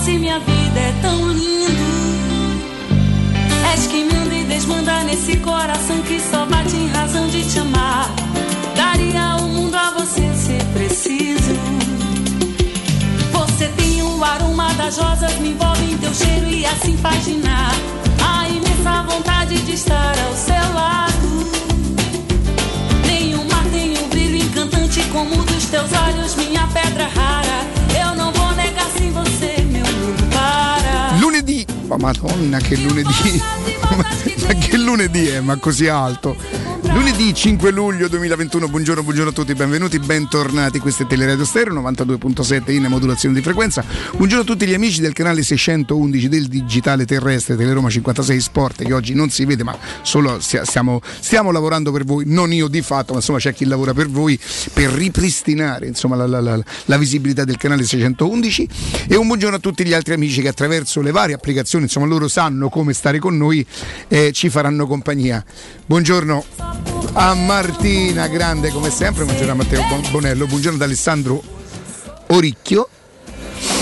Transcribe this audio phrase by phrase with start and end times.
[0.00, 2.60] nosso romance e minha vida é tão lindo.
[3.72, 8.10] És que manda e desmanda nesse coração que só bate em razão de te amar.
[8.74, 11.54] Daria o mundo a você se preciso.
[13.32, 17.72] Você tem o aroma das rosas, me envolve em teu cheiro e assim fascinar.
[18.22, 21.50] A imensa vontade de estar ao seu lado.
[23.06, 27.49] Nenhum mar tem um brilho encantante como o dos teus olhos, minha pedra rara.
[31.96, 33.40] Madonna che lunedì,
[33.96, 36.36] ma, che lunedì è, ma così alto.
[36.92, 42.72] Lunedì 5 luglio 2021, buongiorno, buongiorno a tutti, benvenuti, bentornati, questo è Teleradio Stereo 92.7
[42.72, 43.84] in modulazione di frequenza.
[44.16, 48.92] Buongiorno a tutti gli amici del canale 611 del digitale terrestre Teleroma 56 Sport che
[48.92, 52.82] oggi non si vede ma solo stia- stiamo, stiamo lavorando per voi, non io di
[52.82, 54.38] fatto, ma insomma c'è chi lavora per voi
[54.72, 58.68] per ripristinare insomma, la, la- la- la visibilità del canale 611
[59.08, 62.26] e un buongiorno a tutti gli altri amici che attraverso le varie applicazioni, insomma loro
[62.26, 63.64] sanno come stare con noi,
[64.08, 65.42] eh, ci faranno compagnia.
[65.86, 66.44] Buongiorno
[67.12, 71.42] a Martina, grande come sempre, buongiorno a Matteo Bon- Bonello, buongiorno ad Alessandro
[72.28, 72.88] Oricchio.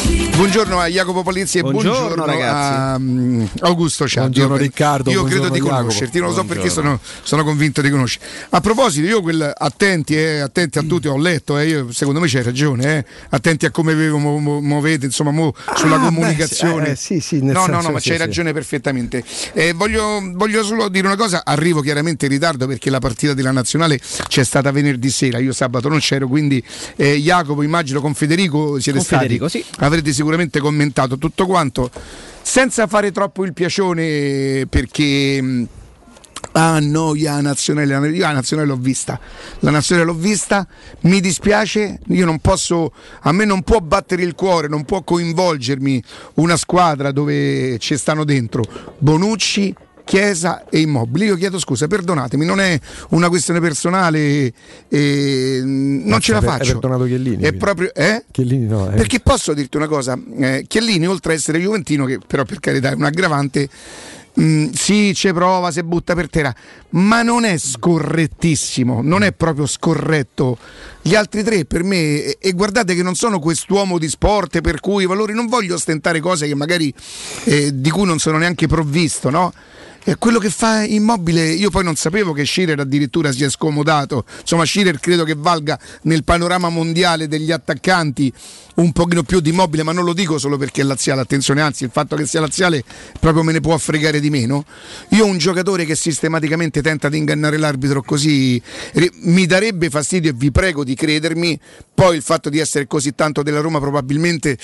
[0.02, 4.38] Buongiorno a Jacopo Palizzi e Buongiorno, buongiorno, a mm, Augusto Ciardi.
[4.38, 7.90] Buongiorno, Io- Riccardo, Io credo di conoscerti, non lo so perché sono, sono convinto di
[7.90, 8.24] conoscere.
[8.50, 12.28] A proposito, io quel attenti, eh, attenti a tutti, ho letto, eh, io- secondo me
[12.28, 16.04] c'hai ragione, eh, attenti a come vi mu- mu- muovete, insomma, mu- sulla Ah, beh,
[16.04, 16.94] comunicazione.
[16.94, 19.24] sì, eh, sì, no, no, no, ma sì, c'hai ragione perfettamente.
[19.54, 23.50] Eh, voglio, voglio solo dire una cosa, arrivo chiaramente in ritardo perché la partita della
[23.50, 23.98] nazionale
[24.28, 26.62] c'è stata venerdì sera, io sabato non c'ero, quindi
[26.94, 29.64] eh, Jacopo, immagino con Federico siete Con stati, Federico, sì.
[29.88, 31.90] Avrete sicuramente commentato tutto quanto,
[32.42, 35.42] senza fare troppo il piacione perché...
[35.42, 35.68] mh,
[36.52, 39.18] Ah no, la nazionale, io la nazionale l'ho vista,
[39.60, 40.66] la nazionale l'ho vista,
[41.02, 42.92] mi dispiace, io non posso,
[43.22, 46.02] a me non può battere il cuore, non può coinvolgermi
[46.34, 48.62] una squadra dove ci stanno dentro
[48.98, 49.74] Bonucci,
[50.08, 51.26] Chiesa e Immobili.
[51.26, 54.50] Io chiedo scusa, perdonatemi, non è una questione personale,
[54.88, 56.62] eh, non ce la faccio.
[56.62, 57.42] Hai perdonato Chiellini?
[57.42, 58.24] È proprio, eh?
[58.30, 58.90] Chiellini no.
[58.90, 58.94] Eh.
[58.94, 62.90] Perché posso dirti una cosa, eh, Chiellini oltre ad essere Juventino, che però per carità
[62.90, 63.68] è un aggravante,
[64.40, 66.54] Mm, sì, ci prova, si butta per terra,
[66.90, 70.56] ma non è scorrettissimo, non è proprio scorretto.
[71.02, 74.78] Gli altri tre per me, e, e guardate che non sono quest'uomo di sport per
[74.78, 76.94] cui i valori, non voglio ostentare cose che magari
[77.44, 79.52] eh, di cui non sono neanche provvisto, no?
[80.08, 84.24] E quello che fa immobile, io poi non sapevo che Schirer addirittura si è scomodato.
[84.40, 88.32] Insomma, Schirer credo che valga nel panorama mondiale degli attaccanti
[88.76, 91.84] un pochino più di immobile, ma non lo dico solo perché è laziale, attenzione, anzi
[91.84, 92.82] il fatto che sia laziale
[93.20, 94.64] proprio me ne può fregare di meno.
[95.10, 98.62] Io un giocatore che sistematicamente tenta di ingannare l'arbitro così
[99.24, 101.60] mi darebbe fastidio e vi prego di credermi,
[101.92, 104.56] poi il fatto di essere così tanto della Roma probabilmente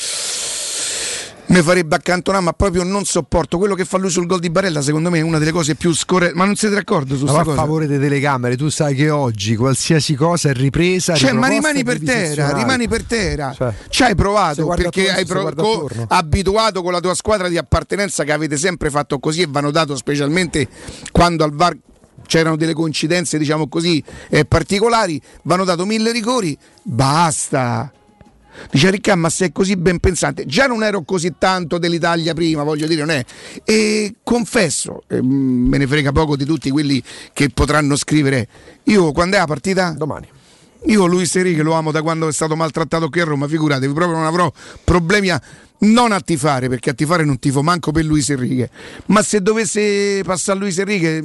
[1.46, 4.80] mi farebbe accantonare, ma proprio non sopporto quello che fa lui sul gol di Barella.
[4.80, 6.34] Secondo me è una delle cose più scorrette.
[6.34, 7.50] Ma non siete d'accordo su questo?
[7.50, 11.14] A favore delle telecamere, tu sai che oggi qualsiasi cosa è ripresa.
[11.14, 13.52] Cioè, ma rimani per terra, rimani per terra.
[13.54, 18.24] Cioè, Ci hai provato perché hai pro- co- abituato con la tua squadra di appartenenza
[18.24, 20.66] che avete sempre fatto così e vanno dato specialmente
[21.12, 21.76] quando al VAR
[22.26, 26.56] c'erano delle coincidenze, diciamo così, eh, particolari, vanno dato mille rigori.
[26.82, 27.92] Basta
[28.70, 30.46] Dice Riccardo, ma sei così ben pensante.
[30.46, 33.24] Già non ero così tanto dell'Italia prima, voglio dire, non è.
[33.64, 37.02] E confesso, eh, me ne frega poco di tutti quelli
[37.32, 38.48] che potranno scrivere.
[38.84, 39.90] Io quando è la partita?
[39.96, 40.28] Domani.
[40.86, 44.16] Io Luis Enrique lo amo da quando è stato maltrattato qui a Roma, figuratevi, proprio
[44.16, 44.52] non avrò
[44.84, 45.40] problemi a
[45.84, 48.70] non a tifare, perché a tifare non tifo manco per Luis Enrique,
[49.06, 51.22] ma se dovesse passare Luis Enrique,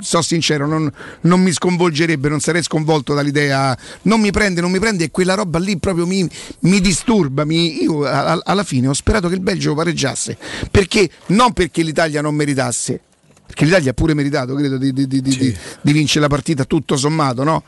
[0.00, 0.90] so sincero, non,
[1.22, 5.34] non, mi sconvolgerebbe, non sarei sconvolto dall'idea, non mi prende, non mi prende e quella
[5.34, 6.28] roba lì proprio mi,
[6.60, 10.36] mi disturba, mi, io a, alla fine ho sperato che il Belgio pareggiasse,
[10.70, 13.00] perché non perché l'Italia non meritasse,
[13.46, 15.56] perché l'Italia ha pure meritato, credo, di, di, di, sì.
[15.80, 17.62] di vincere la partita tutto sommato, no?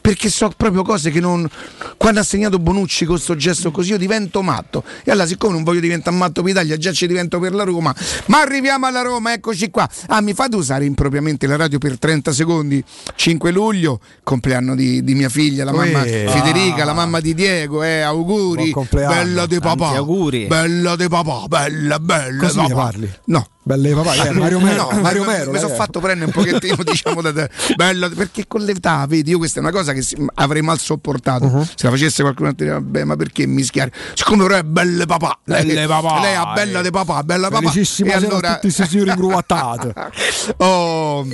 [0.00, 1.48] Perché so proprio cose che non.
[1.96, 4.84] Quando ha segnato Bonucci con questo gesto così, io divento matto.
[5.04, 7.94] E allora, siccome non voglio diventare matto per l'Italia, già ci divento per la Roma.
[8.26, 9.88] Ma arriviamo alla Roma, eccoci qua.
[10.08, 12.82] Ah, mi fate usare impropriamente la radio per 30 secondi.
[13.14, 16.86] 5 luglio, compleanno di, di mia figlia, la mamma Uè, Federica, ah.
[16.86, 17.82] la mamma di Diego.
[17.82, 18.74] Eh, auguri.
[18.90, 19.88] Bella di papà.
[19.90, 20.46] auguri.
[20.46, 22.38] Bella di papà, bella, bella.
[22.42, 22.74] Così papà.
[22.74, 23.12] parli?
[23.26, 23.46] No.
[23.64, 24.90] Belle papà, eh, Mario Mero.
[24.90, 27.50] No, Mario Mero mi sono fatto prendere un pochettino, diciamo, da te.
[27.76, 31.46] Bella, perché con l'età, vedi, io questa è una cosa che avrei mal sopportato.
[31.46, 31.64] Uh-huh.
[31.64, 33.90] Se la facesse qualcuno altro, vabbè, ma perché mischiare?
[34.14, 36.20] Siccome però è belle papà, belle papà.
[36.20, 37.72] lei ha bella di papà, bella papà.
[37.72, 39.92] E allora tutti questi signori ingruattati.
[40.58, 41.26] oh.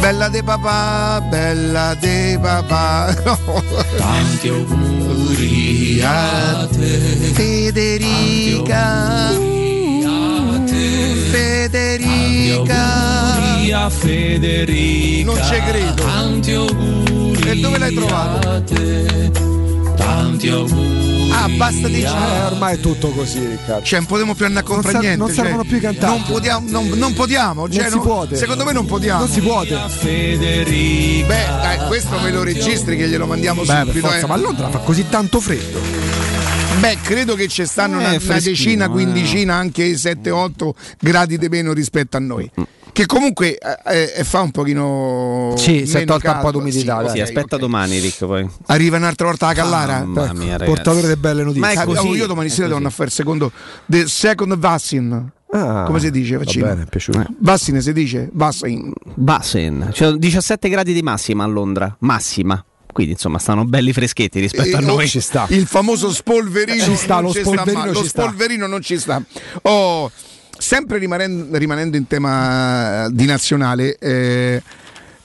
[0.00, 3.12] Bella de papà, bella de papà.
[3.98, 6.98] Tanti auguri a te.
[7.34, 9.32] Federica.
[9.34, 10.66] Tanti a
[11.30, 13.37] Federica.
[15.24, 16.02] Non ci credo.
[16.02, 17.48] Tanti auguri.
[17.48, 18.62] E dove l'hai trovato?
[19.94, 21.30] Tanti auguri.
[21.30, 22.08] Ah, basta dire.
[22.08, 23.84] Eh, ormai è tutto così, Riccardo.
[23.84, 25.16] Cioè, non potremmo più andare a comprare niente.
[25.16, 26.18] Non servono cioè, più i cantanti.
[26.18, 27.68] Non potiamo, non, non potiamo.
[27.68, 28.26] Cioè, non si può.
[28.32, 29.20] Secondo me non potiamo.
[29.20, 29.62] Non si può.
[29.62, 31.26] Federica.
[31.26, 34.08] Beh, dai, questo me lo registri che glielo mandiamo Beh, subito.
[34.08, 34.26] Forza, eh.
[34.26, 36.37] Ma a Londra fa così tanto freddo.
[36.78, 38.88] Beh, credo che ci stanno una, una, decina, eh.
[38.88, 40.70] quindicina, anche 7-8
[41.00, 42.50] gradi di meno rispetto a noi.
[42.58, 42.62] Mm
[42.98, 47.14] che comunque eh, eh, fa un pochino sì, si è tolta un po' d'umidità sì,
[47.14, 47.60] sì aspetta okay.
[47.60, 51.80] domani Rick poi arriva un'altra volta la Callara ah, mia, portatore delle belle notizie ma
[51.80, 53.52] è così, io domani sera devo andare a fare il secondo
[53.86, 56.66] the second vaccine Ah, come si dice vaccino?
[56.66, 57.20] Va bene, è piaciuto.
[57.20, 57.26] Eh.
[57.38, 58.28] Vaccine si dice?
[58.34, 58.92] Vaccine.
[59.14, 59.92] Vaccine.
[59.94, 61.96] Cioè 17 gradi di massima a Londra.
[62.00, 62.62] Massima
[62.98, 65.06] quindi insomma stanno belli freschetti rispetto e a noi.
[65.06, 65.46] Ci sta.
[65.50, 69.22] Il famoso spolverino ci sta, lo spolverino, sta, lo spolverino non ci sta.
[69.62, 70.10] Oh,
[70.58, 74.60] sempre rimanendo, rimanendo, in tema di nazionale, eh,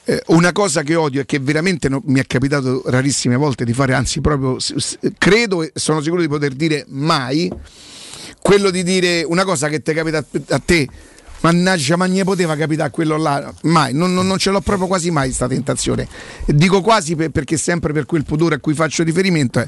[0.03, 3.74] eh, una cosa che odio e che veramente no, mi è capitato rarissime volte di
[3.74, 4.58] fare, anzi proprio
[5.18, 7.51] credo e sono sicuro di poter dire mai,
[8.39, 10.88] quello di dire una cosa che ti capita a te.
[11.43, 13.53] Mannaggia, ma ne poteva capitare quello là?
[13.63, 16.07] Mai, non, non, non ce l'ho proprio quasi mai questa tentazione.
[16.45, 19.67] Dico quasi per, perché sempre per quel pudore a cui faccio riferimento è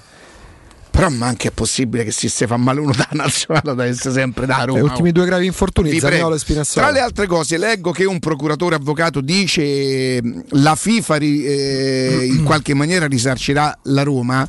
[0.96, 4.14] però ma anche è possibile che si si fa male uno da nazionale da essere
[4.14, 4.80] sempre da Roma.
[4.80, 6.86] Le ultimi due gravi infortuni, Zaniolo e Spinazzola.
[6.86, 12.74] Tra le altre cose, leggo che un procuratore avvocato dice la FIFA eh, in qualche
[12.74, 14.48] maniera risarcirà la Roma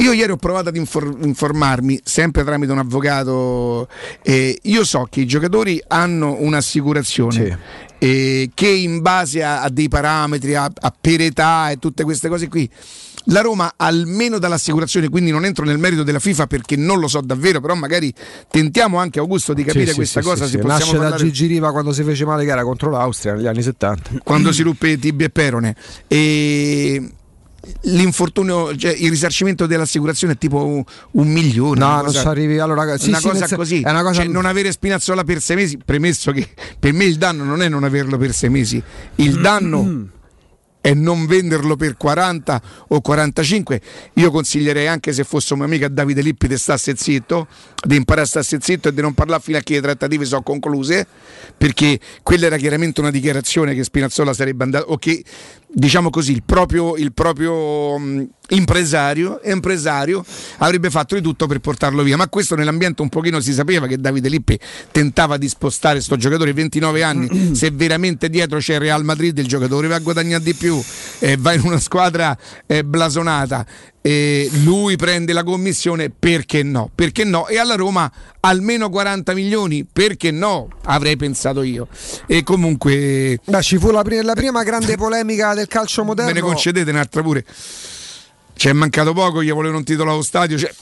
[0.00, 3.88] Io ieri ho provato ad infor- informarmi, sempre tramite un avvocato,
[4.22, 7.32] e io so che i giocatori hanno un'assicurazione.
[7.32, 7.56] Sì.
[8.02, 12.28] eh, che in base a, a dei parametri, a, a per età e tutte queste
[12.30, 12.66] cose qui,
[13.24, 17.20] la Roma almeno dall'assicurazione, quindi non entro nel merito della FIFA perché non lo so
[17.20, 18.10] davvero, però magari
[18.50, 20.44] tentiamo anche Augusto di capire Sì, questa sì, cosa.
[20.46, 20.66] sì, se sì.
[20.66, 24.20] Nasce da parlare- Gigi Riva quando si fece male gara contro l'Austria negli anni 70.
[24.24, 25.76] quando si ruppe tibia e perone.
[26.08, 27.10] E
[27.82, 31.80] l'infortunio, cioè il risarcimento dell'assicurazione è tipo un, un milione.
[31.80, 32.58] No, non cosa- ci arrivi.
[32.58, 35.56] Allora, sì, una sì, cosa così, È una cosa Cioè, non avere Spinazzola per sei
[35.56, 36.48] mesi, premesso che
[36.78, 38.82] per me il danno non è non averlo per sei mesi,
[39.16, 40.08] il danno
[40.82, 43.80] è non venderlo per 40 o 45.
[44.14, 47.48] Io consiglierei anche se fosse un mio amico a Davide Lippi di stasse zitto,
[47.84, 50.42] di imparare a starsi zitto e di non parlare fino a che le trattative sono
[50.42, 51.06] concluse,
[51.56, 55.22] perché quella era chiaramente una dichiarazione che Spinazzola sarebbe andato, o che
[55.72, 60.24] diciamo così, il proprio, il proprio mh, impresario, impresario
[60.58, 62.16] avrebbe fatto di tutto per portarlo via.
[62.16, 64.58] Ma questo nell'ambiente un pochino si sapeva che Davide Lippi
[64.90, 67.54] tentava di spostare sto giocatore 29 anni.
[67.54, 70.80] Se veramente dietro c'è il Real Madrid, il giocatore va a guadagnare di più,
[71.20, 72.36] eh, va in una squadra
[72.66, 73.66] eh, blasonata.
[74.02, 76.90] E lui prende la commissione perché no?
[76.94, 77.46] Perché no?
[77.48, 80.68] E alla Roma almeno 40 milioni perché no?
[80.84, 81.86] Avrei pensato io.
[82.26, 86.32] E comunque Beh, ci fu la, pri- la prima grande polemica del calcio moderno.
[86.32, 87.44] me ne concedete un'altra pure.
[88.54, 90.56] Ci è mancato poco, gli volevano un titolo allo stadio.
[90.56, 90.72] Cioè,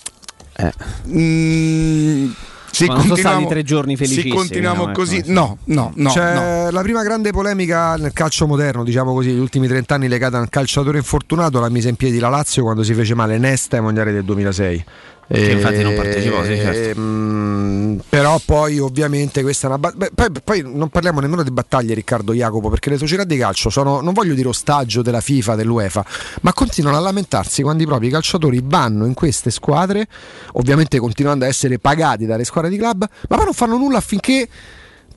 [0.56, 0.72] Eh.
[1.08, 2.30] mm,
[2.70, 5.32] se Ma non sono continuiamo, stati tre giorni se felicissimi, continuiamo no, così, ecco.
[5.32, 6.34] no, no, no, C'è
[6.64, 6.70] no.
[6.70, 10.48] la prima grande polemica nel calcio moderno, diciamo così, gli ultimi 30 anni legata al
[10.48, 14.12] calciatore infortunato, la mise in piedi la Lazio quando si fece male Nesta ai mondiali
[14.12, 14.84] del 2006.
[15.30, 17.00] Che infatti non partecipò, sì, certo.
[17.00, 21.50] mm, però poi ovviamente questa è una ba- beh, poi, poi non parliamo nemmeno di
[21.50, 25.54] battaglie Riccardo Jacopo perché le società di calcio sono non voglio dire ostaggio della FIFA
[25.54, 26.04] dell'UEFA
[26.40, 30.06] ma continuano a lamentarsi quando i propri calciatori vanno in queste squadre
[30.52, 34.48] ovviamente continuando a essere pagati dalle squadre di club ma poi non fanno nulla affinché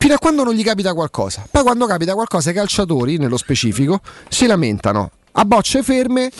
[0.02, 1.46] fino a quando non gli capita qualcosa.
[1.50, 6.32] Poi quando capita qualcosa i calciatori, nello specifico, si lamentano a bocce ferme.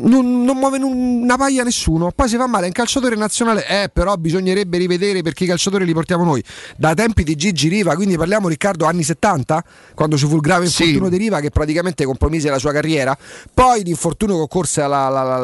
[0.00, 3.66] Non, non muove una paglia nessuno, poi si fa male un calciatore nazionale.
[3.66, 6.42] Eh, però bisognerebbe rivedere perché i calciatori li portiamo noi
[6.76, 7.94] da tempi di Gigi Riva.
[7.96, 9.64] Quindi parliamo, Riccardo, anni 70,
[9.94, 10.82] quando ci fu il grave Sì.
[10.84, 13.16] infortunio di Riva che praticamente compromise la sua carriera.
[13.52, 15.36] Poi l'infortunio che occorse alla- alla- alla-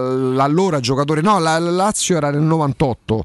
[0.44, 3.24] all'allora giocatore, no, la, la Lazio era nel 98.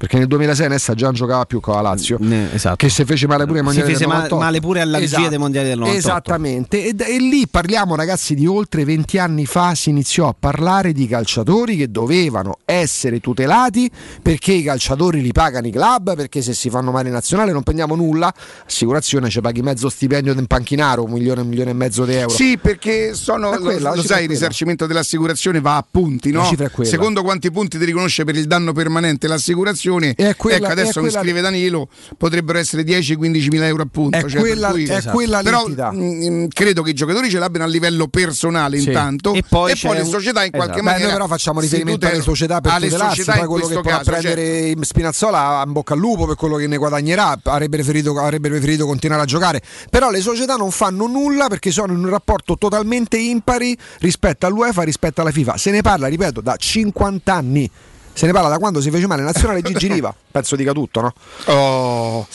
[0.00, 2.76] Perché nel 2006 Nessa già non giocava più con la Lazio Ne- esatto.
[2.76, 4.42] che si fece male pure ai Si mondiali fece del ma- 98.
[4.44, 6.08] male pure alla vigilia dei mondiali del 98.
[6.08, 10.94] Esattamente, e, e lì parliamo ragazzi di oltre 20 anni fa si iniziò a parlare
[10.94, 13.90] di calciatori che dovevano essere tutelati
[14.22, 17.62] perché i calciatori li pagano i club, perché se si fanno male in nazionale non
[17.62, 18.32] prendiamo nulla,
[18.66, 22.32] assicurazione ci paghi mezzo stipendio del panchinaro, un milione, un milione e mezzo di euro.
[22.32, 26.48] Sì, perché sono, quella, lo, lo sai, il risarcimento dell'assicurazione va a punti, no?
[26.82, 31.02] Secondo quanti punti ti riconosce per il danno permanente l'assicurazione, È quella- ecco adesso è
[31.02, 34.16] mi scrive Danilo, potrebbero essere 10-15 mila euro a punto.
[34.16, 35.92] È cioè, per quella- cui- è quella Però l'entità.
[35.92, 38.88] mm, credo che i giocatori ce l'abbiano a livello personale Sì.
[38.88, 40.76] intanto E poi e poi le un- società in qualche Esatto.
[40.76, 43.88] Beh, maniera noi però facciamo riferimento alle società per alle tutelarsi, società poi quello che
[43.90, 48.48] cioè- prendere Spinazzola in bocca al lupo per quello che ne guadagnerà, avrebbe preferito, avrebbe
[48.48, 52.56] preferito continuare a giocare, però le società non fanno nulla perché sono in un rapporto
[52.58, 55.56] totalmente impari rispetto all'UEFA, rispetto alla FIFA.
[55.56, 57.70] Se ne parla, ripeto, da 50 anni.
[58.12, 61.12] Se ne parla da quando si fece male nazionale Gigi Riva, penso dica tutto, no?
[61.46, 62.26] Oh.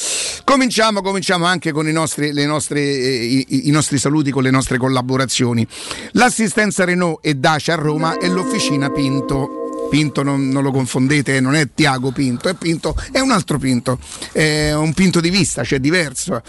[0.44, 4.51] Cominciamo, cominciamo anche con i nostri, le nostre, eh, i, i nostri saluti, con le
[4.51, 5.67] nostre collaborazioni.
[6.12, 9.65] L'assistenza Renault e Dacia a Roma e l'officina Pinto.
[9.89, 14.00] Pinto non, non lo confondete, non è Tiago Pinto, è Pinto, è un altro Pinto,
[14.32, 16.42] è un Pinto di vista, cioè diverso.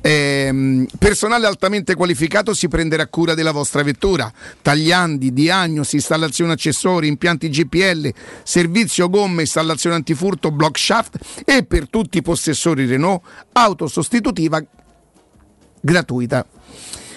[0.00, 4.30] Ehm, personale altamente qualificato si prenderà cura della vostra vettura,
[4.60, 12.18] tagliandi, diagnosi, installazione accessori, impianti GPL, servizio gomme, installazione antifurto, block shaft e per tutti
[12.18, 14.62] i possessori Renault auto sostitutiva
[15.80, 16.46] gratuita.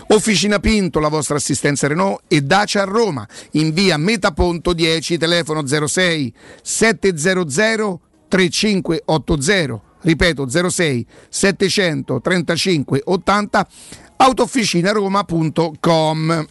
[0.07, 5.65] Officina Pinto, la vostra assistenza Renault e Dacia a Roma, in via Metaponto 10, telefono
[5.65, 13.67] 06 700 3580, ripeto 06 735 80,
[14.17, 16.47] autofficinaroma.com.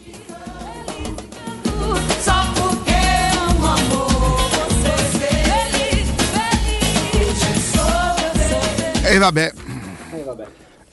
[9.04, 9.52] E vabbè.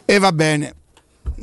[0.05, 0.73] E va bene.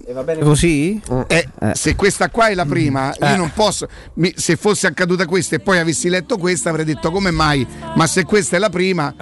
[0.09, 1.01] E va bene così?
[1.27, 3.89] Eh, Se questa qua è la prima, io non posso.
[4.15, 7.67] mi- se fosse accaduta questa e poi avessi letto questa, avrei detto come mai.
[7.97, 9.13] Ma se questa è la prima,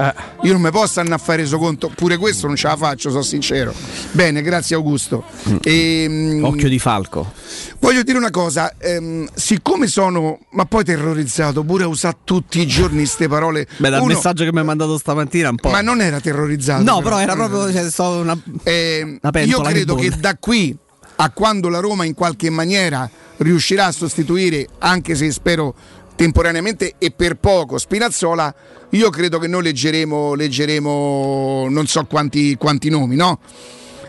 [0.43, 1.91] io non mi posso andare a fare resoconto.
[1.95, 3.73] Pure questo non ce la faccio, sono sincero.
[4.13, 5.25] Bene, grazie Augusto.
[5.63, 7.33] Ehm, Occhio di falco.
[7.79, 12.67] Voglio dire una cosa, ehm, siccome sono, ma poi terrorizzato, pure a usare tutti i
[12.67, 13.67] giorni queste parole.
[13.79, 15.71] Beh, dal Uno- messaggio che mi hai mandato stamattina un po'.
[15.71, 16.83] Ma non era terrorizzato.
[16.83, 17.73] No, però era proprio.
[17.73, 17.89] Cioè,
[18.21, 18.37] una...
[18.65, 20.74] Eh, Una io credo che, da qui
[21.17, 25.75] a quando la Roma in qualche maniera riuscirà a sostituire, anche se spero
[26.17, 28.55] temporaneamente e per poco, Spinazzola,
[28.91, 33.41] io credo che noi leggeremo, leggeremo non so quanti, quanti nomi, no?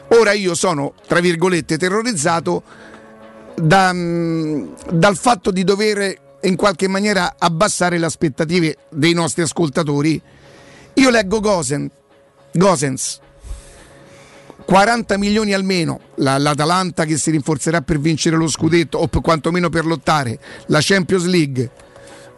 [0.10, 2.62] Ora io sono, tra virgolette, terrorizzato
[3.56, 10.22] da, mm, dal fatto di dover in qualche maniera abbassare le aspettative dei nostri ascoltatori.
[10.94, 11.90] Io leggo Gosen,
[12.54, 13.20] Gosens,
[14.66, 19.70] 40 milioni almeno, la- l'Atalanta che si rinforzerà per vincere lo scudetto o per- quantomeno
[19.70, 21.72] per lottare, la Champions League.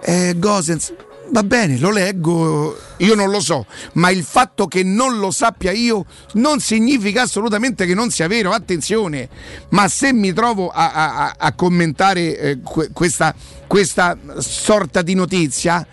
[0.02, 0.94] Eh, Gosens,
[1.32, 5.72] va bene, lo leggo, io non lo so, ma il fatto che non lo sappia
[5.72, 9.28] io non significa assolutamente che non sia vero, attenzione,
[9.70, 13.34] ma se mi trovo a, a- a- commentare eh, que- questa,
[13.68, 15.86] questa sorta di notizia,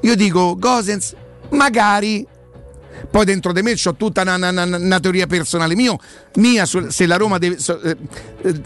[0.00, 1.14] io dico Gosens,
[1.50, 2.26] magari
[3.10, 5.74] poi dentro di me c'ho tutta una, una- una- teoria personale.
[5.74, 5.98] Mio,
[6.34, 7.96] mia se la Roma deve- so- eh,
[8.42, 8.60] eh,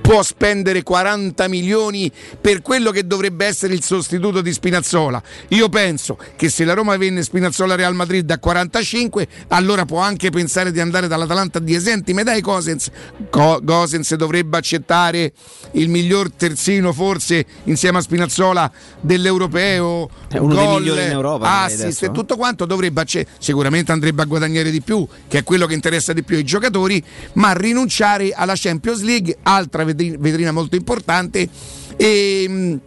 [0.00, 5.22] può spendere 40 milioni per quello che dovrebbe essere il sostituto di Spinazzola.
[5.48, 10.30] Io penso che se la Roma venne Spinazzola Real Madrid a 45, allora può anche
[10.30, 12.90] pensare di andare dall'Atalanta a 10 senti, ma dai Cosens,
[13.30, 15.32] Co- Gosens dovrebbe accettare
[15.72, 18.70] il miglior terzino forse insieme a Spinazzola
[19.00, 22.10] dell'europeo, È uno dei gol, migliori in Europa, assist e eh.
[22.10, 26.12] tutto quanto dovrebbe acce- sicuramente andrebbe a guadagnare di più, che è quello che interessa
[26.12, 27.02] di più ai giocatori,
[27.34, 31.48] ma rinunciare alla Champions League, altra vetri- vetrina molto importante,
[31.96, 32.80] e,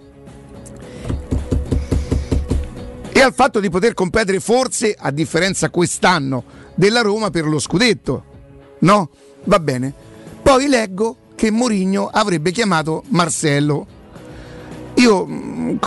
[3.12, 6.44] e al fatto di poter competere forse, a differenza quest'anno,
[6.76, 8.24] della Roma per lo scudetto.
[8.80, 9.10] No?
[9.46, 9.94] Va bene.
[10.42, 13.88] Poi leggo che Mourinho avrebbe chiamato Marcello.
[14.96, 15.78] Io, mm,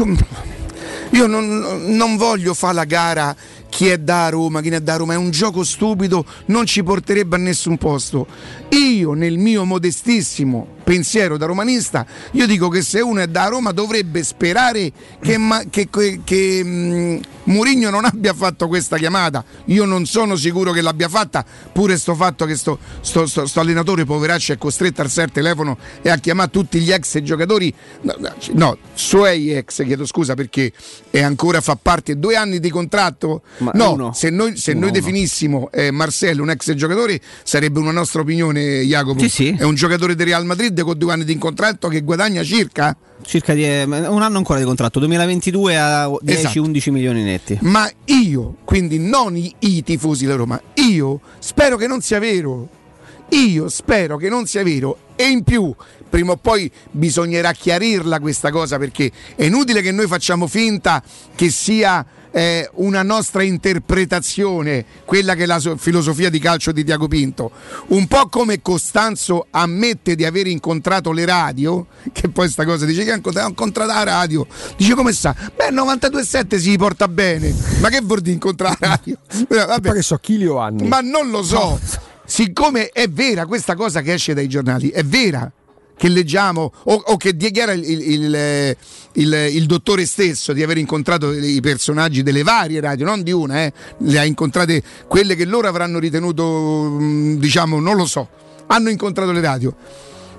[1.10, 3.36] io non, non voglio fare la gara
[3.68, 6.82] chi è da Roma, chi non è da Roma, è un gioco stupido, non ci
[6.82, 8.26] porterebbe a nessun posto.
[8.70, 13.72] Io nel mio modestissimo pensiero da romanista, io dico che se uno è da Roma
[13.72, 19.44] dovrebbe sperare che, ma- che, che, che, mm, Mourinho non abbia fatto questa chiamata.
[19.66, 23.58] Io non sono sicuro che l'abbia fatta, pure sto fatto che sto, sto- sto- sto
[23.58, 27.74] allenatore poveraccio è costretto a alzare il telefono e a chiamare tutti gli ex giocatori,
[28.02, 28.14] no,
[28.52, 30.72] no, suoi ex, chiedo scusa perché
[31.10, 33.42] è ancora fa parte due anni di contratto.
[33.58, 34.12] Ma no, uno.
[34.12, 38.82] se noi, se Uno, noi definissimo eh, Marcello un ex giocatore sarebbe una nostra opinione,
[38.82, 39.18] Jacopo.
[39.18, 39.56] Sì, sì.
[39.58, 42.96] È un giocatore del Real Madrid con due anni di contratto che guadagna circa.
[43.22, 46.92] Circa die- un anno ancora di contratto, 2022 a 10-11 Esatto.
[46.92, 47.58] milioni netti.
[47.62, 52.68] Ma io, quindi non i, i tifosi della Roma, io spero che non sia vero.
[53.30, 54.98] Io spero che non sia vero.
[55.16, 55.74] E in più,
[56.08, 61.02] prima o poi bisognerà chiarirla questa cosa perché è inutile che noi facciamo finta
[61.34, 62.04] che sia
[62.36, 67.50] eh, una nostra interpretazione, quella che è la so- filosofia di calcio di Tiago Pinto.
[67.88, 73.04] Un po' come Costanzo ammette di aver incontrato le radio, che poi sta cosa dice
[73.04, 74.46] che ha incontrato, la radio.
[74.76, 75.34] Dice come sta?
[75.56, 77.54] Beh, 92,7 si porta bene.
[77.80, 79.16] Ma che vuol dire incontrare la radio?
[79.48, 80.86] Vabbè, Poi che so, chili o anni?
[80.86, 81.80] ma non lo so.
[82.26, 85.50] Siccome è vera questa cosa che esce dai giornali, è vera
[85.96, 88.76] che leggiamo o, o che dichiara il, il-
[89.12, 93.62] il- il- dottore stesso di aver incontrato i personaggi delle varie radio, non di una,
[93.64, 96.44] eh, le ha incontrate quelle che loro avranno ritenuto,
[96.90, 98.28] mh, diciamo, non lo so,
[98.66, 99.74] hanno incontrato le radio.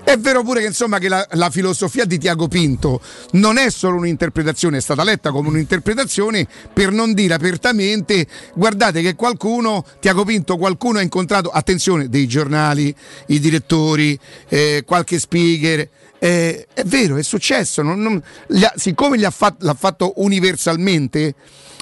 [0.04, 3.00] È vero pure che insomma che la, la filosofia di Tiago Pinto
[3.32, 9.14] non è solo un'interpretazione, è stata letta come un'interpretazione per non dire apertamente guardate che
[9.14, 12.94] qualcuno, Tiago Pinto, qualcuno ha incontrato, attenzione, dei giornali,
[13.26, 15.88] i direttori, eh, qualche speaker.
[16.20, 20.14] eh, è vero, è successo, non- non- gli ha- siccome gli ha fat- l'ha fatto
[20.16, 21.34] universalmente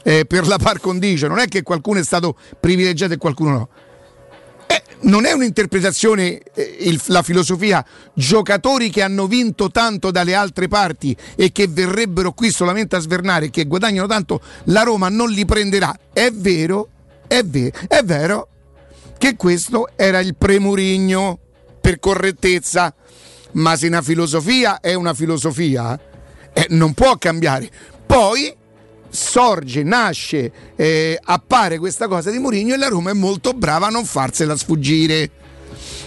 [0.03, 3.69] eh, per la par condicio, non è che qualcuno è stato privilegiato e qualcuno no.
[4.99, 11.15] Non è un'interpretazione eh, il- la filosofia giocatori che hanno vinto tanto dalle altre parti
[11.37, 15.95] e che verrebbero qui solamente a svernare che guadagnano tanto la Roma non li prenderà.
[16.13, 16.89] È vero
[17.29, 18.49] è, ve- è vero
[19.19, 21.39] che questo era il premurigno
[21.81, 22.95] per correttezza
[23.53, 25.99] ma se una filosofia è una filosofia
[26.53, 27.71] eh, non può cambiare.
[28.07, 28.55] Poi
[29.17, 33.91] sorge, nasce, eh, appare questa cosa di Mourinho e la Roma è molto brava a
[33.91, 35.31] non farsela sfuggire.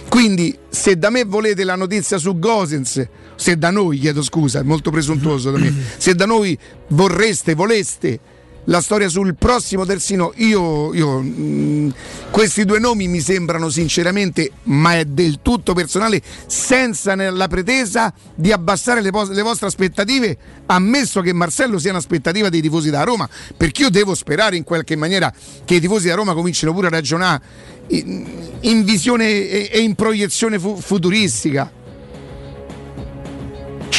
[0.08, 4.62] Quindi, se da me volete la notizia su Gosens, se da noi, chiedo scusa, è
[4.62, 8.18] molto presuntuoso da me, se da noi vorreste, voleste
[8.64, 11.94] la storia sul prossimo terzino, io, io, mh,
[12.30, 18.52] questi due nomi mi sembrano sinceramente, ma è del tutto personale, senza la pretesa di
[18.52, 23.82] abbassare le, le vostre aspettative, ammesso che Marcello sia un'aspettativa dei tifosi da Roma, perché
[23.82, 25.32] io devo sperare in qualche maniera
[25.64, 27.42] che i tifosi da Roma comincino pure a ragionare
[27.88, 28.26] in,
[28.60, 31.78] in visione e, e in proiezione fu- futuristica.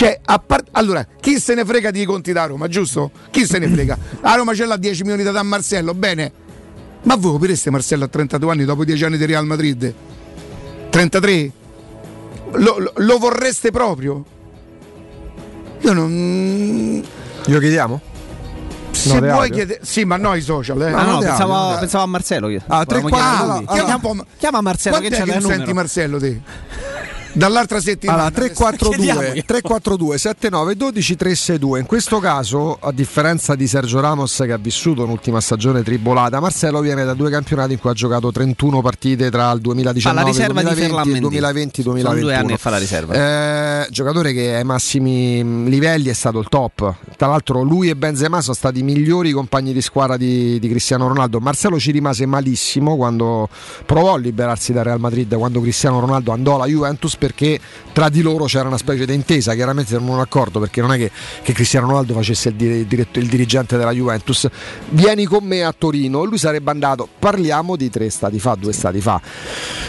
[0.02, 3.12] Cioè, a part- allora, chi se ne frega di conti da Roma, giusto?
[3.30, 3.96] Chi se ne frega?
[4.22, 6.32] A Roma ce l'ha 10 milioni da a Marcello, bene.
[7.04, 9.94] Ma voi opireste Marcello a 32 anni dopo 10 anni di Real Madrid?
[10.90, 11.52] 33?
[12.54, 14.26] Lo, lo- lo vorreste proprio?
[15.82, 17.04] Io non.
[17.46, 18.02] Glielo chiediamo?
[18.90, 19.82] Se No, vuoi chiedere.
[19.84, 20.92] Sì, ma no, i social, eh.
[20.92, 22.50] Ah, no, non pensavo, diamo, pensavo a Marcello.
[22.50, 22.62] Io.
[22.66, 23.66] Ah, tre, Volevamo qua- chiamare allora, lui.
[23.66, 24.26] Chiama allora, po'.
[24.40, 25.74] Chiama Marcello che Quant'è c'è che senti numero.
[25.76, 26.42] Marcello te?
[27.34, 28.24] Dall'altra settimana.
[28.24, 31.80] Allora, 342 342 79 12 362.
[31.80, 36.82] In questo caso, a differenza di Sergio Ramos che ha vissuto un'ultima stagione tribolata, Marcello
[36.82, 40.28] viene da due campionati in cui ha giocato 31 partite tra il 2019 Fa la
[40.30, 41.28] riserva di 2020 Ferland e Mendy.
[41.28, 42.22] 2020 Sono 2021.
[42.22, 43.14] due anni fa la riserva.
[43.14, 46.94] Eh, giocatore che ai massimi mh, livelli è stato il top.
[47.16, 51.08] Tra l'altro, lui e Benzema sono stati i migliori compagni di squadra di, di Cristiano
[51.08, 51.40] Ronaldo.
[51.40, 53.48] Marcello ci rimase malissimo quando
[53.86, 57.60] provò a liberarsi dal Real Madrid, quando Cristiano Ronaldo andò alla Juventus perché
[57.94, 59.54] tra di loro c'era una specie di intesa.
[59.54, 61.12] Chiaramente non un accordo perché non è che,
[61.44, 64.48] che Cristiano Ronaldo facesse il, dire- il dirigente della Juventus.
[64.90, 67.08] Vieni con me a Torino, lui sarebbe andato.
[67.20, 69.22] Parliamo di tre stati fa, due stati fa.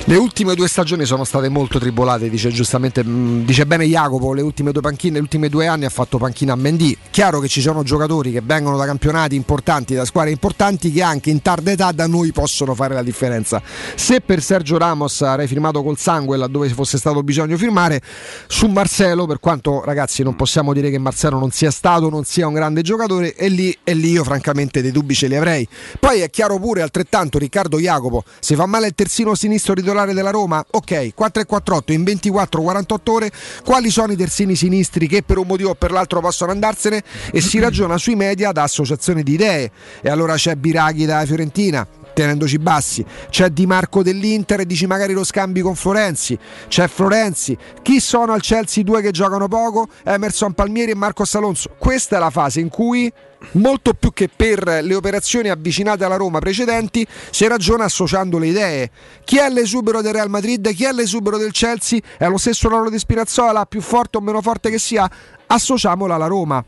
[0.05, 4.43] Le ultime due stagioni sono state molto tribolate, dice giustamente, mh, dice bene Jacopo, le
[4.43, 6.95] ultime due panchine, gli ultimi due anni ha fatto panchina a Mendy.
[7.11, 11.31] Chiaro che ci sono giocatori che vengono da campionati importanti, da squadre importanti che anche
[11.31, 13.63] in tarda età da noi possono fare la differenza.
[13.95, 18.01] Se per Sergio Ramos avrei firmato col sangue laddove fosse stato bisogno firmare,
[18.47, 22.47] su Marcelo, per quanto ragazzi non possiamo dire che Marcelo non sia stato, non sia
[22.47, 25.67] un grande giocatore, e lì, e lì io francamente dei dubbi ce li avrei.
[25.99, 30.31] Poi è chiaro pure altrettanto Riccardo Jacopo, se fa male il terzino sinistro titolare della
[30.31, 33.31] Roma, ok, 4 e 48 in 24-48 ore,
[33.65, 37.41] quali sono i terzini sinistri che per un motivo o per l'altro possono andarsene e
[37.41, 39.71] si ragiona sui media da associazione di idee.
[40.01, 43.05] E allora c'è Biraghi da Fiorentina, tenendoci bassi.
[43.29, 46.39] C'è Di Marco dell'Inter e dici magari lo scambi con Florenzi.
[46.69, 47.57] C'è Florenzi.
[47.83, 49.89] Chi sono al Chelsea due che giocano poco?
[50.05, 51.71] Emerson Palmieri e Marcos Alonso.
[51.79, 53.13] Questa è la fase in cui
[53.53, 58.91] molto più che per le operazioni avvicinate alla Roma precedenti si ragiona associando le idee.
[59.25, 60.73] Chi è l'esubero del Real Madrid?
[60.73, 62.01] Chi è l'esubero del Chelsea?
[62.17, 65.11] È lo stesso ruolo di Spinazzola, più forte o meno forte che sia?
[65.47, 66.65] Associamola alla Roma.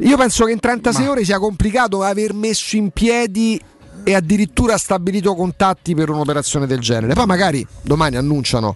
[0.00, 3.58] Io penso che in 36 ore sia complicato aver messo in piedi
[4.04, 7.14] e addirittura stabilito contatti per un'operazione del genere.
[7.14, 8.72] Poi magari domani annunciano.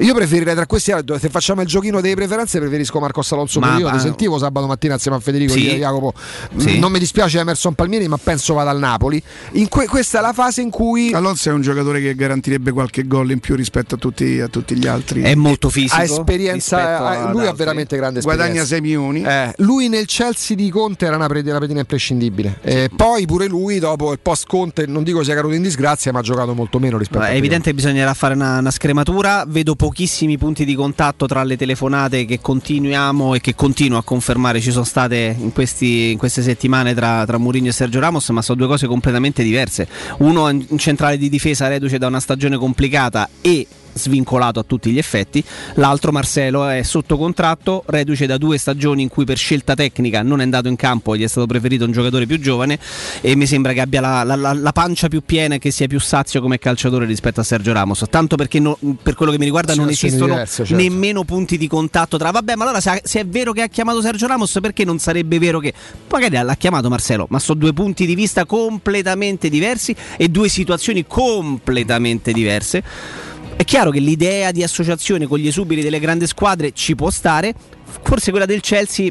[0.00, 3.60] Io preferirei tra questi, se facciamo il giochino delle preferenze, preferisco Marcos Alonso.
[3.60, 5.60] Ma- io ti sentivo sabato mattina insieme a Federico Sì.
[5.60, 6.12] dire, Jacopo.
[6.56, 6.78] Sì.
[6.78, 9.22] Non mi dispiace Emerson Palmieri, ma penso vada al Napoli.
[9.52, 13.06] In que- questa è la fase in cui Alonso è un giocatore che garantirebbe qualche
[13.06, 15.22] gol in più rispetto a tutti, a tutti gli altri.
[15.22, 15.94] È molto fisico.
[15.96, 18.44] ha esperienza, ha- ad lui ha veramente grande esperienza.
[18.48, 19.22] Guadagna 6 milioni.
[19.22, 22.58] Eh, lui nel Chelsea di Conte era una, pre- una pedina imprescindibile.
[22.60, 26.18] E poi pure lui, dopo il post Conte, non dico sia caduto in disgrazia, ma
[26.18, 27.38] ha giocato molto meno rispetto È a prima.
[27.38, 29.44] evidente che bisognerà fare una, una scrematura.
[29.46, 34.60] Vedo pochissimi punti di contatto tra le telefonate che continuiamo e che continuo a confermare
[34.60, 38.42] ci sono state in, questi- in queste settimane tra, tra Mourinho e Sergio Ramos, ma
[38.42, 39.86] sono due cose completamente diverse.
[40.18, 44.90] Uno in in centrale di difesa reduce da una stagione complicata e svincolato a tutti
[44.90, 45.42] gli effetti,
[45.74, 50.40] l'altro Marcelo è sotto contratto, reduce da due stagioni in cui per scelta tecnica non
[50.40, 52.78] è andato in campo, gli è stato preferito un giocatore più giovane
[53.20, 55.86] e mi sembra che abbia la, la- la- la pancia più piena e che sia
[55.86, 59.44] più sazio come calciatore rispetto a Sergio Ramos, tanto perché no- per quello che mi
[59.44, 60.82] riguarda non esistono diverse, certo.
[60.82, 64.00] nemmeno punti di contatto tra, vabbè ma allora se, se è vero che ha chiamato
[64.02, 65.72] Sergio Ramos perché non sarebbe vero che
[66.10, 71.04] magari l'ha chiamato Marcelo, ma sono due punti di vista completamente diversi e due situazioni
[71.06, 72.82] completamente diverse.
[73.56, 77.54] È chiaro che l'idea di associazione con gli esuberi delle grandi squadre ci può stare,
[78.02, 79.10] forse quella del Chelsea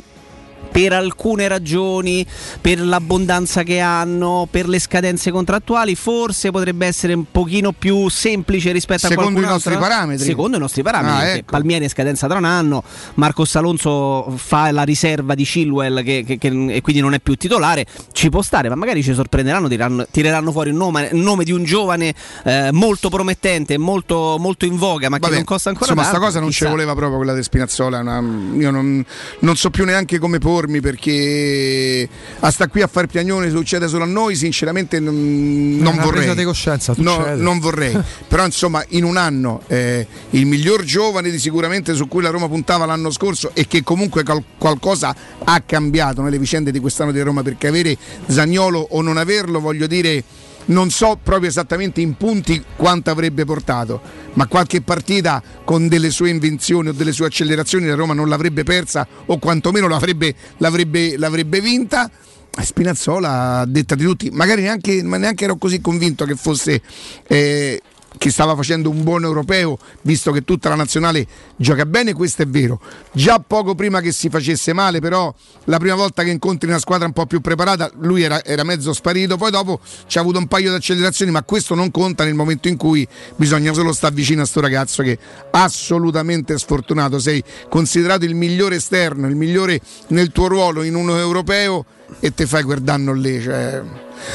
[0.75, 2.25] per alcune ragioni,
[2.59, 8.73] per l'abbondanza che hanno, per le scadenze contrattuali, forse potrebbe essere un pochino più semplice
[8.73, 9.87] rispetto Secondo a qualcun i nostri altro.
[9.87, 10.25] parametri.
[10.25, 11.25] Secondo i nostri parametri.
[11.29, 11.51] Ah, ecco.
[11.51, 12.83] Palmieri è scadenza tra un anno,
[13.13, 17.35] Marcos Alonso fa la riserva di Chilwell che, che- che- e quindi non è più
[17.35, 21.45] titolare, ci può stare, ma magari ci sorprenderanno, tireranno, tireranno fuori un nome, un nome
[21.45, 25.69] di un giovane eh, molto promettente, molto, molto in voga, ma che Vabbè, non costa
[25.69, 26.17] ancora insomma, tanto.
[26.17, 27.99] sta cosa non ci voleva proprio quella di Spinazzola.
[27.99, 28.21] una-
[28.57, 29.05] io non,
[29.39, 34.03] non so più neanche come informi perché a sta qui a far piagnone succede solo
[34.03, 36.21] a noi, sinceramente non, non vorrei.
[36.23, 37.97] presa di coscienza, No, non vorrei.
[38.27, 42.47] Però insomma in un anno eh, il miglior giovane di sicuramente su cui la Roma
[42.47, 47.21] puntava l'anno scorso e che comunque cal- qualcosa ha cambiato nelle vicende di quest'anno di
[47.21, 47.97] Roma perché avere
[48.27, 50.23] Zagnolo o non averlo voglio dire
[50.65, 54.01] non so proprio esattamente in punti quanto avrebbe portato,
[54.33, 58.63] ma qualche partita con delle sue invenzioni o delle sue accelerazioni la Roma non l'avrebbe
[58.63, 62.09] persa o quantomeno l'avrebbe, l'avrebbe, l'avrebbe vinta.
[62.57, 66.81] Spinazzola, detta di tutti, magari neanche, neanche ero così convinto che fosse
[67.27, 67.81] eh,
[68.17, 71.25] che stava facendo un buon europeo, visto che tutta la nazionale
[71.55, 72.79] gioca bene, questo è vero.
[73.11, 75.33] Già poco prima che si facesse male, però
[75.65, 78.93] la prima volta che incontri una squadra un po' più preparata, lui era, era mezzo
[78.93, 82.33] sparito, poi dopo ci ha avuto un paio di accelerazioni, ma questo non conta nel
[82.33, 85.17] momento in cui bisogna solo stare vicino a sto ragazzo che
[85.51, 91.85] assolutamente sfortunato, sei considerato il migliore esterno, il migliore nel tuo ruolo in uno europeo
[92.19, 93.41] e te fai quel danno lì.
[93.41, 93.81] Cioè...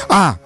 [0.07, 0.37] Ah,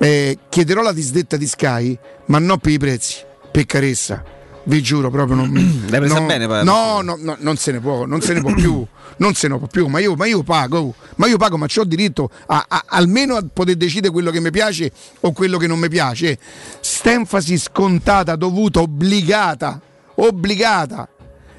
[0.00, 4.24] eh, chiederò la disdetta di Sky, ma non per i prezzi, per carezza.
[4.62, 5.52] Vi giuro proprio non
[5.88, 6.64] L'hai presa no, bene, poi?
[6.64, 8.86] No, no, no, non se ne può, non se ne può più.
[9.16, 11.84] Non se ne può più, ma io, ma io pago, ma io pago, ma ho
[11.84, 15.78] diritto a, a- almeno a poter decidere quello che mi piace o quello che non
[15.78, 16.38] mi piace.
[16.80, 19.78] St'enfasi scontata, dovuta, obbligata,
[20.14, 21.08] obbligata.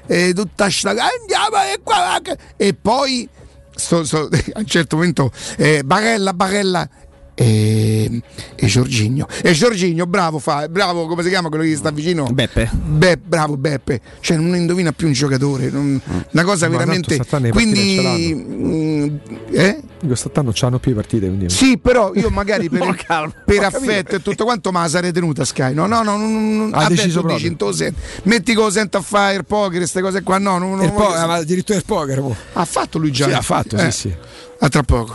[0.06, 2.20] E tutta sta andiamo e, qua,
[2.56, 3.28] e poi
[3.74, 6.88] sto- sto- a un certo momento eh, Barella, Barella
[7.34, 8.20] e,
[8.54, 12.70] e Giorginio e Giorginio bravo fa bravo come si chiama quello che sta vicino Beppe.
[12.72, 15.98] Be- bravo Beppe cioè non indovina più un giocatore non-
[16.30, 17.18] una cosa Ma veramente
[17.50, 19.16] quindi mm,
[19.52, 19.80] eh?
[20.04, 21.48] Quest'anno c'hanno più partite, quindi.
[21.48, 23.32] sì però io magari per, No, calma.
[23.46, 26.70] per affetto e tutto quanto ma la sarei tenuta Sky no no no non, non,
[26.74, 27.46] Ha deciso dici, proprio.
[27.48, 30.58] in to sen- metti che lo sento a fare il poker queste cose qua no
[30.58, 32.20] non, non Il po- voglio- eh, ma addirittura il poker.
[32.20, 32.36] mo.
[32.54, 34.14] ha fatto lui già Sì, ha fatto, sì, sì.
[34.58, 35.14] a tra poco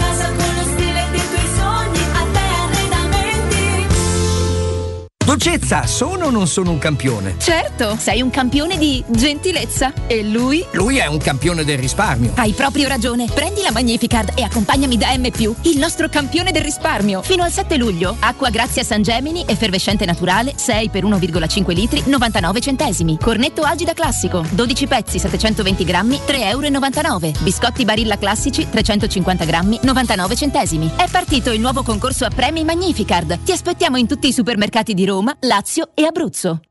[5.31, 7.35] Dolcezza, sono o non sono un campione?
[7.37, 9.93] Certo, sei un campione di gentilezza.
[10.05, 10.65] E lui?
[10.71, 12.33] Lui è un campione del risparmio.
[12.35, 13.27] Hai proprio ragione.
[13.33, 15.29] Prendi la Magnificard e accompagnami da M,
[15.61, 17.21] il nostro campione del risparmio.
[17.21, 18.17] Fino al 7 luglio.
[18.19, 23.17] Acqua Grazia San Gemini, effervescente naturale, 6 per 1,5 litri, 99 centesimi.
[23.17, 27.31] Cornetto Agida classico, 12 pezzi, 720 grammi, 3,99 euro.
[27.39, 30.91] Biscotti Barilla classici, 350 grammi, 99 centesimi.
[30.93, 33.43] È partito il nuovo concorso a premi Magnificard.
[33.43, 36.70] Ti aspettiamo in tutti i supermercati di Roma, Lazio e Abruzzo.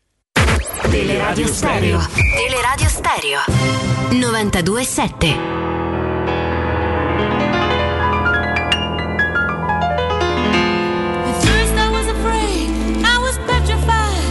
[0.91, 1.99] Teleradio Stereo.
[2.35, 3.39] Teleradio Stereo.
[4.11, 5.37] 92.7.
[11.29, 12.67] At first I was afraid,
[13.05, 14.27] I was petrified.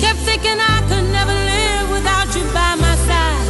[0.00, 3.46] Kept thinking I could never live without you by my side.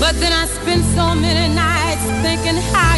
[0.00, 2.93] But then I spent so many nights thinking how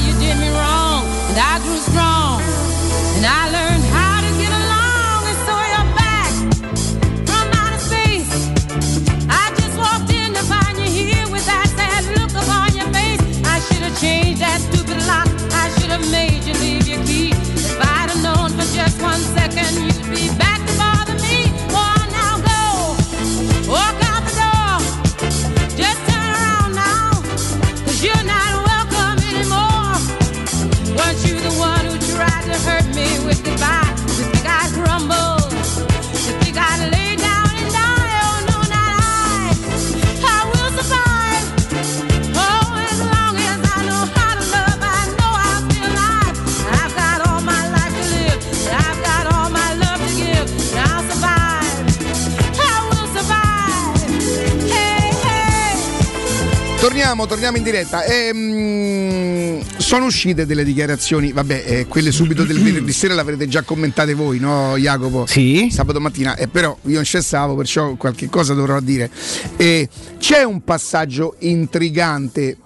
[56.87, 58.05] Torniamo, torniamo in diretta.
[58.05, 63.63] Ehm, sono uscite delle dichiarazioni, vabbè, eh, quelle subito del venerdì sera le avrete già
[63.63, 65.27] commentate voi, no Jacopo?
[65.27, 65.67] Sì.
[65.69, 69.11] Sabato mattina, eh, però io non cessavo, perciò qualche cosa dovrò dire.
[69.57, 69.89] Eh,
[70.21, 72.57] c'è un passaggio intrigante,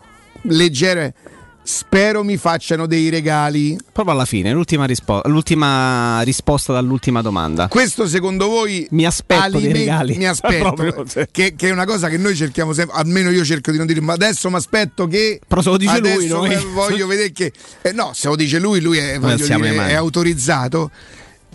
[0.43, 1.15] leggero.
[1.73, 3.79] Spero mi facciano dei regali.
[3.93, 7.69] Proprio alla fine, l'ultima, rispo- l'ultima risposta dall'ultima domanda.
[7.69, 10.17] Questo secondo voi mi aspetto dei alimenta- regali.
[10.17, 11.27] Mi aspetto, Proprio, sì.
[11.31, 14.01] che, che è una cosa che noi cerchiamo sempre, almeno io cerco di non dire,
[14.01, 15.41] ma adesso mi aspetto che...
[15.47, 17.53] Però se lo dice lui, noi- voglio vedere che...
[17.83, 20.91] eh, no, se lo dice lui, lui è, dire, è autorizzato.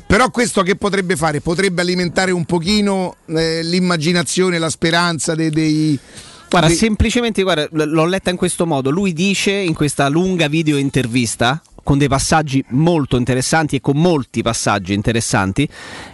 [0.07, 1.41] Però questo che potrebbe fare?
[1.41, 5.49] Potrebbe alimentare un pochino eh, l'immaginazione, la speranza dei...
[5.49, 5.99] dei
[6.55, 8.89] Guarda, dei- semplicemente guarda, l'ho letta in questo modo.
[8.89, 14.41] Lui dice in questa lunga video intervista, con dei passaggi molto interessanti e con molti
[14.41, 15.67] passaggi interessanti,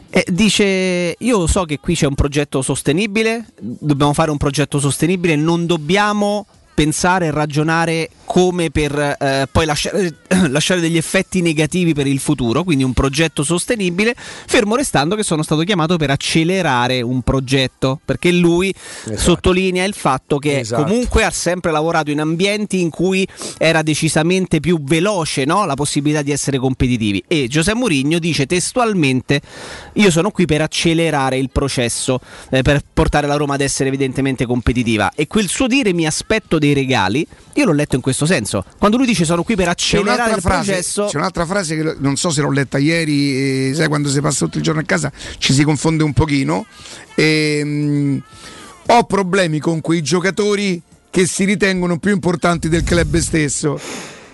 [0.09, 5.35] eh, dice: Io so che qui c'è un progetto sostenibile, dobbiamo fare un progetto sostenibile,
[5.35, 10.15] non dobbiamo pensare e ragionare come per eh, poi lasciare,
[10.47, 15.43] lasciare degli effetti negativi per il futuro, quindi un progetto sostenibile, fermo restando che sono
[15.43, 18.73] stato chiamato per accelerare un progetto, perché lui
[19.13, 20.83] sottolinea il fatto che Esatto.
[20.83, 25.65] comunque ha sempre lavorato in ambienti in cui era decisamente più veloce no?
[25.65, 29.41] la possibilità di essere competitivi e Giuseppe Mourinho dice testualmente
[29.93, 32.19] io sono qui per accelerare il processo,
[32.49, 36.59] eh, per portare la Roma ad essere evidentemente competitiva e quel suo dire mi aspetto
[36.61, 38.63] dei regali, io l'ho letto in questo senso.
[38.77, 42.15] Quando lui dice sono qui per accelerare il frase, processo, c'è un'altra frase che non
[42.15, 45.11] so se l'ho letta ieri, eh, sai quando si passa tutto il giorno a casa
[45.39, 46.65] ci si confonde un pochino.
[47.15, 48.21] Ehm,
[48.87, 53.79] ho problemi con quei giocatori che si ritengono più importanti del club stesso,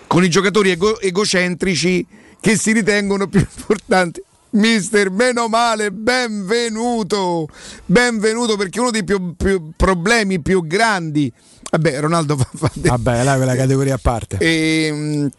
[0.06, 2.06] con i giocatori ego- egocentrici
[2.40, 4.22] che si ritengono più importanti.
[4.50, 7.48] Mister, meno male, benvenuto,
[7.86, 11.32] benvenuto perché uno dei più, più problemi più grandi,
[11.72, 14.38] vabbè Ronaldo fa, fa de- Vabbè, là è quella categoria a parte.
[14.40, 15.30] Ehm,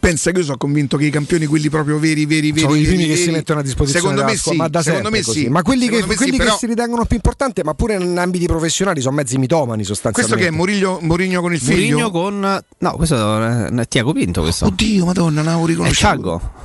[0.00, 2.82] pensa che io sono convinto che i campioni, quelli proprio veri, veri, veri, Sono i
[2.82, 5.10] veri, primi che veri, si mettono a disposizione Secondo me squadra, sì, ma da secondo
[5.10, 5.40] me così.
[5.42, 5.48] sì.
[5.48, 8.18] Ma quelli, che, me sì, quelli che però si ritengono più importanti, ma pure in
[8.18, 10.42] ambiti professionali, sono mezzi mitomani questo sostanzialmente.
[10.44, 11.98] che è Murigno, Murigno con il figlio?
[11.98, 14.66] Mourinho con no, questo è Tiago Pinto questo.
[14.66, 16.08] Oddio, madonna, non avevo È riconosciuto.
[16.08, 16.64] Thiago.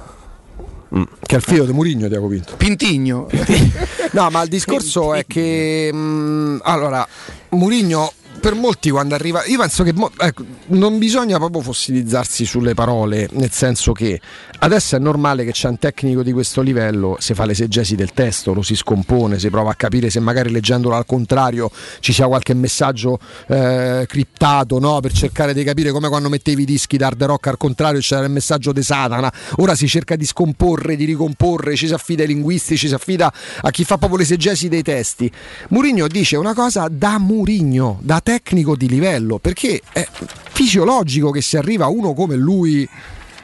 [1.22, 2.56] Che è il figlio di Murigno ti avevo vinto.
[2.58, 3.28] Pintigno.
[4.14, 7.08] No, ma il discorso è che mh, allora
[7.52, 8.12] Murigno
[8.42, 13.52] per molti quando arriva io penso che ecco, non bisogna proprio fossilizzarsi sulle parole, nel
[13.52, 14.20] senso che
[14.60, 18.54] adesso è normale che c'è un tecnico di questo livello, si fa l'esegesi del testo,
[18.54, 21.70] lo si scompone, si prova a capire se magari leggendolo al contrario
[22.00, 25.00] ci sia qualche messaggio eh, criptato, no?
[25.02, 28.26] per cercare di capire come quando mettevi i dischi da hard rock al contrario c'era
[28.26, 32.30] il messaggio di Satana, ora si cerca di scomporre, di ricomporre, ci si affida ai
[32.30, 33.32] linguisti, ci si affida
[33.62, 35.32] a chi fa proprio l'esegesi dei testi.
[35.70, 40.08] Murigno dice una cosa da Murigno, da tecnico di livello, perché è
[40.52, 42.88] fisiologico che se arriva uno come lui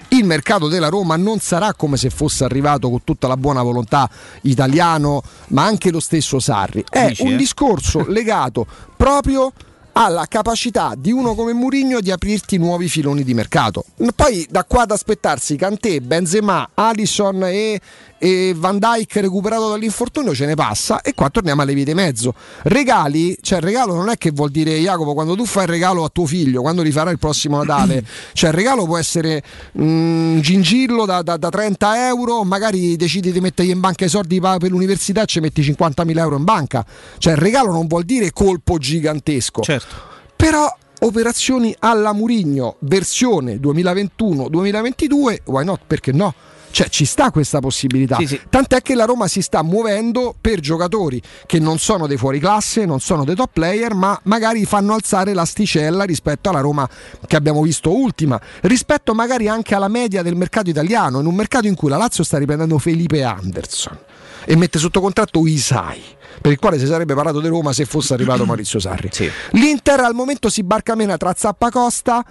[0.10, 4.10] il mercato della Roma non sarà come se fosse arrivato con tutta la buona volontà
[4.44, 6.86] italiano, ma anche lo stesso Sarri.
[6.90, 7.36] È Dici, un eh?
[7.36, 8.66] discorso legato
[8.96, 9.52] proprio
[9.92, 13.84] alla capacità di uno come Mourinho di aprirti nuovi filoni di mercato.
[14.16, 17.82] Poi da qua ad aspettarsi Kanté, Benzema, Alisson e,
[18.18, 22.34] e Van Dijk recuperato dall'infortunio ce ne passa e qua torniamo alle vie di mezzo.
[22.64, 26.04] Regali, cioè il regalo non è che vuol dire Jacopo quando tu fai il regalo
[26.04, 28.04] a tuo figlio, quando gli farai il prossimo Natale,
[28.34, 29.44] cioè il regalo può essere
[29.74, 34.40] un gingillo da, da- da 30 euro, magari decidi di mettergli in banca i soldi
[34.40, 36.86] per l'università e ci metti 50.000 euro in banca.
[37.18, 39.62] Cioè il regalo non vuol dire colpo gigantesco.
[39.62, 39.96] Certo.
[40.36, 45.82] Però operazioni alla Murigno, versione 2021-2022, why not?
[45.86, 46.34] Perché no?
[46.70, 48.18] Cioè ci sta questa possibilità.
[48.18, 48.42] Sì, sì.
[48.50, 52.86] Tant'è che la Roma si sta muovendo per giocatori che non sono dei fuori classe,
[52.86, 56.88] non sono dei top player, ma magari fanno alzare l'asticella rispetto alla Roma
[57.26, 61.68] che abbiamo visto ultima, rispetto magari anche alla media del mercato italiano, in un mercato
[61.68, 63.98] in cui la Lazio sta riprendendo Felipe Anderson
[64.46, 66.02] e mette sotto contratto Isai,
[66.42, 69.10] per il quale si sarebbe parlato di Roma se fosse arrivato Maurizio Sarri.
[69.52, 72.26] L'Inter al momento si barcamena tra Zappacosta.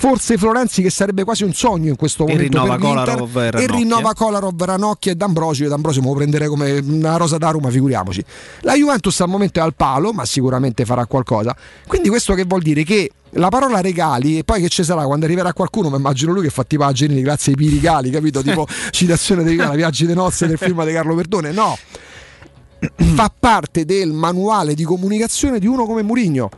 [0.00, 3.36] Forse Florenzi che sarebbe quasi un sogno in questo E momento rinnova per l'Inter, Kolarov
[3.36, 3.76] e e Ranocchia.
[3.76, 5.68] rinnova Kolarov, Ranocchia e D'Ambrosio.
[5.68, 8.24] D'Ambrosio me lo prenderei come una rosa da Roma, figuriamoci.
[8.60, 11.54] La Juventus al momento è al palo, ma sicuramente farà qualcosa.
[11.86, 15.26] Quindi questo che vuol dire che la parola regali, e poi che ci sarà quando
[15.26, 18.42] arriverà qualcuno, mi immagino lui che fa tipo Agenini grazie ai pirigali, capito?
[18.42, 21.52] Tipo citazione dei viaggi di nozze del film di Carlo Perdone.
[21.52, 21.76] No,
[23.14, 26.48] fa parte del manuale di comunicazione di uno come Murigno.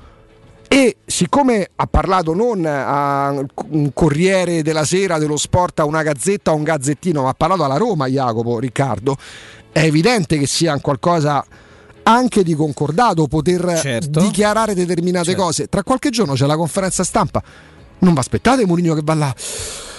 [0.72, 6.50] E siccome ha parlato non a un Corriere della Sera, dello Sport, a una gazzetta,
[6.50, 9.18] a un gazzettino, ma ha parlato alla Roma, Jacopo, Riccardo,
[9.70, 11.44] è evidente che sia un qualcosa
[12.04, 14.20] anche di concordato poter Certo.
[14.20, 15.68] dichiarare determinate cose.
[15.68, 17.42] Tra qualche giorno c'è la conferenza stampa.
[17.98, 19.34] Non vi aspettate Mourinho che va là.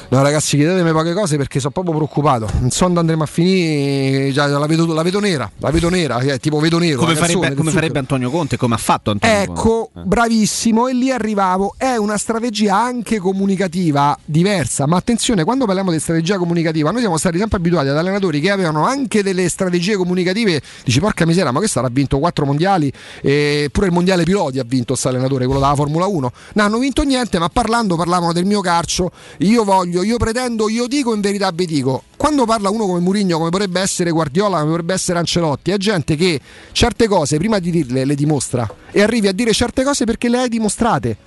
[0.10, 2.48] No ragazzi chiedetemi poche cose perché sono proprio preoccupato.
[2.60, 6.20] Non so dove andremo a finire, già, la, vedo, la vedo nera, la vedo nera,
[6.20, 7.00] eh, tipo vedo nero.
[7.00, 10.08] Come canzone farebbe, come farebbe Antonio Conte, come ha fatto Antonio Ecco, Conte.
[10.08, 11.76] bravissimo, e lì arrivavo.
[11.78, 17.18] È una strategia anche comunicativa diversa, ma attenzione, quando parliamo di strategia comunicativa, noi siamo
[17.18, 20.62] stati sempre abituati ad allenatori che avevano anche delle strategie comunicative.
[20.84, 22.92] Dici, porca misera, ma questo ha vinto quattro mondiali,
[23.22, 26.32] e pure il mondiale piloti ha vinto questo allenatore, quello della Formula 1.
[26.54, 29.12] Non hanno vinto niente, ma parlando parlavano del mio calcio.
[29.40, 32.04] Io voglio, io pretendo, io dico, in verità vi dico.
[32.18, 36.16] Quando parla uno come Murigno, come potrebbe essere Guardiola, come potrebbe essere Ancelotti, è gente
[36.16, 36.40] che
[36.72, 40.40] certe cose prima di dirle le dimostra e arrivi a dire certe cose perché le
[40.40, 41.18] hai dimostrate.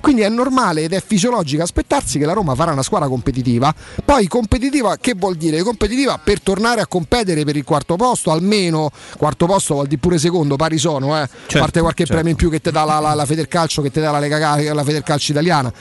[0.00, 3.74] Quindi è normale ed è fisiologico aspettarsi che la Roma farà una squadra competitiva.
[4.04, 5.62] Poi competitiva che vuol dire?
[5.62, 10.18] Competitiva per tornare a competere per il quarto posto, almeno quarto posto vuol dire pure
[10.18, 11.22] secondo, pari sono, eh.
[11.22, 12.12] a parte qualche certo.
[12.12, 14.72] premio in più che ti dà la, la, la Federcalcio, che ti dà la, Lega,
[14.72, 15.72] la Federcalcio italiana.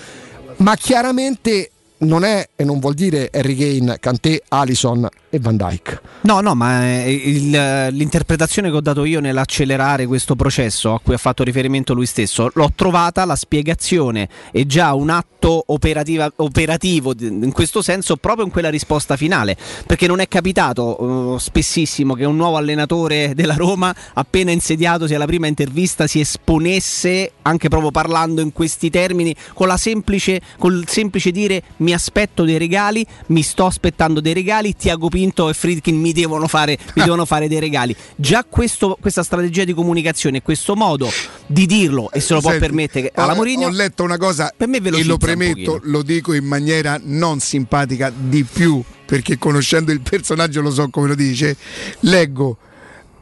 [0.58, 1.70] Ma chiaramente
[2.00, 6.00] non è e non vuol dire Harry Kane, Kanté, Alison e Van Dyke.
[6.22, 11.14] No, no, ma eh, il- l'interpretazione che ho dato io nell'accelerare questo processo a cui
[11.14, 17.52] ha fatto riferimento lui stesso, l'ho trovata la spiegazione e già un atto operativo in
[17.52, 19.56] questo senso proprio in quella risposta finale,
[19.86, 25.26] perché non è capitato eh, spessissimo che un nuovo allenatore della Roma, appena insediatosi alla
[25.26, 31.32] prima intervista, si esponesse anche proprio parlando in questi termini, con la semplice, col semplice
[31.32, 36.14] dire mi aspetto dei regali, mi sto aspettando dei regali, Tiago Pinto e Friedkin mi
[36.14, 37.96] devono fare, mi devono fare dei regali.
[38.16, 41.10] Già questo- questa strategia di comunicazione, questo modo
[41.48, 44.68] di dirlo e se lo può Senti, permettere alla Mourinho Ho letto una cosa per
[44.68, 50.02] me e lo premetto, lo dico in maniera non simpatica di più, perché conoscendo il
[50.02, 51.58] personaggio lo so come lo dice.
[52.02, 52.58] Leggo,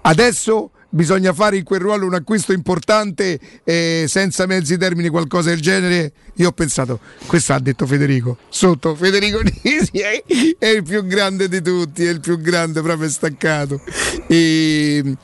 [0.01, 5.59] adesso bisogna fare in quel ruolo un acquisto importante eh, senza mezzi termini, qualcosa del
[5.59, 6.11] genere.
[6.35, 10.23] Io ho pensato, questo ha detto Federico, sotto Federico Nisi è,
[10.57, 13.81] è il più grande di tutti, è il più grande, proprio staccato.
[14.27, 15.15] E,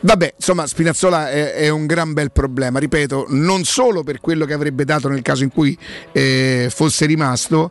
[0.00, 4.54] vabbè, insomma, Spinazzola è, è un gran bel problema, ripeto, non solo per quello che
[4.54, 5.76] avrebbe dato nel caso in cui
[6.12, 7.70] eh, fosse rimasto,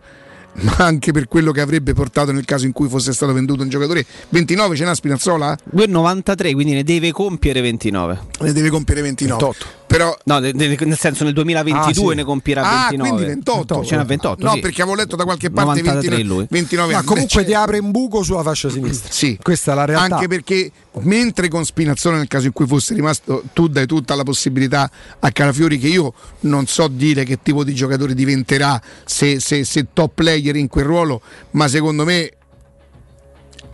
[0.62, 3.70] ma anche per quello che avrebbe portato nel caso in cui fosse stato venduto un
[3.70, 4.06] giocatore.
[4.30, 5.58] 29 ce n'ha Spinazzola?
[5.72, 8.20] Lui è 93, quindi ne deve compiere 29.
[8.42, 9.54] Ne deve compiere 29.
[9.88, 12.16] Però No, de- de- nel senso nel 2022 Ah, sì.
[12.16, 13.10] ne compierà Ah, 29.
[13.10, 13.86] quindi 28.
[13.86, 14.46] Ce n'ha 28.
[14.46, 14.60] No, sì.
[14.60, 16.48] perché avevo letto da qualche parte 93 29, lui.
[16.50, 17.08] 29 Ma anni.
[17.08, 19.12] comunque ti apre un buco sulla fascia sinistra.
[19.12, 20.16] Sì, questa è la realtà.
[20.16, 20.72] Anche perché
[21.02, 25.32] mentre con Spinazzola nel caso in cui fosse rimasto tu dai tutta la possibilità a
[25.32, 30.12] Calafiori che io non so dire che tipo di giocatore diventerà se, se- se top
[30.16, 31.22] player in quel ruolo,
[31.52, 32.32] ma secondo me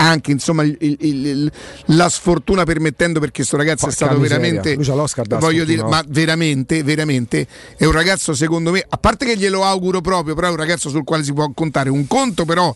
[0.04, 1.52] anche insomma il- il-
[1.88, 5.38] la sfortuna permettendo perché questo ragazzo Porca è stato miseria, veramente lui c'ha l'Oscar da
[5.38, 7.48] voglio dire ma veramente veramente
[7.78, 10.90] è un ragazzo secondo me a parte che glielo auguro proprio però è un ragazzo
[10.90, 12.74] sul quale si può contare un conto però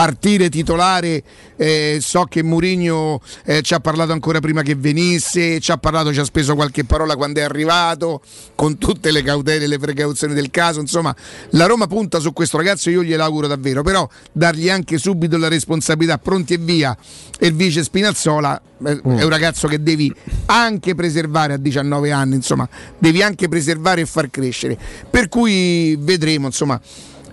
[0.00, 1.22] partire titolare
[1.56, 6.10] eh, so che Mourinho eh, ci ha parlato ancora prima che venisse ci ha parlato
[6.10, 8.22] ci ha speso qualche parola quando è arrivato
[8.54, 11.14] con tutte le cautele e le precauzioni del caso insomma
[11.50, 15.48] la Roma punta su questo ragazzo io glielo auguro davvero però dargli anche subito la
[15.48, 16.96] responsabilità pronti e via
[17.38, 20.10] e il vice Spinazzola eh, è un ragazzo che devi
[20.46, 22.66] anche preservare a 19 anni insomma
[22.98, 24.78] devi anche preservare e far crescere.
[25.10, 26.80] Per cui vedremo insomma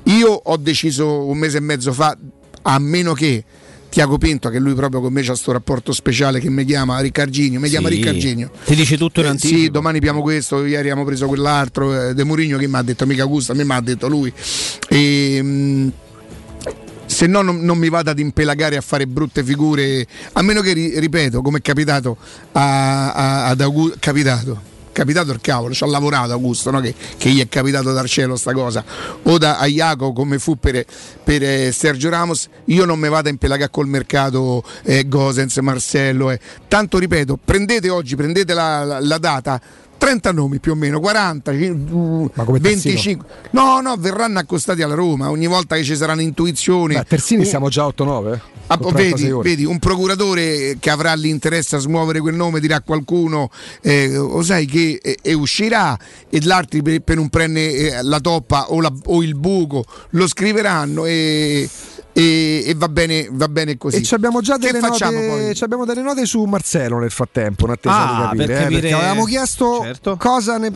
[0.07, 2.18] io ho deciso un mese e mezzo fa,
[2.70, 3.43] a meno che
[3.89, 7.59] Tiago Pinto, che lui proprio con me c'ha questo rapporto speciale che mi chiama Riccarginio,
[7.61, 7.95] mi chiama Sì.
[7.95, 8.51] Riccarginio.
[8.65, 9.59] Ti dice tutto in Eh, anticipo.
[9.59, 13.05] sì, domani abbiamo questo, ieri abbiamo preso quell'altro, eh, De Murigno che mi ha detto
[13.05, 14.32] mica gusta, mi ha detto lui.
[14.89, 15.91] E, mh,
[17.05, 20.74] se no non, non mi vado ad impelagare a fare brutte figure, a meno che,
[20.74, 22.18] ri- ripeto, come è capitato
[22.51, 24.61] a- a- ad Augusto, capitato.
[24.98, 26.80] Capitato il cavolo, ci ha lavorato Augusto, no?
[26.80, 28.84] che, che gli è capitato dal cielo sta cosa.
[29.22, 30.84] O da Iaco come fu per,
[31.24, 36.32] per, eh, Sergio Ramos, io non mi vado a impelagare col mercato eh, Gosens, Marcello.
[36.32, 36.39] eh.
[36.68, 39.62] Tanto ripeto, prendete oggi, prendete la, la- la data.
[39.98, 43.26] 30 nomi più o meno, 40, uh, come 25.
[43.52, 46.95] No, no, verranno accostati alla Roma ogni volta che ci saranno intuizioni.
[46.95, 48.39] A Terzini Un- siamo già a 8-9.
[48.70, 49.50] Ah, con vedi, 36 ore.
[49.50, 53.50] vedi, un procuratore che avrà l'interesse a smuovere quel nome dirà a qualcuno
[53.82, 55.98] eh, o sai che e, e uscirà
[56.30, 60.28] e l'altro per, per non prendere eh, la toppa o, la- o il buco lo
[60.28, 61.70] scriveranno e,
[62.20, 63.97] e- e va, bene, va bene così.
[63.97, 65.03] E ci abbiamo già delle note,
[65.63, 68.80] abbiamo delle note su Marcelo nel frattempo, in attesa Ah, di capire, per eh, capire-
[68.82, 70.18] perché avevamo chiesto Certo.
[70.18, 70.72] cosa ne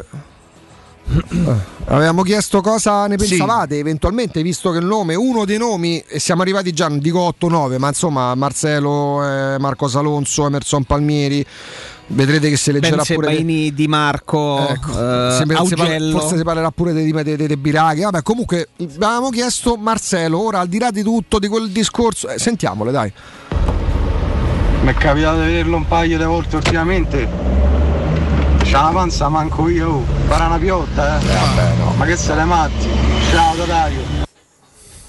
[1.85, 3.27] Avevamo chiesto cosa ne Sì.
[3.27, 7.19] pensavate eventualmente, visto che il nome, uno dei nomi, e siamo arrivati già, non dico
[7.19, 11.45] 8-9, ma insomma Marcelo, eh, Marcos Alonso, Emerson Palmieri,
[12.13, 13.27] vedrete che si leggerà Benze, pure...
[13.27, 15.45] de- Baini, Di Marco, Ecco, eh, si- si
[15.75, 16.19] parla- Augello.
[16.19, 18.01] forse si parlerà pure dei di, di, di Biraghi.
[18.01, 20.39] Vabbè, comunque avevamo chiesto Marcelo.
[20.43, 23.11] Ora, al di là di tutto, di quel discorso, eh, sentiamole, dai.
[24.83, 27.27] Mi è capitato di vederlo un paio di volte ultimamente.
[28.63, 30.03] C'ha la panza manco io, oh.
[30.27, 31.23] Farà una piotta, eh.
[31.97, 32.87] Ma che se ne matti?
[33.31, 33.99] Ciao Dario.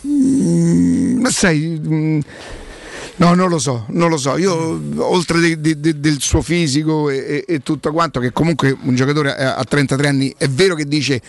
[0.07, 2.19] Mm, ma sai, mm,
[3.17, 4.37] no, non lo so, non lo so.
[4.37, 8.77] Io, oltre de- de- de- del suo fisico e, e- e tutto quanto, che comunque
[8.83, 11.21] un giocatore a, a 33 anni è vero che dice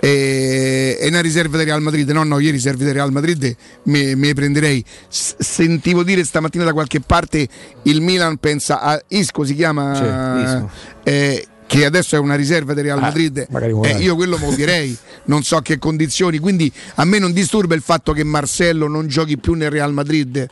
[0.00, 2.08] eh, è una riserva del Real Madrid.
[2.10, 3.54] No, no, io riserve del Real Madrid
[3.84, 4.84] me, me prenderei.
[5.08, 7.46] S- sentivo dire stamattina da qualche parte
[7.82, 9.94] il Milan pensa a Isco, si chiama.
[9.94, 10.70] Sì, Isco.
[11.04, 15.42] eh, che adesso è una riserva del Real Madrid, magari eh, io quello muoverei, non
[15.42, 19.38] so a che condizioni, quindi a me non disturba il fatto che Marcello non giochi
[19.38, 20.46] più nel Real Madrid.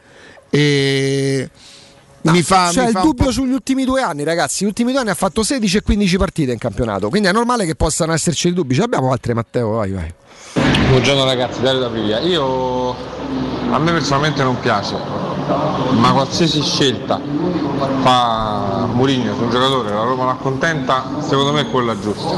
[0.54, 1.48] E
[2.22, 4.64] mi fa, C'è mi il fa un dubbio sugli ultimi due anni, ragazzi.
[4.64, 7.08] Gli ultimi due anni ha fatto 16 e 15 partite in campionato.
[7.08, 8.74] Quindi è normale che possano esserci dei dubbi.
[8.74, 9.70] Ce abbiamo altre, Matteo.
[9.70, 10.12] Vai, vai.
[10.90, 12.20] Buongiorno ragazzi, Dario da Piglia.
[12.20, 12.90] Io
[13.70, 17.18] a me personalmente non piace, ma qualsiasi scelta
[18.02, 22.28] fa Mourinho su un giocatore, la Roma l'accontenta, secondo me è quella giusta.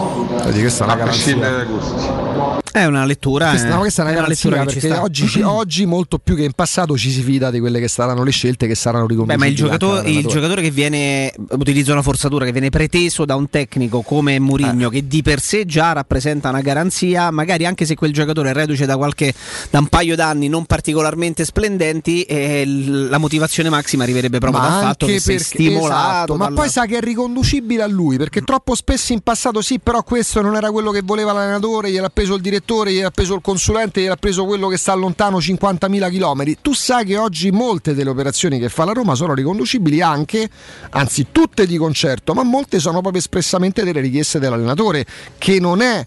[0.87, 2.64] A prescindere dai gusti.
[2.75, 3.51] È una lettura.
[3.51, 6.35] Questa, eh, no, questa è una garanzia lettura che ci perché oggi, oggi molto più
[6.35, 9.12] che in passato ci si fida di quelle che saranno le scelte che saranno Beh,
[9.12, 13.37] riconducibili ma il giocatore, il giocatore che viene utilizza una forzatura che viene preteso da
[13.37, 17.95] un tecnico come Mourinho, che di per sé già rappresenta una garanzia, magari anche se
[17.95, 19.33] quel giocatore è reduce da qualche
[19.70, 24.81] da un paio d'anni non particolarmente splendenti, eh, la motivazione massima arriverebbe proprio Ma dal
[24.83, 25.85] fatto che sei perché- stimolato.
[25.95, 29.62] esatto, ma dal- poi sa che è riconducibile a lui perché troppo spesso in passato
[29.62, 33.35] sì però questo non era quello che voleva l'allenatore gliel'ha preso il direttore gliel'ha preso
[33.35, 37.95] il consulente gliel'ha preso quello che sta lontano 50.000 km tu sai che oggi molte
[37.95, 40.49] delle operazioni che fa la Roma sono riconducibili anche
[40.91, 45.05] anzi tutte di concerto ma molte sono proprio espressamente delle richieste dell'allenatore
[45.39, 46.07] che non è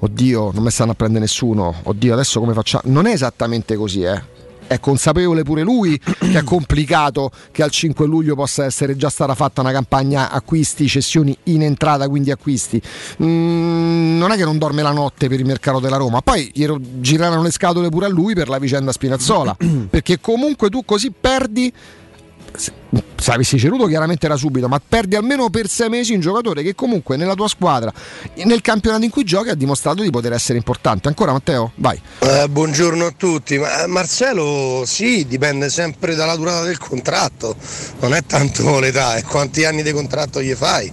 [0.00, 4.02] oddio non mi stanno a prendere nessuno oddio adesso come facciamo non è esattamente così
[4.02, 4.31] eh
[4.74, 9.34] è consapevole pure lui che è complicato che al 5 luglio possa essere già stata
[9.34, 12.80] fatta una campagna acquisti, cessioni in entrata, quindi acquisti.
[13.22, 16.52] Mm, non è che non dorme la notte per il mercato della Roma, poi
[17.00, 19.56] girarono le scatole pure a lui per la vicenda Spinazzola,
[19.90, 21.72] perché comunque tu così perdi
[22.56, 26.74] se avessi ceduto chiaramente era subito, ma perdi almeno per sei mesi un giocatore che
[26.74, 27.92] comunque nella tua squadra,
[28.44, 31.08] nel campionato in cui giochi, ha dimostrato di poter essere importante.
[31.08, 31.72] Ancora Matteo?
[31.76, 32.00] Vai.
[32.18, 37.56] Eh, buongiorno a tutti, ma eh, Marcelo sì, dipende sempre dalla durata del contratto,
[38.00, 40.92] non è tanto l'età, è quanti anni di contratto gli fai.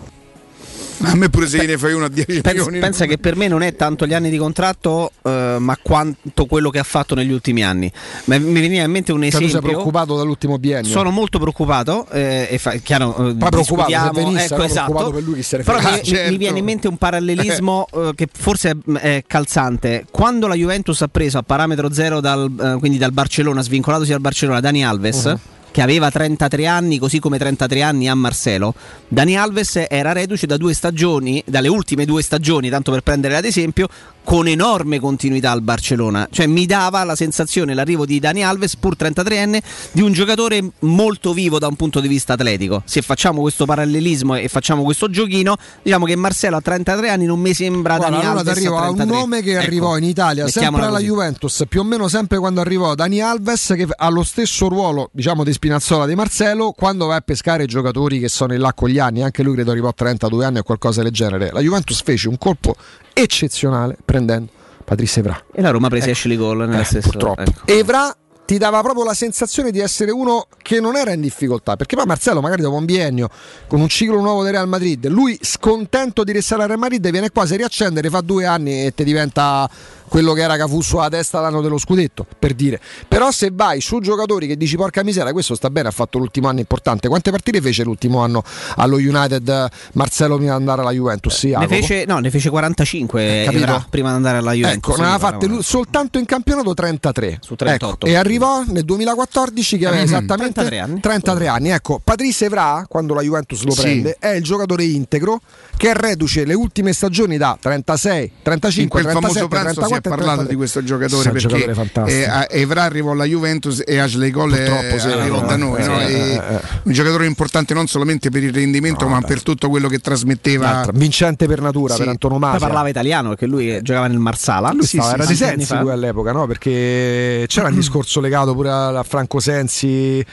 [1.02, 2.80] A me pure se ne fai uno a 10 Pensa, milioni.
[2.80, 6.70] pensa che per me non è tanto gli anni di contratto, eh, ma quanto quello
[6.70, 7.92] che ha fatto negli ultimi anni.
[8.26, 9.60] Ma mi veniva in mente un Cioè, tu esempio.
[9.62, 10.90] sei preoccupato dall'ultimo biennio?
[10.90, 14.92] Sono molto preoccupato eh, e fa, chiaro, eh, Ma preoccupato, venisse, ecco, esatto.
[14.92, 15.96] preoccupato per lui chi se ne Però frega.
[15.96, 16.32] Ah, certo.
[16.32, 20.06] mi viene in mente un parallelismo eh, che forse è, è calzante.
[20.12, 24.20] Quando la Juventus ha preso a parametro zero dal, eh, quindi dal Barcellona, svincolatosi dal
[24.22, 25.24] Barcellona, Dani Alves.
[25.24, 25.40] Uh-huh.
[25.72, 28.74] Che aveva 33 anni, così come 33 anni a Marcelo.
[29.08, 33.46] Dani Alves era reduce da due stagioni, dalle ultime due stagioni, tanto per prendere ad
[33.46, 33.88] esempio,
[34.24, 36.28] con enorme continuità al Barcellona.
[36.30, 39.60] Cioè mi dava la sensazione, l'arrivo di Dani Alves, pur 33enne,
[39.92, 42.84] di un giocatore molto vivo da un punto di vista atletico.
[42.86, 47.40] Se facciamo questo parallelismo e facciamo questo giochino, diciamo che Marcelo a 33 anni non
[47.40, 48.58] mi sembra Guarda, Dani allora Alves.
[48.58, 49.18] arrivo a a un 33.
[49.20, 51.06] nome che Ecco, arrivò in Italia sempre alla così.
[51.06, 55.44] Juventus, più o meno sempre quando arrivò Dani Alves, che ha lo stesso ruolo diciamo
[55.44, 58.98] di Spinazzola di Marcelo, quando va a pescare giocatori che sono in là con gli
[58.98, 61.50] anni, anche lui credo arrivò a 32 anni o qualcosa del genere.
[61.52, 62.78] La Juventus fece un colpo
[63.12, 64.50] eccezionale prendendo
[64.86, 65.44] Patrice Evra.
[65.52, 67.42] E la Roma prese Ashley Cole nella stessa Eh, purtroppo.
[67.42, 67.62] ecco.
[67.66, 71.98] Evra ti dava proprio la sensazione di essere uno che non era in difficoltà, perché
[71.98, 73.30] poi Marcello magari dopo un biennio
[73.68, 77.32] con un ciclo nuovo del Real Madrid, lui scontento di restare al Real Madrid viene
[77.32, 79.70] qua, si riaccende, fa due anni e ti diventa
[80.10, 82.80] quello che era Cafu sulla testa l'anno dello scudetto, per dire.
[83.08, 86.48] Però se vai su giocatori che dici porca miseria, questo sta bene, ha fatto l'ultimo
[86.50, 87.08] anno importante.
[87.08, 88.44] Quante partite fece l'ultimo anno
[88.76, 91.36] allo United eh, Marcello prima di andare alla Juventus?
[91.38, 93.64] Sì, Ne fece, no, ne fece 45 capito?
[93.64, 94.92] Evra prima di andare alla Juventus.
[94.94, 97.38] Ecco, ne aveva fatte lui- soltanto in campionato 33.
[97.42, 98.06] Su 38.
[98.06, 100.08] Ecco, e arrivò nel 2014 che aveva Mhm.
[100.08, 101.00] esattamente 33 anni.
[101.00, 101.70] 33 anni.
[101.70, 103.82] Ecco, Patrice Evra, quando la Juventus lo Sì.
[103.82, 105.40] prende, è il giocatore integro
[105.78, 109.99] che è reduce le ultime stagioni da 36, 35, in quel 37, famoso pranzo 34
[110.00, 110.48] è parlato 33.
[110.50, 112.18] di questo giocatore Sì, perché giocatore fantastico.
[112.20, 115.86] eh, Evra arrivò alla Juventus e Ashley Cole Purtroppo, sì, arrivò no, da noi eh,
[115.88, 116.00] no?
[116.00, 120.00] eh, eh, un giocatore importante non solamente per il rendimento ma per tutto quello che
[120.00, 122.00] trasmetteva L'altro, vincente per natura, Sì.
[122.02, 122.58] per antonomasia.
[122.58, 124.72] Poi parlava italiano perché lui giocava nel Marsala.
[124.72, 126.48] Lui stava, era di Sensi lui all'epoca, no?
[126.48, 130.24] Perché c'era un discorso legato pure a Franco Sensi.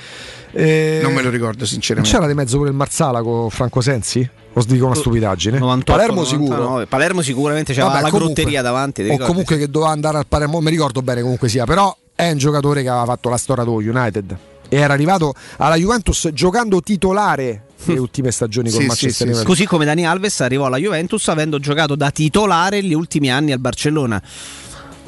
[0.53, 3.81] eh, non me lo ricordo non sinceramente c'era di mezzo pure il Marsala con Franco
[3.81, 4.29] Sensi?
[4.59, 5.59] O dico una stupidaggine?
[5.59, 6.55] 98, Palermo 99.
[6.65, 6.87] sicuro.
[6.87, 9.05] Palermo sicuramente c'era Vabbè, la comunque- grotteria davanti.
[9.05, 12.31] ti O comunque che doveva andare al Palermo, mi ricordo bene comunque sia, però è
[12.31, 14.37] un giocatore che aveva fatto la storia dello United
[14.69, 19.23] e era arrivato alla Juventus giocando titolare le ultime stagioni con Sì, Manchester sì, sì,
[19.25, 19.45] United.
[19.47, 23.59] Così come Dani Alves arrivò alla Juventus avendo giocato da titolare gli ultimi anni al
[23.61, 24.21] Barcellona.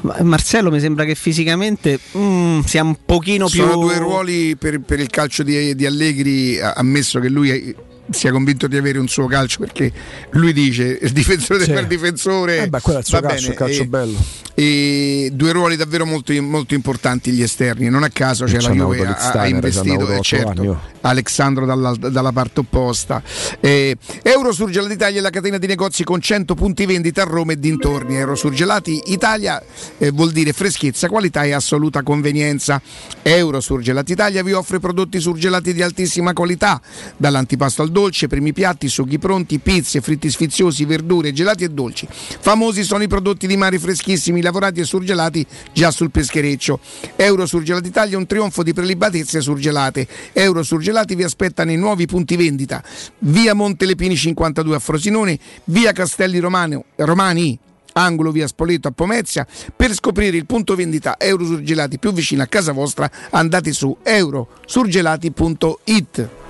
[0.02, 3.62] Ma Marcello mi sembra che fisicamente mm, sia un pochino più.
[3.62, 7.74] sono due ruoli per, per il calcio di, di Allegri ammesso che lui è-
[8.10, 9.92] sia convinto di avere un suo calcio perché
[10.30, 11.70] lui dice il difensore Sì.
[11.72, 14.18] il difensore Eh beh, quello è il suo va calcio, calcio e- bello.
[14.54, 18.74] e due ruoli davvero molto, molto importanti gli esterni non a caso cioè, Ci la
[18.74, 20.76] Juve ha, ha investito eh, certo, anni.
[21.02, 23.22] Alexandro dalla, dalla parte opposta
[23.60, 27.58] Eh, Eurosurgelati Italia è la catena di negozi con 100 punti vendita a Roma e
[27.58, 29.62] dintorni Eurosurgelati Italia
[29.98, 32.80] eh, vuol dire freschezza, qualità e assoluta convenienza
[33.22, 36.80] Eurosurgelati Italia vi offre prodotti surgelati di altissima qualità
[37.16, 37.96] dall'antipasto al dolce,
[38.28, 42.06] primi piatti, sughi pronti, pizze, fritti sfiziosi, verdure, gelati e dolci.
[42.08, 46.78] Famosi sono i prodotti di mare freschissimi, lavorati e surgelati già sul peschereccio.
[47.16, 50.06] Euro Surgelati Italia è un trionfo di prelibatezze surgelate.
[50.32, 52.82] Euro Surgelati vi aspetta nei nuovi punti vendita.
[53.18, 57.58] Via Montelepini 52 a Frosinone, via Castelli Romano- Romani
[57.92, 59.46] angolo via Spoleto a Pomezia.
[59.74, 66.47] Per scoprire il punto vendita Eurosurgelati più vicino a casa vostra andate su eurosurgelati.it.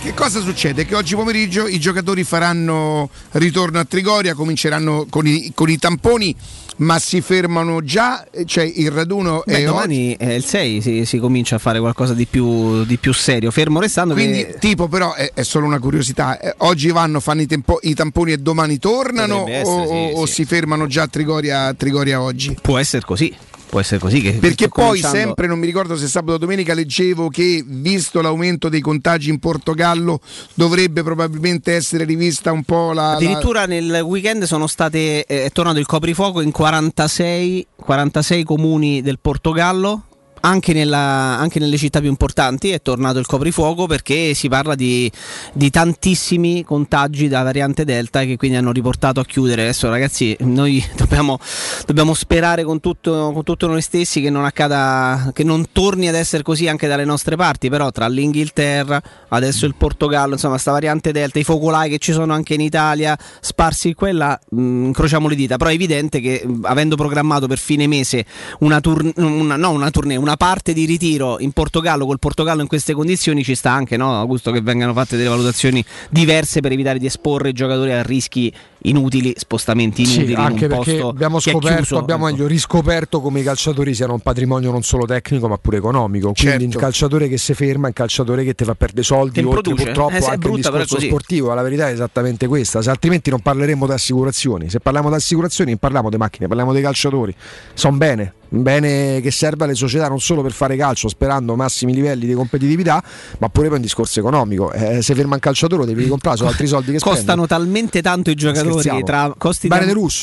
[0.00, 0.84] Che cosa succede?
[0.84, 6.34] Che oggi pomeriggio i giocatori faranno ritorno a Trigoria, cominceranno con i, con i tamponi,
[6.76, 11.18] ma si fermano già, cioè il raduno Beh, è domani è il 6 si, si
[11.18, 15.14] comincia a fare qualcosa di più, di più serio, fermo restando Quindi, che tipo, però,
[15.14, 16.38] è, è solo una curiosità.
[16.38, 20.26] eh, oggi vanno, fanno i, tempo- i tamponi e domani tornano essere, o, sì, o
[20.26, 20.32] sì.
[20.32, 22.56] si fermano già a Trigoria, a Trigoria oggi?
[22.60, 23.34] può essere così.
[23.72, 24.20] Può essere così.
[24.20, 28.20] Che Perché poi cominciando- sempre, non mi ricordo se sabato o domenica, leggevo che visto
[28.20, 30.20] l'aumento dei contagi in Portogallo
[30.52, 33.12] dovrebbe probabilmente essere rivista un po' la...
[33.12, 39.00] la- Addirittura nel weekend sono state, eh, è tornato il coprifuoco in 46, 46 comuni
[39.00, 40.02] del Portogallo.
[40.44, 45.10] Anche, nella- anche nelle città più importanti è tornato il coprifuoco perché si parla di,
[45.52, 49.62] di tantissimi contagi da variante Delta che quindi hanno riportato a chiudere.
[49.62, 51.38] Adesso ragazzi noi dobbiamo,
[51.86, 56.16] dobbiamo sperare con tutto, con tutto noi stessi che non accada, che non torni ad
[56.16, 61.12] essere così anche dalle nostre parti, però tra l'Inghilterra, adesso il Portogallo, insomma sta variante
[61.12, 65.28] Delta, i focolai che ci sono anche in Italia, sparsi qua e là, mh, incrociamo
[65.28, 68.24] le dita, però è evidente che mh, avendo programmato per fine mese
[68.58, 72.94] una, tour- no, una tournée, una parte di ritiro in Portogallo, col Portogallo in queste
[72.94, 77.06] condizioni ci sta anche, no, Augusto, che vengano fatte delle valutazioni diverse per evitare di
[77.06, 78.52] esporre i giocatori a rischi
[78.84, 82.36] inutili, spostamenti inutili Sì, in anche un perché posto abbiamo scoperto, chiuso, abbiamo ecco.
[82.36, 86.32] meglio riscoperto come i calciatori siano un patrimonio non solo tecnico ma pure economico.
[86.32, 86.64] Quindi Certo.
[86.64, 89.62] il calciatore che si ferma è un calciatore che ti fa perdere soldi, Che oltre
[89.62, 89.84] produce.
[89.84, 91.54] purtroppo Eh, anche il discorso sportivo.
[91.54, 92.82] La verità è esattamente questa.
[92.82, 94.68] Se altrimenti non parleremmo di assicurazioni.
[94.70, 97.34] Se parliamo di assicurazioni, non parliamo di macchine, parliamo dei calciatori.
[97.74, 98.34] Sono bene.
[98.52, 103.02] Bene che serve alle società non solo per fare calcio sperando massimi livelli di competitività,
[103.38, 104.70] ma pure per un discorso economico.
[104.72, 107.16] Eh, se ferma un calciatore lo devi comprare, sono altri soldi che spendi.
[107.18, 109.02] Costano talmente tanto i giocatori Scherziamo.
[109.04, 109.74] tra costi, di,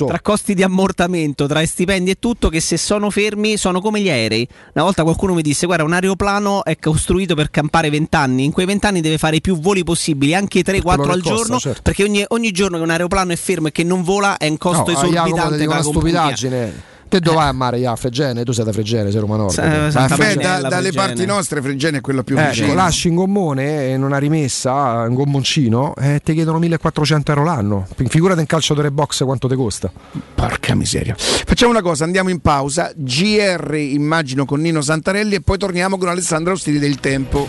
[0.08, 4.10] tra costi di ammortamento, tra stipendi e tutto, che se sono fermi sono come gli
[4.10, 4.48] aerei.
[4.74, 8.46] Una volta qualcuno mi disse: Guarda, un aeroplano è costruito per campare 20 anni.
[8.46, 11.36] In quei 20 anni deve fare più voli possibili, anche 3-4 quello che al costa,
[11.36, 11.60] giorno.
[11.60, 11.82] certo.
[11.84, 14.58] Perché ogni, ogni giorno che un aeroplano è fermo e che non vola è un
[14.58, 15.58] costo No, esorbitante.
[15.58, 16.98] per una stupidaggine.
[17.10, 18.44] Te dove vai a mare, a Fregene?
[18.44, 19.56] Tu sei da Fregene, sei Roma Nord.
[19.56, 20.42] Vabbè, Fregene.
[20.44, 22.74] da- dalle parti nostre Fregene è quello più Ecco, vicino.
[22.76, 24.74] lasci un gommone in una rimessa,
[25.08, 27.88] un gommoncino, e ti chiedono 1400 euro l'anno.
[28.08, 29.92] Figurati un calciatore box quanto ti costa.
[30.36, 31.16] Porca miseria.
[31.18, 32.92] Facciamo una cosa, andiamo in pausa.
[32.96, 37.48] GR immagino con Nino Santarelli e poi torniamo con Alessandro Ostini del Tempo.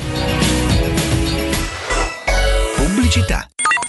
[2.76, 3.46] Pubblicità.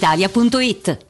[0.00, 1.09] brispalitalia.it.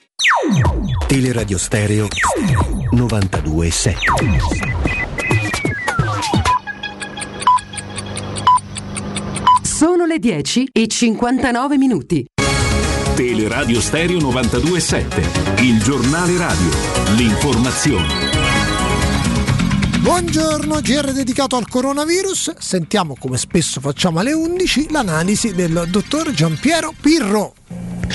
[1.07, 2.07] Teleradio Stereo
[2.91, 3.97] 927.
[9.63, 12.25] Sono le 10 e 59 minuti.
[13.15, 16.69] Teleradio Stereo 927, il giornale radio,
[17.15, 18.29] l'informazione.
[20.01, 22.57] Buongiorno, GR dedicato al coronavirus.
[22.57, 27.53] Sentiamo come spesso facciamo alle 11 l'analisi del dottor Giampiero Pirro.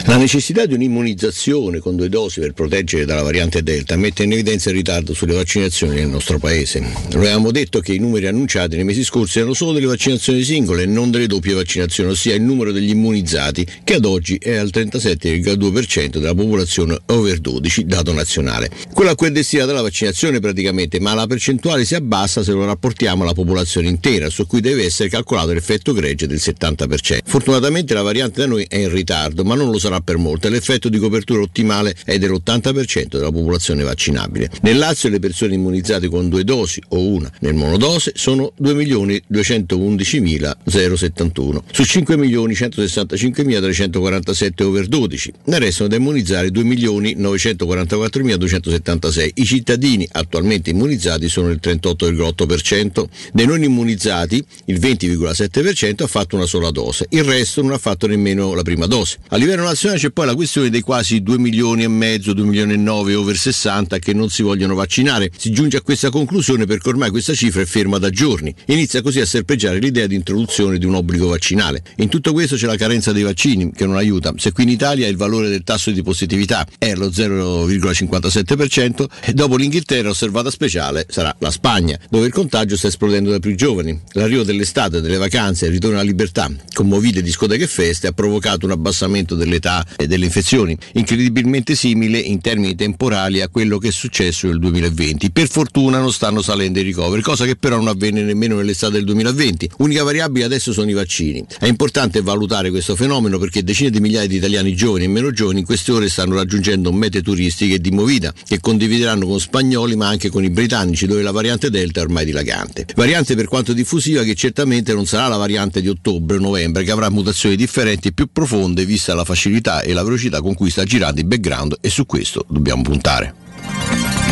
[0.09, 4.70] La necessità di un'immunizzazione con due dosi per proteggere dalla variante Delta mette in evidenza
[4.70, 6.78] il ritardo sulle vaccinazioni nel nostro paese.
[6.78, 10.84] Noi avevamo detto che i numeri annunciati nei mesi scorsi erano solo delle vaccinazioni singole
[10.84, 14.70] e non delle doppie vaccinazioni, ossia il numero degli immunizzati, che ad oggi è al
[14.72, 18.70] 37,2% della popolazione over 12, dato nazionale.
[18.92, 22.64] Quella a cui è destinata la vaccinazione praticamente, ma la percentuale si abbassa se lo
[22.64, 27.18] rapportiamo alla popolazione intera, su cui deve essere calcolato l'effetto gregge del 70%.
[27.24, 30.51] Fortunatamente la variante da noi è in ritardo, ma non lo sarà per molto e
[30.51, 34.51] l'effetto di copertura ottimale è dell'80% della popolazione vaccinabile.
[34.62, 41.82] Nel Lazio le persone immunizzate con due dosi o una nel monodose sono 2.211.071 su
[41.82, 45.32] 5.165.347 over 12.
[45.44, 49.30] Ne restano da immunizzare 2.944.276.
[49.34, 53.05] I cittadini attualmente immunizzati sono il 38,8%.
[53.32, 58.07] Dei non immunizzati il 20,7% ha fatto una sola dose, il resto non ha fatto
[58.07, 59.18] nemmeno la prima dose.
[59.37, 62.72] A livello nazionale c'è poi la questione dei quasi 2 milioni e mezzo, 2 milioni
[62.72, 65.30] e 9 over 60 che non si vogliono vaccinare.
[65.37, 68.55] Si giunge a questa conclusione perché ormai questa cifra è ferma da giorni.
[68.68, 71.82] Inizia così a serpeggiare l'idea di introduzione di un obbligo vaccinale.
[71.97, 74.32] In tutto questo c'è la carenza dei vaccini che non aiuta.
[74.39, 79.57] Se qui in Italia il valore del tasso di positività è lo 0,57% e dopo
[79.57, 84.01] l'Inghilterra osservata speciale sarà la Spagna, dove il contagio sta esplodendo da più giovani.
[84.12, 88.12] L'arrivo dell'estate, delle vacanze e il ritorno alla libertà, con movide discoteche e feste, ha
[88.12, 93.79] provocato un abbassamento dell'età metà eh, delle infezioni, incredibilmente simile in termini temporali a quello
[93.79, 95.31] che è successo nel 2020.
[95.31, 99.05] Per fortuna non stanno salendo i ricoveri, cosa che però non avvenne nemmeno nell'estate del
[99.05, 99.70] 2020.
[99.79, 101.45] Unica variabile adesso sono i vaccini.
[101.59, 105.61] È importante valutare questo fenomeno perché decine di migliaia di italiani giovani e meno giovani
[105.61, 110.29] in queste ore stanno raggiungendo mete turistiche di movida che condivideranno con spagnoli ma anche
[110.29, 112.87] con i britannici dove la variante Delta è ormai dilagante.
[112.95, 116.91] Variante per quanto diffusiva che certamente non sarà la variante di ottobre o novembre che
[116.91, 120.84] avrà mutazioni differenti e più profonde vista la facilità e la velocità con cui sta
[120.84, 123.34] girando il background e su questo dobbiamo puntare.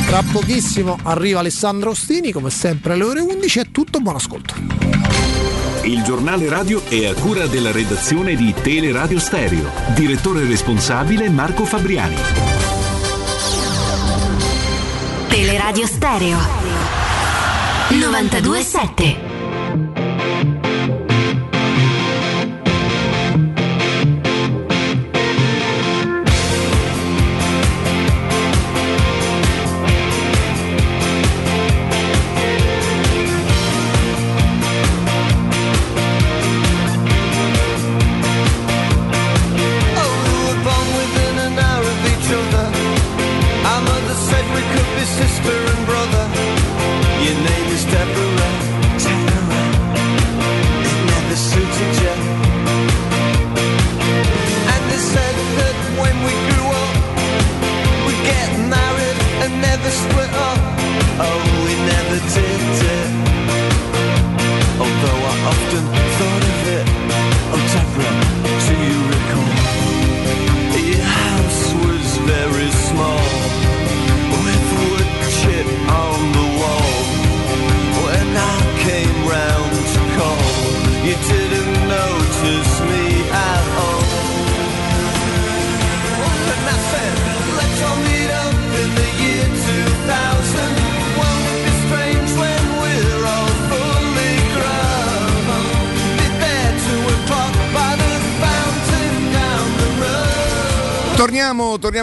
[0.06, 4.54] Tra pochissimo arriva Alessandro Ostini, come sempre alle ore 11 è tutto, buon ascolto.
[5.82, 9.70] Il giornale radio è a cura della redazione di Teleradio Stereo.
[9.94, 12.16] Direttore responsabile Marco Fabriani.
[15.28, 16.38] Teleradio Stereo
[17.90, 19.33] 927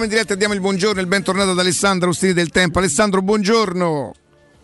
[0.02, 2.80] Torniamo, in diretta e diamo il buongiorno e il bentornato ad Alessandro Ostini del Tempo.
[2.80, 4.14] Alessandro, buongiorno.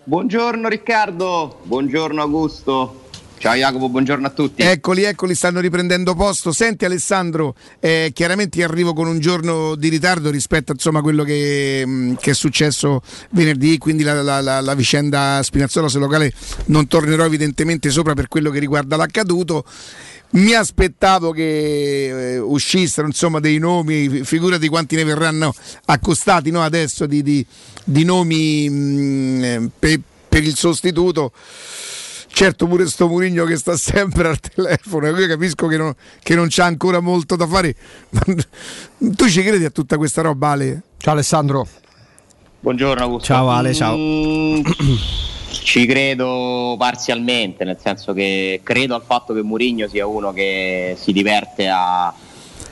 [0.04, 3.02] Buongiorno Riccardo, buongiorno Augusto.
[3.38, 4.64] Ciao Jacopo, buongiorno a tutti.
[4.64, 6.52] Eccoli, eccoli, stanno riprendendo posto.
[6.52, 11.84] Senti Alessandro, eh, chiaramente arrivo con un giorno di ritardo rispetto insomma, a quello che,
[11.86, 16.34] mh, che è successo venerdì, quindi la, la- la- la vicenda Spinazzola sul locale
[16.66, 19.64] non tornerò evidentemente sopra per quello che riguarda l'accaduto.
[20.30, 25.54] Mi aspettavo che eh, uscissero insomma, dei nomi, fi- figurati quanti ne verranno
[25.86, 27.46] accostati no, adesso di, di-
[27.84, 31.32] di nomi mh, eh, pe- per il sostituto.
[32.30, 36.48] Certo pure sto Murigno che sta sempre al telefono, io capisco che non, che non
[36.50, 37.74] c'ha ancora molto da fare.
[38.10, 38.22] Ma
[39.16, 40.82] tu ci credi a tutta questa roba Ale?
[40.98, 41.68] Ciao Alessandro.
[42.60, 43.26] Buongiorno Augusto.
[43.26, 43.96] Ciao Ale, ciao.
[43.96, 44.62] Mm,
[45.68, 51.12] ci credo parzialmente, nel senso che credo al fatto che Mourinho sia uno che si
[51.12, 52.14] diverte a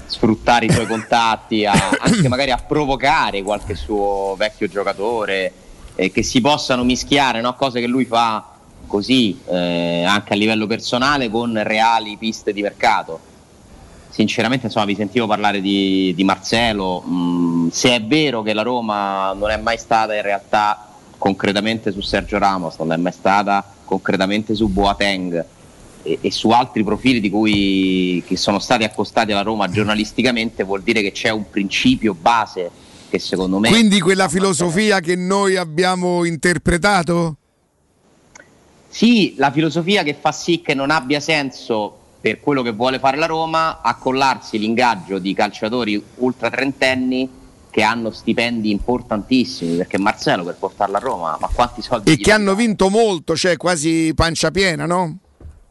[0.05, 5.51] sfruttare i suoi contatti, a- anche magari a provocare qualche suo vecchio giocatore
[5.93, 7.53] e che si possano mischiare no?
[7.55, 8.51] cose che lui fa
[8.87, 13.19] così eh, anche a livello personale con reali piste di mercato.
[14.09, 17.03] Sinceramente, insomma, vi sentivo parlare di, di Marcelo.
[17.05, 20.84] mm, se è vero che la Roma non è mai stata in realtà
[21.25, 25.43] concretamente su Sergio Ramos, non è mai stata concretamente su Boateng
[26.03, 30.83] e, e su altri profili di cui che sono stati accostati alla Roma giornalisticamente, vuol
[30.83, 32.69] dire che c'è un principio base
[33.09, 37.37] che secondo me Quindi quella filosofia che noi abbiamo interpretato?
[38.87, 43.17] Sì, la filosofia che fa sì che non abbia senso per quello che vuole fare
[43.17, 47.27] la Roma accollarsi l'ingaggio di calciatori ultra trentenni
[47.75, 52.31] che hanno stipendi importantissimi perché Marcelo per portarlo a Roma ma quanti soldi E che
[52.31, 55.17] hanno vinto molto, cioè quasi pancia piena, no?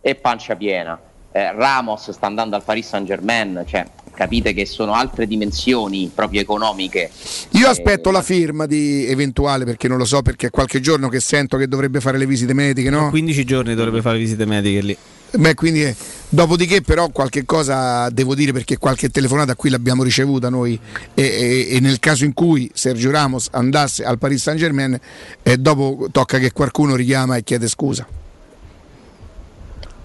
[0.02, 1.00] e pancia piena
[1.32, 6.42] Eh, Ramos sta andando al Paris Saint Germain cioè capite che sono altre dimensioni proprio
[6.42, 7.10] economiche
[7.52, 11.20] Io aspetto la firma di eventuale perché non lo so perché è qualche giorno che
[11.20, 13.08] sento che dovrebbe fare le visite mediche, no?
[13.08, 14.96] 15 giorni dovrebbe fare visite mediche lì.
[15.36, 15.96] Beh, quindi, eh,
[16.28, 20.78] dopodiché però qualche cosa devo dire perché qualche telefonata qui l'abbiamo ricevuta noi
[21.12, 24.98] e, e- e nel caso in cui Sergio Ramos andasse al Paris Saint Germain
[25.42, 28.06] eh, dopo tocca che qualcuno richiama e chiede scusa.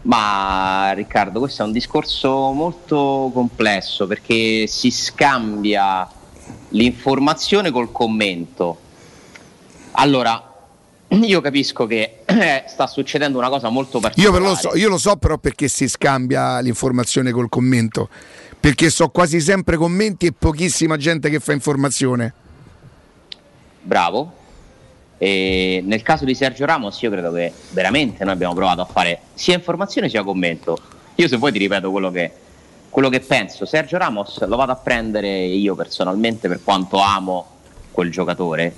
[0.01, 6.09] Ma Riccardo, questo è un discorso molto complesso perché si scambia
[6.69, 8.79] l'informazione col commento.
[9.91, 10.48] Allora,
[11.09, 14.37] io capisco che eh, sta succedendo una cosa molto Io, particolare.
[14.37, 18.09] però lo so, io lo so però perché si scambia l'informazione col commento.
[18.59, 22.33] Perché so quasi sempre commenti e pochissima gente che fa informazione.
[23.81, 24.33] Bravo.
[25.17, 29.21] E nel caso di Sergio Ramos io credo che veramente noi abbiamo provato a fare
[29.33, 30.77] sia informazione sia commento.
[31.15, 32.31] Io se vuoi ti ripeto quello che,
[32.89, 33.65] quello che penso.
[33.65, 37.57] Sergio Ramos lo vado a prendere io personalmente per quanto amo
[37.91, 38.73] quel giocatore,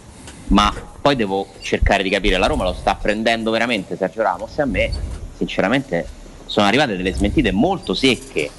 [0.52, 4.62] ma poi devo cercare di capire, la Roma lo sta prendendo veramente Sergio Ramos e
[4.62, 4.92] a me
[5.36, 6.08] sinceramente
[6.46, 8.50] sono arrivate delle smentite molto secche,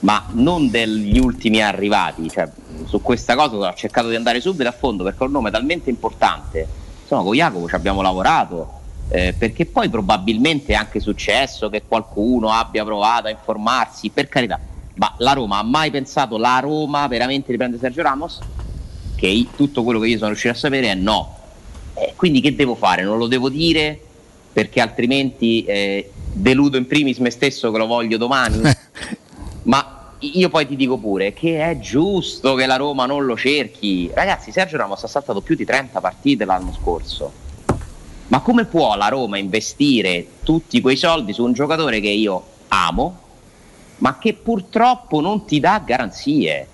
[0.00, 2.28] ma non degli ultimi arrivati.
[2.28, 2.48] Cioè,
[2.86, 5.90] su questa cosa ho cercato di andare subito a fondo perché è un nome talmente
[5.90, 6.66] importante.
[7.02, 8.80] Insomma, con Jacopo ci abbiamo lavorato.
[9.10, 14.58] eh, perché poi probabilmente è anche successo che qualcuno abbia provato a informarsi, per carità,
[14.94, 18.40] ma la Roma ha mai pensato la Roma veramente di prendere Sergio Ramos?
[19.28, 21.38] I- tutto quello che io sono riuscito a sapere è no.
[21.94, 23.02] Eh, quindi che devo fare?
[23.02, 23.98] Non lo devo dire
[24.52, 28.60] perché altrimenti eh, deludo in primis me stesso che lo voglio domani.
[29.64, 34.10] Ma io poi ti dico pure che è giusto che la Roma non lo cerchi.
[34.12, 37.32] Ragazzi, Sergio Ramos ha saltato più di 30 partite l'anno scorso.
[38.28, 43.18] Ma come può la Roma investire tutti quei soldi su un giocatore che io amo,
[43.98, 46.68] ma che purtroppo non ti dà garanzie?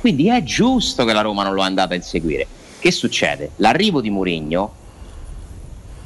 [0.00, 2.46] Quindi è giusto che la Roma non lo è andata a inseguire.
[2.78, 3.50] Che succede?
[3.56, 4.72] L'arrivo di Mourinho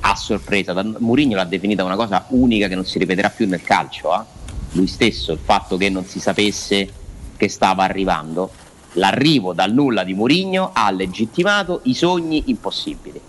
[0.01, 4.13] a sorpresa, Mourinho l'ha definita una cosa unica che non si ripeterà più nel calcio.
[4.13, 4.25] eh.
[4.73, 6.93] Lui stesso, il fatto che non si sapesse
[7.37, 8.51] che stava arrivando,
[8.95, 13.21] l'arrivo dal nulla di Mourinho ha legittimato i sogni impossibili.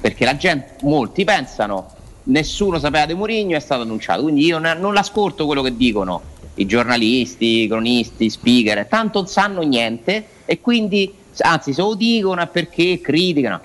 [0.00, 1.86] Perché la gente, molti pensano,
[2.24, 4.22] nessuno sapeva di Mourinho, è stato annunciato.
[4.22, 6.22] Quindi io ne- non l'ascolto quello che dicono
[6.58, 12.46] i giornalisti, i cronisti, speaker, tanto non sanno niente e quindi, anzi, se lo dicono
[12.48, 13.60] perché criticano.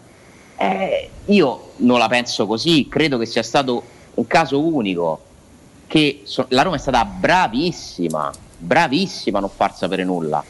[0.58, 3.84] Eh, io non la penso così, credo che sia stato
[4.16, 5.22] un caso unico,
[5.88, 10.44] che so- la Roma è stata bravissima, bravissima a non far sapere nulla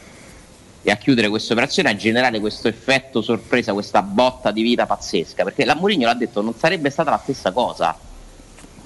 [0.82, 5.42] e a chiudere questa operazione, a generare questo effetto sorpresa, questa botta di vita pazzesca,
[5.44, 7.96] perché la Mourinho l'ha detto, non sarebbe stata la stessa cosa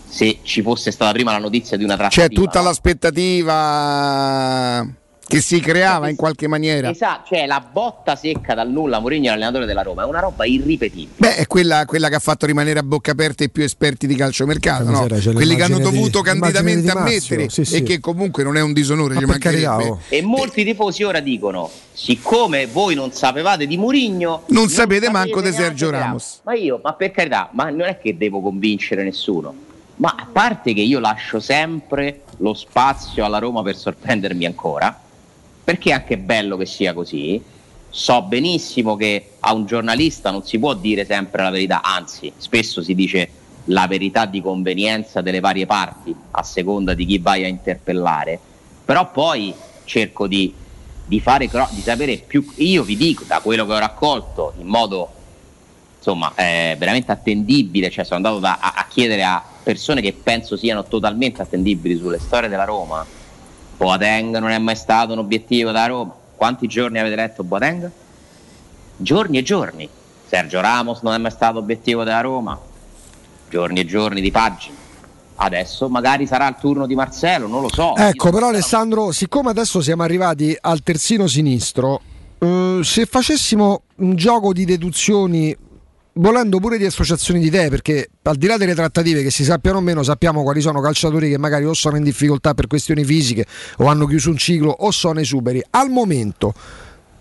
[0.08, 2.26] se ci fosse stata prima la notizia di una trattativa.
[2.26, 4.86] C'è tutta l'aspettativa
[5.28, 6.88] che si creava in qualche maniera.
[6.88, 11.16] Esatto, cioè la botta secca dal nulla, Mourinho l'allenatore della Roma, è una roba irripetibile.
[11.18, 14.14] Beh, è quella, quella che ha fatto rimanere a bocca aperta i più esperti di
[14.14, 15.02] calciomercato, no?
[15.02, 17.76] Miseria, c'è quelli che hanno di- dovuto candidamente di Marzio, ammettere sì, sì.
[17.76, 19.98] e che comunque non è un disonore, Ma carità, mancherebbe.
[20.08, 25.52] E molti tifosi ora dicono: siccome voi non sapevate di Murigno, Non sapete manco di
[25.52, 26.40] Sergio neanche Ramos.
[26.44, 29.66] Ma io, ma per carità, ma non è che devo convincere nessuno.
[29.98, 34.96] Ma a parte che io lascio sempre lo spazio alla Roma per sorprendermi ancora,
[35.64, 37.42] perché è anche bello che sia così.
[37.90, 42.80] So benissimo che a un giornalista non si può dire sempre la verità, anzi, spesso
[42.80, 43.28] si dice
[43.64, 48.38] la verità di convenienza delle varie parti, a seconda di chi vai a interpellare.
[48.84, 49.52] Però poi
[49.84, 50.54] cerco di,
[51.04, 52.46] di fare di sapere più.
[52.56, 55.12] Io vi dico, da quello che ho raccolto in modo
[56.08, 60.56] insomma eh, veramente attendibile, cioè sono andato da- a, a chiedere a persone che penso
[60.56, 63.04] siano totalmente attendibili sulle storie della Roma.
[63.76, 66.14] Boateng non è mai stato un obiettivo da Roma.
[66.34, 67.90] Quanti giorni avete letto Boateng?
[68.96, 69.88] Giorni e giorni.
[70.26, 72.58] Sergio Ramos non è mai stato obiettivo della Roma.
[73.50, 74.76] Giorni e giorni di pagine.
[75.36, 77.94] Adesso magari sarà il turno di Marcello, non lo so.
[77.94, 82.00] Ecco, però Alessandro, siccome adesso siamo arrivati al terzino sinistro,
[82.38, 85.56] eh, se facessimo un gioco di deduzioni,
[86.18, 89.78] volendo pure di associazioni di idee, perché al di là delle trattative che si sappiano
[89.78, 93.46] o meno, sappiamo quali sono calciatori che magari o sono in difficoltà per questioni fisiche
[93.78, 95.62] o hanno chiuso un ciclo o sono esuberi.
[95.70, 96.52] Al momento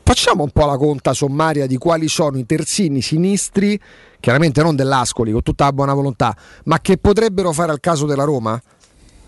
[0.04, 3.80] facciamo un po' la conta sommaria di quali sono i terzini sinistri,
[4.20, 6.36] chiaramente non dell'Ascoli, con tutta la buona volontà,
[6.66, 8.60] ma che potrebbero fare al caso della Roma?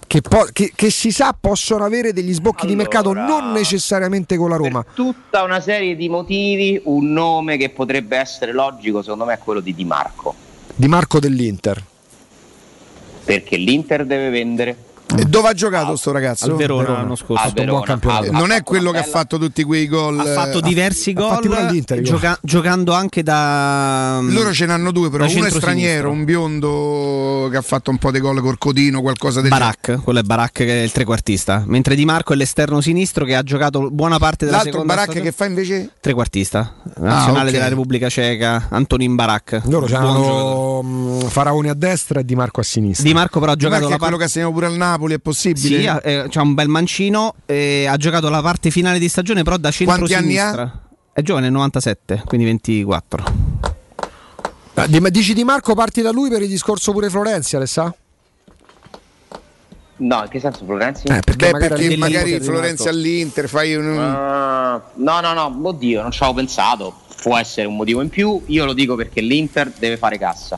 [0.09, 4.49] Che, po- che- che si sa possono avere degli sbocchi di mercato non necessariamente con
[4.49, 4.83] la Roma.
[4.95, 9.59] tutta una serie di motivi, un nome che potrebbe essere logico, secondo me, è quello
[9.59, 10.33] di Di Marco.
[10.73, 11.83] Di Marco dell'Inter.
[13.23, 14.75] Perché l'Inter deve vendere.
[15.17, 16.45] E dove ha giocato sto ragazzo?
[16.45, 17.43] Al Verona l'anno scorso.
[17.43, 20.19] Al Verona, al- Non ha è quello che ha fatto tutti quei gol.
[20.19, 21.39] Ha fatto eh, diversi gol,
[22.01, 24.19] gioca- giocando anche da.
[24.21, 28.11] Loro ce n'hanno due, però uno è straniero, un biondo che ha fatto un po'
[28.11, 31.95] di gol col Codino, qualcosa del Barak, quello è Barak che è il trequartista, mentre
[31.95, 35.31] Di Marco è l'esterno sinistro che ha giocato buona parte della L'altro seconda Barak che
[35.31, 37.51] fa invece Trequartista, nazionale Ah, ok.
[37.51, 39.61] della Repubblica Ceca, Antonin Barak.
[39.65, 40.23] Loro Buon giocatore.
[40.27, 43.07] c'hanno mh, Faraoni a destra e Di Marco a sinistra.
[43.07, 44.75] Di Marco però ha Di Marco giocato è la quello parte che assegniamo pure al
[44.75, 45.79] Napoli, è possibile?
[45.79, 49.43] Sì, ha, eh, c'ha un bel mancino e ha giocato la parte finale di stagione
[49.43, 50.81] però da Quanti anni centro-sinistra.
[51.11, 53.23] È giovane, 97, quindi 24.
[54.75, 57.93] Ah, dici Di Marco parti da lui per il discorso pure Florenzi, Alessà?
[59.97, 61.07] No, in che senso Florenzi?
[61.07, 63.97] Eh, perché Beh, magari perché all'Inter magari Florenzi all'Inter fai un.
[63.97, 66.95] Ah, no, no, no, oddio, non ci avevo pensato.
[67.21, 68.41] Può essere un motivo in più.
[68.45, 70.57] Io lo dico perché l'Inter deve fare cassa,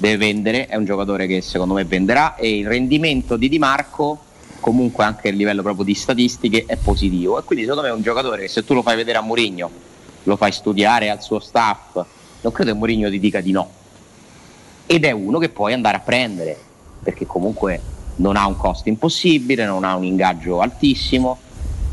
[0.00, 0.66] deve vendere.
[0.66, 2.34] È un giocatore che secondo me venderà.
[2.34, 4.18] E il rendimento di Di Marco,
[4.58, 7.38] comunque anche a livello proprio di statistiche, è positivo.
[7.38, 9.70] E quindi secondo me è un giocatore che se tu lo fai vedere a Mourinho,
[10.24, 11.94] lo fai studiare al suo staff,
[12.40, 13.70] non credo che Mourinho ti dica di no.
[14.86, 16.58] Ed è uno che puoi andare a prendere
[17.02, 17.80] perché comunque
[18.16, 21.38] non ha un costo impossibile, non ha un ingaggio altissimo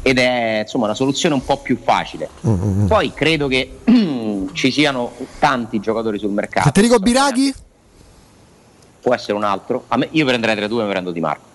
[0.02, 2.30] ed è insomma una soluzione un po' più facile.
[2.88, 3.80] Poi credo che
[4.54, 6.70] ci siano tanti giocatori sul mercato.
[6.72, 7.54] Federico Biraghi?
[9.08, 9.86] Può essere un altro.
[9.88, 11.46] A me- io prenderei tra i due e mi prendo Di Marco.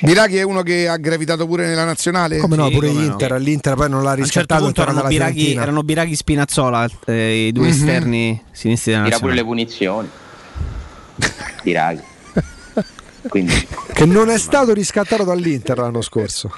[0.00, 2.38] Biraghi è uno che ha gravitato pure nella nazionale?
[2.38, 3.06] Come no, Sì, pure come no.
[3.06, 6.88] l'Inter, l'Inter poi non l'ha A un certo riscattato e erano Biraghi, erano Biraghi Spinazzola,
[7.04, 7.70] eh, i due Mhm.
[7.70, 10.08] esterni sinistri della Tira pure le punizioni.
[11.62, 12.00] Biraghi.
[13.28, 16.50] Quindi Che non è stato riscattato dall'Inter l'anno scorso.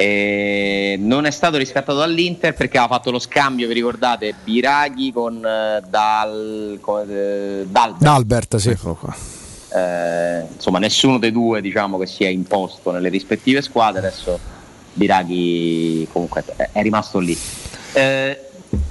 [0.00, 5.44] Eh, non è stato riscattato dall'Inter perché aveva fatto lo scambio, vi ricordate, Biraghi con
[5.44, 8.00] eh, Dal, con, eh, Dalbert.
[8.00, 8.76] D'Albert, sì.
[9.74, 14.38] Eh, insomma nessuno dei due diciamo che si è imposto nelle rispettive squadre adesso
[14.94, 17.36] Biraghi comunque è, è rimasto lì.
[17.92, 18.40] Eh,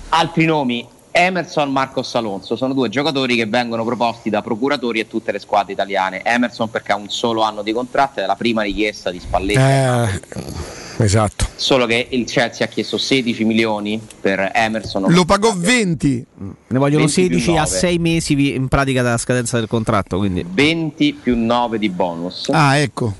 [0.10, 5.32] altri nomi Emerson, Marcos Alonso sono due giocatori che vengono proposti da procuratori e tutte
[5.32, 6.22] le squadre italiane.
[6.22, 9.58] Emerson perché ha un solo anno di contratto è la prima richiesta di Spalletti.
[9.58, 11.48] Eh, esatto.
[11.56, 16.26] solo che il Chelsea ha chiesto 16 milioni per Emerson Lo pagò 20.
[16.68, 17.68] Ne vogliono 20 più 16 a 9.
[17.68, 20.18] 6 mesi in pratica dalla scadenza del contratto.
[20.18, 20.46] Quindi.
[20.48, 23.14] 20 più 9 di bonus Ah, ecco.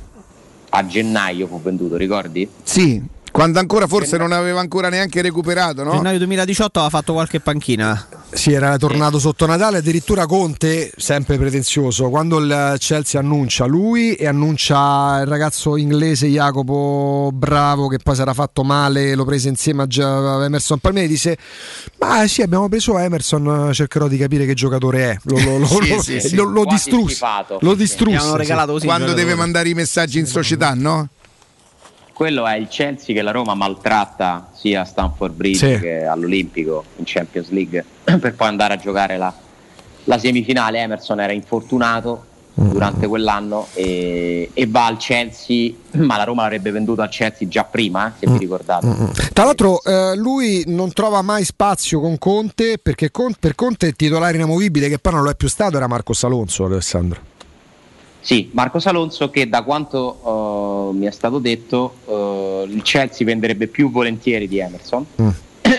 [0.70, 2.48] a gennaio fu venduto ricordi?
[2.64, 3.02] Sì,
[3.32, 5.92] quando ancora forse non aveva ancora neanche recuperato, no?
[5.92, 8.08] Gennaio 2018 aveva fatto qualche panchina.
[8.38, 14.28] Sì, era tornato sotto Natale, addirittura Conte, sempre pretenzioso, quando il Chelsea annuncia lui e
[14.28, 20.44] annuncia il ragazzo inglese Jacopo Bravo che poi sarà fatto male, lo prese insieme a
[20.46, 21.36] Emerson Palmieri, dice
[22.00, 25.90] ma sì abbiamo preso Emerson, cercherò di capire che giocatore è, lo, lo, lo, Sì,
[25.90, 26.36] lo- sì, sì.
[26.36, 27.26] lo- lo distrusse,
[27.60, 28.46] lo distrusse.
[28.86, 31.10] Quando deve mandare i messaggi in società, no?
[32.18, 35.80] Quello è il Chelsea che la Roma maltratta sia a Stamford Bridge Sì.
[35.80, 37.86] che all'Olimpico in Champions League
[38.20, 39.32] per poi andare a giocare la,
[40.06, 40.80] la semifinale.
[40.80, 42.26] Emerson era infortunato
[42.56, 47.64] durante quell'anno e, e va al Chelsea, ma la Roma l'avrebbe venduto al Chelsea già
[47.66, 48.88] prima, eh, se vi ricordate.
[49.32, 53.96] Tra l'altro eh, lui non trova mai spazio con Conte perché Con- per Conte il
[53.96, 57.36] titolare inamovibile che poi non lo è più stato era Marcos Alonso, Alessandro.
[58.28, 63.68] Sì, Marco Alonso che da quanto eh, mi è stato detto eh, il Chelsea venderebbe
[63.68, 65.06] più volentieri di Emerson,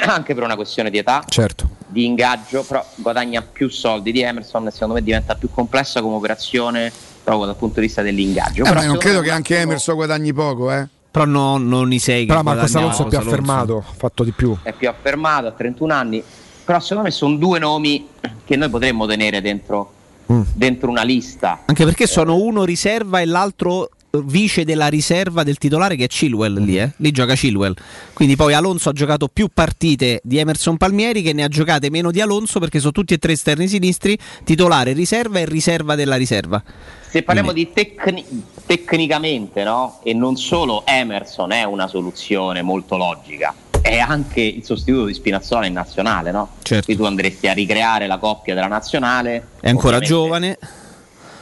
[0.06, 1.22] anche per una questione di età.
[1.28, 1.68] Certo.
[1.88, 6.14] di ingaggio, però guadagna più soldi di Emerson e secondo me diventa più complessa come
[6.16, 6.90] operazione
[7.22, 8.62] proprio dal punto di vista dell'ingaggio.
[8.62, 10.88] Eh, Però ma non credo che anche Emerson guadagni poco, eh.
[11.10, 14.56] Però no, non i 6 Però Marcos Alonso è più affermato, ha fatto di più.
[14.62, 16.24] È più affermato, ha 31 anni,
[16.64, 18.08] però secondo me sono due nomi
[18.46, 19.92] che noi potremmo tenere dentro,
[20.32, 20.42] Mm.
[20.52, 21.62] dentro una lista.
[21.64, 26.06] Anche perché sono uno riserva e l'altro eh, vice della riserva del titolare che è
[26.06, 26.92] Chilwell lì, eh?
[26.96, 27.74] lì gioca Chilwell.
[28.12, 32.10] Quindi poi Alonso ha giocato più partite di Emerson Palmieri che ne ha giocate meno
[32.10, 36.62] di Alonso perché sono tutti e tre esterni sinistri, titolare, riserva e riserva della riserva.
[37.08, 38.24] Se parliamo di tecni-
[38.66, 40.00] tecnicamente, no?
[40.02, 43.54] E non solo Emerson è una soluzione molto logica,
[43.88, 46.50] è anche il sostituto di Spinazzola in nazionale, no?
[46.62, 46.84] Certo.
[46.84, 49.48] Quindi tu andresti a ricreare la coppia della nazionale.
[49.60, 50.58] È ancora giovane.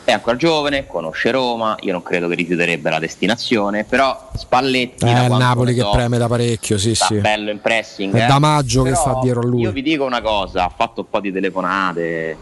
[0.04, 5.12] È ancora giovane, conosce Roma, io non credo che rifiuterebbe la destinazione, però Spalletti Eh,
[5.12, 7.16] da il quanto Napoli che so, preme da parecchio, sì, sì.
[7.16, 8.14] bello in pressing.
[8.14, 8.26] È eh.
[8.28, 9.62] Damaggio che Però sta dietro a lui.
[9.62, 12.36] Io vi dico una cosa, ha fatto un po' di telefonate.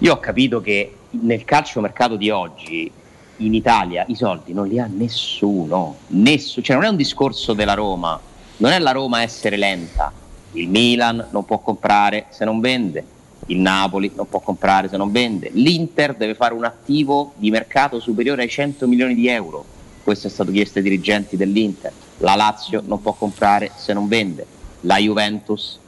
[0.00, 2.92] Io ho capito che nel calciomercato di oggi
[3.38, 6.62] in Italia i soldi non li ha nessuno, nessuno.
[6.62, 8.20] Cioè non è un discorso della Roma,
[8.58, 10.12] non è la Roma essere lenta.
[10.52, 13.04] Il Milan non può comprare se non vende,
[13.46, 18.00] il Napoli non può comprare se non vende, l'Inter deve fare un attivo di mercato
[18.00, 19.64] superiore ai 100 milioni di euro.
[20.02, 21.92] Questo è stato chiesto ai dirigenti dell'Inter.
[22.18, 24.46] La Lazio non può comprare se non vende,
[24.82, 25.78] la Juventus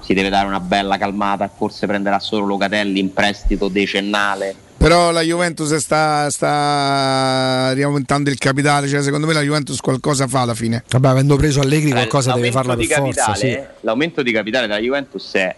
[0.00, 4.54] si deve dare una bella calmata, forse prenderà solo Locatelli in prestito decennale.
[4.86, 10.42] Però la Juventus sta, sta riaumentando il capitale, cioè secondo me la Juventus qualcosa fa
[10.42, 10.84] alla fine.
[10.88, 13.84] Vabbè, avendo preso Allegri Eh, qualcosa deve farla per di forza, capitale, sì.
[13.84, 15.56] L'aumento di capitale della Juventus è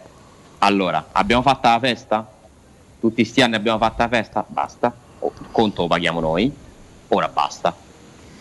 [0.60, 2.26] allora, abbiamo fatto la festa?
[2.98, 4.46] Tutti sti anni abbiamo fatto la festa?
[4.48, 4.94] Basta.
[5.20, 6.50] Il conto lo paghiamo noi,
[7.08, 7.76] ora basta.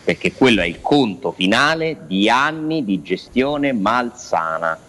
[0.06, 4.80] Perché quello è il conto finale di anni di gestione malsana.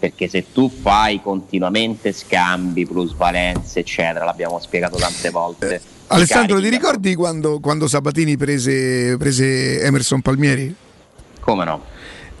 [0.00, 5.74] Perché se tu fai continuamente scambi, plusvalenze, eccetera, l'abbiamo spiegato tante volte.
[5.74, 10.74] Eh, Alessandro, i ti ricordi quando, quando Sabatini prese, prese Emerson Palmieri?
[11.40, 11.84] Come no?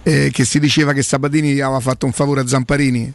[0.02, 3.12] Eh, che si diceva che Sabatini aveva fatto un favore a Zamparini?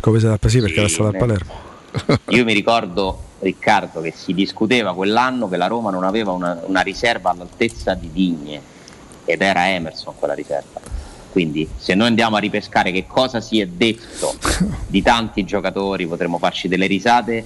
[0.00, 1.18] Come se sì, perché era stato a eh.
[1.18, 1.52] Palermo.
[2.30, 6.80] Io mi ricordo, Riccardo, che si discuteva quell'anno che la Roma non aveva una, una
[6.80, 8.62] riserva all'altezza di Digne
[9.26, 10.80] ed era Emerson quella riserva.
[11.32, 14.36] Quindi se noi andiamo a ripescare che cosa si è detto
[14.86, 17.44] di tanti giocatori potremmo farci delle risate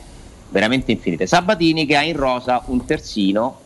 [0.48, 1.26] veramente infinite.
[1.26, 3.60] Sabatini che ha in rosa un terzino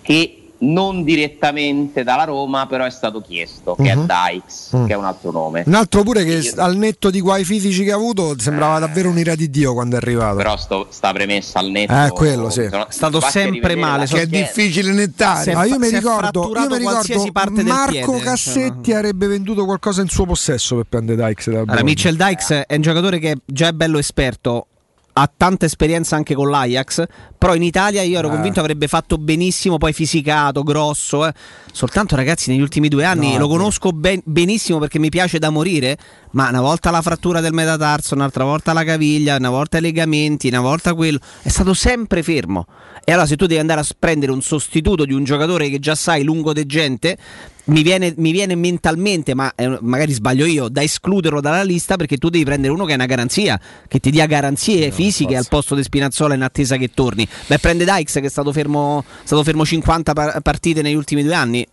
[0.00, 4.02] che non direttamente dalla Roma però è stato chiesto, che Mhm.
[4.02, 4.86] è Dykes, Mm.
[4.86, 5.62] che è un altro nome.
[5.66, 9.34] Un altro pure che al netto di guai fisici che ha avuto sembrava davvero un'ira
[9.34, 10.36] di Dio quando è arrivato.
[10.36, 11.92] Però sto- sta premessa al netto.
[11.92, 12.68] Eh, quello sì.
[12.70, 15.52] sono- È stato sempre male, Che è difficile nettare.
[15.54, 18.92] Ma io fa- mi ricordo, io mi qualsiasi ricordo parte del Marco piede, cioè, Cassetti
[18.92, 21.82] avrebbe venduto qualcosa in suo possesso per prendere Dykes Allora.
[21.82, 24.66] Mitchell Dykes è un giocatore che già è bello esperto,
[25.14, 27.04] ha tanta esperienza anche con l'Ajax,
[27.36, 28.30] però in Italia io ero Ah.
[28.32, 31.26] convinto avrebbe fatto benissimo, poi fisicato, grosso.
[31.26, 31.32] eh.
[31.70, 35.50] Soltanto ragazzi negli ultimi due anni No, lo conosco ben- benissimo perché mi piace da
[35.50, 35.98] morire,
[36.32, 40.48] ma una volta la frattura del metatarso, un'altra volta la caviglia, una volta i legamenti,
[40.48, 42.66] una volta quello, è stato sempre fermo.
[43.04, 45.94] E allora se tu devi andare a prendere un sostituto di un giocatore che già
[45.94, 47.18] sai lungo de gente,
[47.64, 52.16] mi viene, mi viene mentalmente, ma eh, magari sbaglio io, da escluderlo dalla lista perché
[52.16, 55.74] tu devi prendere uno che è una garanzia, che ti dia garanzie fisiche al posto
[55.74, 57.26] di Spinazzola in attesa che torni.
[57.46, 61.34] Beh, prende Dykes che è stato fermo, stato fermo 50 par- partite negli ultimi due
[61.34, 61.66] anni,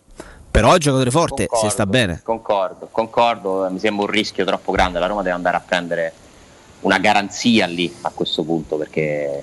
[0.50, 2.20] però è giocatore forte, Concordo, si sta bene.
[2.22, 4.98] Concordo, concordo, mi sembra un rischio troppo grande.
[4.98, 6.12] La Roma deve andare a prendere
[6.80, 9.42] una garanzia lì a questo punto perché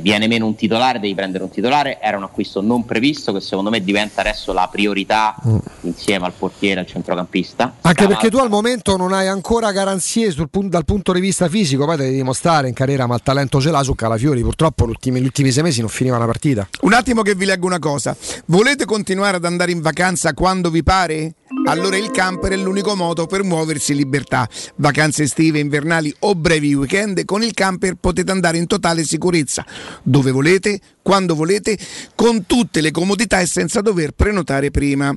[0.00, 1.98] viene meno un titolare, devi prendere un titolare.
[2.00, 5.34] Era un acquisto non previsto che secondo me diventa adesso la priorità
[5.82, 7.66] insieme al portiere al centrocampista.
[7.66, 7.78] Mm.
[7.82, 11.48] Anche Scava- perché tu al momento non hai ancora garanzie sul dal punto di vista
[11.48, 14.42] fisico, poi devi dimostrare in carriera, ma il talento ce l'ha su Calafiori.
[14.42, 16.68] Purtroppo gli ultimi, sei mesi non finiva una partita.
[16.82, 18.16] Un attimo che vi leggo una cosa.
[18.46, 21.34] Volete continuare ad andare in vacanza quando vi pare?
[21.64, 24.48] Allora il camper è l'unico modo per muoversi in libertà.
[24.76, 29.64] Vacanze estive, invernali o brevi weekend, con il camper potete andare in totale sicurezza,
[30.02, 31.78] dove volete, quando volete,
[32.14, 35.14] con tutte le comodità e senza dover prenotare prima.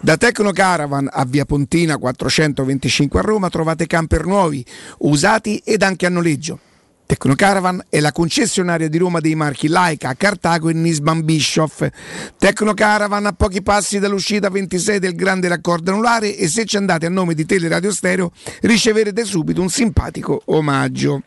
[0.00, 4.64] Da Tecno Caravan a Via Pontina 425 a Roma trovate camper nuovi,
[4.98, 6.58] usati ed anche a noleggio.
[7.14, 11.86] Tecnocaravan è la concessionaria di Roma dei marchi Laika, Cartago e Nisban Bischoff.
[12.36, 17.10] Tecnocaravan a pochi passi dall'uscita 26 del grande raccordo anulare e se ci andate a
[17.10, 18.32] nome di Teleradio Stereo
[18.62, 21.22] riceverete subito un simpatico omaggio.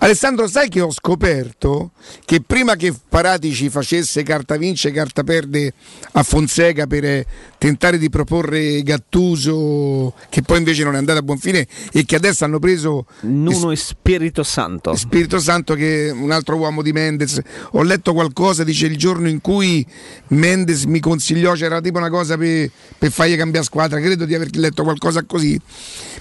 [0.00, 1.92] Alessandro, sai che ho scoperto
[2.24, 5.72] che prima che Paratici facesse carta vince, carta perde
[6.12, 7.26] a Fonseca per eh,
[7.58, 12.16] tentare di proporre Gattuso, che poi invece non è andato a buon fine e che
[12.16, 14.96] adesso hanno preso Nuno e Spirito Santo.
[14.96, 17.40] Spirito Santo che è un altro uomo di Mendes.
[17.72, 19.86] Ho letto qualcosa, dice il giorno in cui
[20.28, 24.48] Mendes mi consigliò, c'era tipo una cosa per, per fargli cambiare squadra, credo di aver
[24.56, 25.60] letto qualcosa così.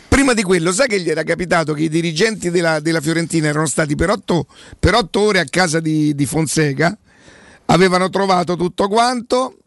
[0.08, 3.66] Prima di quello, sai che gli era capitato che i dirigenti della, della Fiorentina erano
[3.66, 4.48] stati per otto,
[4.80, 6.98] per otto ore a casa di, di Fonseca,
[7.66, 9.58] avevano trovato tutto quanto,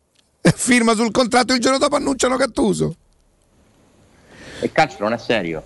[0.54, 2.96] firma sul contratto il giorno dopo annunciano Gattuso.
[4.60, 5.62] Il calcio non è serio.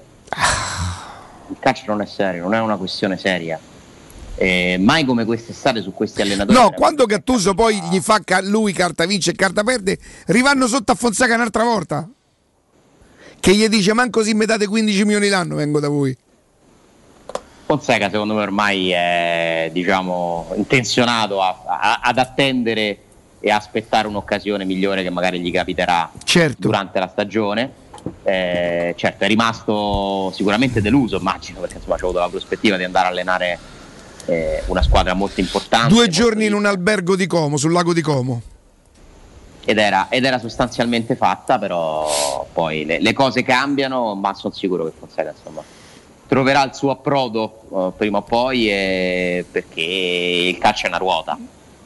[1.49, 3.59] Il calcio non è serio, non è una questione seria.
[4.37, 6.59] Eh, mai come quest'estate su questi allenatori.
[6.59, 10.93] No, quando Gattuso poi gli fa ca- lui carta vince e carta perde, rivanno sotto
[10.93, 12.09] a Fonseca un'altra volta.
[13.39, 16.17] Che gli dice manco se mi date 15 milioni l'anno vengo da voi.
[17.71, 22.99] Fonseca secondo me ormai è diciamo, intenzionato a- a- ad attendere
[23.39, 26.57] e aspettare un'occasione migliore che magari gli capiterà Certo.
[26.59, 27.71] durante la stagione.
[28.25, 33.07] Eh, certo, è rimasto sicuramente deluso, immagino, perché insomma c'è avuto la prospettiva di andare
[33.07, 33.59] a allenare
[34.27, 35.95] eh, una squadra molto importante.
[35.95, 38.43] Due giorni in un albergo di Como, sul lago di Como.
[39.65, 44.85] ed era, ed era sostanzialmente fatta, però poi le, le cose cambiano, ma sono sicuro
[44.87, 45.63] che Fonseca insomma,
[46.31, 51.37] troverà il suo approdo eh, prima o poi eh, perché il calcio è una ruota,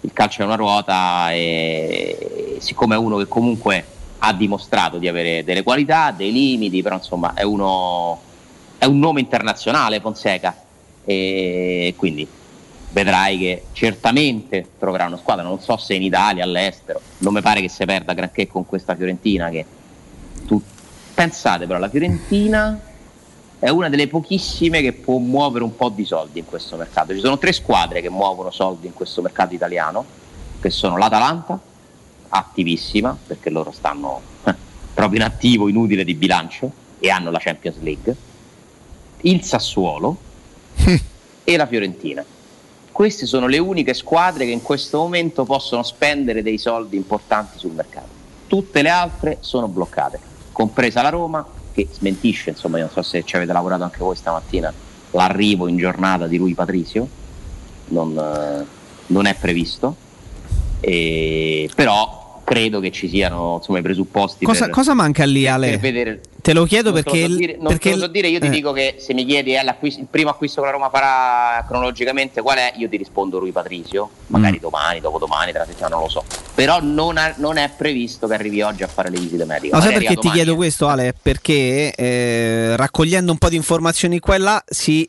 [0.02, 3.82] il calcio è una ruota e siccome è uno che comunque
[4.18, 8.20] ha dimostrato di avere delle qualità, dei limiti, però insomma è uno
[8.76, 10.54] è un nome internazionale Fonseca.
[11.06, 12.28] E quindi
[12.90, 17.62] vedrai che certamente troverà una squadra, non so se in Italia, all'estero, non mi pare
[17.62, 19.64] che si perda granché con questa Fiorentina che
[20.46, 20.60] tu
[21.14, 22.92] pensate però la Fiorentina
[23.64, 27.14] è una delle pochissime che può muovere un po' di soldi in questo mercato.
[27.14, 30.04] Ci sono tre squadre che muovono soldi in questo mercato italiano,
[30.60, 31.58] che sono l'Atalanta,
[32.28, 34.54] attivissima, perché loro stanno eh,
[34.92, 38.14] proprio in attivo inutile di bilancio e hanno la Champions League.
[39.22, 40.14] il Sassuolo
[41.42, 42.22] e la Fiorentina.
[42.92, 47.72] Queste sono le uniche squadre che in questo momento possono spendere dei soldi importanti sul
[47.72, 48.08] mercato.
[48.46, 50.20] Tutte le altre sono bloccate,
[50.52, 54.14] compresa la Roma che smentisce, insomma, io non so se ci avete lavorato anche voi
[54.16, 54.72] stamattina,
[55.10, 57.08] l'arrivo in giornata di Rui Patricio,
[57.88, 58.64] non, eh,
[59.06, 59.96] non è previsto,
[60.80, 65.52] E- però credo che ci siano insomma, i presupposti Cosa, per, cosa manca lì, per
[65.52, 65.78] Ale?
[65.78, 67.26] vedere Te lo chiedo non te lo perché.
[67.26, 68.50] so dire, non perché te lo so dire, io ti eh.
[68.50, 72.58] dico che se mi chiedi eh, il primo acquisto che la Roma farà cronologicamente qual
[72.58, 76.22] è, io ti rispondo Rui Patricio, magari domani, dopodomani, tra la settimana, non lo so.
[76.54, 79.74] Però non, ha- non è previsto che arrivi oggi a fare le visite mediche.
[79.74, 81.14] Ma sai perché a ti domani, chiedo questo, Ale?
[81.20, 85.08] Perché eh, raccogliendo un po' di informazioni qua e là, si,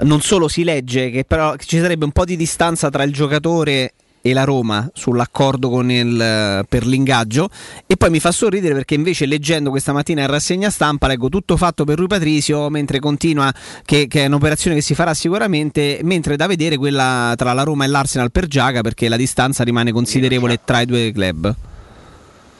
[0.00, 3.92] non solo si legge che però ci sarebbe un po' di distanza tra il giocatore
[4.22, 7.50] e la Roma sull'accordo con il, eh, per l'ingaggio
[7.86, 11.56] e poi mi fa sorridere perché invece leggendo questa mattina in rassegna stampa leggo tutto
[11.56, 13.52] fatto per Rui Patricio mentre continua
[13.84, 17.84] che, che è un'operazione che si farà sicuramente mentre da vedere quella tra la Roma
[17.84, 21.54] e l'Arsenal per Giaga perché la distanza rimane considerevole tra i due club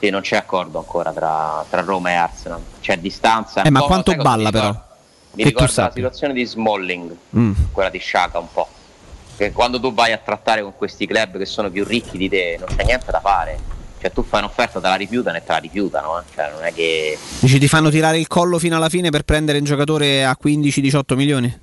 [0.00, 2.60] Sì, non c'è accordo ancora tra, tra Roma e Arsenal.
[2.80, 3.62] C'è distanza.
[3.62, 4.90] Eh, ma quanto balla però?
[5.34, 7.52] Mi ricorda la situazione di Smalling, Mm.
[7.70, 8.68] quella di Sciaca un po'.
[9.36, 12.56] Che quando tu vai a trattare con questi club che sono più ricchi di te,
[12.58, 13.58] non c'è niente da fare.
[14.00, 16.18] Cioè tu fai un'offerta, te la rifiutano e te la rifiutano.
[16.18, 16.22] eh.
[16.34, 17.16] Cioè non è che...
[17.40, 21.14] Dici ti fanno tirare il collo fino alla fine per prendere un giocatore a 15-18
[21.14, 21.60] milioni?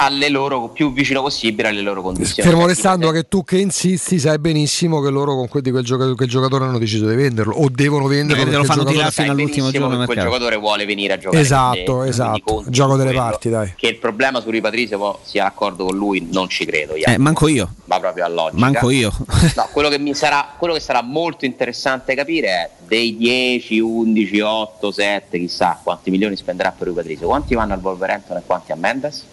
[0.00, 2.48] Alle loro più vicino possibile alle loro condizioni.
[2.48, 6.14] Fermo restando che tu che insisti sai benissimo che loro con quel, di quel giocatore,
[6.14, 9.88] quel giocatore hanno deciso di venderlo o devono venderlo lo fanno tirare fino all'ultimo giorno
[9.88, 10.26] quel mercato.
[10.26, 12.40] giocatore vuole venire a giocare Esatto, te, esatto.
[12.44, 13.72] conti Gioco delle parti, dai.
[13.76, 16.94] Che il problema su poi sia d'accordo con lui, non ci credo.
[16.94, 17.72] Eh, manco io.
[17.86, 18.58] Va proprio a logica.
[18.58, 19.12] Manco io.
[19.58, 24.40] No, quello che, mi sarà, quello che sarà molto interessante capire è dei 10, 11,
[24.40, 27.26] 8, 7, chissà quanti milioni spenderà per Rui Patricio.
[27.26, 29.24] Quanti vanno al Wolverhampton e quanti a Mendes?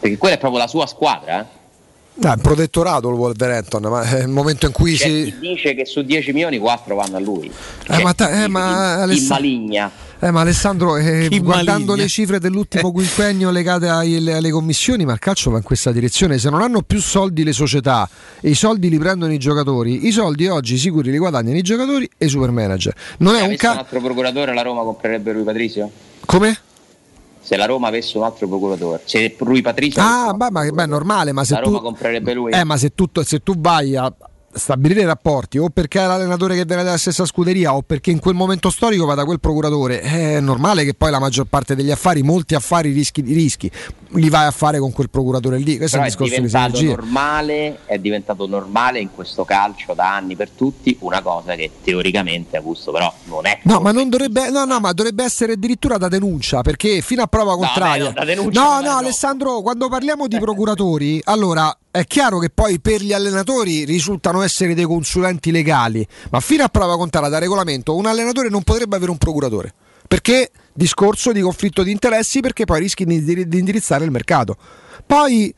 [0.00, 1.40] Perché quella è proprio la sua squadra.
[1.40, 1.56] Eh?
[2.14, 5.74] Dai, un protettorato il Wolverhampton ma è il momento in cui C'è si chi dice
[5.74, 7.50] che su 10 milioni 4 vanno a lui.
[7.88, 9.90] Eh, ma, ta- eh, ma chi Alessa- maligna.
[10.20, 12.02] Eh, ma Alessandro, eh, guardando maligna.
[12.02, 16.38] le cifre dell'ultimo quinquennio legate ai- alle commissioni, ma il calcio va in questa direzione.
[16.38, 18.08] Se non hanno più soldi le società
[18.40, 22.10] e i soldi li prendono i giocatori, i soldi oggi sicuri li guadagnano i giocatori
[22.18, 22.94] e i super manager.
[23.18, 23.78] Non è Se un avesse un caso.
[23.84, 25.88] altro procuratore la Roma comprerebbe Rui Patricio?
[26.26, 26.58] Come?
[27.48, 31.32] Se la Roma avesse un altro procuratore, se Rui Patricio Ah, ma beh, è normale,
[31.32, 31.70] ma se la tu.
[31.70, 32.52] Roma comprerebbe lui.
[32.52, 34.14] Eh, ma se tu, se tu vai a
[34.52, 38.34] stabilire rapporti o perché è l'allenatore che viene dalla stessa scuderia o perché in quel
[38.34, 42.22] momento storico va da quel procuratore, è normale che poi la maggior parte degli affari,
[42.22, 43.70] molti affari rischi, rischi
[44.12, 45.76] li vai a fare con quel procuratore lì.
[45.76, 47.00] Questo Però è è un discorso di diventato sinergia.
[47.00, 52.56] normale, è diventato normale in questo calcio da anni per tutti, una cosa che teoricamente
[52.56, 53.60] Augusto però non è.
[53.64, 57.26] No, ma non dovrebbe, no, no, ma dovrebbe essere addirittura da denuncia perché fino a
[57.26, 58.12] prova contraria.
[58.12, 58.96] no, no, no, no.
[58.96, 64.74] Alessandro, quando parliamo di procuratori, allora è chiaro che poi per gli allenatori risultano essere
[64.74, 69.10] dei consulenti legali, ma fino a prova contraria da regolamento un allenatore non potrebbe avere
[69.10, 69.74] un procuratore.
[70.06, 74.56] Perché discorso di conflitto di interessi perché poi rischi di, di indirizzare il mercato.
[75.06, 75.52] Poi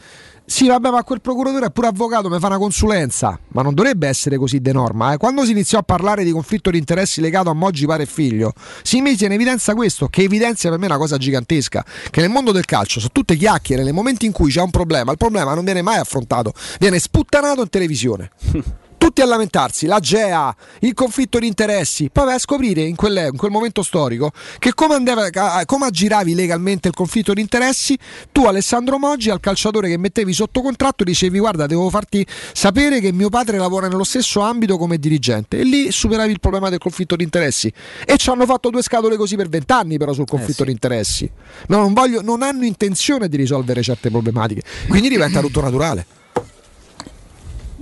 [0.51, 4.09] sì, vabbè, ma quel procuratore è pure avvocato, mi fa una consulenza, ma non dovrebbe
[4.09, 5.12] essere così de norma.
[5.12, 5.16] eh.
[5.16, 8.52] Quando si iniziò a parlare di conflitto di interessi legato a Moggi padre e figlio,
[8.82, 12.51] si mise in evidenza questo, che evidenzia per me una cosa gigantesca, che nel mondo
[12.51, 15.62] del calcio sono tutte chiacchiere, nel momento in cui c'è un problema, il problema non
[15.62, 18.31] viene mai affrontato, viene sputtanato in televisione.
[19.01, 23.31] Tutti a lamentarsi, la GEA, il conflitto di interessi, poi vai a scoprire in quel,
[23.32, 25.31] in quel momento storico che come, andava,
[25.64, 27.98] come aggiravi legalmente il conflitto di interessi,
[28.31, 33.10] tu Alessandro Moggi al calciatore che mettevi sotto contratto dicevi guarda devo farti sapere che
[33.10, 35.60] mio padre lavora nello stesso ambito come dirigente.
[35.60, 37.72] E lì superavi il problema del conflitto di interessi.
[38.05, 41.28] E ci hanno fatto due scatole così per vent'anni però sul conflitto di interessi.
[41.68, 44.60] No, non, voglio- non hanno intenzione di risolvere certe problematiche.
[44.89, 46.18] Quindi diventa tutto naturale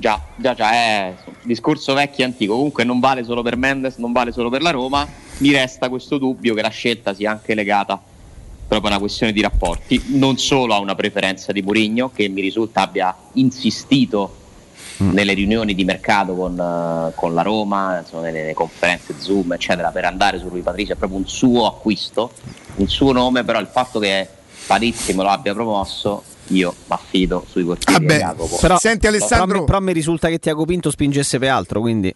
[0.01, 2.55] Già, già, già, è un discorso vecchio e antico.
[2.55, 5.05] Comunque non vale solo per Mendes, non vale solo per la Roma.
[5.39, 8.01] Mi resta questo dubbio che la scelta sia anche legata
[8.69, 12.41] proprio a una questione di rapporti, non solo a una preferenza di Mourinho, che mi
[12.41, 14.37] risulta abbia insistito
[14.99, 19.91] nelle riunioni di mercato con, eh, con la Roma, insomma, nelle, nelle conferenze Zoom, eccetera,
[19.91, 22.31] per andare su Rui Patricio, è proprio un suo acquisto,
[22.77, 24.29] un suo nome, però il fatto che
[24.69, 28.59] Parizzi me lo abbia promosso, io mi affido sui cortili di Jacopo.
[28.61, 32.15] Però, Senti, però, Alessandro- mi- però mi risulta che Tiago Pinto spingesse per altro, quindi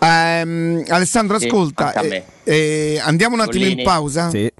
[0.00, 3.82] Ehm, Alessandro, Sì, ascolta, eh, eh, andiamo un attimo in Sollini.
[3.84, 4.30] pausa.
[4.30, 4.52] Sì.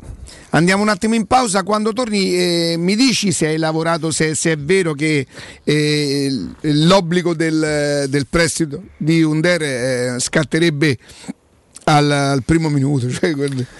[0.50, 1.62] Andiamo un attimo in pausa.
[1.64, 5.26] Quando torni, eh, mi dici se hai lavorato, se, se è vero che
[5.64, 10.96] eh, l'obbligo del, del prestito di Under eh, scatterebbe
[11.84, 13.10] al, al primo minuto.
[13.10, 13.32] Cioè,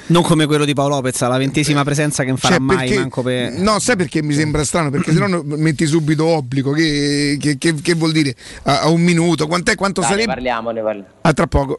[0.06, 2.98] Non come quello di Paolo Lopez, alla ventesima presenza che non farà cioè, mai perché-
[2.98, 3.52] manco per...
[3.52, 4.90] No, sai perché mi sembra strano?
[4.90, 6.72] Perché se no metti subito obbligo.
[6.72, 8.34] Che, che- che- che vuol dire?
[8.64, 9.46] A, a un minuto?
[9.46, 9.74] Quant'è?
[9.74, 10.32] Quanto Dai, ne sarebbe?
[10.34, 11.08] parliamo, ne parliamo.
[11.22, 11.78] A tra poco.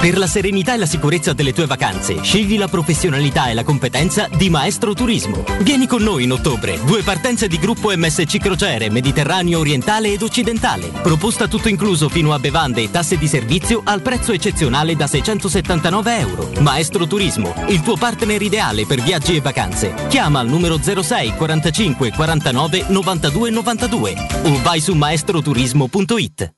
[0.00, 4.28] Per la serenità e la sicurezza delle tue vacanze, scegli la professionalità e la competenza
[4.32, 5.42] di Maestro Turismo.
[5.62, 6.78] Vieni con noi in ottobre.
[6.84, 10.92] Due partenze di gruppo MSC Crociere, Mediterraneo orientale ed occidentale.
[11.02, 16.18] Proposta tutto incluso fino a bevande e tasse di servizio al prezzo eccezionale da 679
[16.18, 16.50] euro.
[16.60, 19.94] Maestro Turismo, il tuo partner ideale per viaggi e vacanze.
[20.08, 24.14] Chiama al numero 06 45 49 92 92
[24.44, 26.57] o vai su maestroturismo.it.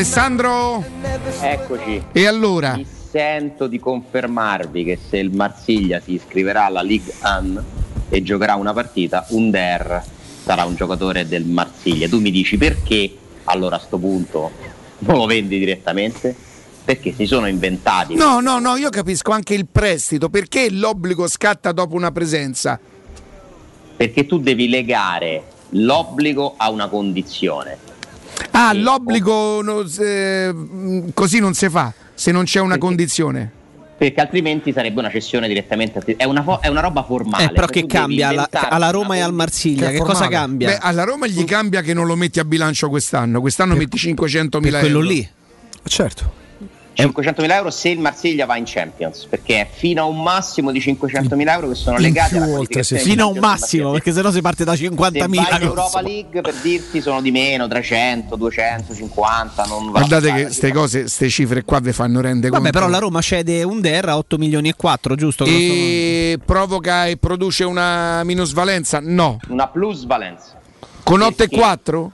[0.00, 0.82] Alessandro?
[1.42, 2.02] Eccoci.
[2.12, 2.74] E allora?
[2.74, 7.62] Mi sento di confermarvi che se il Marsiglia si iscriverà alla Ligue 1
[8.08, 10.02] e giocherà una partita, Under
[10.42, 12.08] sarà un giocatore del Marsiglia.
[12.08, 13.14] Tu mi dici perché
[13.44, 14.50] allora a sto punto
[15.00, 16.34] non lo vendi direttamente?
[16.82, 18.14] Perché si sono inventati.
[18.14, 20.30] No, no, no, io capisco anche il prestito.
[20.30, 22.80] Perché l'obbligo scatta dopo una presenza?
[23.98, 27.89] Perché tu devi legare l'obbligo a una condizione.
[28.52, 33.50] Ah, l'obbligo no, se- mh, così non si fa se non c'è una condizione.
[33.96, 36.00] Perché altrimenti sarebbe una cessione direttamente.
[36.16, 37.44] È una, fo- è una roba formale.
[37.44, 39.90] Eh, però Cioè, che cambia alla, alla Roma e al Marsiglia?
[39.90, 40.68] Che, cosa cambia?
[40.68, 43.42] Beh, alla Roma gli cambia che non lo metti a bilancio quest'anno.
[43.42, 45.00] Quest'anno metti 500 mila per euro.
[45.00, 45.28] quello lì.
[45.84, 46.32] Certo.
[46.96, 50.80] 500.000 euro se il Marsiglia va in Champions, perché è fino a un massimo di
[50.80, 54.64] 500.000 euro che sono legati alla qualificazione Fino a un massimo, perché sennò si parte
[54.64, 55.18] da Se 50.000.
[55.28, 55.62] vai in.
[55.62, 61.00] Europa League per dirti sono di meno, 300, 250, non va Guardate che queste cose,
[61.00, 62.78] queste cifre qua vi fanno rendere Vabbè, conto.
[62.78, 65.44] però la Roma cede un Der a 8 milioni e 4, giusto?
[65.44, 68.98] E provoca e produce una minusvalenza?
[69.00, 69.38] No.
[69.48, 70.58] Una plusvalenza.
[71.02, 72.12] Con 8 e 4?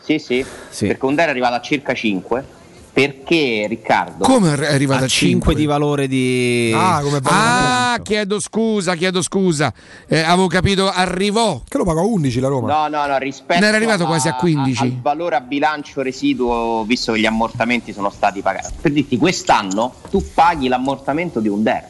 [0.00, 0.44] Sì, sì,
[0.86, 2.44] perché un è arrivato a circa 5,
[2.92, 4.24] perché Riccardo...
[4.24, 6.72] Come è arrivato a 5 di valore di...
[6.74, 9.72] Ah, Ah, chiedo scusa, chiedo scusa.
[10.06, 11.60] Eh, avevo capito, arrivò.
[11.66, 12.88] Che lo paga 11 la Roma.
[12.88, 14.82] No, no, no, rispetto Ne era arrivato quasi a 15.
[14.82, 18.74] al valore a bilancio residuo, visto che gli ammortamenti sono stati pagati.
[18.80, 21.84] Per dirti, quest'anno tu paghi l'ammortamento di un DER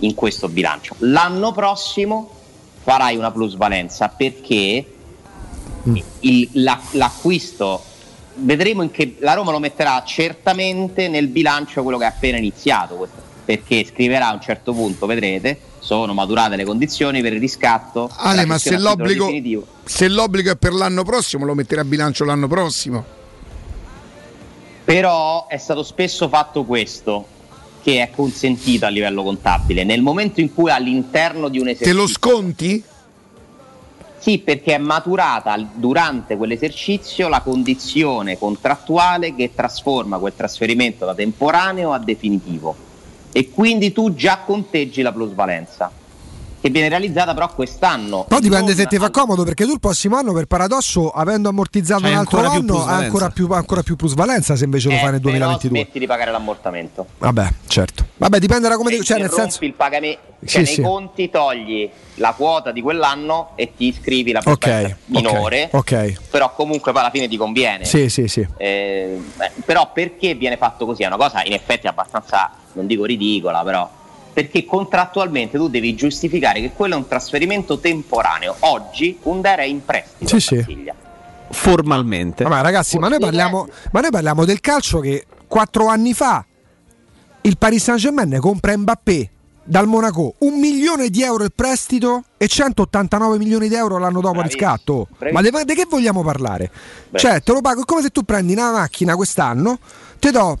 [0.00, 0.94] in questo bilancio.
[0.98, 2.30] L'anno prossimo
[2.82, 4.86] farai una plusvalenza perché
[6.20, 7.82] il- la- l'acquisto
[8.34, 12.96] vedremo in che la Roma lo metterà certamente nel bilancio quello che è appena iniziato
[12.96, 18.10] questo, perché scriverà a un certo punto vedrete sono maturate le condizioni per il riscatto
[18.16, 19.30] Ale, ma se l'obbligo,
[19.84, 23.04] se l'obbligo è per l'anno prossimo, lo metterà a bilancio l'anno prossimo.
[24.84, 27.24] Però è stato spesso fatto questo,
[27.82, 29.84] che è consentito a livello contabile.
[29.84, 32.00] Nel momento in cui all'interno di un Te esercizio.
[32.00, 32.84] lo sconti?
[34.20, 41.92] Sì, perché è maturata durante quell'esercizio la condizione contrattuale che trasforma quel trasferimento da temporaneo
[41.92, 42.76] a definitivo.
[43.32, 45.90] E quindi tu già conteggi la plusvalenza,
[46.60, 48.24] che viene realizzata però quest'anno.
[48.28, 52.02] Però dipende se ti fa comodo perché tu il prossimo anno per paradosso avendo ammortizzato
[52.02, 55.10] C'hai un altro anno ha ancora più, ancora più plusvalenza se invece lo Eh, fai
[55.12, 55.78] nel però 2022.
[55.78, 57.06] smetti di pagare l'ammortamento.
[57.18, 58.06] Vabbè, certo.
[58.16, 60.82] Vabbè, dipende da come dico, cioè nel senso il pagamento, Sì, cioè nei sì.
[60.82, 65.92] conti togli la quota di quell'anno e ti iscrivi la plusvalenza Ok, minore, ok.
[66.18, 66.20] ok.
[66.30, 67.84] però comunque poi alla fine ti conviene.
[67.86, 68.46] Sì, sì, sì.
[68.58, 71.02] Eh, beh, però perché viene fatto così?
[71.02, 73.88] È una cosa in effetti abbastanza, non dico ridicola, però
[74.32, 78.56] perché contrattualmente tu devi giustificare che quello è un trasferimento temporaneo.
[78.60, 80.38] Oggi Under è in prestito.
[80.38, 80.92] Sì, a sì.
[81.50, 82.44] Formalmente.
[82.44, 86.44] Vabbè, ragazzi, ma noi, parliamo, ma noi parliamo del calcio che quattro anni fa
[87.42, 89.30] il Paris Saint-Germain compra Mbappé
[89.64, 94.42] dal Monaco un milione di euro il prestito e 189 milioni di euro l'anno dopo
[94.42, 95.08] riscatto.
[95.32, 96.70] Ma di di che vogliamo parlare?
[97.12, 99.78] Cioè, te lo pago è come se tu prendi una macchina quest'anno,
[100.18, 100.58] te do.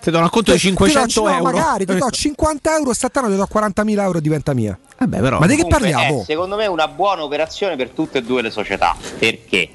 [0.00, 1.42] Ti do un acconto di te- ti do- 500 no, euro.
[1.44, 4.78] Magari ti do 50 euro e quest'anno ti do 40.000 euro e diventa mia.
[4.98, 5.38] Vabbè, però.
[5.38, 6.22] Ma di che parliamo?
[6.22, 8.96] È, secondo me una buona operazione per tutte e due le società.
[9.18, 9.68] Perché?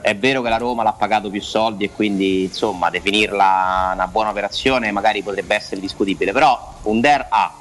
[0.00, 4.30] È vero che la Roma l'ha pagato più soldi e quindi insomma definirla una buona
[4.30, 7.54] operazione magari potrebbe essere discutibile, però Under ha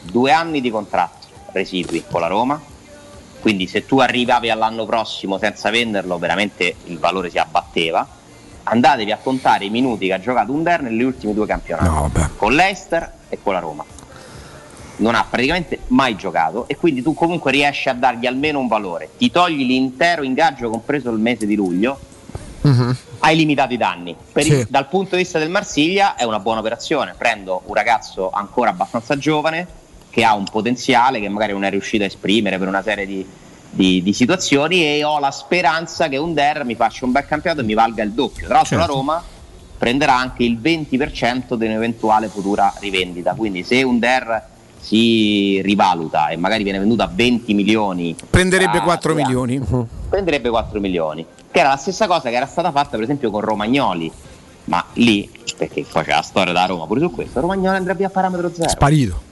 [0.00, 2.60] due anni di contratto residui con la Roma,
[3.40, 8.06] quindi se tu arrivavi all'anno prossimo senza venderlo veramente il valore si abbatteva.
[8.64, 11.88] Andatevi a contare i minuti che ha giocato Under negli ultimi due campionati,
[12.36, 13.84] con l'Eister e con la Roma
[14.96, 19.08] non ha praticamente mai giocato e quindi tu comunque riesci a dargli almeno un valore.
[19.18, 21.98] Ti togli l'intero ingaggio, compreso il mese di luglio,
[23.18, 24.14] hai limitato i danni.
[24.32, 24.52] Per Sì.
[24.52, 27.14] il- dal punto di vista del Marsiglia è una buona operazione.
[27.18, 29.66] Prendo un ragazzo ancora abbastanza giovane
[30.10, 33.26] che ha un potenziale che magari non è riuscito a esprimere per una serie di,
[33.74, 37.64] di- di situazioni e ho la speranza che Under mi faccia un bel campionato e
[37.64, 38.46] mi valga il doppio.
[38.46, 38.92] Tra l'altro Certo.
[38.92, 39.22] la Roma
[39.76, 43.34] prenderà anche il 20% di un'eventuale futura rivendita.
[43.34, 44.48] Quindi se Under
[44.80, 49.86] si rivaluta e magari viene venduto a 20 milioni Prenderebbe tra 4 due anni, milioni.
[50.10, 53.40] prenderebbe 4 milioni che era la stessa cosa che era stata fatta per esempio con
[53.40, 54.12] Romagnoli
[54.64, 58.08] ma lì perché poi c'è la storia da Roma pure su questo Romagnoli andrà via
[58.08, 59.22] a parametro zero Sparito.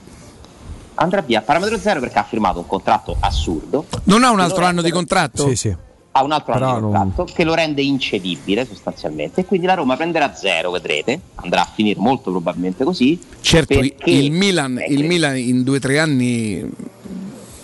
[0.95, 3.85] Andrà via a parametro zero perché ha firmato un contratto assurdo.
[4.05, 5.47] Non ha un altro anno di contratto?
[5.47, 5.75] Sì, sì.
[6.15, 9.41] ha un altro Però anno di non- contratto che lo rende incedibile sostanzialmente.
[9.41, 11.19] E quindi la Roma prenderà zero vedrete.
[11.35, 13.19] Andrà a finire molto probabilmente così.
[13.41, 16.69] Certo, il Milan, il Milan in due o tre anni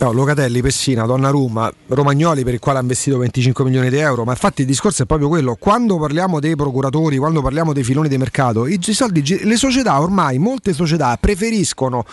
[0.01, 4.31] No, Locatelli, Pessina, Donnarumma, Romagnoli per il quale ha investito 25 milioni di euro, ma
[4.31, 8.17] infatti il discorso è proprio quello, quando parliamo dei procuratori, quando parliamo dei filoni di
[8.17, 12.05] mercato, i soldi, le società ormai, molte società preferiscono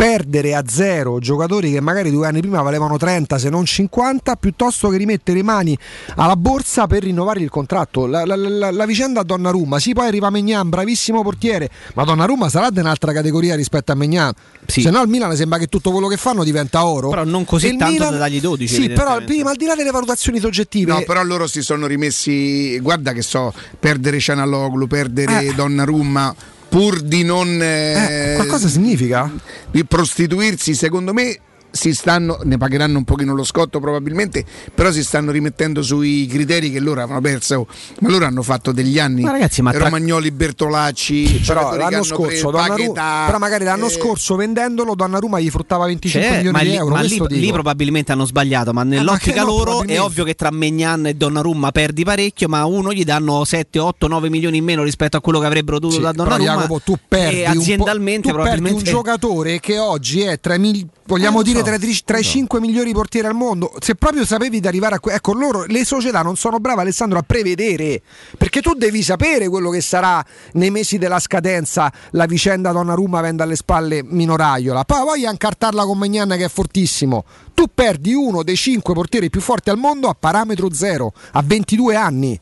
[0.00, 4.88] perdere a zero giocatori che magari due anni prima valevano 30 se non 50 piuttosto
[4.88, 5.76] che rimettere le mani
[6.16, 8.06] alla borsa per rinnovare il contratto.
[8.06, 12.70] La, la- la- la vicenda Donnarumma sì poi arriva Megnan bravissimo portiere ma Donnarumma sarà
[12.70, 14.32] di un'altra categoria rispetto a Megnan
[14.64, 17.10] se no al Milan sembra che tutto quello che fanno diventa oro.
[17.10, 19.90] Però non così E tanto da dargli 12, sì però prima al di là delle
[19.90, 22.78] valutazioni soggettive No, però loro si sono rimessi.
[22.80, 26.34] Guarda che so, perdere Cianaloglu, perdere Donnarumma,
[26.70, 27.60] pur di non.
[27.60, 29.30] eh, qualcosa significa?
[29.70, 31.38] Di prostituirsi, secondo me.
[31.72, 34.44] Si stanno, ne pagheranno un pochino lo scotto probabilmente,
[34.74, 37.66] però si stanno rimettendo sui criteri che loro avevano perso.
[38.00, 39.22] Ma loro hanno fatto degli anni.
[39.22, 44.36] Ma ragazzi, ma tra- Romagnoli, Bertolacci, però l'anno scorso Donnarumma, però magari l'anno eh, scorso
[44.36, 48.12] vendendolo Donnarumma gli fruttava 25 C'è, milioni ma di lì, euro ma lì- lì probabilmente
[48.12, 52.04] hanno sbagliato, ma che nell'ottica no, loro è ovvio che tra Megnan e Donnarumma perdi
[52.04, 55.46] parecchio, ma uno gli danno 7, 8, 9 milioni in meno rispetto a quello che
[55.46, 56.52] avrebbero dovuto Sì, da però Donnarumma.
[56.62, 60.54] Jacopo, tu perdi e un po'- aziendalmente tu perdi un giocatore che oggi è tra
[60.54, 63.72] i mil- vogliamo Eh, dire so, tra, i- tra i 5 migliori portieri al mondo.
[63.80, 67.18] Se proprio sapevi di arrivare a que- ecco loro le società non sono brave Alessandro
[67.18, 68.02] a prevedere,
[68.36, 73.42] perché tu devi sapere quello che sarà nei mesi della scadenza la vicenda Donnarumma avendo
[73.42, 74.84] alle spalle Minoraiola.
[74.84, 77.24] Poi voglio incartarla con Magnan che è fortissimo.
[77.54, 81.94] Tu perdi uno dei 5 portieri più forti al mondo a parametro zero, a 22
[81.96, 82.40] anni.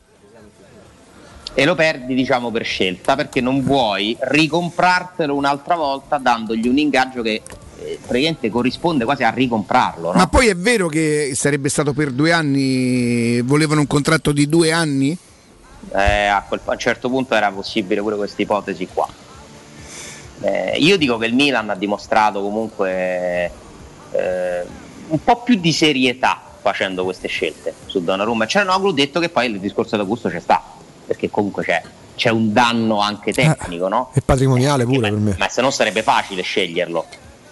[1.55, 7.21] e lo perdi diciamo per scelta perché non vuoi ricomprartelo un'altra volta dandogli un ingaggio
[7.21, 7.41] che
[7.83, 10.11] eh, praticamente corrisponde quasi a ricomprarlo.
[10.11, 10.17] no?
[10.17, 14.71] Ma poi è vero che sarebbe stato per due anni, volevano un contratto di due
[14.71, 15.17] anni?
[15.93, 19.07] Eh, a, quel- a un certo punto era possibile pure questa ipotesi qua.
[20.41, 23.51] Eh, io dico che il Milan ha dimostrato comunque
[24.11, 24.63] eh,
[25.07, 29.47] un po' più di serietà facendo queste scelte su Donnarumma e Cianoglu, detto che poi
[29.47, 30.61] il discorso d'Augusto c'è sta,
[31.05, 31.81] perché comunque c'è,
[32.15, 34.11] c'è un danno anche tecnico, no?
[34.13, 35.35] È patrimoniale pure per me.
[35.37, 37.05] ma se no sarebbe facile sceglierlo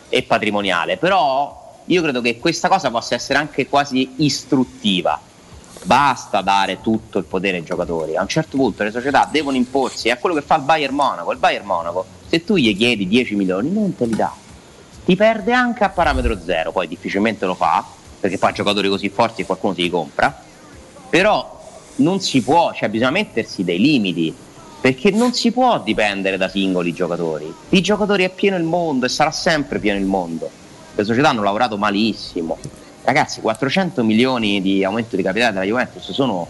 [0.09, 5.19] e patrimoniale però io credo che questa cosa possa essere anche quasi istruttiva.
[5.83, 8.17] Basta dare tutto il potere ai giocatori.
[8.17, 11.31] A un certo punto le società devono imporsi è quello che fa il Bayern Monaco.
[11.31, 14.33] Il Bayern Monaco se tu gli chiedi 10 milioni non te li dà.
[15.05, 17.85] Ti perde anche a parametro zero poi difficilmente lo fa
[18.19, 20.43] perché fa giocatori così forti e qualcuno si li compra.
[21.09, 21.55] Però
[21.97, 24.35] non si può, cioè bisogna mettersi dei limiti,
[24.79, 27.53] perché non si può dipendere da singoli giocatori.
[27.69, 30.49] Di giocatori è pieno il mondo e sarà sempre pieno il mondo.
[30.95, 32.57] Le società hanno lavorato malissimo.
[33.03, 36.47] Ragazzi, 400 milioni di aumento di capitale della Juventus sono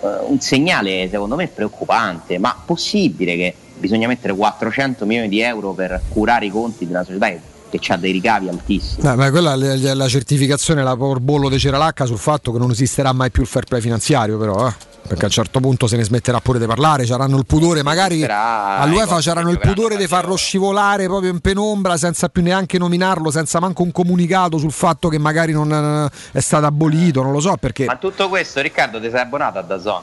[0.00, 5.72] eh, un segnale secondo me preoccupante, ma possibile che bisogna mettere 400 milioni di euro
[5.72, 7.40] per curare i conti di una società che,
[7.70, 9.02] che ha dei ricavi altissimi?
[9.02, 12.70] No, ma quella è la, la certificazione, la porbollo di Ceralacca sul fatto che non
[12.70, 14.74] esisterà mai più il fair play finanziario, però, eh.
[15.06, 18.24] Perché a un certo punto se ne smetterà pure di parlare, c'erano il pudore, magari
[18.24, 23.60] all'UEFA c'erano il pudore di farlo scivolare proprio in penombra senza più neanche nominarlo, senza
[23.60, 27.56] manco un comunicato sul fatto che magari non eh, è stato abolito, non lo so
[27.56, 27.84] perché.
[27.84, 30.02] Ma tutto questo, Riccardo, ti sei abbonato a Dazon?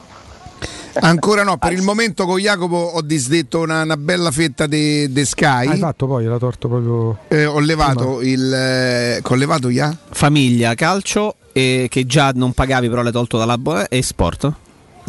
[1.00, 5.68] Ancora no, per il momento con Jacopo ho disdetto una, una bella fetta di Sky.
[5.68, 7.18] Hai fatto poi, l'ha torto proprio.
[7.28, 8.52] Eh, ho levato il.
[8.52, 9.96] Eh, ho levato ya?
[10.10, 14.52] Famiglia, calcio, e che già non pagavi però l'hai tolto dalla bo- e sport.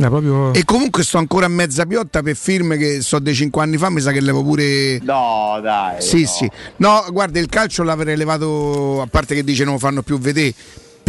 [0.05, 0.53] Eh, proprio...
[0.53, 3.89] E comunque sto ancora a mezza piotta per film che so dei 5 anni fa,
[3.89, 4.99] mi sa che levo pure.
[5.01, 6.01] No, dai.
[6.01, 6.27] Sì, no.
[6.27, 6.51] sì.
[6.77, 10.53] No, guarda, il calcio l'avrei levato, a parte che dice non lo fanno più vedere,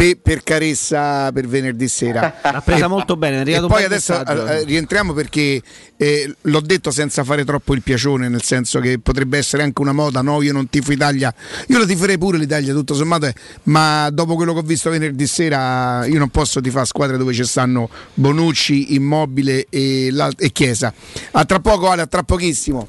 [0.02, 2.34] pe- per carezza per venerdì sera.
[2.42, 4.46] L'ha presa E- molto bene, è poi adesso messaggio.
[4.48, 5.62] eh, rientriamo perché
[5.96, 9.92] eh, l'ho detto senza fare troppo il piacione, nel senso che potrebbe essere anche una
[9.92, 11.32] moda, no, io non tifo Italia,
[11.68, 13.30] io lo tiferei pure l'Italia tutto sommato,
[13.64, 17.44] ma dopo quello che ho visto venerdì sera io non posso tifare squadre dove ci
[17.44, 20.92] stanno Bonucci, Immobile e, e Chiesa.
[21.32, 22.88] A tra poco Ale, a tra pochissimo.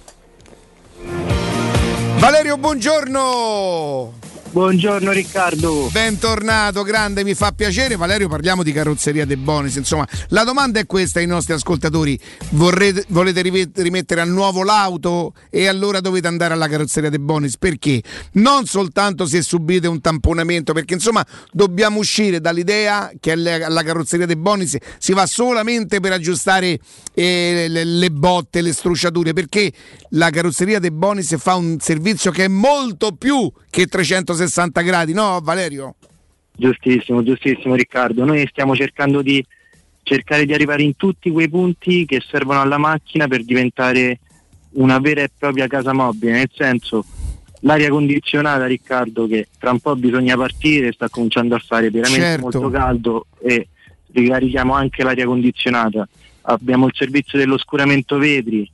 [2.17, 4.13] Valerio, buongiorno!
[4.53, 5.89] Buongiorno Riccardo.
[5.91, 7.95] Bentornato, grande, mi fa piacere.
[7.95, 9.77] Valerio, parliamo di carrozzeria De Bonis.
[9.77, 12.19] Insomma, la domanda è questa ai nostri ascoltatori.
[12.51, 17.57] Vorrete, volete rimettere a nuovo l'auto e allora dovete andare alla carrozzeria De Bonis?
[17.57, 18.03] Perché?
[18.33, 24.37] Non soltanto se subite un tamponamento, perché insomma dobbiamo uscire dall'idea che alla carrozzeria De
[24.37, 26.77] Bonis si va solamente per aggiustare
[27.15, 29.73] eh, le, le botte, le strusciature, perché
[30.09, 35.39] la carrozzeria De Bonis fa un servizio che è molto più che 360 gradi, no
[35.41, 35.95] Valerio?
[36.55, 38.23] Giustissimo, giustissimo Riccardo.
[38.23, 39.43] Noi stiamo cercando di
[40.03, 44.19] cercare di arrivare in tutti quei punti che servono alla macchina per diventare
[44.73, 47.03] una vera e propria casa mobile, nel senso
[47.61, 52.41] l'aria condizionata Riccardo che tra un po' bisogna partire, sta cominciando a fare veramente Certo.
[52.41, 53.69] molto caldo e
[54.11, 56.07] ricarichiamo anche l'aria condizionata.
[56.41, 58.69] Abbiamo il servizio dell'oscuramento vetri,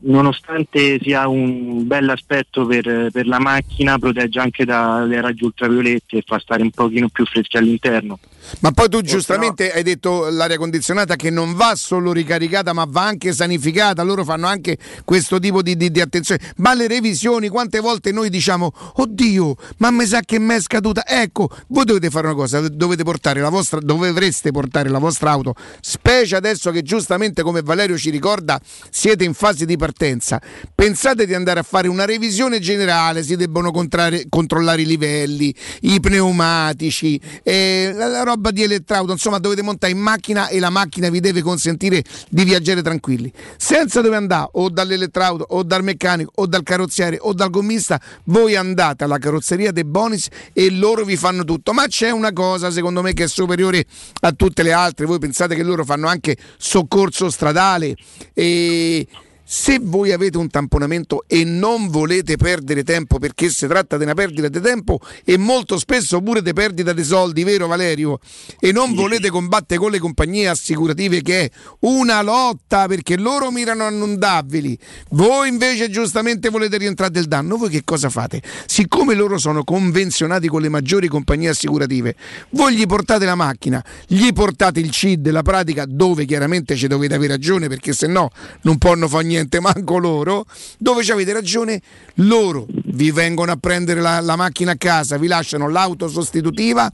[0.00, 6.38] nonostante sia un bell'aspetto per, per la macchina, protegge anche dalle raggi ultravioletti e fa
[6.38, 8.18] stare un pochino più freschi all'interno.
[8.60, 13.04] Ma poi tu giustamente hai detto l'aria condizionata che non va solo ricaricata ma va
[13.04, 16.40] anche sanificata, loro fanno anche questo tipo di, di- di attenzione.
[16.56, 21.06] Ma le revisioni, quante volte noi diciamo, oddio, ma mi sa che mi è scaduta.
[21.06, 25.54] Ecco, voi dovete fare una cosa, dovete portare la vostra, dovreste portare la vostra auto,
[25.80, 28.60] specie adesso che giustamente come Valerio ci ricorda
[28.90, 30.40] siete in fase di partenza.
[30.74, 37.20] Pensate di andare a fare una revisione generale, si debbono controllare i livelli, i pneumatici,
[37.42, 41.20] eh, la, la roba di elettrauto, insomma dovete montare in macchina e la macchina vi
[41.20, 43.32] deve consentire di viaggiare tranquilli.
[43.56, 48.56] Senza dove andare o dall'elettrauto o dal meccanico o dal carrozziere o dal gommista, voi
[48.56, 51.72] andate alla carrozzeria De Bonis e loro vi fanno tutto.
[51.72, 53.84] Ma c'è una cosa secondo me che è superiore
[54.20, 57.96] a tutte le altre, voi pensate che loro fanno anche soccorso stradale
[58.32, 59.06] e
[59.52, 64.14] se voi avete un tamponamento e non volete perdere tempo perché si tratta di una
[64.14, 68.20] perdita di tempo e molto spesso pure di perdita di soldi, vero Valerio?
[68.60, 71.50] E non volete combattere con le compagnie assicurative che è
[71.80, 74.78] una lotta perché loro mirano a non darveli.
[75.10, 77.56] Voi invece giustamente volete rientrare del danno.
[77.56, 78.40] Voi che cosa fate?
[78.66, 82.14] Siccome loro sono convenzionati con le maggiori compagnie assicurative,
[82.50, 87.14] voi gli portate la macchina, gli portate il CID, la pratica dove chiaramente ci dovete
[87.14, 90.44] avere ragione perché se no non possono fare niente manco loro,
[90.78, 91.80] dove ci avete ragione,
[92.16, 96.90] loro vi vengono a prendere la, la macchina a casa, vi lasciano l'auto sostitutiva,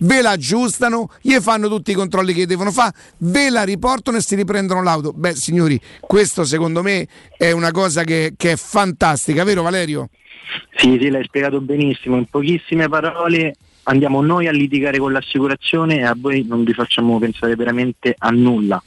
[0.00, 4.22] ve la aggiustano, gli fanno tutti i controlli che devono fare, ve la riportano e
[4.22, 5.12] si riprendono l'auto.
[5.12, 7.06] Beh signori, questo secondo me
[7.36, 10.10] è una cosa che, che è fantastica, vero Valerio?
[10.76, 12.16] Sì, sì, l'hai spiegato benissimo.
[12.16, 13.54] In pochissime parole
[13.84, 18.30] andiamo noi a litigare con l'assicurazione e a voi non vi facciamo pensare veramente a
[18.30, 18.82] nulla.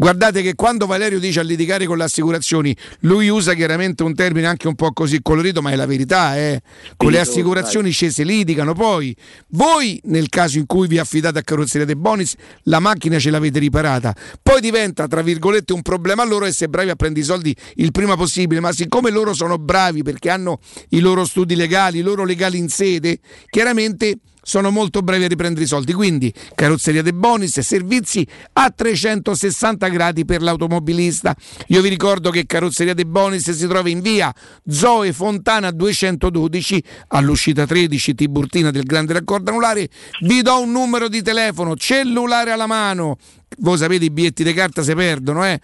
[0.00, 4.46] Guardate che quando Valerio dice a litigare con le assicurazioni, lui usa chiaramente un termine
[4.46, 6.62] anche un po' così colorito, ma è la verità, eh.
[6.96, 8.72] Con le assicurazioni si litigano.
[8.72, 9.14] Poi
[9.48, 13.58] voi, nel caso in cui vi affidate a carrozzeria De Bonis, la macchina ce l'avete
[13.58, 14.16] riparata.
[14.42, 18.16] Poi diventa, tra virgolette, un problema loro essere bravi a prendere i soldi il prima
[18.16, 20.60] possibile, ma siccome loro sono bravi perché hanno
[20.90, 23.18] i loro studi legali, i loro legali in sede,
[23.50, 25.92] chiaramente sono molto bravi a riprendere i soldi.
[25.92, 31.34] Quindi carrozzeria De Bonis, servizi a 360 gradi per l'automobilista.
[31.68, 34.34] Io vi ricordo che carrozzeria De Bonis si trova in via
[34.66, 39.88] Zoe Fontana 212 all'uscita 13 Tiburtina del Grande Raccordo Anulare.
[40.20, 43.18] Vi do un numero di telefono, cellulare alla mano.
[43.58, 45.60] Voi sapete i biglietti di carta si perdono, eh?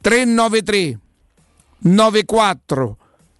[0.00, 0.98] 393
[1.82, 2.96] 94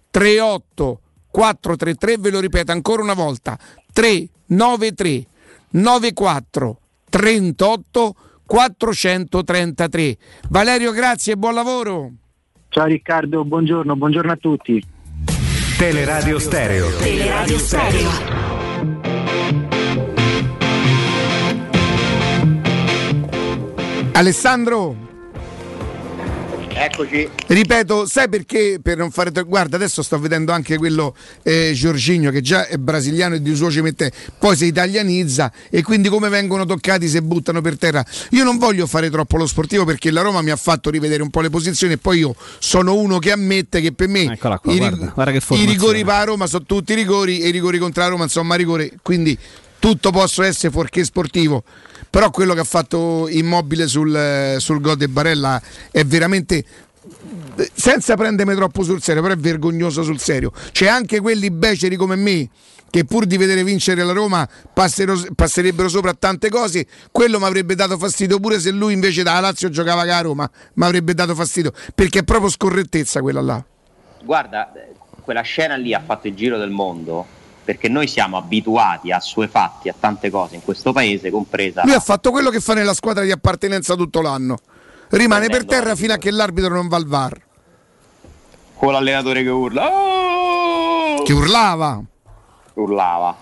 [0.09, 1.01] 38
[1.31, 3.57] 433 ve lo ripeto ancora una volta
[4.51, 5.25] 393
[5.69, 6.79] 94
[7.09, 8.15] 38
[8.45, 10.17] 433
[10.49, 12.11] Valerio grazie e buon lavoro
[12.67, 14.81] Ciao Riccardo, buongiorno, buongiorno a tutti.
[15.77, 16.87] Teleradio Stereo.
[16.99, 18.09] Teleradio Stereo.
[24.13, 25.10] Alessandro
[26.73, 27.29] Eccoci.
[27.47, 28.79] Ripeto, sai perché?
[28.81, 29.31] Per non fare.
[29.43, 33.69] Guarda, adesso sto vedendo anche quello eh, Giorginio, che già è brasiliano e di suo
[33.69, 38.03] ci mette, poi si italianizza e quindi come vengono toccati se buttano per terra.
[38.31, 41.29] Io non voglio fare troppo lo sportivo perché la Roma mi ha fatto rivedere un
[41.29, 44.77] po' le posizioni e poi io sono uno che ammette che per me qua, i,
[44.77, 48.03] guarda, guarda che i rigori per la Roma sono tutti rigori e i rigori contro
[48.03, 48.91] la Roma insomma rigori.
[49.01, 49.37] Quindi
[49.81, 51.63] tutto posso essere fuorché sportivo.
[52.09, 55.59] Però quello che ha fatto immobile sul, sul gol di Barella
[55.89, 56.63] è veramente
[57.73, 60.51] senza prendermi troppo sul serio, però è vergognoso sul serio.
[60.71, 62.47] C'è anche quelli beceri come me
[62.91, 67.97] che pur di vedere vincere la Roma passerebbero sopra tante cose, quello mi avrebbe dato
[67.97, 72.19] fastidio pure se lui invece da Lazio giocava a Roma, mi avrebbe dato fastidio, perché
[72.19, 73.65] è proprio scorrettezza quella là.
[74.23, 74.73] Guarda,
[75.23, 77.39] quella scena lì ha fatto il giro del mondo
[77.71, 82.01] perché noi siamo abituati a suefatti a tante cose in questo paese, compresa Lui ha
[82.01, 84.57] fatto quello che fa nella squadra di appartenenza tutto l'anno.
[85.09, 87.41] Rimane per terra fino a che l'arbitro non va al VAR.
[88.75, 89.87] con l'allenatore che urla.
[89.89, 92.01] "Oh!" Che urlava.
[92.73, 93.35] urlava.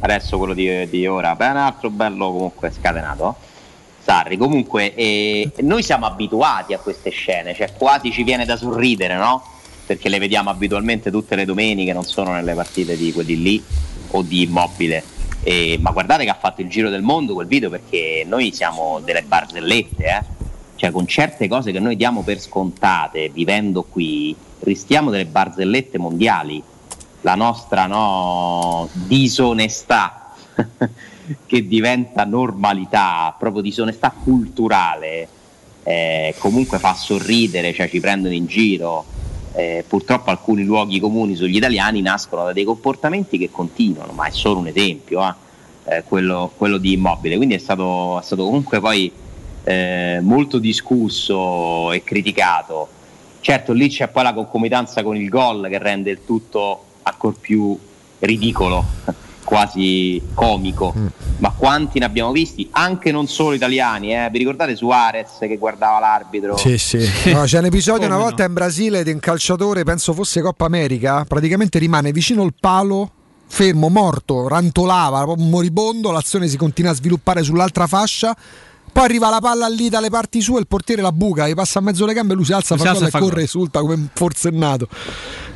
[0.00, 3.36] Adesso quello di, di ora, beh, un altro bello comunque scatenato.
[4.02, 9.16] Sarri, comunque eh, noi siamo abituati a queste scene, cioè quasi ci viene da sorridere,
[9.16, 9.44] no?
[9.88, 13.64] Perché le vediamo abitualmente tutte le domeniche, non sono nelle partite di quelli lì
[14.10, 15.02] o di immobile.
[15.42, 19.00] Eh, ma guardate che ha fatto il giro del mondo quel video perché noi siamo
[19.02, 20.22] delle barzellette, eh?
[20.76, 26.62] Cioè con certe cose che noi diamo per scontate vivendo qui, rischiamo delle barzellette mondiali.
[27.22, 30.34] la nostra no, disonestà
[31.46, 35.28] che diventa normalità, proprio disonestà culturale,
[35.82, 39.16] eh, comunque fa sorridere, cioè ci prendono in giro.
[39.52, 44.30] Eh, purtroppo alcuni luoghi comuni sugli italiani nascono da dei comportamenti che continuano, ma è
[44.30, 47.36] solo un esempio, eh, eh, quello, quello di immobile.
[47.36, 49.10] Quindi è stato, è stato comunque poi
[49.64, 52.88] eh, molto discusso e criticato.
[53.40, 57.78] Certo, lì c'è poi la concomitanza con il gol che rende il tutto ancora più
[58.18, 58.84] ridicolo,
[59.48, 60.92] quasi comico.
[61.38, 62.68] Ma quanti ne abbiamo visti?
[62.72, 64.28] Anche non solo italiani, eh?
[64.30, 66.58] vi ricordate Suarez che guardava l'arbitro?
[66.58, 66.98] Sì, sì.
[67.32, 68.24] No, c'è un episodio una no?
[68.24, 73.10] volta in Brasile di un calciatore, penso fosse Coppa America, praticamente rimane vicino al palo,
[73.46, 78.36] fermo, morto, rantolava, moribondo, l'azione si continua a sviluppare sull'altra fascia.
[78.92, 81.82] Poi arriva la palla lì dalle parti sue, il portiere la buca, gli passa a
[81.82, 83.42] mezzo le gambe, lui si alza, Si fa alza e fa corre, gol.
[83.44, 84.08] esulta come un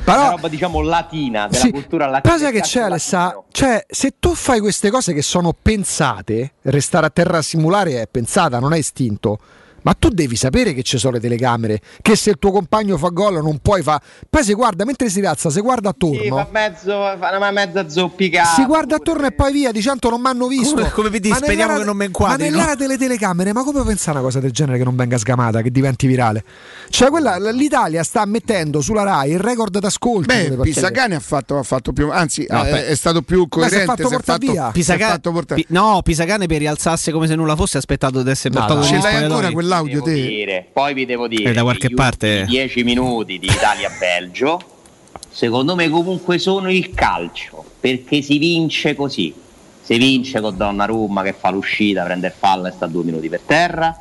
[0.03, 0.21] forsennato.
[0.21, 2.33] Una roba diciamo latina, della Sì, cultura latina.
[2.33, 3.41] Cosa che c'è Alessa?
[3.51, 8.07] Cioè, se tu fai queste cose che sono pensate, restare a terra a simulare è
[8.09, 9.39] pensata, non è istinto.
[9.83, 13.09] Ma tu devi sapere che ci sono le telecamere, che se il tuo compagno fa
[13.09, 14.01] gol non puoi fare.
[14.29, 16.21] Poi si guarda, mentre si rialza, si guarda attorno.
[16.21, 16.89] Sì, fa mezzo,
[17.19, 18.49] fa una mezza zoppicata.
[18.55, 20.75] Si guarda attorno e poi via, di certo non mi hanno visto.
[20.75, 22.49] Come- come vedi, Ma speriamo nell'era- che non mi Ma inquadrino.
[22.55, 25.69] nell'era delle telecamere, ma come pensare una cosa del genere che non venga sgamata, che
[25.71, 26.43] diventi virale?
[26.89, 30.33] Cioè, quella, l'Italia sta mettendo sulla Rai il record d'ascolto.
[30.33, 30.57] Beh.
[30.61, 32.87] Pisacane ha fatto, ha fatto più, anzi, No, eh, beh.
[32.87, 33.85] è stato più Ma si è coerente.
[33.85, 34.63] fatto è portare via.
[34.63, 37.79] si è Pisaca- fatto portare- Pi- no, Pisacane per rialzarsi come se nulla fosse ha
[37.79, 38.85] aspettato ad essere No, portato no.
[38.85, 39.53] negli Ce l'hai ancora spogliatoi.
[39.81, 43.47] Quell'audio Devo dire, poi vi devo dire Eh, da qualche parte- ultimi 10 minuti di
[43.47, 44.59] Italia-Belgio
[45.29, 49.33] secondo me comunque sono il calcio perché si vince così
[49.81, 53.41] si vince con Donnarumma che fa l'uscita prende il fallo e sta due minuti per
[53.45, 53.95] terra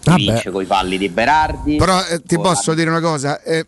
[0.00, 0.22] si Vabbè.
[0.22, 3.42] vince con i falli di Berardi Però eh, ti con la- posso dire una cosa.
[3.42, 3.66] eh,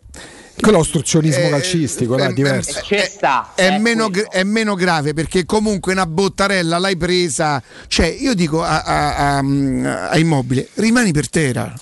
[0.59, 2.81] Quello è ostruzionismo Eh, calcistico, là, è diverso.
[2.83, 7.63] c'è sta è, meno, gra- è meno grave perché comunque una bottarella l'hai presa.
[7.87, 11.73] Cioè, io dico a, a- a- a Immobile, rimani per terra.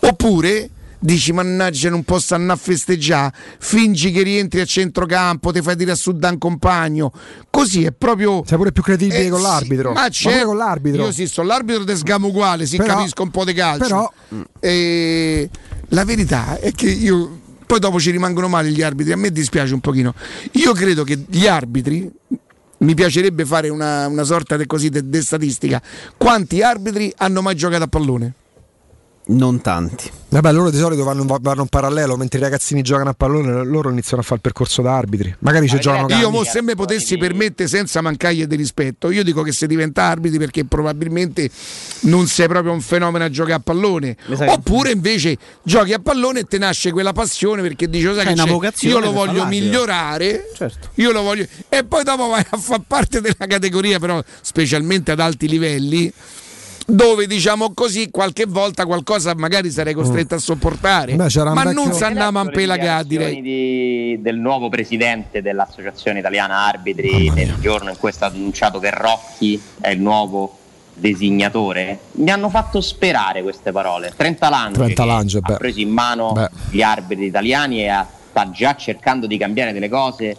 [0.00, 5.74] Oppure dici, mannaggia, non posso andare a festeggiare, fingi che rientri a centrocampo, ti fai
[5.76, 7.12] dire a su da un compagno.
[7.50, 8.42] Così è proprio.
[8.46, 9.92] Sei pure più credibile Eh, con sì, l'arbitro.
[9.92, 11.04] Ma, c'è con l'arbitro.
[11.04, 13.80] Io sì, sto l'arbitro te sgamo uguale, si Però- capisco un po' di calcio.
[13.84, 14.12] però-
[14.60, 15.48] Eh,
[15.88, 17.38] la verità è che io.
[17.72, 20.12] Poi dopo ci rimangono male gli arbitri, a me dispiace un pochino.
[20.56, 22.06] Io credo che gli arbitri,
[22.80, 25.80] mi piacerebbe fare una, una sorta di così di statistica,
[26.18, 28.34] quanti arbitri hanno mai giocato a pallone?
[29.24, 30.10] Non tanti.
[30.30, 33.90] Vabbè, loro di solito vanno, vanno in parallelo, mentre i ragazzini giocano a pallone, loro
[33.90, 35.32] iniziano a fare il percorso da arbitri.
[35.40, 39.42] Magari ci giocano Io mo se me potessi permettere senza mancargli di rispetto, io dico
[39.42, 41.50] che se diventa arbitri perché probabilmente
[42.00, 44.16] non sei proprio un fenomeno a giocare a pallone.
[44.46, 48.34] Oppure invece giochi a pallone e te nasce quella passione perché dici "Lo sai che
[48.34, 48.86] c'è?
[48.88, 50.50] io lo voglio fare l'arbitro." migliorare.
[50.56, 50.88] Certo.
[50.94, 55.20] Io lo voglio e poi dopo vai a far parte della categoria però specialmente ad
[55.20, 56.12] alti livelli
[56.86, 61.92] dove diciamo così qualche volta qualcosa magari sarei costretto a sopportare Beh, ma vecchio- non
[61.92, 67.96] si andava a Le pelagare direi del nuovo presidente dell'associazione italiana arbitri nel giorno in
[67.98, 70.58] cui è stato annunciato che Rocchi è il nuovo
[70.94, 74.12] designatore mi hanno fatto sperare queste parole.
[74.14, 76.48] Trenta Lange, Trenta che Lange, ha preso in mano Beh.
[76.70, 80.36] gli arbitri italiani e ha- sta già cercando di cambiare delle cose.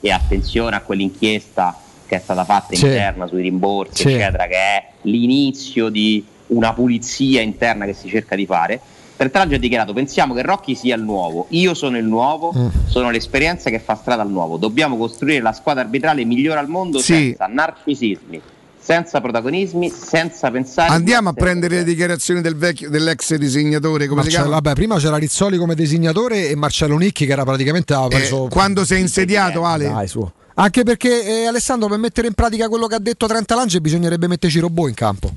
[0.00, 1.74] E attenzione a quell'inchiesta
[2.14, 2.86] che è stata fatta Sì.
[2.86, 4.12] interna sui rimborsi Sì.
[4.14, 8.80] eccetera che è l'inizio di una pulizia interna che si cerca di fare
[9.16, 12.66] Trentalaggio ha dichiarato pensiamo che Rocchi sia il nuovo io sono il nuovo Mm.
[12.86, 16.98] sono l'esperienza che fa strada al nuovo dobbiamo costruire la squadra arbitrale migliore al mondo
[16.98, 17.12] Sì.
[17.14, 18.40] senza narcisismi
[18.78, 24.26] senza protagonismi senza pensare Andiamo a prendere le dichiarazioni del vecchio, dell'ex disegnatore, come si
[24.28, 24.60] Marcello- chiama?
[24.60, 28.84] vabbè, prima c'era Rizzoli come disegnatore e Marcello Nicchi che era praticamente Eh, preso quando
[28.84, 29.88] sei insediato, Ale?
[29.88, 30.30] Dai, su.
[30.56, 34.28] Anche perché eh, Alessandro per mettere in pratica quello che ha detto Trenta Lange bisognerebbe
[34.28, 35.32] metterci robot in campo.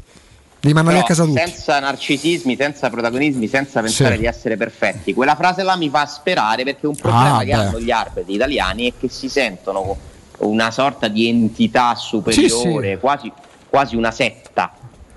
[0.59, 1.37] Mandano a casa tutti.
[1.39, 4.19] senza narcisismi, senza protagonismi, senza pensare Sì.
[4.19, 5.13] di essere perfetti.
[5.13, 7.53] Quella frase là mi fa sperare perché è un problema Ah, che beh.
[7.53, 9.95] hanno gli arbitri italiani è che si sentono
[10.39, 12.97] una sorta di entità superiore, Sì, sì.
[12.99, 13.31] Quasi,
[13.69, 14.73] quasi una setta,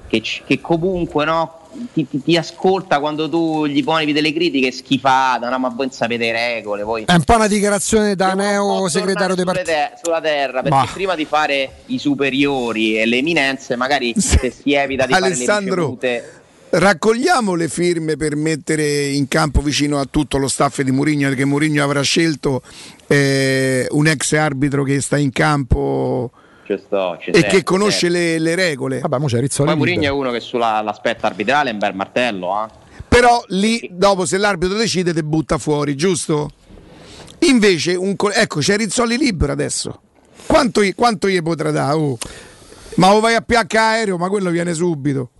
[0.06, 1.59] che, che comunque no,
[1.92, 5.90] ti, ti- ti ascolta quando tu gli poni delle critiche schifate, no, ma voi non
[5.94, 9.66] sapete le regole, voi È un po' una dichiarazione da neo segretario dei partiti.
[9.70, 10.88] te- sulla terra perché Bah.
[10.92, 16.10] prima di fare i superiori e le eminenze magari se si evita di Alessandro, fare
[16.10, 16.34] le ricevute
[16.72, 21.44] Raccogliamo le firme per mettere in campo vicino a tutto lo staff di Mourinho, perché
[21.44, 22.62] Mourinho avrà scelto
[23.08, 26.30] eh, un ex arbitro che sta in campo
[26.76, 29.00] ci sto, ci e sento, che conosce le, le regole.
[29.00, 32.64] Vabbè, mo c'è Rizzoli poi Mourinho è uno che sull'aspetto arbitrale è un bel martello
[32.64, 32.78] eh?
[33.08, 36.50] Però lì, dopo, se l'arbitro decide, ti butta fuori, giusto?
[37.40, 40.00] Invece, un co- ecco, c'è Rizzoli libero adesso.
[40.46, 41.94] Quanto, gli- quanto gli potrà dare?
[41.96, 42.18] oh?
[42.96, 45.30] Ma o vai a PH aereo, ma quello viene subito.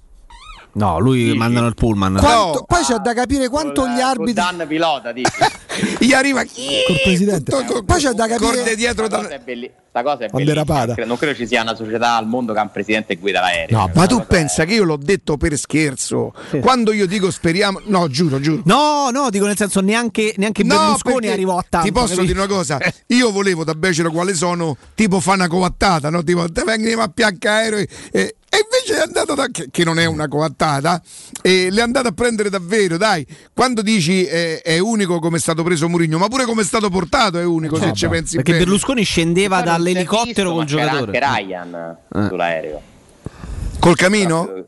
[0.72, 2.16] No, lui mandano il pullman.
[2.18, 4.32] Quanto- poi c'è da capire quanto gli arbitri.
[4.32, 5.30] Dan pilota, dici.
[5.98, 7.52] Gli arriva Col presidente.
[7.84, 8.54] Poi c'è da capire.
[8.54, 9.18] Corde dietro da...
[9.18, 10.94] cosa è, belli- sta cosa è bellissima.
[11.06, 13.78] Non credo ci sia una società al mondo che ha un presidente che guida l'aereo.
[13.78, 16.32] No, ma tu pensa che io l'ho detto per scherzo.
[16.60, 18.62] Quando io dico speriamo, no, giuro, giuro.
[18.64, 21.86] No, no, dico nel senso neanche, neanche Berlusconi perché arrivò a tanto.
[21.86, 22.26] Ti posso capito?
[22.26, 22.78] dire una cosa?
[23.08, 26.22] Io volevo da becero quale sono, tipo fa una coattata, no?
[26.22, 29.98] Tipo, te vengono a PH aereo e, e- invece è andato da, che, che non
[29.98, 31.00] è una coattata,
[31.40, 33.24] e le è andato a prendere davvero, dai.
[33.54, 36.90] Quando dici eh, è unico come è stato preso Murigno, ma pure come è stato
[36.90, 38.64] portato è unico, se ci pensi Perché bene.
[38.64, 41.18] Berlusconi scendeva è dall'elicottero col ma c'era giocatore.
[41.18, 42.26] anche Ryan Eh.
[42.28, 42.80] sull'aereo.
[43.78, 44.64] Col camino?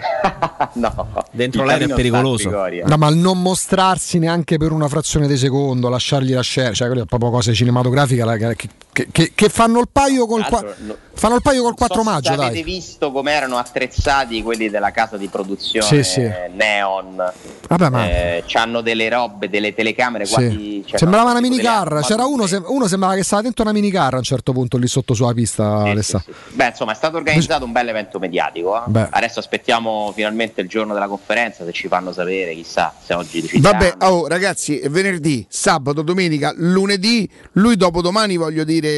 [0.74, 2.48] no, Dentro l'aereo è pericoloso.
[2.50, 6.86] No, ma il non mostrarsi neanche per una frazione di secondo, lasciargli la scena, cioè
[6.88, 10.62] quelle sono proprio cose cinematografiche la- che, che- che- che fanno il paio col, qua-
[10.78, 12.62] no- fanno il paio col 4 Non so maggio, avete dai.
[12.62, 16.28] visto come erano attrezzati quelli della casa di produzione Sì, sì.
[16.54, 17.32] Neon.
[17.68, 20.32] Vabbè, ma- Eh, c'hanno delle robe, delle telecamere Sì.
[20.32, 20.84] quasi.
[20.86, 24.14] cioè, sembrava no, una minicar, c'era uno, sem- uno sembrava che stava dentro una minicar
[24.14, 25.82] a un certo punto lì sotto sulla pista.
[25.84, 28.76] Beh, insomma, è stato organizzato un bel evento mediatico.
[28.76, 28.82] eh.
[28.86, 29.08] Beh.
[29.10, 31.64] Adesso aspettiamo finalmente il giorno della conferenza.
[31.64, 33.78] Se ci fanno sapere, chissà se oggi decidiamo.
[33.78, 38.89] Vabbè, oh, ragazzi, è venerdì, sabato, domenica, lunedì, lui dopodomani voglio dire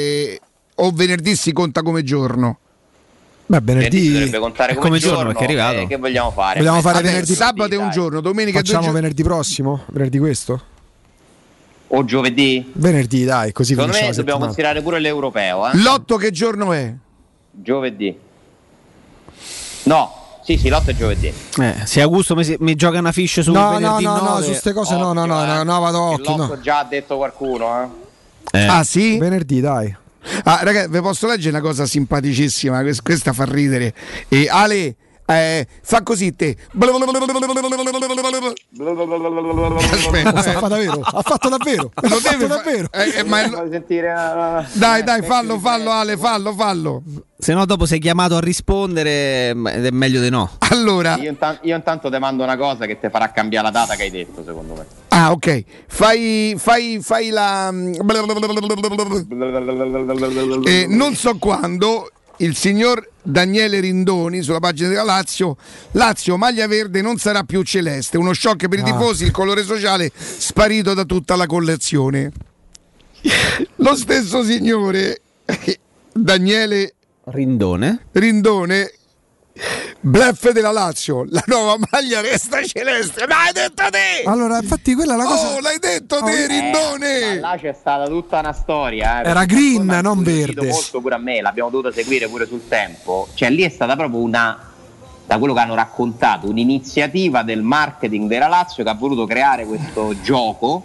[0.75, 2.59] o venerdì si conta come giorno.
[3.47, 6.61] Beh, Venerdì dovrebbe contare come, giorno, eh, che vogliamo fare?
[6.61, 9.01] Vogliamo fare Vabbè, venerdì sabato è un giorno, domenica è due Facciamo giorni.
[9.01, 9.81] venerdì prossimo?
[9.89, 10.63] Venerdì questo?
[11.89, 12.71] O giovedì?
[12.73, 15.69] Venerdì, dai, così Secondo me dobbiamo considerare pure l'europeo.
[15.69, 15.77] Eh?
[15.79, 16.95] L'otto che giorno è?
[17.51, 18.17] Giovedì.
[19.83, 21.31] No, sì, sì, l'otto è giovedì.
[21.61, 24.41] Eh, se Augusto mi, mi gioca una fish su No, no, venerdì no, no, 9,
[24.41, 26.61] su queste cose no, no, no, no, no, vado occhio, L'otto no.
[26.61, 27.89] già ha detto qualcuno, eh?
[28.51, 29.19] Ah sì?
[29.19, 29.95] Venerdì, dai.
[30.45, 33.93] Ah, ragazzi, vi posso leggere una cosa simpaticissima, quest- questa fa ridere.
[34.29, 34.95] E Ale,
[35.27, 36.57] eh, fa così te.
[38.75, 41.91] Aspetta, Ha fatto davvero, ha fatto davvero.
[41.95, 42.89] Ha Lo fatto fa- davvero.
[42.91, 47.03] eh, eh, ma- Fai sentire eh, Dai, dai, fallo, fallo, Ale, fallo, fallo.
[47.39, 50.49] Se no, dopo sei chiamato a rispondere ed è meglio di no.
[50.71, 53.95] Allora, Io, intan- io intanto ti mando una cosa che ti farà cambiare la data
[53.95, 54.87] che hai detto, secondo me.
[55.09, 55.65] ah, ok.
[55.89, 57.71] Fai, fai, fai la.
[60.65, 62.09] Eh, non so quando
[62.43, 65.57] il signor Daniele Rindoni sulla pagina della Lazio
[65.93, 68.85] Lazio maglia verde non sarà più celeste uno shock per i Ah.
[68.85, 72.33] tifosi il colore sociale sparito da tutta la collezione
[73.77, 75.21] lo stesso signore
[76.13, 76.95] Daniele
[77.25, 78.07] Rindone.
[78.13, 78.93] Rindone
[80.01, 83.27] Bluff della Lazio, la nuova maglia resta celeste.
[83.29, 84.23] Ma hai detto te!
[84.29, 87.39] Allora, infatti quella è la cosa Oh, l'hai detto te, Oh, Rindone!
[87.41, 89.23] Là c'è stata tutta una storia.
[89.23, 90.67] eh, Era green, non verde.
[90.69, 93.29] molto pure a me, l'abbiamo dovuta seguire pure sul tempo.
[93.35, 94.67] Cioè, lì è stata proprio una.
[95.25, 100.15] Da quello che hanno raccontato, un'iniziativa del marketing della Lazio che ha voluto creare questo
[100.21, 100.85] gioco,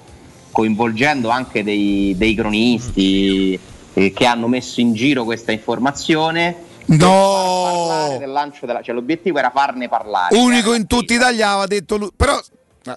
[0.52, 3.60] coinvolgendo anche dei, dei cronisti
[3.94, 6.66] eh, che hanno messo in giro questa informazione.
[6.88, 8.16] No!
[8.18, 10.38] Del lancio della, cioè, l'obiettivo era farne parlare.
[10.38, 12.10] Unico in tutta Italia aveva detto lui.
[12.16, 12.40] Però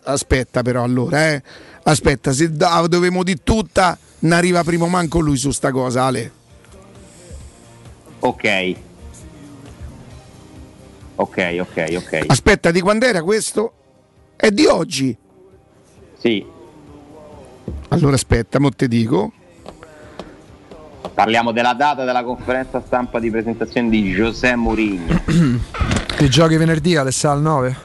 [0.04, 1.42] aspetta però allora, eh.
[1.82, 6.32] Aspetta, se da- dovevamo di tutta, ne arriva primo manco lui su sta cosa, Ale.
[8.20, 8.74] Ok.
[11.16, 12.24] Ok, ok, ok.
[12.28, 13.72] Aspetta, di quando era questo?
[14.36, 15.16] È di oggi.
[16.18, 16.46] Sì,
[17.88, 19.32] Allora aspetta, mo te dico.
[21.14, 25.22] Parliamo della data della conferenza stampa di presentazione di José Mourinho.
[26.16, 27.77] Ti giochi venerdì Alessà al 9?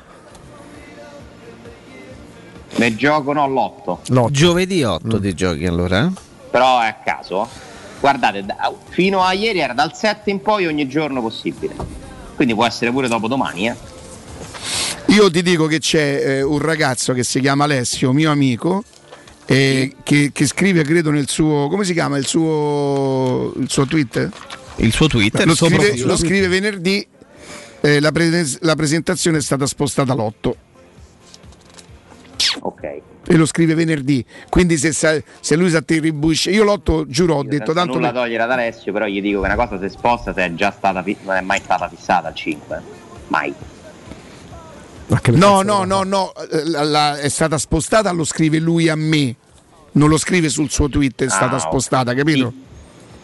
[2.78, 4.32] Ne gioco no l'8, L'otto.
[4.32, 6.06] Giovedì 8 di giochi allora.
[6.06, 6.10] eh?
[6.52, 7.48] però è a caso.
[8.00, 11.74] Guardate, da- fino a ieri era dal 7 in poi ogni giorno possibile.
[12.36, 13.76] Quindi può essere pure dopo domani, eh.
[15.08, 18.84] Io ti dico che c'è eh, un ragazzo che si chiama Alessio, mio amico,
[19.48, 21.68] eh, che, che scrive, credo, nel suo.
[21.70, 22.18] come si chiama?
[22.18, 24.30] Il suo, il suo tweet?
[24.78, 27.08] Il suo Twitter, Lo il suo scrive, lo scrive venerdì.
[27.82, 30.52] eh, la, presen- la presentazione è stata spostata all'8
[32.62, 32.84] Ok.
[33.28, 34.24] e lo scrive venerdì.
[34.50, 37.94] Quindi se, sa- se lui si attribuisce, io l'8 giuro, ho detto tanto.
[37.94, 40.54] nulla per- togliere ad Alessio, però gli dico che una cosa si sposta se è
[40.56, 42.82] già stata fi- non è mai stata fissata al 5.
[43.28, 43.54] Mai.
[45.34, 46.32] No, no, no, no,
[46.66, 49.36] la- la- è stata spostata, lo scrive lui a me.
[49.94, 52.52] Non lo scrive sul suo tweet, è stata Ah, spostata, capito?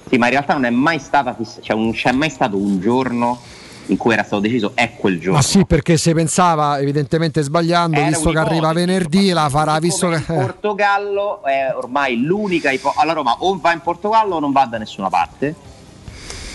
[0.09, 2.79] Sì, ma in realtà non è mai stata fissata, cioè non c'è mai stato un
[2.79, 3.39] giorno
[3.87, 5.37] in cui era stato deciso è quel giorno.
[5.37, 10.07] Ma sì, perché se pensava, evidentemente sbagliando, Era visto che arriva venerdì, la farà, visto
[10.09, 10.21] che...
[10.21, 13.01] Portogallo è ormai l'unica ipotesi.
[13.01, 15.53] Alla Roma o va in Portogallo o non va da nessuna parte.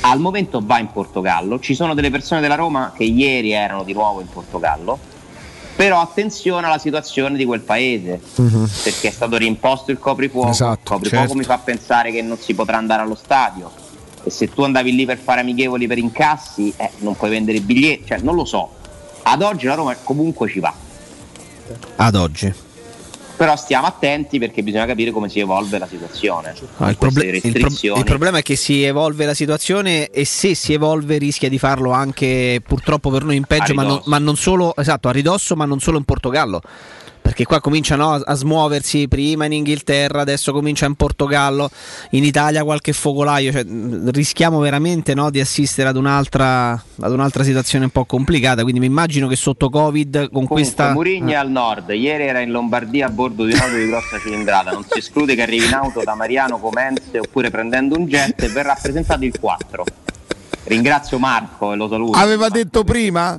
[0.03, 1.59] Al momento va in Portogallo.
[1.59, 4.99] Ci sono delle persone della Roma che ieri erano di nuovo in Portogallo.
[5.77, 8.69] Però attenzione alla situazione di quel paese, Mhm.
[8.83, 10.49] perché è stato rimposto il coprifuoco.
[10.49, 11.39] Esatto, il coprifuoco certo.
[11.39, 13.71] mi fa pensare che non si potrà andare allo stadio.
[14.25, 18.07] E se tu andavi lì per fare amichevoli per incassi, eh, non puoi vendere biglietti,
[18.07, 18.71] cioè non lo so.
[19.23, 20.73] Ad oggi la Roma comunque ci va.
[21.97, 22.53] Ad oggi.
[23.37, 26.55] Però stiamo attenti perché bisogna capire come si evolve la situazione.
[26.79, 30.55] Ah, il, proble- il pro- il problema è che si evolve la situazione e se
[30.55, 34.37] si evolve rischia di farlo anche purtroppo per noi in peggio, ma, non- ma non
[34.37, 36.63] solo esatto, a ridosso, ma non solo in Portogallo.
[37.27, 41.69] Perché qua cominciano a, a smuoversi prima in Inghilterra, adesso comincia in Portogallo,
[42.11, 43.51] in Italia qualche focolaio.
[43.51, 43.67] Cioè,
[44.13, 46.71] rischiamo veramente no, di assistere ad un'altra,
[47.01, 48.63] ad un'altra situazione un po' complicata.
[48.63, 50.93] Quindi mi immagino che sotto Covid con Comunque, questa.
[50.93, 54.71] Murigno è al nord, ieri era in Lombardia a bordo di un'auto di grossa cilindrata.
[54.71, 58.49] Non si esclude che arrivi in auto da Mariano Comenze oppure prendendo un jet e
[58.51, 59.85] verrà presentato il 4.
[60.63, 62.17] Ringrazio Marco e lo saluto.
[62.17, 63.37] Aveva detto prima?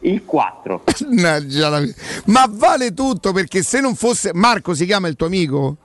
[0.00, 0.82] Il 4.
[1.08, 1.82] Mannaggia la-
[2.26, 4.30] Ma vale tutto perché se non fosse.
[4.32, 5.76] Marco si chiama il tuo amico?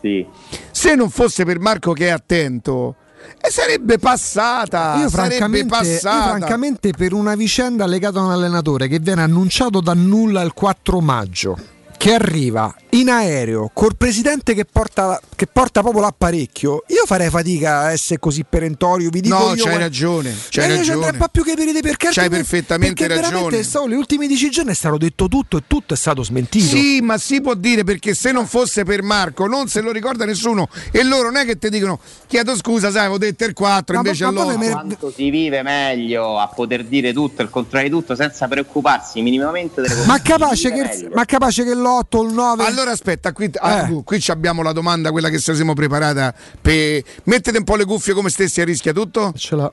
[0.00, 0.26] Sì.
[0.70, 2.96] Se non fosse per Marco che è attento,
[3.40, 4.96] e sarebbe passata.
[4.98, 6.28] Io sarebbe francamente, io passata.
[6.30, 11.00] francamente per una vicenda legata a un allenatore che viene annunciato da nulla il 4
[11.00, 11.56] maggio,
[12.02, 17.82] che arriva in aereo col presidente che porta, che porta proprio l'apparecchio, io farei fatica
[17.82, 19.08] a essere così perentorio.
[19.08, 21.06] Vi dico No, io, c'hai guarda- ragione, c'hai Eh, io ragione.
[21.10, 23.62] un po' più capire perché C'hai altrimenti- perfettamente perché ragione.
[23.62, 26.64] stavo, gli ultimi dieci giorni è stato detto tutto e tutto è stato smentito.
[26.66, 30.24] Sì, ma si può dire perché se non fosse per Marco non se lo ricorda
[30.24, 33.94] nessuno e loro non è che ti dicono chiedo scusa, sai, avevo detto il 4
[33.94, 34.58] Ma- invece ma poi l'8.
[34.58, 38.48] me- Quanto si vive meglio a poter dire tutto e il contrario di tutto senza
[38.48, 40.06] preoccuparsi minimamente delle cose.
[40.08, 44.02] Ma capace, che, ma capace che l'8 il 9 Allora aspetta, qui, ah, Eh.
[44.04, 46.34] qui ci abbiamo la domanda, quella che ci siamo preparata.
[46.60, 47.02] Per...
[47.24, 49.32] Mettete un po' le cuffie come stessi a rischia tutto?
[49.36, 49.70] Ce l'ha.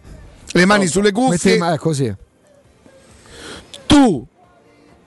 [0.51, 1.57] Le mani sulle cuffie.
[1.57, 2.15] Metti- eh, così.
[3.85, 4.25] Tu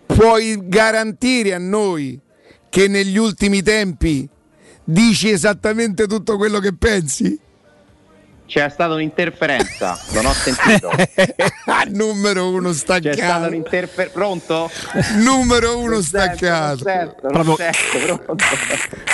[0.06, 2.18] puoi garantire a noi
[2.68, 4.28] che negli ultimi tempi
[4.84, 7.39] dici esattamente tutto quello che pensi?
[8.44, 10.90] C'è stata un'interferenza, non ho sentito.
[11.89, 13.47] Numero uno C'è stata staccato.
[13.47, 14.12] un'interferenza.
[14.12, 14.70] Pronto?
[15.23, 16.85] Numero uno Non sento, staccato.
[16.85, 18.44] Non sento, non sento, pronto.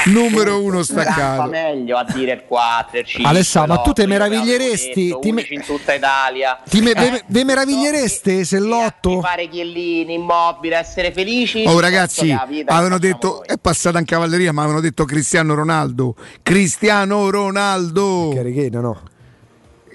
[0.07, 1.49] Numero uno Fa staccato.
[1.51, 3.31] meglio a dire il 4, il 5.
[3.31, 6.59] Alessà, ma tu te l'8, io meraviglieresti- detto, ti me- 11 in tutta Italia.
[6.69, 11.63] Ti me- Eh, ve, ve meravigliereste se l'8 fare Chiellini, immobile, essere felici.
[11.65, 16.17] Oh ragazzi, avevano detto, è passata in cavalleria, ma avevano detto Cristiano Ronaldo.
[16.43, 18.33] Cristiano Ronaldo.
[18.35, 19.01] Carichina, no.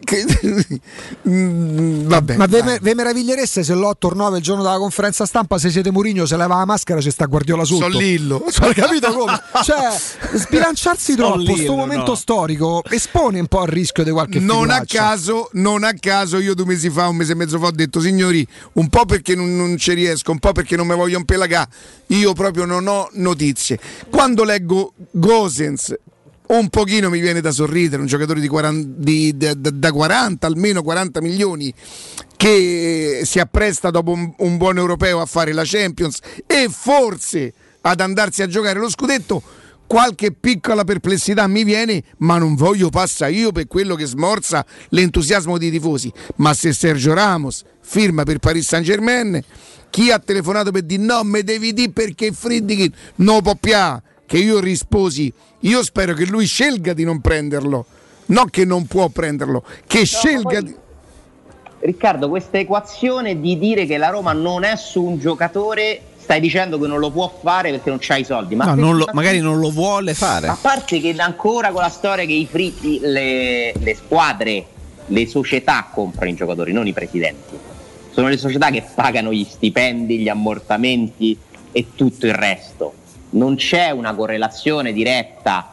[0.04, 0.26] Che-
[1.28, 2.36] Mm, Vabbè.
[2.36, 5.90] Ma ve, meravigliereste se l'8 o il 9 il giorno della conferenza stampa se siete
[5.92, 7.90] Murigno se leva la maschera ci sta Guardiola sotto.
[7.90, 8.44] Son Lillo.
[8.60, 9.40] Hai capito come?
[9.64, 9.98] Cioè,
[10.38, 12.16] sbilanciarsi troppo Lillo, questo momento no.
[12.16, 16.54] storico espone un po' al rischio di qualche non a, caso, non a caso io
[16.54, 19.56] due mesi fa, un mese e mezzo fa ho detto signori, un po' perché non,
[19.56, 21.70] non ci riesco, un po' perché non mi voglio impelagare,
[22.08, 23.80] io proprio non ho notizie.
[24.10, 25.96] Quando leggo Gosens
[26.48, 30.46] un pochino mi viene da sorridere, un giocatore di 40, di- da- da- da 40,
[30.46, 31.74] almeno 40 milioni,
[32.36, 38.00] che si appresta dopo un, un buon europeo a fare la Champions e forse ad
[38.02, 39.42] andarsi a giocare lo scudetto.
[39.86, 45.58] Qualche piccola perplessità mi viene, ma non voglio passa io per quello che smorza l'entusiasmo
[45.58, 46.12] dei tifosi.
[46.38, 49.40] Ma se Sergio Ramos firma per Paris Saint Germain,
[49.92, 53.76] chi ha telefonato per dire no, me devi dire perché Friedkin non può più,
[54.26, 55.32] che io risposi,
[55.62, 57.86] io spero che lui scelga di non prenderlo,
[58.28, 60.76] no che non può prenderlo, che scelga di...
[61.80, 66.80] Riccardo, questa equazione di dire che la Roma non è su un giocatore, stai dicendo
[66.80, 68.56] che non lo può fare perché non c'ha i soldi.
[68.56, 70.48] Ma No, non lo- ma- magari non lo vuole fare.
[70.48, 74.66] A parte che ancora con la storia che i fritti, le, le squadre,
[75.08, 77.58] le società comprano i giocatori, non i presidenti.
[78.12, 81.38] Sono le società che pagano gli stipendi, gli ammortamenti
[81.74, 82.94] e tutto il resto.
[83.34, 85.70] Non c'è una correlazione diretta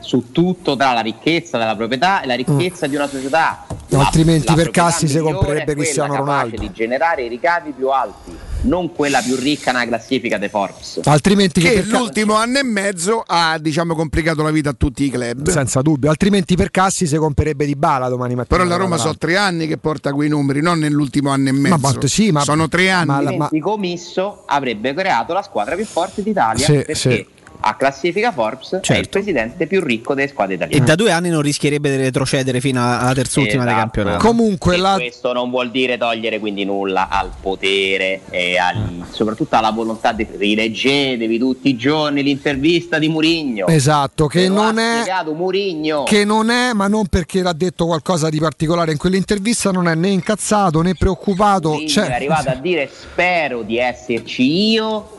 [0.00, 3.66] su tutto tra la ricchezza della proprietà e la ricchezza di una società.
[3.88, 6.56] La- Altrimenti la per Cassi si comprerebbe Cristiano Ronaldo.
[6.56, 11.00] di generare i ricavi più alti, non quella più ricca nella classifica dei Forbes.
[11.04, 14.74] Altrimenti che che per ca- l'ultimo anno e mezzo ha diciamo complicato la vita a
[14.76, 15.48] tutti i club.
[15.48, 18.56] senza dubbio, altrimenti per Cassi si comprerebbe di bala domani mattina.
[18.56, 21.76] Però la Roma sono tre anni che porta quei numeri, non nell'ultimo anno e mezzo.
[21.78, 23.06] ma- sì, ma- sono tre anni.
[23.06, 27.26] ma Altrimenti Commisso avrebbe creato la squadra più forte d'Italia Sì, perché sì.
[27.66, 29.08] A classifica Forbes è il Certo.
[29.10, 30.84] presidente più ricco delle squadre E italiane.
[30.84, 33.80] da due anni non rischierebbe di retrocedere fino alla terzultima del Esatto.
[33.90, 34.26] campionato.
[34.26, 39.56] Comunque E la- questo non vuol dire togliere quindi nulla al potere e al- soprattutto
[39.56, 43.66] alla volontà di rileggetevi tutti i giorni l'intervista di Murigno.
[43.66, 45.02] Esatto, che non è
[45.34, 46.04] Murigno.
[46.04, 49.94] che non è, ma non perché l'ha detto qualcosa di particolare in quell'intervista, non è
[49.94, 51.70] né incazzato né preoccupato.
[51.70, 55.15] Mourinho Cioè, è arrivato a dire spero di esserci io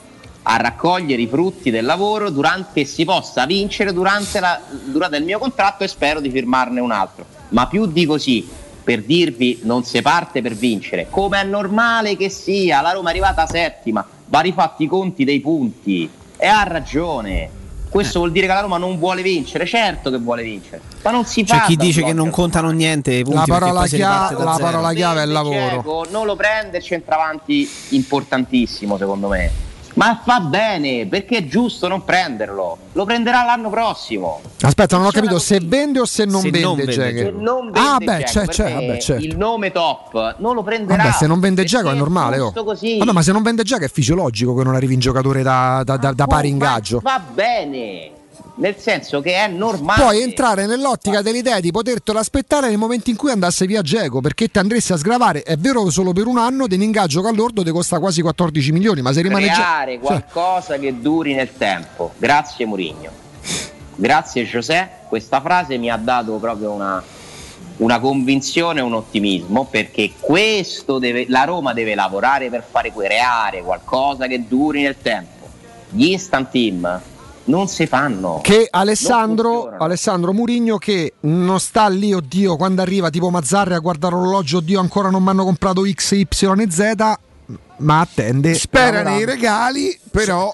[0.50, 5.26] a raccogliere i frutti del lavoro durante che si possa vincere durante la durata del
[5.26, 7.26] mio contratto e spero di firmarne un altro.
[7.50, 8.48] Ma più di così,
[8.82, 13.12] per dirvi non si parte per vincere, come è normale che sia, la Roma è
[13.12, 17.50] arrivata settima, va rifatti i conti dei punti e ha ragione.
[17.90, 21.26] Questo vuol dire che la Roma non vuole vincere, certo che vuole vincere, ma non
[21.26, 21.60] si fa.
[21.60, 25.22] C'è chi dice che non contano niente i punti La parola chia- la parola chiave
[25.22, 26.06] è il lavoro.
[26.10, 29.67] Non lo prende il centravanti importantissimo secondo me.
[29.98, 32.78] Ma fa bene, perché è giusto non prenderlo.
[32.94, 34.42] Lo prenderà l'anno prossimo.
[34.62, 36.94] aspetta, non ho capito se vende o se non Se vende non vende.
[36.94, 39.24] Se non vende Ah, beh, c'è, c'è, vabbè, certo.
[39.26, 41.02] il nome top non lo prenderà.
[41.04, 42.38] Vabbè, se non vende Dzeko è normale.
[42.40, 42.46] Oh.
[42.46, 42.98] giusto così.
[43.00, 45.98] Vabbè, ma se non vende Dzeko è fisiologico che non arrivi in giocatore da, da-
[45.98, 47.00] da- da pari ingaggio.
[47.02, 48.12] Va bene,
[48.58, 50.02] nel senso che è normale.
[50.02, 54.50] Puoi entrare nell'ottica dell'idea di potertelo aspettare nel momento in cui andasse via Geco, perché
[54.50, 57.28] ti andresti a sgravare, è vero che solo per un anno, di un ingaggio che
[57.28, 59.56] all'ordo ti costa quasi 14 milioni, ma se rimane Dzeko...
[59.56, 62.14] creare qualcosa che duri nel tempo.
[62.18, 63.26] Grazie Murigno.
[63.96, 67.04] Grazie José, questa frase mi ha dato proprio una,
[67.78, 74.28] una convinzione un ottimismo perché questo deve, la Roma deve lavorare per fare creare qualcosa
[74.28, 75.48] che duri nel tempo.
[75.90, 77.02] Gli instant team
[77.48, 78.40] non si fanno.
[78.42, 84.16] Che Alessandro, Alessandro Murigno che non sta lì, oddio, quando arriva tipo Mazzarri a guardare
[84.16, 86.28] l'orologio, oddio, ancora non mi hanno comprato X, Y
[86.60, 86.94] e Z,
[87.78, 88.54] ma attende.
[88.54, 90.54] Spera nei regali, però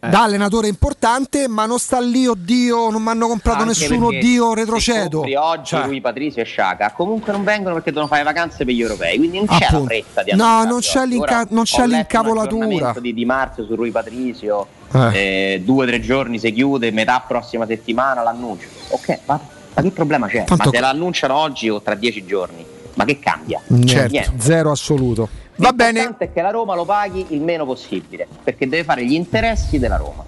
[0.00, 4.54] Da allenatore importante, ma non sta lì, oddio, non mi hanno comprato Anche nessuno, oddio,
[4.54, 5.24] retrocedo.
[5.36, 5.86] oggi Cioè.
[5.86, 9.38] lui, Patrizio e Sciaca comunque non vengono perché devono fare vacanze per gli europei, quindi
[9.38, 9.78] non c'è Appunto.
[9.80, 12.94] la fretta di No, non c'è l'inca- non c'è l'incavolatura.
[13.00, 15.54] di Di Marzio su Rui Patrizio, Eh.
[15.54, 18.68] eh, due o tre giorni si chiude, metà prossima settimana l'annuncio.
[18.90, 19.40] Ok, ma,
[19.74, 20.44] ma che problema c'è?
[20.44, 22.64] Tanto- Ma se l'annunciano oggi o tra dieci giorni,
[22.94, 23.60] ma che cambia?
[23.66, 24.32] Niente.
[24.38, 25.28] zero assoluto.
[25.58, 26.00] Va bene.
[26.00, 29.78] L'importante è che la Roma lo paghi il meno possibile, perché deve fare gli interessi
[29.78, 30.24] della Roma.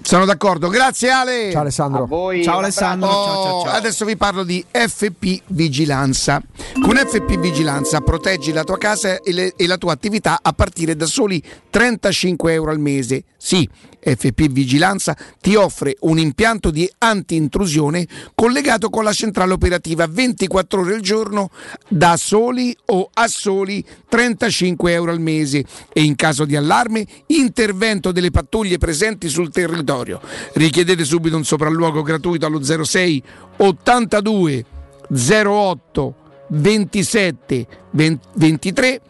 [0.00, 1.50] Sono d'accordo, grazie Ale.
[1.50, 2.04] Ciao Alessandro.
[2.04, 3.72] A voi, Ciao Alessandro, ciao, ciao, ciao.
[3.74, 6.40] Adesso vi parlo di FP Vigilanza.
[6.80, 10.96] Con FP Vigilanza proteggi la tua casa e, le- e la tua attività a partire
[10.96, 13.24] da soli 35 euro al mese.
[13.36, 13.68] Sì,
[14.00, 20.94] FP Vigilanza ti offre un impianto di anti-intrusione collegato con la centrale operativa 24 ore
[20.94, 21.50] al giorno
[21.88, 28.12] da soli o a soli 35 euro al mese e in caso di allarme intervento
[28.12, 30.20] delle pattuglie presenti sul territorio.
[30.54, 33.22] Richiedete subito un sopralluogo gratuito allo 06
[33.56, 34.64] 82
[35.10, 36.14] 08
[36.48, 39.00] 27 23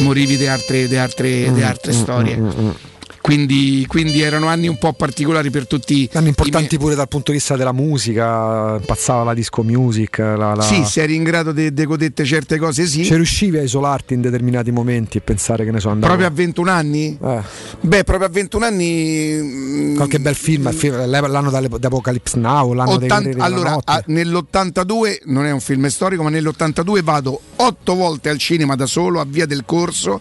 [0.02, 2.88] morivi di altre, altre, di altre storie.
[3.20, 6.08] Quindi, quindi erano anni un po' particolari per tutti.
[6.14, 10.18] Anni importanti pure dal punto di vista della musica, impazzava la disco music.
[10.18, 10.62] La, la...
[10.62, 13.04] Sì, se eri in grado di de godette certe cose, sì.
[13.04, 16.06] Ci riuscivi a isolarti in determinati momenti e pensare che ne so andavo.
[16.14, 17.18] Proprio a 21 anni?
[17.22, 17.40] Eh.
[17.80, 19.38] Beh, proprio a 21 anni.
[19.40, 23.44] mm, Qualche bel film, il film- l'anno di Apocalypse Now, l'anno dei 80 Guerrieri della
[23.44, 28.74] allora, a- nell'82 non è un film storico, ma nell'82 vado otto volte al cinema
[28.76, 30.20] da solo a Via del Corso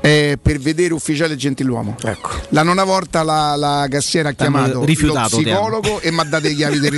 [0.00, 1.96] eh, per vedere Ufficiale Gentiluomo.
[2.02, 2.39] Ecco.
[2.48, 6.48] La nona volta la, la cassiera ha chiamato rifiutato, lo psicologo e mi ha dato
[6.48, 6.92] le chiavi del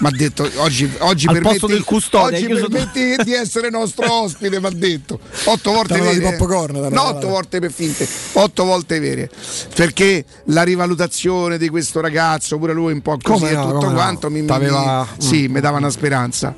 [0.00, 4.10] mi ha detto oggi, oggi Al permetti, posto del custode, oggi permetti di essere nostro
[4.22, 5.18] ospite, mi ha detto.
[5.44, 6.36] Otto volte vere.
[6.36, 9.30] popcorn, No, otto volte per finte, otto volte vere.
[9.74, 13.74] Perché la rivalutazione di questo ragazzo, pure lui un po' così Come e no, tutto
[13.74, 13.94] come no.
[13.94, 15.52] quanto mi, mi- sì, Mm.
[15.52, 16.54] mi dava una speranza.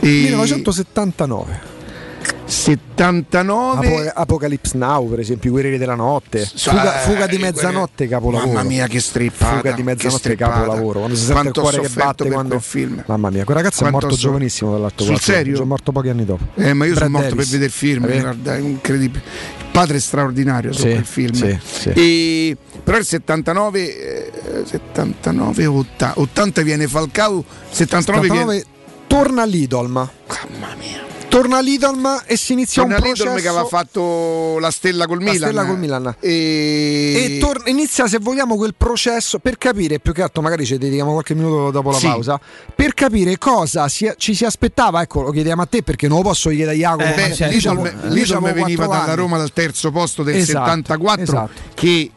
[0.00, 1.76] E- 1979.
[2.44, 6.50] 79 Apo- Apocalypse Now, per esempio, Guerrieri della Notte.
[6.54, 8.52] Fuga, Eh, fuga di mezzanotte, capolavoro.
[8.52, 10.98] Mamma mia, che strippata, Fuga di mezzanotte, capolavoro.
[11.00, 12.28] Quando si sente il Quanto ho cuore che batte.
[12.30, 12.58] Quando...
[12.58, 13.02] film.
[13.06, 15.60] Mamma mia, quel ragazzo Quanto è morto so- giovanissimo dall'alto Sul serio?
[15.60, 16.44] È morto pochi anni dopo.
[16.54, 17.50] Eh, ma io Brad sono morto Davis.
[17.50, 18.20] per vedere il film, Eh?
[18.20, 19.22] guarda, è incredibile.
[19.58, 21.32] Il padre è straordinario su Sì, quel film.
[21.34, 21.88] sì, sì.
[21.90, 24.30] E- però il 79,
[24.62, 28.64] eh, 79 80, 80 viene Falcao, 79, 79 viene
[29.06, 29.92] torna all'Idolm.
[29.92, 31.06] Mamma mia.
[31.28, 33.34] Torna all'Idolm e si inizia Torna un processo.
[33.34, 35.48] che aveva fatto la stella col La Milan.
[35.50, 36.16] stella col Milan.
[36.20, 40.78] E, E tor- inizia, se vogliamo, quel processo per capire, più che altro, magari ci
[40.78, 42.06] dedichiamo qualche minuto dopo la Sì.
[42.06, 42.40] pausa,
[42.74, 45.02] per capire cosa si- ci si aspettava.
[45.02, 47.04] Ecco, lo chiediamo a te perché non lo posso chiedere a Jacopo.
[47.04, 49.14] Eh, beh, siamo- Lidl noi siamo veniva dalla.
[49.14, 51.50] Roma dal terzo posto del Esatto, 74 esatto.
[51.74, 52.10] che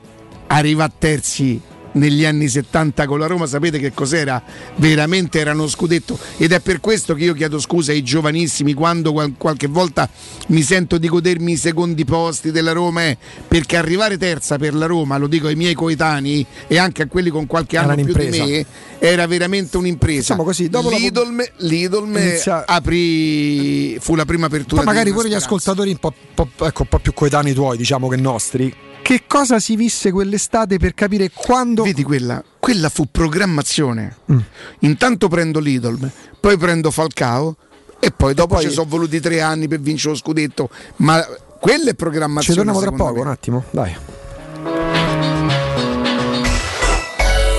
[0.48, 1.60] arriva a terzi
[1.94, 4.42] negli anni 70 con la Roma, sapete che cos'era?
[4.76, 9.12] Veramente era uno scudetto ed è per questo che io chiedo scusa ai giovanissimi quando
[9.12, 10.10] qual- qualche volta
[10.48, 14.86] mi sento di godermi i secondi posti della Roma eh, perché arrivare terza per la
[14.86, 18.28] Roma, lo dico ai miei coetanei e anche a quelli con qualche anno più di
[18.30, 18.66] me,
[19.00, 20.20] era veramente un'impresa.
[20.34, 25.34] Insomma, così, dopo Lidl, Lidl Inizia- aprì fu la prima apertura Poi magari pure gli
[25.34, 28.74] ascoltatori un po', po- ecco, un po' più coetanei tuoi, diciamo che nostri.
[29.02, 31.84] Che cosa si visse quell'estate per capire quando.
[31.84, 32.44] Vedi quella?
[32.60, 34.18] Quella fu programmazione.
[34.32, 34.40] Mm.
[34.80, 36.10] Intanto prendo Lidl,
[36.40, 37.56] poi prendo Falcao
[38.00, 40.70] e poi dopo poi- ci sono voluti tre anni per vincere lo scudetto.
[40.98, 41.24] Ma
[41.60, 42.60] quella è programmazione.
[42.60, 43.22] Ci torniamo tra poco, me.
[43.22, 43.96] un attimo, dai.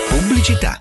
[0.08, 0.80] Pubblicità.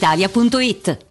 [0.01, 1.10] brispalitalia.it.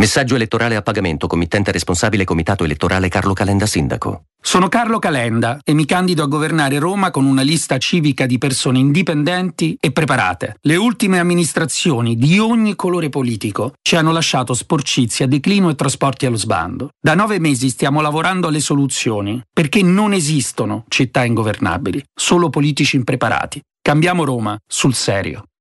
[0.00, 4.22] Messaggio elettorale a pagamento, committente responsabile Comitato elettorale Carlo Calenda Sindaco.
[4.40, 8.78] Sono Carlo Calenda e mi candido a governare Roma con una lista civica di persone
[8.78, 10.56] indipendenti e preparate.
[10.62, 16.36] Le ultime amministrazioni di ogni colore politico ci hanno lasciato sporcizia, declino e trasporti allo
[16.36, 16.92] sbando.
[16.98, 23.60] Da nove mesi stiamo lavorando alle soluzioni perché non esistono città ingovernabili, solo politici impreparati.
[23.82, 25.44] Cambiamo Roma sul serio.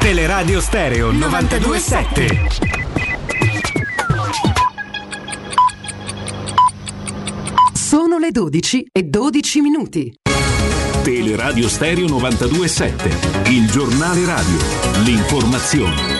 [0.00, 2.46] Teleradio Stereo 927.
[7.74, 10.14] Sono le 12 e 12 minuti.
[11.02, 14.58] Teleradio Stereo 927, il giornale radio,
[15.02, 16.16] l'informazione.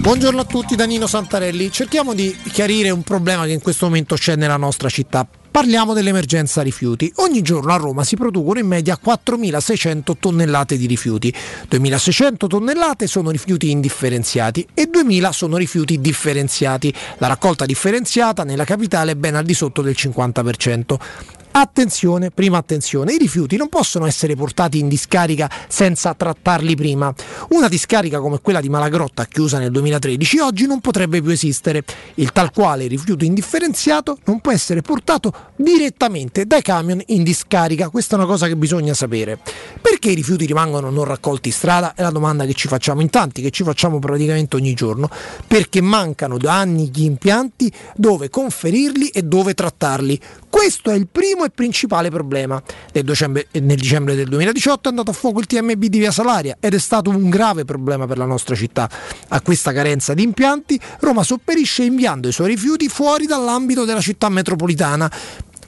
[0.00, 1.72] Buongiorno a tutti da Nino Santarelli.
[1.72, 5.26] Cerchiamo di chiarire un problema che in questo momento c'è nella nostra città.
[5.54, 7.12] Parliamo dell'emergenza rifiuti.
[7.18, 11.32] Ogni giorno a Roma si producono in media 4.600 tonnellate di rifiuti.
[11.70, 16.92] 2.600 tonnellate sono rifiuti indifferenziati e 2.000 sono rifiuti differenziati.
[17.18, 21.43] La raccolta differenziata nella capitale è ben al di sotto del 50%.
[21.56, 27.14] Attenzione, prima attenzione, i rifiuti non possono essere portati in discarica senza trattarli prima.
[27.50, 31.84] Una discarica come quella di Malagrotta, chiusa nel 2013, oggi non potrebbe più esistere.
[32.14, 37.88] Il tal quale rifiuto indifferenziato non può essere portato direttamente dai camion in discarica.
[37.88, 39.38] Questa è una cosa che bisogna sapere.
[39.80, 41.94] Perché i rifiuti rimangono non raccolti in strada?
[41.94, 45.08] È la domanda che ci facciamo in tanti, che ci facciamo praticamente ogni giorno.
[45.46, 50.20] Perché mancano da anni gli impianti dove conferirli e dove trattarli.
[50.54, 52.62] Questo è il primo e principale problema.
[52.92, 56.58] Nel dicembre, nel dicembre, del 2018 è andato a fuoco il TMB di Via Salaria
[56.60, 58.88] ed è stato un grave problema per la nostra città.
[59.30, 64.28] A questa carenza di impianti Roma sopperisce inviando i suoi rifiuti fuori dall'ambito della città
[64.28, 65.10] metropolitana,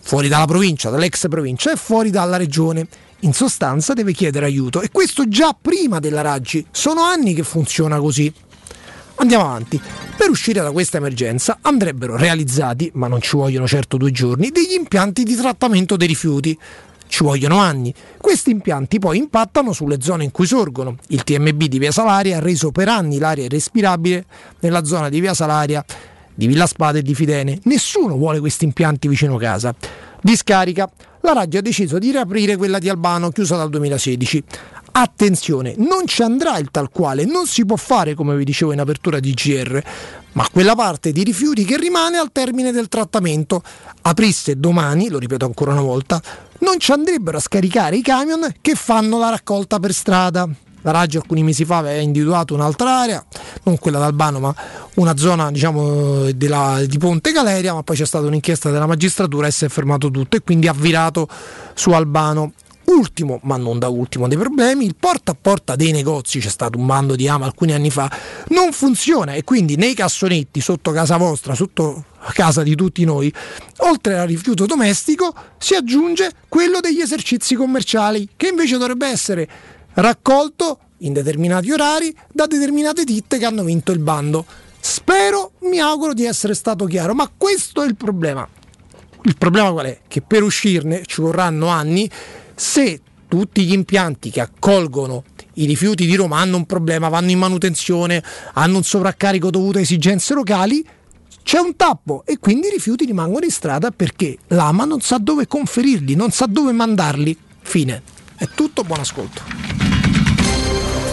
[0.02, 2.86] fuori dalla provincia, dall'ex provincia e fuori dalla regione.
[3.20, 6.64] In sostanza deve chiedere aiuto e questo già prima della Raggi.
[6.70, 8.32] Sono anni che funziona così.
[9.18, 9.80] Andiamo avanti.
[10.16, 14.74] Per uscire da questa emergenza andrebbero realizzati, ma non ci vogliono certo due giorni, degli
[14.74, 16.58] impianti di trattamento dei rifiuti.
[17.08, 17.94] Ci vogliono anni.
[18.18, 20.96] Questi impianti poi impattano sulle zone in cui sorgono.
[21.08, 24.26] Il TMB di Via Salaria ha reso per anni l'aria irrespirabile
[24.60, 25.84] nella zona di Via Salaria,
[26.34, 27.60] di Villa Spada e di Fidene.
[27.64, 29.74] Nessuno vuole questi impianti vicino casa.
[30.20, 30.90] Discarica.
[31.20, 34.44] La Raggi ha deciso di riaprire quella di Albano, chiusa dal 2016.
[34.98, 38.80] Attenzione, non ci andrà il tal quale, non si può fare come vi dicevo in
[38.80, 39.82] apertura di GR,
[40.32, 43.62] ma quella parte di rifiuti che rimane al termine del trattamento.
[44.00, 46.18] Aprisse domani, lo ripeto ancora una volta,
[46.60, 50.48] non ci andrebbero a scaricare i camion che fanno la raccolta per strada.
[50.80, 53.22] La Raggi alcuni mesi fa aveva individuato un'altra area,
[53.64, 54.54] non quella d'Albano, ma
[54.94, 59.50] una zona diciamo, della, di Ponte Galeria, ma poi c'è stata un'inchiesta della magistratura e
[59.50, 61.28] si è fermato tutto e quindi ha virato
[61.74, 62.52] su Albano.
[62.86, 66.78] Ultimo, ma non da ultimo dei problemi, il porta a porta dei negozi, c'è stato
[66.78, 68.10] un bando di ama alcuni anni fa,
[68.48, 73.32] non funziona e quindi nei cassonetti sotto casa vostra, sotto casa di tutti noi,
[73.78, 79.48] oltre al rifiuto domestico si aggiunge quello degli esercizi commerciali, che invece dovrebbe essere
[79.94, 84.44] raccolto in determinati orari da determinate ditte che hanno vinto il bando.
[84.78, 88.48] Spero, mi auguro di essere stato chiaro, ma questo è il problema.
[89.22, 90.00] Il problema qual è?
[90.06, 92.08] Che per uscirne ci vorranno anni
[92.56, 95.24] se tutti gli impianti che accolgono
[95.54, 98.22] i rifiuti di Roma hanno un problema, vanno in manutenzione,
[98.54, 100.84] hanno un sovraccarico dovuto a esigenze locali,
[101.42, 105.46] c'è un tappo e quindi i rifiuti rimangono in strada perché l'AMA non sa dove
[105.46, 107.36] conferirli, non sa dove mandarli.
[107.60, 108.02] Fine.
[108.36, 109.42] È tutto, buon ascolto.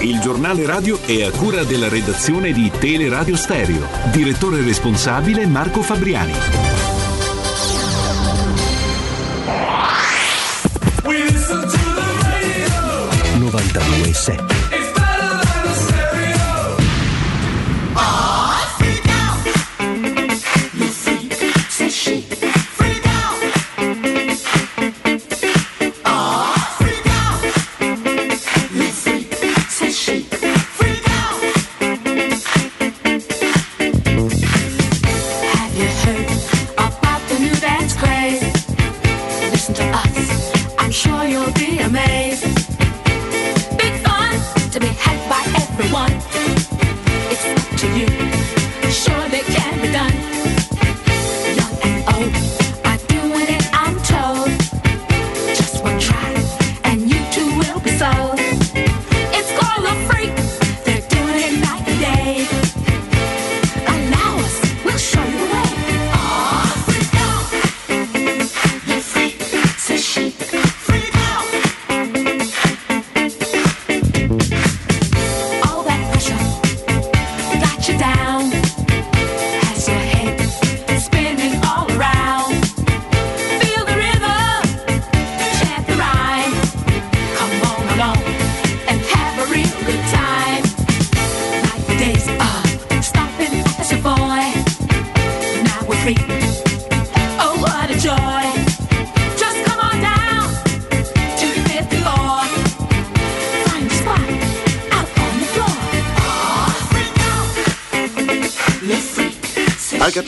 [0.01, 3.87] Il giornale radio è a cura della redazione di Teleradio Stereo.
[4.11, 6.82] Direttore responsabile Marco Fabriani.
[13.39, 14.82] 92.7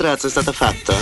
[0.06, 0.96] Alcatraz è stata fatta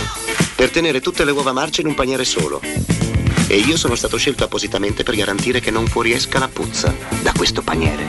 [0.54, 2.62] per tenere tutte le uova marce in un paniere solo.
[2.62, 7.60] E io sono stato scelto appositamente per garantire che non fuoriesca la puzza da questo
[7.60, 8.08] paniere.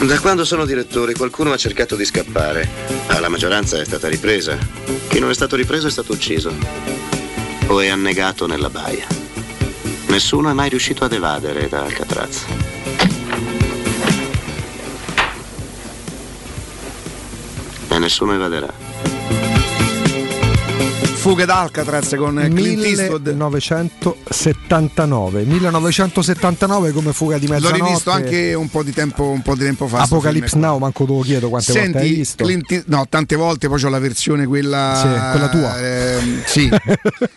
[0.00, 2.66] Da quando sono direttore qualcuno ha cercato di scappare,
[3.08, 4.56] ma la maggioranza è stata ripresa.
[5.08, 6.54] Chi non è stato ripreso è stato ucciso
[7.66, 9.06] o è annegato nella baia.
[10.06, 12.44] Nessuno è mai riuscito ad evadere da Alcatraz.
[17.88, 18.83] E nessuno evaderà.
[21.24, 23.28] Fuga d'Alcatraz con Clint Eastwood.
[23.28, 29.54] 1979 1979 come fuga di L'ho mezzanotte rivisto anche un po' di tempo, un po'
[29.54, 30.02] di tempo fa.
[30.02, 30.58] Apocalypse.
[30.58, 33.80] Now manco te lo chiedo quante volte hai Senti, visto Clint no, tante volte, poi
[33.80, 34.98] c'ho la versione quella.
[35.00, 35.80] Sì, quella tua.
[35.80, 36.68] ehm, sì.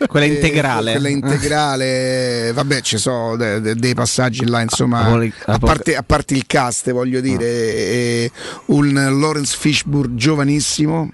[0.08, 0.92] Quella Eh, integrale.
[0.92, 2.52] quella integrale.
[2.54, 5.06] Vabbè, ci sono de- de- dei passaggi là, insomma.
[5.06, 7.48] Apoli- a, parte, a parte il cast, voglio dire, Ah.
[7.48, 8.32] eh,
[8.66, 11.10] un Lawrence Fishburne giovanissimo.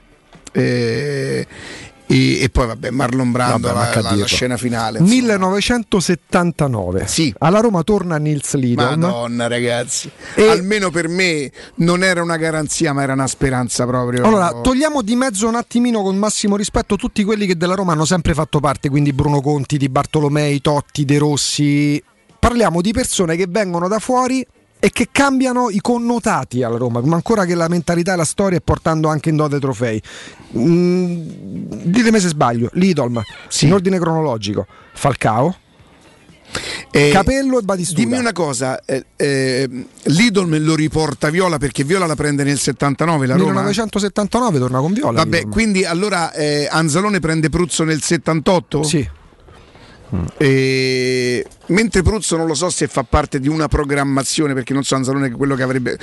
[0.55, 1.47] eh,
[2.13, 5.19] e, e poi vabbè Marlon Brando Vabbè, la, la- la scena finale insomma.
[5.21, 7.07] 1979
[7.39, 8.81] alla Roma torna Nils Lidl.
[8.83, 10.09] Madonna ragazzi.
[10.37, 14.25] Almeno per me non era una garanzia ma era una speranza proprio.
[14.25, 18.05] Allora, togliamo di mezzo un attimino con massimo rispetto tutti quelli che della Roma hanno
[18.05, 22.03] sempre fatto parte, quindi Bruno Conti, Di Bartolomei, Totti, De Rossi.
[22.39, 24.45] Parliamo di persone che vengono da fuori
[24.83, 28.57] e che cambiano i connotati alla Roma, ma ancora che la mentalità e la storia
[28.57, 30.01] e portando anche in dote trofei.
[30.57, 31.21] Mm,
[31.83, 33.23] ditemi se sbaglio, Lidolm,
[33.61, 35.55] in ordine cronologico, Falcao,
[37.13, 38.01] Capello e Batistuta.
[38.01, 39.69] Dimmi una cosa, eh, eh,
[40.03, 43.45] Lidl lo riporta Viola perché Viola la prende nel 79 la Roma.
[43.51, 45.23] 1979 torna con Viola.
[45.23, 45.51] Vabbè, Lidolm.
[45.53, 48.83] quindi allora eh, Anzalone prende Pruzzo nel 78?
[48.83, 49.09] Sì.
[50.37, 51.45] E...
[51.67, 55.31] Mentre Pruzzo non lo so se fa parte di una programmazione, perché non so Anzalone
[55.31, 55.97] quello che avrebbe.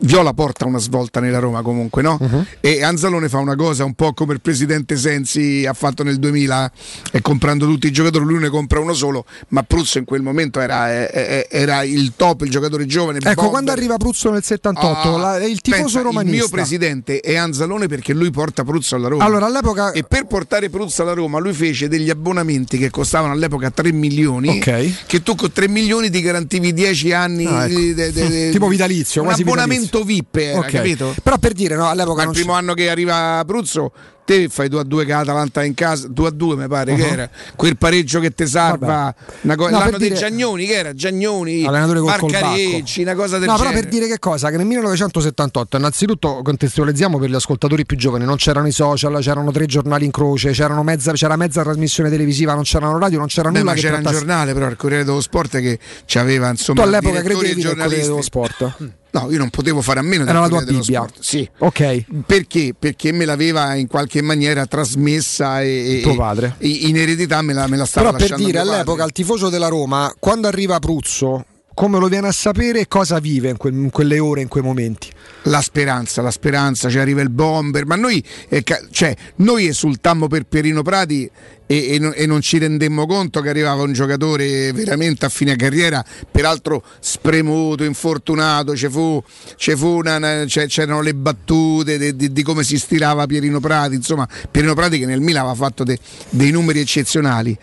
[0.00, 2.18] Viola porta una svolta nella Roma comunque, no?
[2.20, 2.46] Mhm.
[2.60, 6.70] E Anzalone fa una cosa un po' come il presidente Sensi ha fatto nel 2000,
[7.12, 10.58] e comprando tutti i giocatori, lui ne compra uno solo, ma Pruzzo in quel momento
[10.60, 13.18] era, eh, eh, era il top, il giocatore giovane.
[13.18, 13.50] Ecco, bomber.
[13.50, 16.34] quando arriva Pruzzo nel 78, Ah, la- il tifoso pensa, romanista.
[16.34, 19.24] Il mio presidente è Anzalone perché lui porta Pruzzo alla Roma.
[19.24, 23.70] Allora, all'epoca- E per portare Pruzzo alla Roma lui fece degli abbonamenti che costavano all'epoca
[23.70, 24.48] 3 milioni.
[24.58, 24.81] Ok.
[25.06, 27.78] Che tu con 3 milioni ti garantivi 10 anni Ah, ecco.
[27.78, 30.70] di- de- de- de- Tipo vitalizio, un abbonamento VIP era, Ok.
[30.70, 31.14] capito?
[31.22, 33.92] Però per dire, no, all'epoca il primo anno che arriva Pruzzo
[34.24, 37.02] te fai 2 a 2 che l'Atalanta in casa, 2 a 2 mi pare che
[37.02, 37.12] Uh-huh.
[37.12, 40.94] era, quel pareggio che ti salva, una co- No, l'anno dei dire- Giagnoni che era,
[40.94, 43.70] Giagnoni, Marcarecci, una cosa del no, genere.
[43.74, 44.50] però per dire che cosa?
[44.50, 49.50] Che nel 1978, innanzitutto contestualizziamo per gli ascoltatori più giovani, non c'erano i social, c'erano
[49.50, 53.50] tre giornali in croce, c'erano mezza, c'era mezza trasmissione televisiva, non c'erano radio, non c'era
[53.50, 56.18] Beh, nulla ma che c'era un trattasse- giornale però il Corriere dello Sport che ci
[56.18, 58.22] aveva insomma Tu all'epoca credevi nel Corriere dello.
[58.22, 58.76] Sport?
[59.14, 61.00] No, io non potevo fare a meno del Era la tua dello Bibbia.
[61.06, 61.20] Sport.
[61.20, 61.48] Sì.
[61.58, 62.04] Ok.
[62.26, 62.74] Perché?
[62.78, 66.54] Perché me l'aveva in qualche maniera trasmessa e, Tuo padre.
[66.58, 69.50] e in eredità me la, me la stava Però per lasciando dire all'epoca al tifoso
[69.50, 71.44] della Roma, quando arriva Pruzzo,
[71.74, 74.62] come lo viene a sapere e cosa vive in, quel- in quelle ore, in quei
[74.62, 75.08] momenti?
[75.44, 80.28] La speranza, la speranza, ci arriva il bomber, ma noi, eh, ca- cioè, noi esultammo
[80.28, 81.28] per Pierino Prati
[81.66, 85.56] e, e non- e non ci rendemmo conto che arrivava un giocatore veramente a fine
[85.56, 89.22] carriera, peraltro spremuto, infortunato, ci fu,
[89.56, 93.58] ci fu una- una- c'è- c'erano le battute de- di, di come si stirava Pierino
[93.60, 95.98] Prati, insomma Pierino Prati che nel Milan aveva fatto de-
[96.30, 97.56] dei numeri eccezionali.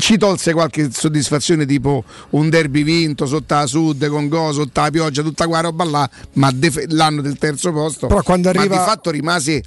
[0.00, 4.90] Ci tolse qualche soddisfazione tipo un derby vinto sotto la sud con go, sotto la
[4.90, 8.06] pioggia, tutta quella roba là, ma def- l'anno del terzo posto.
[8.06, 9.60] Però quando ma arriva- di fatto rimase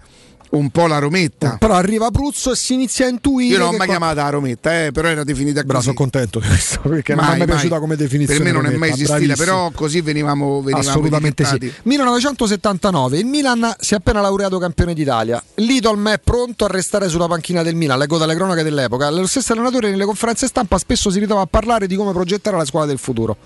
[0.52, 1.58] un po' la Rometta.
[1.60, 3.54] Però arriva Pruzzo e si inizia a intuire.
[3.54, 5.82] Io non ho che mai qua- chiamata la Rometta, eh, però era definita così.
[5.82, 8.42] sono contento di questo perché non Mai, mi è piaciuta come definizione.
[8.44, 9.46] Per me non è mai Rometta, esistita, bravissimo.
[9.46, 11.56] però così venivamo, venivamo Assolutamente sì.
[11.56, 11.88] etichettati.
[11.90, 15.42] 1979, il Milan si è appena laureato campione d'Italia.
[15.56, 19.10] Lidolm è pronto a restare sulla panchina del Milan, leggo dalle cronache dell'epoca.
[19.10, 22.66] Lo stesso allenatore nelle conferenze stampa spesso si ritrova a parlare di come progettare la
[22.66, 23.38] squadra del futuro.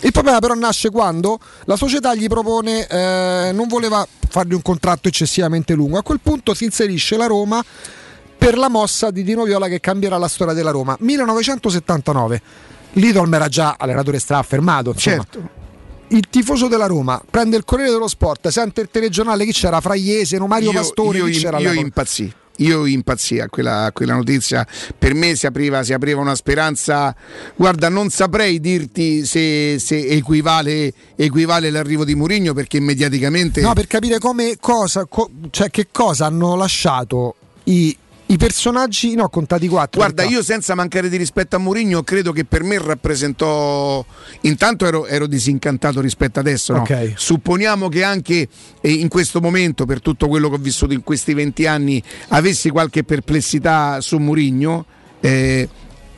[0.00, 5.08] Il problema però nasce quando la società gli propone, eh, non voleva fargli un contratto
[5.08, 5.98] eccessivamente lungo.
[5.98, 7.64] A quel punto si inserisce la Roma
[8.36, 10.96] per la mossa di Dino Viola che cambierà la storia della Roma.
[11.00, 12.42] 1979.
[12.92, 14.90] Lidolm era già allenatore straaffermato.
[14.90, 15.16] insomma.
[15.16, 15.64] Certo.
[16.08, 19.80] Il tifoso della Roma prende il Corriere dello Sport, sente il telegiornale, chi c'era?
[19.80, 22.32] Fraiese, no Mario io, Pastore, io, chi c'era io impazzì.
[22.58, 27.14] Io impazzì a quella, quella notizia, per me si apriva, si apriva una speranza,
[27.54, 33.60] guarda non saprei dirti se, se equivale, equivale l'arrivo di Mourinho perché mediaticamente...
[33.60, 37.94] No, per capire come cosa, co- cioè che cosa hanno lasciato i,
[38.28, 40.00] i personaggi, no, contati quattro.
[40.00, 44.04] Guarda, io senza mancare di rispetto a Mourinho, credo che per me rappresentò.
[44.42, 46.72] Intanto ero, ero disincantato rispetto adesso.
[46.72, 46.80] no?
[46.80, 47.12] Ok.
[47.14, 48.48] Supponiamo che anche
[48.80, 52.70] eh, in questo momento, per tutto quello che ho vissuto in questi 20 anni, avessi
[52.70, 54.84] qualche perplessità su Mourinho.
[55.20, 55.68] eh,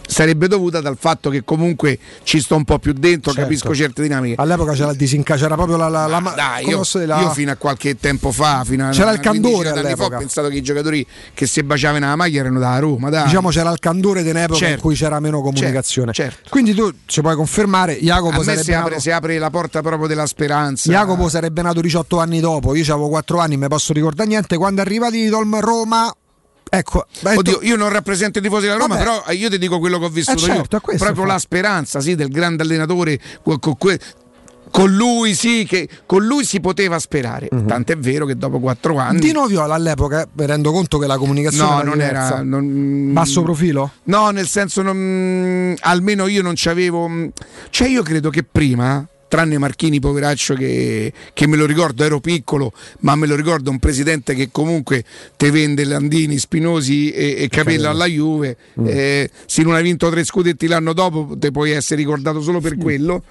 [0.08, 3.46] sarebbe dovuta dal fatto che comunque ci sto un po' più dentro, Certo.
[3.48, 4.40] capisco certe dinamiche.
[4.40, 5.88] All'epoca c'era il disinca, c'era proprio la.
[5.88, 8.88] la, la- Dai, come io, posso dire, la- io fino a qualche tempo fa, fino
[8.88, 10.16] a C'era il candore d'anni fa, all'epoca.
[10.16, 13.10] ho pensato che i giocatori che si baciavano nella maglia erano da Roma.
[13.10, 13.24] Dai.
[13.24, 14.80] Diciamo c'era il candore dell'epoca in Certo.
[14.82, 16.12] cui c'era meno comunicazione.
[16.12, 16.48] certo.
[16.48, 19.82] Quindi tu ci puoi confermare, Jacopo a sarebbe si apre, nato- si apre la porta
[19.82, 20.90] proprio della speranza.
[20.90, 24.56] Jacopo sarebbe nato 18 anni dopo, io avevo 4 anni, mi posso ricordare niente.
[24.56, 26.12] Quando è di Dolm Roma,
[26.70, 29.02] ecco, Oddio, io non rappresento i tifosi della Roma, Vabbè.
[29.02, 30.97] però eh, io ti dico quello che ho vissuto Eh, certo, io.
[30.98, 33.18] Proprio il la speranza, sì, del grande allenatore.
[34.70, 37.48] Con lui, sì, che con lui si poteva sperare.
[37.50, 37.66] Mhm.
[37.66, 39.18] Tant'è vero che dopo quattro anni.
[39.18, 42.42] Dino Viola all'epoca, mi rendo conto che la comunicazione No, era non era.
[42.42, 43.92] non- Basso profilo?
[44.05, 47.10] No, nel senso, non- almeno io non c'avevo.
[47.70, 49.06] Cioè, io credo che prima.
[49.28, 53.78] Tranne Marchini, poveraccio, che, che me lo ricordo, ero piccolo, ma me lo ricordo un
[53.78, 55.05] presidente che comunque
[55.36, 58.57] te vende Landini, Spinosi e, e Capello alla Juve.
[58.81, 58.86] Mm.
[58.89, 62.76] Eh, se non hai vinto tre scudetti l'anno dopo, te puoi essere ricordato solo per
[62.78, 63.23] quello.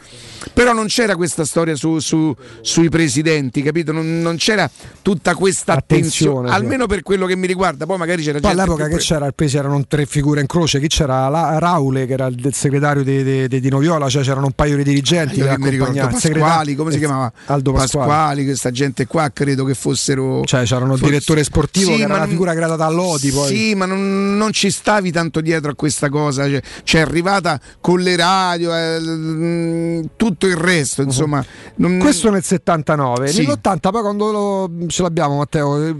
[0.53, 3.91] Però non c'era questa storia su- su- sui presidenti, capito?
[3.91, 4.69] Non, non c'era
[5.01, 6.05] tutta questa attenzione,
[6.47, 7.85] Attenzione, almeno per quello che mi riguarda.
[7.85, 10.79] Poi magari c'era Poi all'epoca che pre- c'era il peso erano tre figure in croce,
[10.79, 11.27] chi c'era?
[11.27, 14.75] La, Raule che era il segretario di, di- di Dino Viola, cioè c'erano un paio
[14.77, 15.45] di dirigenti Io
[15.91, 17.31] il Pasquali, come si chiamava?
[17.45, 18.43] Aldo Pasquali.
[18.45, 20.43] questa gente qua credo che fossero.
[20.43, 23.47] Cioè c'erano fosse- direttore sportivo Sì, che era una figura creata da Lodi poi.
[23.55, 26.47] Sì, ma non, non ci stavi tanto dietro a questa cosa.
[26.47, 31.43] Cioè, c'è arrivata con le radio, eh, mm, tutto il resto, insomma.
[31.75, 33.45] non- Questo nel 79, Sì.
[33.45, 35.95] nell'80 poi quando lo- ce l'abbiamo Matteo, eh,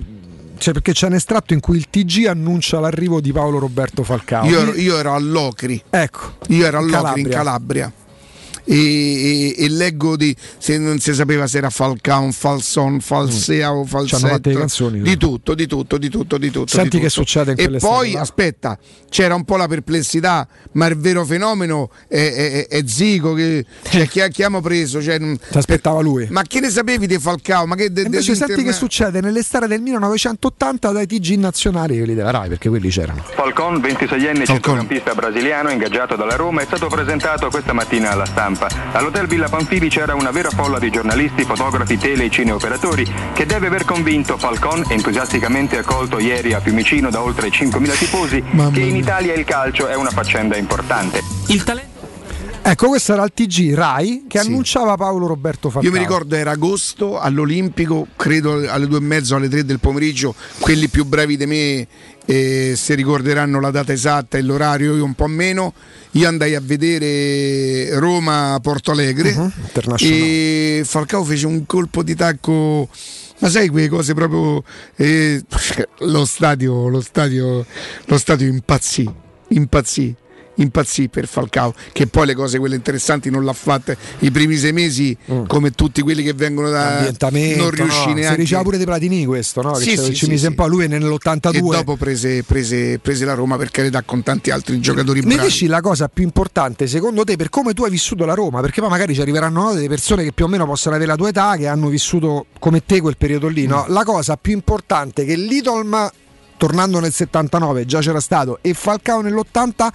[0.57, 4.45] cioè perché c'è un estratto in cui il TG annuncia l'arrivo di Paolo Roberto Falcao.
[4.45, 5.81] Io ero, io ero all'Ocri.
[5.89, 6.33] Ecco.
[6.47, 7.37] Io ero In all'Ocri in Calabria.
[7.37, 7.91] Calabria.
[8.69, 13.85] E, e- e leggo di se non si sapeva se era Falcao, Falson, Falsea o
[13.85, 14.55] Falsetto Mm.
[14.55, 15.17] canzoni, di no?
[15.17, 16.67] tutto, di tutto, di tutto, di tutto.
[16.75, 17.21] Senti di che tutto.
[17.21, 18.21] succede in E quelle poi là.
[18.21, 18.77] aspetta,
[19.09, 24.05] c'era un po' la perplessità, ma il vero fenomeno è, è- è Zico che cioè,
[24.07, 25.01] chi, chi abbiamo preso?
[25.01, 26.27] Cioè, Ti aspettava lui.
[26.29, 27.65] ma che ne sapevi di Falcao?
[27.65, 32.31] Ma che de- Invece senti che succede nell'estate del 1980 dai TG nazionali, quelli della
[32.31, 33.23] Rai, perché quelli c'erano.
[33.33, 38.56] Falcon, 26enne centrocampista brasiliano ingaggiato dalla Roma, è stato presentato questa mattina alla stampa.
[38.57, 38.69] Stampa.
[38.91, 43.67] All'hotel Villa Pamphili c'era una vera folla di giornalisti, fotografi, tele e cineoperatori che deve
[43.67, 49.33] aver convinto Falcon, entusiasticamente accolto ieri a Fiumicino da oltre 5.000 tifosi, che in Italia
[49.33, 51.21] il calcio è una faccenda importante.
[51.47, 51.95] Il talento
[52.69, 55.89] Ecco, questo era il TG Rai che annunciava Paolo Roberto Falcao.
[55.89, 60.35] Io mi ricordo era agosto all'Olimpico, credo alle due e mezzo, alle tre del pomeriggio,
[60.59, 61.87] quelli più bravi di me
[62.29, 65.73] eh, si ricorderanno la data esatta e l'orario, io un po' meno.
[66.11, 69.51] Io andai a vedere Roma-Porto Alegre Mhm,
[70.07, 72.89] e Falcao fece un colpo di tacco.
[73.39, 74.63] Ma sai quelle cose proprio.
[74.97, 75.41] eh,
[75.99, 77.65] lo stadio, lo stadio,
[78.05, 79.09] lo stadio impazzì,
[79.49, 80.15] impazzì,
[80.57, 84.73] impazzì per Falcao, che poi le cose quelle interessanti non l'ha fatte i primi sei
[84.73, 85.15] mesi,
[85.47, 87.01] come tutti quelli che vengono da
[87.55, 88.13] non riuscì no?
[88.13, 88.35] neanche.
[88.35, 89.71] Si diceva pure dei Platini questo, no?
[89.73, 90.67] Che Sì, sì, ci sì, mise un po'.
[90.67, 91.55] Lui è nell'82.
[91.55, 95.47] E dopo prese, prese- prese la Roma per carità con tanti altri giocatori Mi bravi.
[95.49, 98.61] dici la cosa più importante secondo te per come tu hai vissuto la Roma?
[98.61, 101.17] Perché poi magari ci arriveranno no, delle persone che più o meno possono avere la
[101.17, 103.65] tua età, che hanno vissuto come te quel periodo lì.
[103.67, 103.85] no?
[103.89, 106.09] La cosa più importante che l'Idolm,
[106.57, 109.87] tornando nel 79, già c'era stato, e Falcao nell'80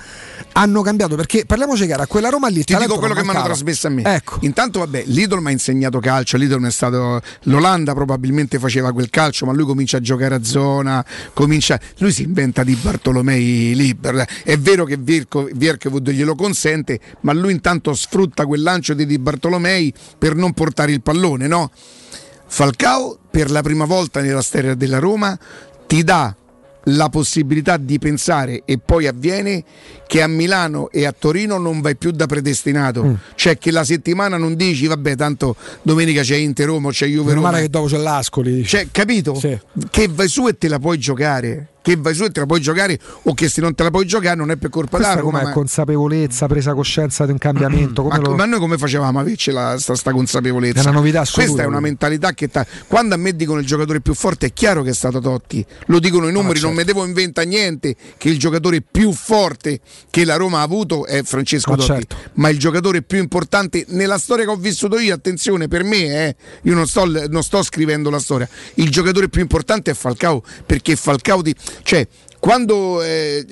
[0.52, 1.16] hanno cambiato.
[1.16, 3.90] Perché parliamoci chiaro, a quella Roma lì Ti dico quello che mi hanno trasmesso a
[3.90, 4.02] me.
[4.02, 4.38] Ecco.
[4.40, 6.36] Intanto, vabbè, l'Idol mi ha insegnato calcio.
[6.36, 7.20] L'Idol è stato.
[7.42, 11.04] L'Olanda probabilmente faceva quel calcio, ma lui comincia a giocare a zona.
[11.32, 11.78] Comincia...
[11.98, 14.24] Lui si inventa di Bartolomei libero.
[14.42, 19.92] È vero che Vierkevood glielo consente, ma lui intanto sfrutta quel lancio di Di Bartolomei
[20.16, 21.70] per non portare il pallone, no?
[22.46, 25.38] Falcao, per la prima volta nella storia della Roma,
[25.86, 26.34] ti dà
[26.86, 29.62] la possibilità di pensare e poi avviene
[30.06, 33.14] che a Milano e a Torino non vai più da predestinato, Mm.
[33.34, 37.50] cioè che la settimana non dici vabbè tanto domenica c'è Inter Roma, c'è Juve Roma,
[37.50, 38.64] male che dopo c'è l'Ascoli.
[38.64, 39.32] cioè, capito?
[39.90, 42.60] Che vai su e te la puoi giocare, che vai su e te la puoi
[42.60, 45.42] giocare o che se non te la puoi giocare non è per colpa Roma, com'è
[45.42, 48.02] ma- consapevolezza, presa coscienza di un cambiamento?
[48.08, 50.80] Come ma, lo- ma noi come facevamo a averci la, sta, sta consapevolezza?
[50.80, 53.66] È una novità assoluta, Questa è una mentalità che ta- quando a me dicono il
[53.66, 56.76] giocatore più forte è chiaro che è stato Totti, lo dicono i numeri, non certo.
[56.76, 59.80] mi devo inventare niente che il giocatore più forte
[60.10, 62.16] che la Roma ha avuto è Francesco Ma Totti, certo.
[62.34, 66.36] ma il giocatore più importante nella storia che ho vissuto io, attenzione per me, eh,
[66.62, 70.96] io non sto, non sto scrivendo la storia, il giocatore più importante è Falcao perché
[70.96, 71.54] Falcao di...
[71.82, 72.06] Cioè,
[72.38, 73.46] quando eh,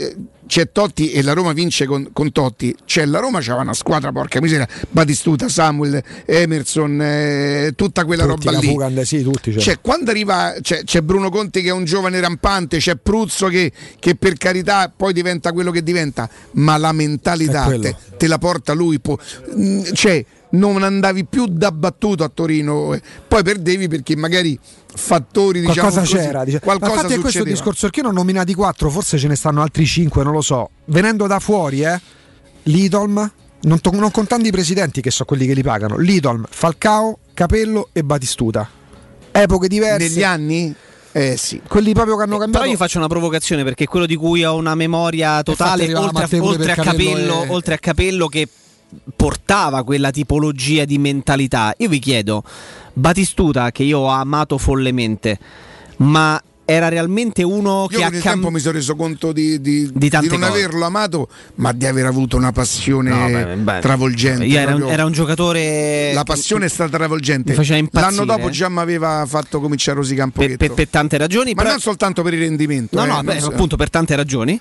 [0.48, 4.10] c'è Totti e la Roma vince con, con Totti, cioè la Roma c'aveva una squadra,
[4.10, 8.66] porca miseria, Batistuta, Samuel, Emerson, eh, tutta quella Tutti, roba lì.
[8.66, 9.52] Cafugande, sì, tutti.
[9.52, 9.62] cioè.
[9.62, 13.70] Cioè, quando arriva, c'è, c'è Bruno Conti che è un giovane rampante, c'è Pruzzo che,
[14.00, 18.72] che per carità poi diventa quello che diventa, ma la mentalità te, te la porta
[18.72, 18.98] lui.
[18.98, 19.16] può-
[19.56, 23.02] mm, cioè, non andavi più da battuto a Torino, eh.
[23.26, 24.58] poi perdevi perché magari
[24.92, 26.44] fattori diciamo qualcosa così, c'era.
[26.44, 26.60] Dice.
[26.60, 29.86] Qualcosa infatti è questo discorso perché io ho nominati quattro, forse ce ne stanno altri
[29.86, 30.70] cinque, non lo so.
[30.86, 32.00] Venendo da fuori, eh,
[32.64, 33.30] Lidolm,
[33.62, 37.90] non, to- non contando i presidenti che sono quelli che li pagano, Lidolm, Falcao, Capello
[37.92, 38.68] e Batistuta.
[39.32, 40.08] Epoche diverse.
[40.08, 40.74] Negli anni?
[41.12, 41.60] Eh sì.
[41.66, 42.60] Quelli proprio che hanno cambiato.
[42.60, 46.42] Però io faccio una provocazione perché quello di cui ho una memoria totale, oltre, a,
[46.42, 48.48] oltre a capello, e- oltre a Capello che
[49.16, 51.74] portava quella tipologia di mentalità.
[51.78, 52.42] Io vi chiedo,
[52.92, 55.38] Batistuta, che io ho amato follemente,
[55.98, 59.90] ma era realmente uno Io che ha il tempo mi sono reso conto di, di-
[59.92, 60.44] Di di non cose.
[60.44, 63.80] averlo amato, ma di aver avuto una passione No, beh, beh.
[63.80, 64.44] travolgente.
[64.44, 67.50] Io era un- era un giocatore La passione è stata travolgente.
[67.50, 68.12] mi faceva impazzire.
[68.12, 71.54] L'anno dopo già mi aveva fatto cominciare a rosicare un per, per- per tante ragioni.
[71.54, 72.96] ma però- non soltanto per il rendimento.
[72.96, 74.60] No, eh, no, beh, so- appunto per tante ragioni.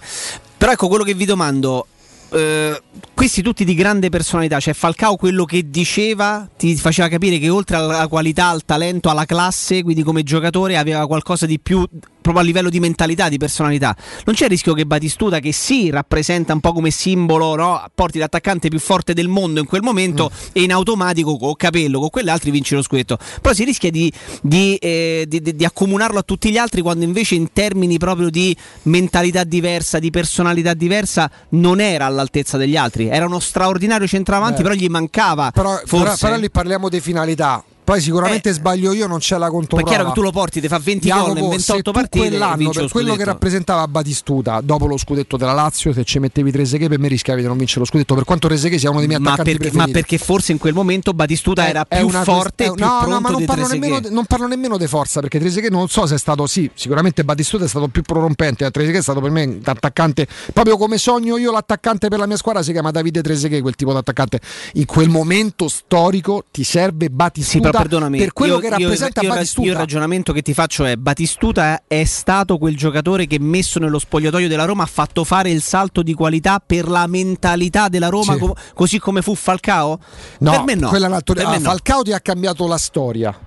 [0.58, 1.85] Però ecco quello che vi domando.
[2.32, 2.82] Eh,
[3.14, 7.75] questi tutti di grande personalità, cioè Falcao quello che diceva ti faceva capire che oltre
[7.75, 11.85] alla qualità, al talento, alla classe, quindi come giocatore aveva qualcosa di più
[12.32, 13.95] proprio a livello di mentalità, di personalità.
[14.25, 17.83] Non c'è il rischio che Batistuta, che sì, rappresenta un po' come simbolo, no?
[17.93, 22.09] porti l'attaccante più forte del mondo in quel momento e in automatico con Capello, con
[22.09, 23.17] quell'altro vince lo scudetto.
[23.41, 27.03] Però si rischia di, di, eh, di- di- di accomunarlo a tutti gli altri quando
[27.06, 33.08] invece in termini proprio di mentalità diversa, di personalità diversa, non era all'altezza degli altri.
[33.08, 34.69] Era uno straordinario centravanti, Beh.
[34.69, 35.51] però gli mancava.
[35.51, 35.88] Però, forse.
[35.98, 37.64] però- però lì parliamo di finalità.
[37.90, 39.92] Poi sicuramente sbaglio io, non c'è la Ma è controprova.
[39.92, 42.27] chiaro che tu lo porti, ti fa 20 Jacopo, gol in se 28 tu partite
[42.27, 46.51] quell'anno, per lo quello che rappresentava Batistuta dopo lo scudetto della Lazio, se ci mettevi
[46.51, 49.08] Trezeguet per me rischiavi di non vincere lo scudetto, per quanto Trezeguet sia uno dei
[49.08, 52.24] miei ma, attaccanti perché, ma perché forse in quel momento Batistuta era È più una
[52.24, 55.19] forte e quest- più no, no, ma non parlo, nemmeno, non parlo nemmeno di forza
[55.22, 58.69] perché Trezeguet non so se è stato sì, sicuramente Batistuta è stato più prorompente, eh,
[58.69, 62.38] Trezeguet è stato per me un attaccante proprio come sogno io l'attaccante per la mia
[62.38, 64.40] squadra si chiama Davide Trezeguet, quel tipo di attaccante.
[64.74, 69.30] In quel momento storico ti serve Batistuta Batistuta per quello io- che io- rappresenta io,
[69.30, 69.66] Batistuta.
[69.67, 73.99] Io il ragionamento che ti faccio è: Batistuta è stato quel giocatore che messo nello
[73.99, 78.33] spogliatoio della Roma ha fatto fare il salto di qualità per la mentalità della Roma,
[78.33, 78.40] Sì.
[78.40, 79.99] co- così come fu Falcao?
[80.40, 80.90] No, per me no.
[80.90, 81.59] Per me ah, no.
[81.59, 83.38] Falcao ti ha cambiato la storia.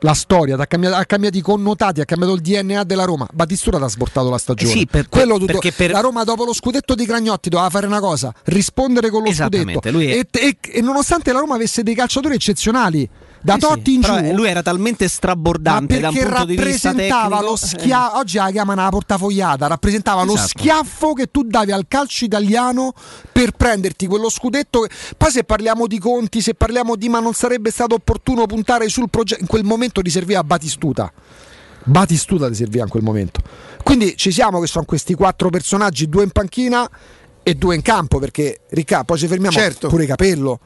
[0.00, 3.26] La storia, ha cambiato, ha cambiato i connotati, ha cambiato il DNA della Roma.
[3.32, 4.70] Batistuta ti ha sbortato la stagione.
[4.70, 7.86] Sì, per- Quello tutto- perché per- La Roma dopo lo scudetto di Cragnotti doveva fare
[7.86, 9.80] una cosa, rispondere con lo scudetto.
[9.88, 13.08] È- E, e- e nonostante la Roma avesse dei calciatori eccezionali,
[13.44, 16.88] da Totti in giù, eh, lui era talmente strabordante da un perché punto di vista
[16.88, 17.50] rappresentava tecnico.
[17.50, 20.48] lo schiaffo, oggi la chiamano la portafogliata, rappresentava lo Esatto.
[20.48, 22.94] schiaffo che tu davi al calcio italiano
[23.30, 24.80] per prenderti quello scudetto.
[24.80, 28.88] che- Poi se parliamo di conti, se parliamo di ma non sarebbe stato opportuno puntare
[28.88, 31.12] sul progetto, in quel momento ti serviva Batistuta.
[31.84, 33.40] Batistuta ti serviva in quel momento.
[33.82, 36.88] Quindi ci siamo che sono questi quattro personaggi, due in panchina
[37.42, 39.88] e due in campo, perché Ricca, poi ci fermiamo, Certo.
[39.88, 40.58] pure Capello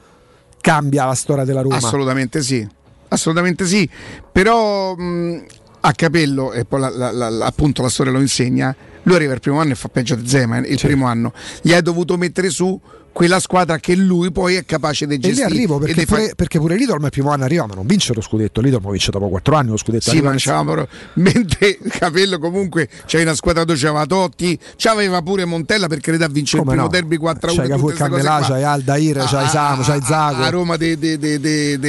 [0.60, 1.76] cambia la storia della Roma.
[1.76, 2.66] Assolutamente sì,
[3.08, 3.88] assolutamente sì.
[4.32, 5.44] Però mh,
[5.80, 9.40] a capello, e poi la- la- la- appunto la storia lo insegna, lui arriva il
[9.40, 11.32] primo anno e fa peggio di Zema il primo anno.
[11.62, 12.78] Gli hai dovuto mettere su
[13.18, 15.46] quella squadra che lui poi è capace di E lì gestire.
[15.46, 18.14] arrivo e perché di fa- pure, perché pure il primo anno arriva ma non vince
[18.14, 22.38] lo scudetto Lidl lo vince dopo quattro anni lo scudetto Sì, ma però- mentre Capello
[22.38, 26.74] comunque c'è una squadra dove c'aveva Totti, c'aveva pure Montella per carità vince il Come
[26.74, 26.92] primo no?
[26.92, 30.42] derby 4 a 1 C'hai Cafu e Cannelà, c'hai Aldair, c'hai Samu, c'hai Zago.
[30.42, 31.16] A Roma dei de,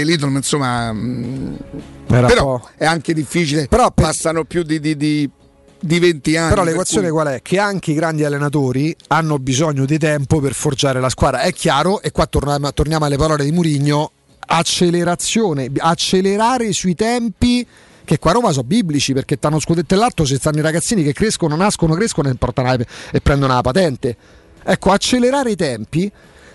[0.04, 1.58] Lidl, insomma, mh,
[2.08, 3.68] Era però è anche difficile.
[3.94, 5.30] Passano più di, di, di,
[5.80, 6.50] di 20 anni.
[6.50, 7.42] Però per l'equazione cui- qual è?
[7.42, 11.42] Che anche i grandi allenatori hanno bisogno di tempo per forgiare la squadra.
[11.42, 17.66] È chiaro, e qua torniamo, torniamo alle parole di Murigno, accelerazione, accelerare sui tempi
[18.10, 21.56] che qua a Roma sono biblici perché t'hanno scudettellato se stanno i ragazzini che crescono,
[21.56, 24.18] nascono, crescono e, portano e prendono la patente.
[24.64, 26.12] Ecco, accelerare i tempi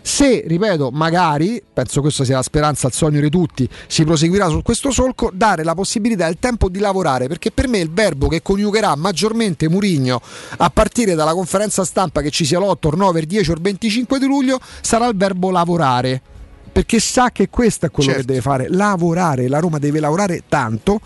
[0.07, 4.61] se, ripeto, magari, penso questa sia la speranza, il sogno di tutti, si proseguirà su
[4.61, 8.29] questo solco, dare la possibilità e il tempo di lavorare, perché per me il verbo
[8.29, 10.21] che coniugherà maggiormente Murigno
[10.59, 13.61] a partire dalla conferenza stampa che ci sia l'8, il 9, il 10 o il
[13.63, 16.21] 25 di luglio sarà il verbo lavorare.
[16.71, 18.27] Perché sa che questo è quello Certo.
[18.27, 21.01] che deve fare, lavorare, la Roma deve lavorare tanto,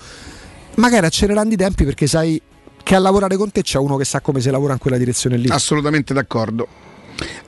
[0.74, 2.42] magari accelerando i tempi perché sai
[2.82, 5.36] che a lavorare con te c'è uno che sa come si lavora in quella direzione
[5.36, 5.48] lì.
[5.50, 6.87] Assolutamente d'accordo.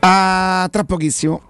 [0.00, 1.49] Ah, tra pochissimo.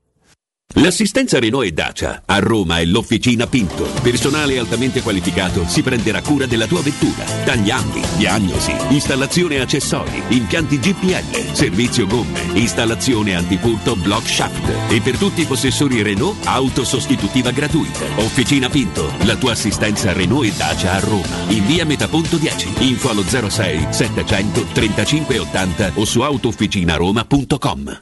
[0.75, 3.83] L'assistenza Renault e Dacia a Roma è l'Officina Pinto.
[4.01, 7.23] Personale altamente qualificato si prenderà cura della tua vettura.
[7.43, 14.91] Tagliandi, diagnosi, installazione accessori, impianti GPL, servizio gomme, installazione antifurto block shaft.
[14.91, 18.05] E per tutti i possessori Renault, auto sostitutiva gratuita.
[18.17, 21.35] Officina Pinto, la tua assistenza Renault e Dacia a Roma.
[21.49, 22.87] In via Metaponto 10.
[22.87, 28.01] Info allo 06 700 35 80 o su autofficinaroma.com.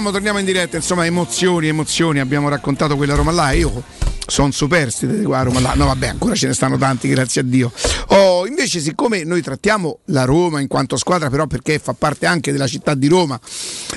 [0.00, 3.82] Torniamo, torniamo in diretta, insomma, emozioni, emozioni, abbiamo raccontato quella Roma là, io
[4.26, 7.44] sono superstite di qua Roma là, no vabbè ancora ce ne stanno tanti grazie a
[7.44, 7.70] Dio.
[8.06, 12.50] Oh, invece siccome noi trattiamo la Roma in quanto squadra però perché fa parte anche
[12.50, 13.38] della città di Roma,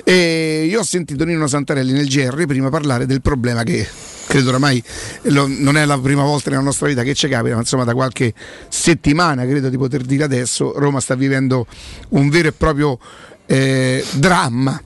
[0.04, 3.88] e io ho sentito Nino Santarelli nel GR prima parlare del problema che
[4.28, 4.84] credo oramai
[5.22, 8.34] non è la prima volta nella nostra vita che ci capita, ma insomma da qualche
[8.68, 11.66] settimana credo di poter dire adesso Roma sta vivendo
[12.10, 13.00] un vero e proprio
[13.46, 14.82] eh, dramma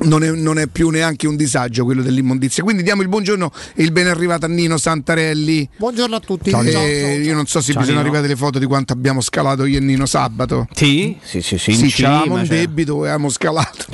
[0.00, 2.62] non è, non è più neanche un disagio quello dell'immondizia.
[2.62, 5.68] Quindi diamo il buongiorno e il ben arrivato a Nino Santarelli.
[5.76, 6.50] Buongiorno a tutti.
[6.50, 8.00] Eh, io non so se Ciao, vi sono Nino.
[8.00, 10.68] arrivate le foto di quanto abbiamo scalato io e Nino sabato.
[10.74, 12.56] Sì, sì, sì, sì, in Sì, cima, c'avevamo un cioè.
[12.56, 13.84] debito e abbiamo scalato.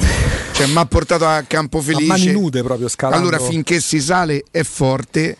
[0.52, 2.06] Cioè, mi ha portato a Campo Felice.
[2.06, 3.26] mani nude proprio, scalando.
[3.28, 5.36] Allora, finché si sale è forte,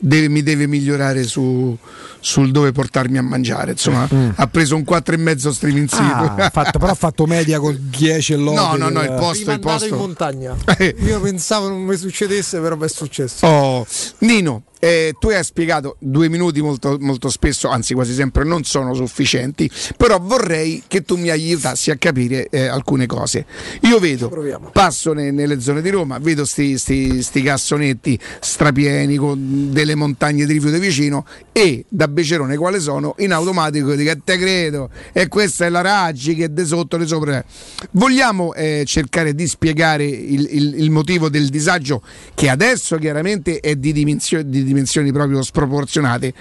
[0.00, 1.76] deve- mi deve migliorare su-
[2.18, 3.72] sul dove portarmi a mangiare.
[3.72, 6.02] Insomma, ha preso un 4,5 striminzito.
[6.02, 6.38] Mm.
[6.40, 8.54] Ah, fatto- però ha fatto media col 10 e l'8.
[8.54, 9.86] No, no, no, il posto, il posto.
[9.88, 10.56] in montagna.
[11.04, 13.46] Io pensavo non mi succedesse, però mi è successo.
[13.46, 13.86] Oh,
[14.18, 18.94] Nino, eh, tu hai spiegato due minuti molto, molto spesso, anzi quasi sempre non sono
[18.94, 23.44] sufficienti, però vorrei che tu mi aiutassi a capire eh, alcune cose.
[23.82, 24.28] Io vedo,
[24.72, 30.46] passo ne- nelle zone di Roma, vedo sti, sti- sti cassonetti strapieni con delle montagne
[30.46, 35.66] di rifiuti vicino e da Becerone quale sono, in automatico dico te credo e questa
[35.66, 37.44] è la Raggi che de sotto di sopra.
[37.92, 42.02] Vogliamo eh, cercare di spiegare il, il- il motivo del disagio
[42.34, 46.32] che adesso chiaramente è di, dimensio- di dimensioni proprio sproporzionate,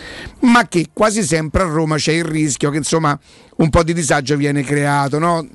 [0.41, 3.17] ma che quasi sempre a Roma c'è il rischio che insomma
[3.57, 5.47] un po' di disagio viene creato, no?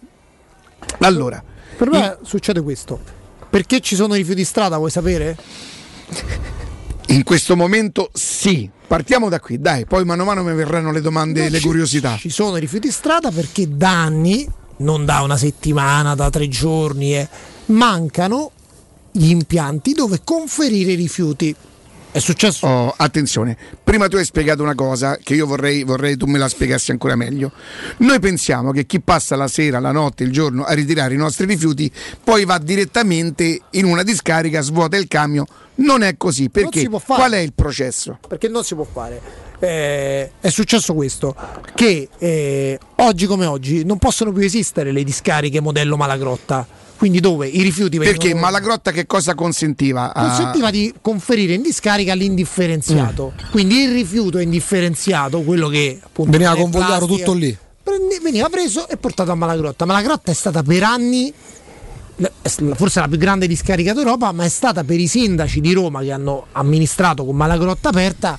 [1.01, 1.43] Allora,
[1.77, 3.01] Per me succede questo.
[3.49, 5.37] Perché ci sono rifiuti in strada, vuoi sapere?
[7.09, 8.69] in questo momento sì.
[8.87, 11.67] Partiamo da qui, dai, poi mano a mano mi verranno le domande, No, le ci-
[11.67, 12.17] curiosità.
[12.17, 14.47] Ci sono rifiuti in strada perché da anni,
[14.79, 17.29] non da una settimana, da tre giorni, eh,
[17.67, 18.51] mancano
[19.13, 21.55] gli impianti dove conferire i rifiuti.
[22.15, 22.65] È successo?
[22.65, 26.47] Oh, attenzione, prima tu hai spiegato una cosa che io vorrei, vorrei tu me la
[26.47, 27.51] spiegassi ancora meglio.
[27.97, 31.45] Noi pensiamo che chi passa la sera, la notte, il giorno a ritirare i nostri
[31.45, 31.91] rifiuti,
[32.23, 35.45] poi va direttamente in una discarica, svuota il camion.
[35.79, 38.21] Non è così, perché qual è il processo?
[38.29, 39.21] Perché non si può fare.
[39.59, 41.35] eh, è successo questo,
[41.75, 46.65] che eh, oggi come oggi non possono più esistere le discariche modello Malagrotta.
[47.05, 48.17] Quindi dove i rifiuti vengono...
[48.19, 50.15] Perché Malagrotta che cosa consentiva?
[50.15, 53.35] a- consentiva di conferire in discarica l'indifferenziato.
[53.51, 57.55] Quindi il rifiuto indifferenziato, quello che appunto Veniva convogliato tutto lì.
[57.83, 59.85] prende- veniva preso e portato a Malagrotta.
[59.85, 61.31] Malagrotta è stata per anni
[62.17, 62.31] la-
[62.75, 66.11] forse la più grande discarica d'Europa, ma è stata per i sindaci di Roma che
[66.11, 68.39] hanno amministrato con Malagrotta aperta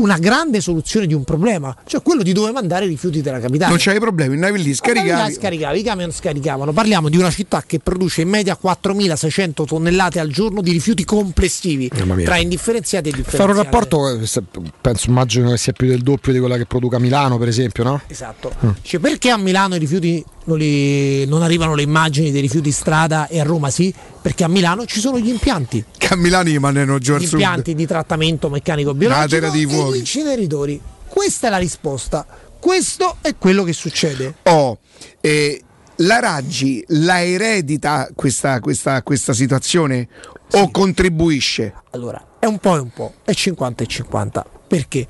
[0.00, 3.70] una grande soluzione di un problema, cioè quello di dove mandare i rifiuti della capitale.
[3.70, 5.08] Non c'avevi problemi, andavi lì, Scaricavi.
[5.08, 5.34] scaricavi.
[5.34, 6.72] scaricavi, i camion scaricavano.
[6.72, 11.90] Parliamo di una città che produce in media 4.600 tonnellate al giorno di rifiuti complessivi
[12.04, 12.24] mia.
[12.24, 13.58] tra indifferenziati e Fare differenziati.
[13.58, 14.42] un rapporto, eh,
[14.80, 18.00] penso, immagino che sia più del doppio di quella che produca Milano, per esempio, no?
[18.06, 18.52] Esatto.
[18.64, 18.70] Mm.
[18.82, 23.28] Cioè, perché a Milano i rifiuti non, li- non arrivano le immagini dei rifiuti strada
[23.28, 23.92] e a Roma sì?
[24.22, 25.82] Perché a Milano ci sono gli impianti.
[25.96, 27.40] Che a Milano gli mandano giù al Gli sud.
[27.40, 29.89] impianti di trattamento meccanico biologico terra dei e fuochi.
[29.94, 30.80] Gli inceneritori.
[31.06, 32.26] Questa è la risposta.
[32.58, 34.34] Questo è quello che succede.
[34.44, 34.78] Oh,
[35.20, 35.62] eh,
[35.96, 40.08] la Raggi la eredita questa, questa- questa situazione
[40.52, 41.74] o contribuisce?
[41.90, 44.46] Allora, è un po' e un po', è 50 e 50.
[44.66, 45.06] Perché?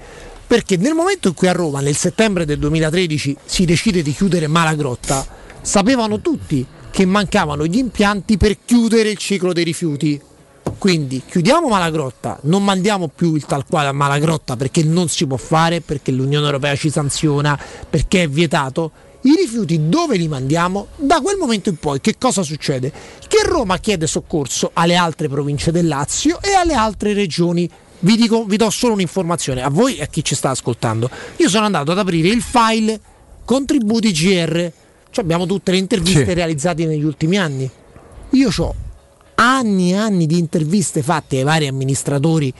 [0.47, 4.49] Perché nel momento in cui a Roma, nel settembre del 2013, si decide di chiudere
[4.49, 5.25] Malagrotta,
[5.61, 10.21] sapevano tutti che mancavano gli impianti per chiudere il ciclo dei rifiuti.
[10.79, 15.37] Quindi chiudiamo Malagrotta, non mandiamo più il tal quale a Malagrotta perché non si può
[15.37, 17.59] fare, perché l'Unione Europea ci sanziona,
[17.89, 18.91] perché è vietato.
[19.23, 20.87] I rifiuti dove li mandiamo?
[20.97, 22.91] Da quel momento in poi che cosa succede?
[23.29, 27.69] Che Roma chiede soccorso alle altre province del Lazio e alle altre regioni.
[27.99, 31.11] Vi, dico, vi do solo un'informazione a voi e a chi ci sta ascoltando.
[31.37, 32.99] Io sono andato ad aprire il file
[33.45, 34.73] contributi GR.
[35.11, 36.33] Cioè abbiamo tutte le interviste Sì.
[36.33, 37.69] realizzate negli ultimi anni.
[38.31, 38.75] Io ho
[39.45, 42.53] anni e anni di interviste fatte ai vari amministratori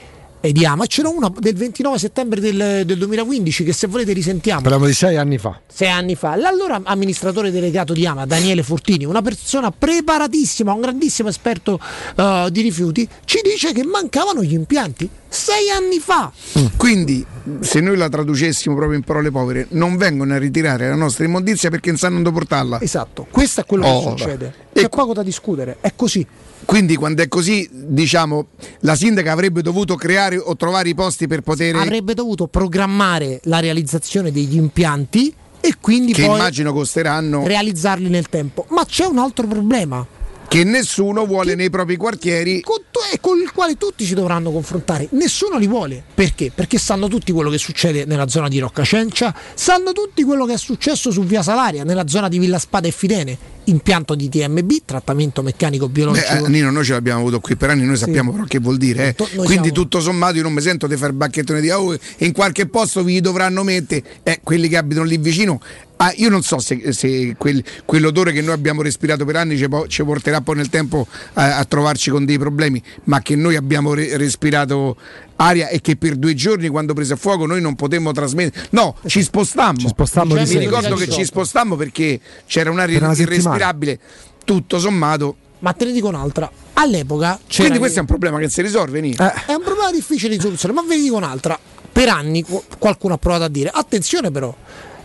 [0.43, 0.87] e di AMA.
[0.87, 4.61] C'era una del 29 settembre del, del 2015 che se volete risentiamo.
[4.61, 5.61] Parliamo di sei anni fa.
[5.71, 11.29] Sei anni fa, l'allora amministratore delegato di AMA, Daniele Fortini, una persona preparatissima, un grandissimo
[11.29, 11.79] esperto
[12.15, 15.07] eh, di rifiuti, ci dice che mancavano gli impianti.
[15.29, 16.31] Sei anni fa!
[16.77, 17.23] Quindi,
[17.59, 21.69] se noi la traducessimo proprio in parole povere, non vengono a ritirare la nostra immondizia
[21.69, 22.81] perché non sanno dove portarla.
[22.81, 24.53] Esatto, questo è quello Oh, che succede.
[24.73, 26.25] C'è poco da discutere, è così.
[26.65, 28.47] Quindi, quando è così, diciamo,
[28.81, 31.75] la sindaca avrebbe dovuto creare o trovare i posti per poter.
[31.75, 37.45] Avrebbe dovuto programmare la realizzazione degli impianti e quindi che poi immagino costeranno.
[37.45, 38.65] realizzarli nel tempo.
[38.69, 40.05] Ma c'è un altro problema.
[40.47, 42.59] Che nessuno vuole nei propri quartieri.
[42.59, 42.81] Con,
[43.13, 45.07] e con il quale tutti ci dovranno confrontare.
[45.11, 46.03] Nessuno li vuole.
[46.13, 46.51] Perché?
[46.53, 50.57] Perché sanno tutti quello che succede nella zona di Roccacencia, sanno tutti quello che è
[50.57, 53.37] successo su Via Salaria, nella zona di Villa Spada e Fidene.
[53.65, 56.45] Impianto di TMB, trattamento meccanico Beh, biologico.
[56.45, 59.09] eh, Nino, noi ce l'abbiamo avuto qui per anni, noi sappiamo però che vuol dire.
[59.09, 59.15] eh.
[59.15, 62.65] Quindi siamo- tutto sommato io non mi sento di fare bacchettone di oh, in qualche
[62.67, 65.61] posto vi dovranno mettere eh, quelli che abitano lì vicino.
[65.97, 69.69] Ah, io non so se, se quel- quell'odore che noi abbiamo respirato per anni ci,
[69.69, 73.55] po- ci porterà poi nel tempo a, a trovarci con dei problemi, ma che noi
[73.55, 74.97] abbiamo re- respirato
[75.41, 78.67] aria e che per due giorni quando prese a fuoco noi non potemmo trasmettere.
[78.71, 79.79] No, ci spostammo.
[79.79, 80.59] Ci spostammo Mi di sera.
[80.59, 83.99] ricordo che ci spostammo perché c'era un'aria Per irrespirabile.
[84.45, 85.35] Tutto sommato.
[85.59, 86.49] Ma te ne dico un'altra.
[86.73, 89.15] All'epoca c'era Quindi questo è un problema che si risolve, Nino.
[89.17, 91.57] È un problema difficile di soluzione, ma ve ne dico un'altra.
[91.91, 94.55] Per anni qu- qualcuno ha provato a dire, attenzione però,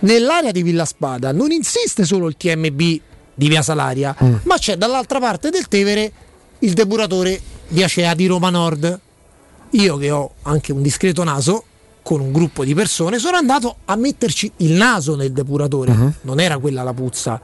[0.00, 5.18] nell'area di Villa Spada non insiste solo il TMB di Via Salaria, ma c'è dall'altra
[5.18, 6.12] parte del Tevere
[6.60, 9.00] il depuratore di Acea di Roma Nord.
[9.70, 11.64] Io che ho anche un discreto naso,
[12.02, 16.56] con un gruppo di persone, sono andato a metterci il naso nel depuratore, non era
[16.58, 17.40] quella la puzza.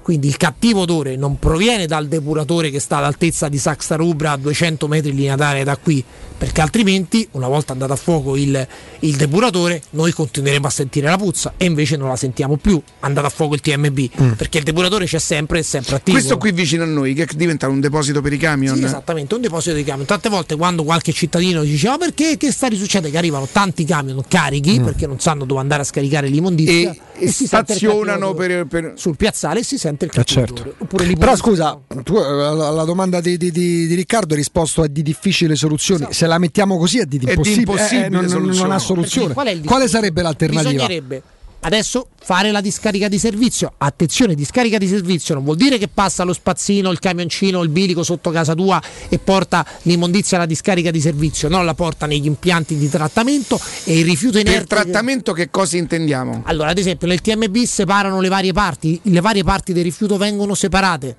[0.00, 4.36] Quindi il cattivo odore non proviene dal depuratore che sta all'altezza di Saxa Rubra a
[4.36, 6.02] 200 metri lineari da qui,
[6.38, 8.66] perché altrimenti, una volta andato a fuoco il,
[9.00, 13.26] il depuratore, noi continueremo a sentire la puzza e invece non la sentiamo più andato
[13.26, 16.16] a fuoco il TMB, perché il depuratore c'è sempre e sempre attivo.
[16.16, 18.76] Questo qui vicino a noi che diventa un deposito per i camion.
[18.76, 20.06] Sì, esattamente, un deposito di camion.
[20.06, 23.10] Tante volte quando qualche cittadino dice ma perché che sta risuccedendo?
[23.10, 26.92] Che arrivano tanti camion carichi perché non sanno dove andare a scaricare l'immondizia Mm.
[27.18, 28.92] E- e si stazionano cattivo odore.
[28.96, 30.52] sul piazzale e si sente il Eh, certo.
[30.62, 30.74] odore.
[30.78, 34.82] Oppure lì Però scusa, tu eh, alla, alla domanda di, di- di- Riccardo hai risposto
[34.82, 36.06] a di difficile soluzioni.
[36.26, 39.32] Se la mettiamo così è di È di impossibile, impossibile eh, non, non- ha soluzione.
[39.32, 40.70] Qual è Quale sarebbe l'alternativa?
[40.72, 41.22] Bisognerebbe
[41.60, 43.72] adesso fare la discarica di servizio.
[43.78, 48.02] Attenzione, discarica di servizio non vuol dire che passa lo spazzino, il camioncino, il bilico
[48.02, 52.76] sotto casa tua e porta l'immondizia alla discarica di servizio, no, la porta negli impianti
[52.76, 54.66] di trattamento e il rifiuto inerte.
[54.66, 56.42] Per trattamento che cosa intendiamo?
[56.46, 60.54] Allora, ad esempio, nel TMB separano le varie parti, le varie parti del rifiuto vengono
[60.54, 61.16] separate.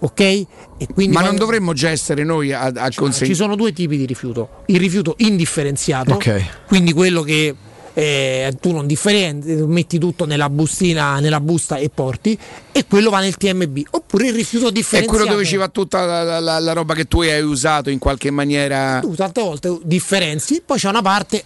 [0.00, 0.20] Ok?
[0.20, 0.46] E
[0.94, 3.34] quindi Ma non dovremmo già essere noi a, a ci consegnare.
[3.36, 4.62] sono due tipi di rifiuto.
[4.66, 6.66] Il rifiuto indifferenziato, Ok.
[6.66, 7.54] quindi quello che
[7.98, 12.38] eh, tu non differenzi, metti tutto nella bustina, nella busta e porti,
[12.70, 13.78] e quello va nel TMB.
[13.90, 15.16] Oppure il rifiuto È differenziato.
[15.18, 17.98] quello dove ci va tutta la, la- la- la roba che tu hai usato in
[17.98, 19.00] qualche maniera.
[19.00, 21.42] Tu tante volte differenzi, poi c'è una parte.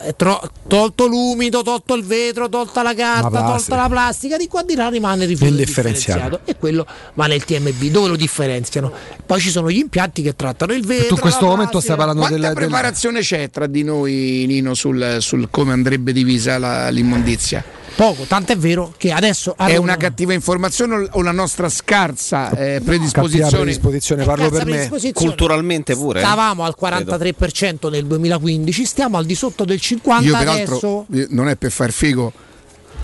[0.00, 4.48] eh, tro- tolto l'umido, tolto il vetro, tolta la carta, La tolta la plastica, di
[4.48, 6.84] qua di là rimane il rifiuto differenziato e quello
[7.14, 8.92] va nel TMB dove lo differenziano.
[9.24, 11.06] Poi ci sono gli impianti che trattano il vetro.
[11.06, 11.96] tu in questo momento stai plastica.
[11.96, 16.58] parlando Quanta del- del- preparazione c'è tra di noi, Nino, sul, sul come andrebbe divisa
[16.58, 17.64] la- l'immondizia?
[17.96, 22.80] Poco, tant'è vero che adesso È Roma- una cattiva informazione o la nostra scarsa eh,
[22.84, 23.50] predisposizione?
[23.62, 24.90] predisposizione, parlo per me.
[25.12, 26.18] Culturalmente pure.
[26.20, 26.24] eh?
[26.24, 30.44] Stavamo al 43% nel 2015, stiamo al di sotto del 50% Io adesso.
[30.80, 32.32] peraltro eh, non è per far figo,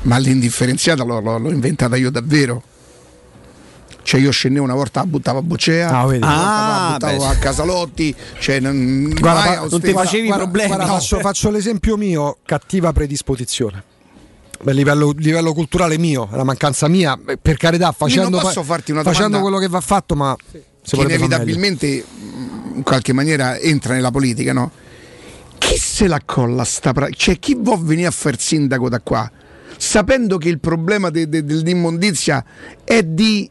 [0.02, 2.60] ma l'indifferenziata l'ho- l'ho inventata io davvero.
[4.02, 8.58] Cioè io scendevo una volta buttavo a Boccea, Ah, Ah, buttavo beh, a Casalotti, cioè
[8.60, 10.68] non, Guarda, non ti facevi Guarda- problemi.
[10.68, 10.92] guarda, No.
[10.94, 13.84] faccio, faccio l'esempio mio, cattiva predisposizione.
[14.66, 18.74] A livello, livello culturale mio, la mancanza mia, beh, per carità, facendo, Io posso fa-
[18.74, 20.36] farti una facendo quello che va fatto, ma
[20.92, 21.06] meglio.
[21.06, 24.70] inevitabilmente mh, in qualche maniera entra nella politica, no?
[25.58, 29.30] Chi se la colla sta pra- Cioè chi vuol venire a far sindaco da qua?
[29.78, 32.44] Sapendo che il problema de- de- dell'immondizia
[32.84, 33.48] è di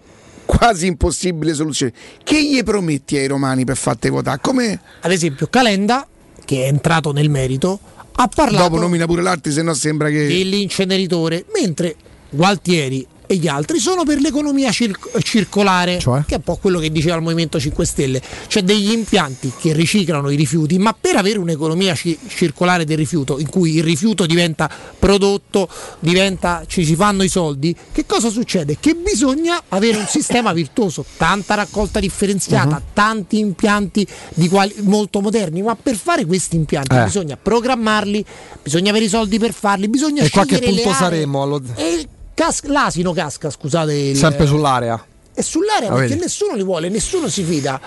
[0.50, 1.94] quasi impossibile soluzione.
[2.24, 4.40] Che gli prometti ai romani per farti votare?
[4.42, 6.08] Come Ad esempio, Calenda,
[6.44, 7.80] che è entrato nel merito,
[8.14, 11.96] ha parlato dopo nomina pure l'altro, se no sembra che dell'inceneritore, mentre
[12.32, 16.24] Gualtieri e gli altri sono per l'economia cir- circolare, Cioè?
[16.26, 19.72] che è un po' quello che diceva il Movimento 5 Stelle, cioè degli impianti che
[19.72, 24.26] riciclano i rifiuti, ma per avere un'economia ci- circolare del rifiuto, in cui il rifiuto
[24.26, 24.68] diventa
[24.98, 28.78] prodotto, diventa, ci si fanno i soldi, che cosa succede?
[28.80, 32.84] Che bisogna avere un sistema virtuoso, tanta raccolta differenziata, Mhm.
[32.94, 37.04] tanti impianti di quali- molto moderni, ma per fare questi impianti Eh.
[37.04, 38.26] bisogna programmarli,
[38.64, 40.94] bisogna avere i soldi per farli, bisogna E scegliere le punto aree.
[41.00, 41.42] saremmo?
[41.44, 42.08] Allo- E
[42.40, 43.94] cas- l'asino casca, scusate.
[43.94, 45.04] Il, Sempre sull'area.
[45.34, 46.22] È sull'area Ah, perché vedi?
[46.22, 47.80] nessuno li vuole, nessuno si fida.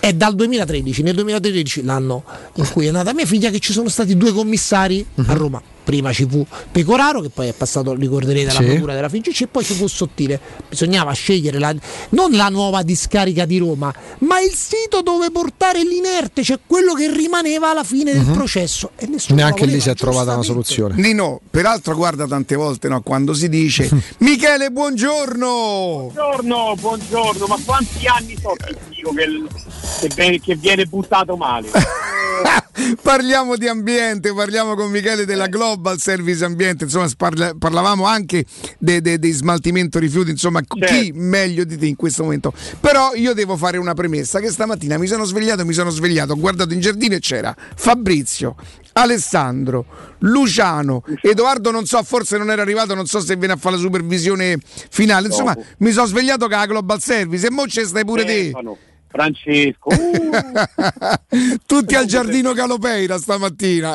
[0.00, 2.24] È dal 2013, nel 2013 l'anno
[2.54, 5.30] in cui è nata mia figlia, che ci sono stati due commissari Mhm.
[5.30, 5.62] a Roma.
[5.86, 8.64] Prima ci fu Pecoraro, che poi è passato, ricorderete, alla Sì.
[8.66, 10.40] procura della FIGC, e poi ci fu Sottile.
[10.68, 11.72] Bisognava scegliere la-
[12.08, 17.08] non la nuova discarica di Roma, ma il sito dove portare l'inerte, cioè quello che
[17.12, 18.90] rimaneva alla fine del processo.
[18.96, 20.94] E nessuno Neanche la lì voleva, si è trovata una soluzione.
[20.96, 28.06] Nino, peraltro guarda tante volte no, quando si dice Michele buongiorno Buongiorno, buongiorno, ma quanti
[28.08, 31.68] anni so che dico che, che viene buttato male?
[33.02, 38.44] Parliamo di ambiente, parliamo con Michele della Global Service Ambiente, insomma parla- parlavamo anche
[38.78, 42.52] de- de- di smaltimento rifiuti, insomma chi meglio di te in questo momento.
[42.80, 46.36] Però io devo fare una premessa che stamattina mi sono svegliato, mi sono svegliato, ho
[46.38, 48.56] guardato in giardino e c'era Fabrizio,
[48.92, 49.86] Alessandro,
[50.20, 53.80] Luciano, Edoardo non so, forse non era arrivato, non so se viene a fare la
[53.82, 54.58] supervisione
[54.90, 55.66] finale, insomma Dopo.
[55.78, 58.42] mi sono svegliato con la Global Service e mo ci stai pure te.
[58.50, 58.76] Stefano,
[59.16, 63.94] Francesco, uh, Tutti al giardino Calopeira stamattina.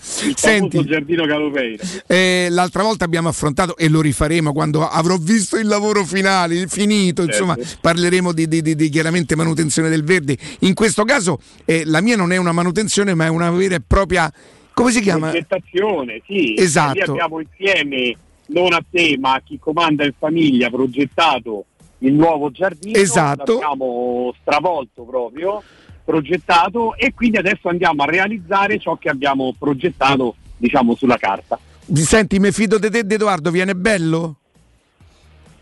[0.00, 0.82] Senti.
[0.86, 1.82] giardino Calopeira.
[2.06, 7.22] Eh, l'altra volta abbiamo affrontato e lo rifaremo quando avrò visto il lavoro finale, finito,
[7.22, 7.78] insomma Certo.
[7.82, 10.36] parleremo di, di- di- di chiaramente manutenzione del verde.
[10.60, 13.82] In questo caso eh, la mia non è una manutenzione ma è una vera e
[13.86, 14.32] propria,
[14.72, 15.28] come si chiama?
[15.30, 16.54] Progettazione, sì.
[16.56, 16.92] Esatto.
[16.94, 18.16] Lì abbiamo insieme,
[18.46, 21.66] non a te, ma a chi comanda in famiglia, progettato
[22.00, 22.98] il nuovo giardino.
[22.98, 23.54] Esatto.
[23.54, 25.62] L'abbiamo stravolto proprio,
[26.04, 31.58] progettato e quindi adesso andiamo a realizzare ciò che abbiamo progettato, diciamo, sulla carta.
[31.92, 34.36] Senti, mi fido di te, Edoardo, viene bello?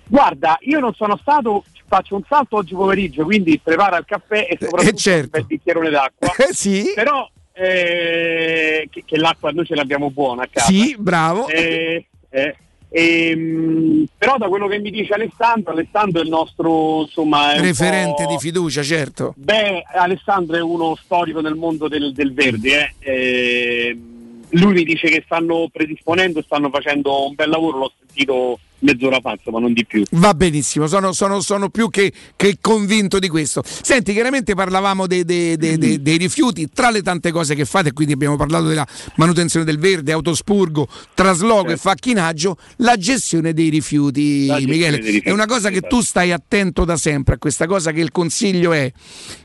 [0.06, 4.56] Guarda, io non sono stato, faccio un salto oggi pomeriggio, quindi prepara il caffè e
[4.60, 5.24] soprattutto certo.
[5.24, 6.28] un bel bicchierone d'acqua.
[6.50, 6.92] sì.
[6.94, 10.66] Però eh, che, che l'acqua noi ce l'abbiamo buona a casa.
[10.66, 11.48] Sì, bravo.
[11.48, 12.56] Eh, eh,
[12.90, 18.26] ehm, però da quello che mi dice Alessandro, Alessandro è il nostro insomma è Referente
[18.26, 19.34] di fiducia, certo.
[19.36, 22.94] Beh, Alessandro è uno storico nel mondo del, del verde.
[22.98, 23.88] eh.
[23.90, 24.16] Ehm,
[24.52, 29.36] lui mi dice che stanno predisponendo, stanno facendo un bel lavoro, l'ho sentito mezz'ora fa,
[29.50, 30.02] ma non di più.
[30.12, 33.62] Va benissimo, sono, sono- sono più che, che convinto di questo.
[33.64, 38.12] Senti, chiaramente parlavamo dei, dei- dei- dei- rifiuti, tra le tante cose che fate, quindi
[38.14, 44.72] abbiamo parlato della manutenzione del verde, autospurgo, trasloco e facchinaggio, la gestione dei rifiuti, gestione
[44.72, 44.96] Michele.
[44.98, 45.96] rifiuti, è una cosa che esatto.
[45.96, 48.90] tu stai attento da sempre, a questa cosa che il consiglio è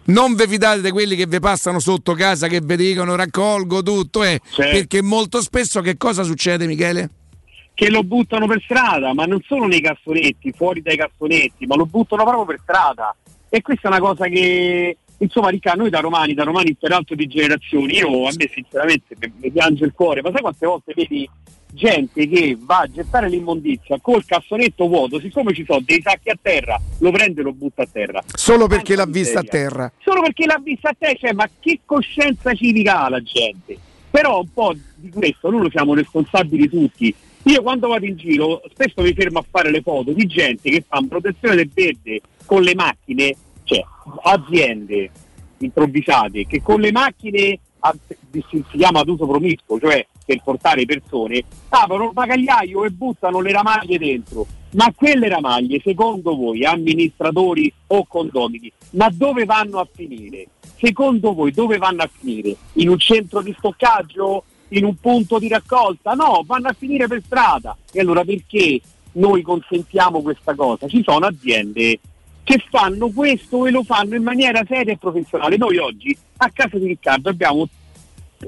[0.06, 4.24] non vi fidate di quelli che vi passano sotto casa, che vi dicono raccolgo tutto,
[4.24, 4.72] eh, Certo.
[4.78, 7.10] perché molto spesso che cosa succede Michele?
[7.74, 11.86] Che lo buttano per strada, ma non solo nei cassonetti, fuori dai cassonetti, ma lo
[11.86, 13.16] buttano proprio per strada.
[13.50, 17.28] E questa è una cosa che insomma Riccardo, noi da romani, da romani peraltro di
[17.28, 21.30] generazioni, io a me sinceramente mi, piange il cuore, ma sai quante volte vedi
[21.74, 26.38] gente che va a gettare l'immondizia col cassonetto vuoto, siccome ci sono dei sacchi a
[26.40, 28.24] terra, lo prende e lo butta a terra.
[28.28, 29.92] Solo perché l'ha vista a terra.
[30.00, 33.78] Solo perché l'ha vista a terra, cioè, ma che coscienza civica ha la gente?
[34.12, 37.14] Però un po' di questo noi lo siamo responsabili tutti.
[37.44, 40.84] Io quando vado in giro spesso mi fermo a fare le foto di gente che
[40.88, 43.84] fa protezione del verde con le macchine, cioè
[44.24, 45.12] aziende
[45.58, 47.60] improvvisate che con le macchine
[48.50, 53.52] si, chiama ad uso promiscuo, cioè per portare persone, aprono il bagagliaio e buttano le
[53.52, 54.48] ramaglie dentro.
[54.72, 60.48] Ma quelle ramaglie, secondo voi, amministratori o condomini, ma dove vanno a finire?
[60.78, 62.56] Secondo voi dove vanno a finire?
[62.74, 64.46] In un centro di stoccaggio?
[64.76, 66.14] In un punto di raccolta?
[66.14, 67.76] No, vanno a finire per strada.
[67.92, 68.82] E allora perché
[69.14, 70.88] noi consentiamo questa cosa?
[70.88, 72.00] Ci sono aziende
[72.44, 75.58] che fanno questo e lo fanno in maniera seria e professionale.
[75.58, 77.68] Noi oggi a casa di Riccardo abbiamo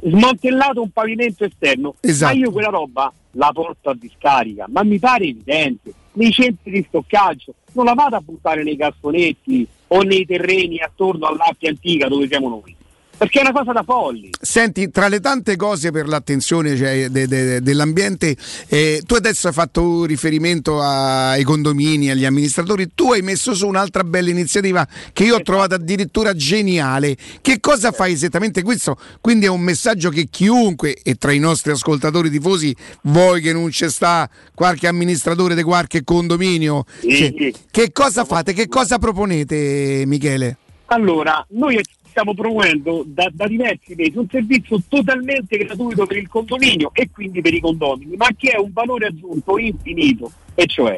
[0.03, 2.33] smantellato un pavimento esterno, Esatto.
[2.33, 6.85] ma io quella roba la porto a discarica, ma mi pare evidente, nei centri di
[6.87, 12.27] stoccaggio, non la vado a buttare nei cassonetti o nei terreni attorno all'Appia antica dove
[12.27, 12.75] siamo noi,
[13.17, 14.29] perché è una cosa da folli.
[14.39, 18.35] Senti, tra le tante cose per l'attenzione cioè, de- de- dell'ambiente,
[18.67, 24.03] eh, tu adesso hai fatto riferimento ai condomini, agli amministratori, tu hai messo su un'altra
[24.03, 27.15] bella iniziativa che io ho trovato addirittura geniale.
[27.41, 28.97] Che cosa fai esattamente questo?
[29.21, 33.69] Quindi è un messaggio che chiunque, e tra i nostri ascoltatori tifosi, vuoi che non
[33.69, 37.53] c'è sta qualche amministratore di qualche condominio, Sì, che, sì.
[37.71, 38.53] che cosa fate?
[38.53, 40.57] Che cosa proponete, Michele?
[40.87, 41.79] Allora, noi
[42.15, 47.41] stiamo promuovendo da, da diversi mesi un servizio totalmente gratuito per il condominio e quindi
[47.41, 50.97] per i condomini, ma che è un valore aggiunto infinito, e cioè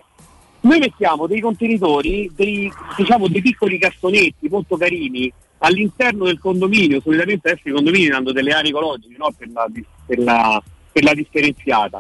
[0.61, 7.49] noi mettiamo dei contenitori, dei, diciamo dei piccoli cassonetti molto carini all'interno del condominio, solitamente
[7.49, 9.33] adesso i condomini hanno delle aree ecologiche no?
[9.35, 9.67] per, la,
[10.05, 11.99] per, la, per la differenziata.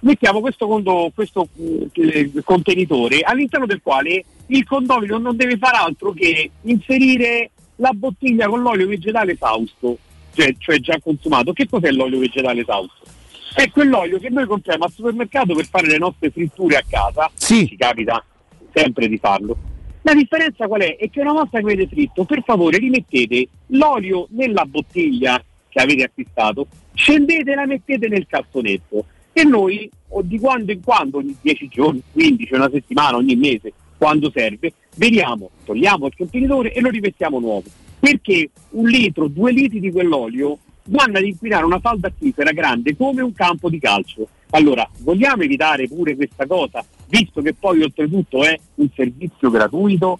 [0.00, 1.48] Mettiamo questo, condo- questo
[1.94, 8.48] eh, contenitore all'interno del quale il condomino non deve fare altro che inserire la bottiglia
[8.48, 9.98] con l'olio vegetale esausto,
[10.34, 11.52] cioè, cioè già consumato.
[11.52, 13.04] Che cos'è l'olio vegetale esausto?
[13.54, 17.30] È quell'olio che noi compriamo al supermercato per fare le nostre fritture a casa.
[17.66, 18.24] Ci capita
[18.72, 19.56] sempre di farlo.
[20.02, 20.96] La differenza qual è?
[20.96, 26.04] È che una volta che avete fritto, per favore rimettete l'olio nella bottiglia che avete
[26.04, 31.36] acquistato, scendete e la mettete nel cassonetto e noi o di quando in quando, ogni
[31.40, 36.90] 10 giorni, 15, una settimana, ogni mese, quando serve, veniamo, togliamo il contenitore e lo
[36.90, 37.68] rimettiamo nuovo.
[37.98, 43.22] Perché un litro, due litri di quell'olio vanno ad inquinare una falda acquifera grande come
[43.22, 44.28] un campo di calcio.
[44.50, 50.18] Allora, vogliamo evitare pure questa cosa, visto che poi oltretutto è un servizio gratuito?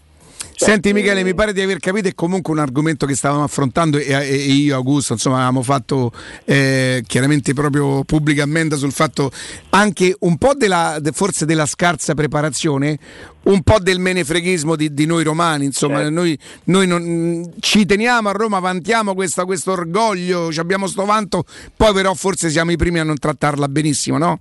[0.56, 4.12] Senti Michele, mi pare di aver capito, è comunque un argomento che stavamo affrontando e,
[4.12, 6.12] e io, Augusto, insomma, avevamo fatto
[6.44, 9.30] eh, chiaramente proprio pubblica ammenda sul fatto
[9.70, 12.98] anche un po' della, de- forse della scarsa preparazione,
[13.44, 18.32] un po' del menefreghismo di, di noi romani, insomma, noi, noi non- ci teniamo a
[18.32, 21.44] Roma, vantiamo questa- questo orgoglio, ci abbiamo sto vanto,
[21.76, 24.40] poi però forse siamo i primi a non trattarla benissimo, no?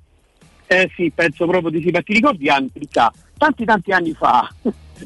[0.67, 2.79] Eh sì, penso proprio di sì, ma ti ricordi anche,
[3.37, 4.49] tanti tanti anni fa,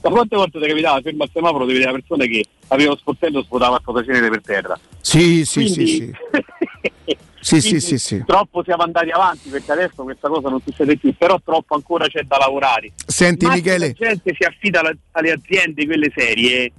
[0.01, 2.97] da quante volte ti capitava fermo al semaforo di vedere la persona che aveva lo
[2.97, 4.79] sportello e svuotava il potacenere per terra?
[5.01, 6.11] Sì, sì, sì, Quindi- sì.
[7.39, 8.23] Sì, sì, sì, sì.
[8.25, 12.23] Troppo siamo andati avanti perché adesso questa cosa non succede più, però troppo ancora c'è
[12.23, 12.91] da lavorare.
[13.05, 13.87] Senti, Ma se Michele.
[13.87, 16.71] La gente si affida alla- alle aziende, quelle serie,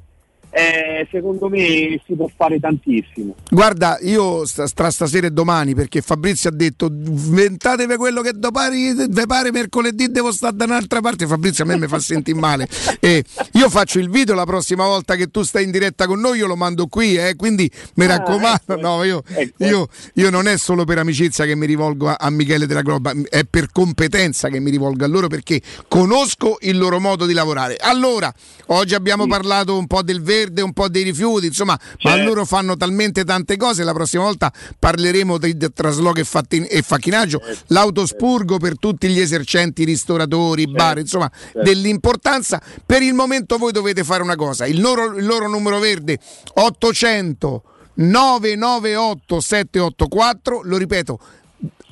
[0.51, 3.35] eh, secondo me si può fare tantissimo.
[3.51, 9.27] Guarda, io sta, tra stasera e domani, perché Fabrizio ha detto inventatevi quello che ve
[9.27, 11.27] pare mercoledì devo stare da un'altra parte.
[11.27, 12.69] Fabrizio a me mi fa sentire male.
[13.01, 16.39] E io faccio il video la prossima volta che tu stai in diretta con noi,
[16.39, 18.61] io lo mando qui, eh, quindi mi Ah, raccomando.
[18.67, 19.65] ecco, no, io, ecco.
[19.65, 23.13] io- io non è solo per amicizia che mi rivolgo a, a Michele della Globa,
[23.29, 27.77] è per competenza che mi rivolgo a loro perché conosco il loro modo di lavorare.
[27.77, 28.33] Allora,
[28.67, 32.25] oggi abbiamo parlato un po' del verde, un po' dei rifiuti, insomma, ma Certo.
[32.27, 33.85] loro fanno talmente tante cose.
[33.85, 37.65] La prossima volta parleremo di, trasloco e, fatti- e facchinaggio, Certo.
[37.75, 41.63] l'autospurgo per tutti gli esercenti, ristoratori, bar, insomma, certo.
[41.63, 42.61] dell'importanza.
[42.85, 46.19] Per il momento voi dovete fare una cosa: il loro, il loro numero verde
[46.55, 47.63] 800
[47.95, 51.19] 998 784, lo ripeto,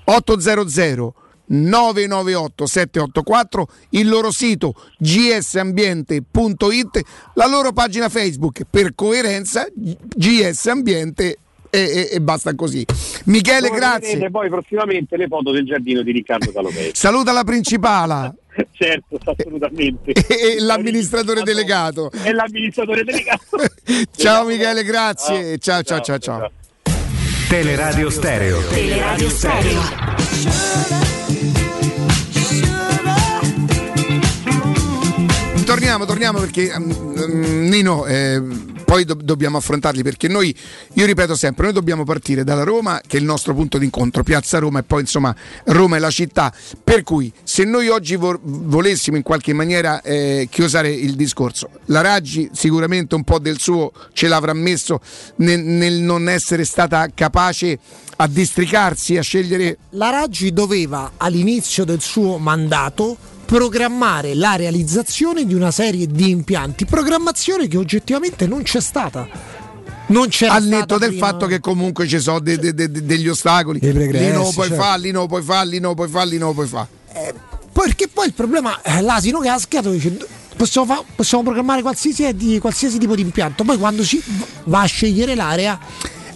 [0.04, 1.14] 800
[1.46, 7.00] 998 784 il loro sito gsambiente.it
[7.34, 11.38] la loro pagina Facebook per coerenza GS Ambiente
[11.70, 12.84] e, e- e basta così
[13.24, 16.90] Michele Come grazie vedrete poi prossimamente le foto del giardino di Riccardo Talopei.
[16.94, 18.32] saluta la principala
[18.72, 20.12] certo, assolutamente.
[20.26, 22.10] E l'amministratore delegato.
[22.24, 23.58] E l'amministratore delegato.
[24.16, 25.58] Ciao Michele, grazie.
[25.58, 26.50] Ciao ciao ciao ciao.
[27.48, 28.60] Teleradio Stereo.
[28.68, 30.94] Teleradio Stereo.
[35.76, 38.42] Torniamo, torniamo perché mm, Nino, eh,
[38.86, 40.56] poi do- dobbiamo affrontarli perché noi,
[40.94, 44.58] io ripeto sempre, noi dobbiamo partire dalla Roma che è il nostro punto d'incontro, Piazza
[44.58, 46.50] Roma e poi insomma Roma è la città.
[46.82, 52.00] Per cui se noi oggi vo- volessimo in qualche maniera eh, chiusare il discorso, la
[52.00, 55.02] Raggi sicuramente un po' del suo ce l'avrà messo
[55.36, 57.78] nel, nel non essere stata capace
[58.16, 65.54] a districarsi, a scegliere La Raggi doveva all'inizio del suo mandato programmare la realizzazione di
[65.54, 69.26] una serie di impianti, programmazione che oggettivamente non c'è stata.
[70.08, 71.26] Non c'era al netto stata del prima.
[71.26, 73.78] fatto che comunque ci sono de- de- de- de- degli ostacoli.
[73.80, 74.82] Dei pregressi, Lì non lo puoi certo.
[74.82, 76.66] fare, lì non lo puoi fare, lì non lo puoi fare, lì non lo puoi
[76.66, 76.88] fare.
[77.72, 80.16] Perché poi il problema è l'asino che ha schiato dice
[80.56, 84.22] possiamo, fa- possiamo programmare qualsiasi, di, qualsiasi tipo di impianto, poi quando si
[84.64, 85.78] va a scegliere l'area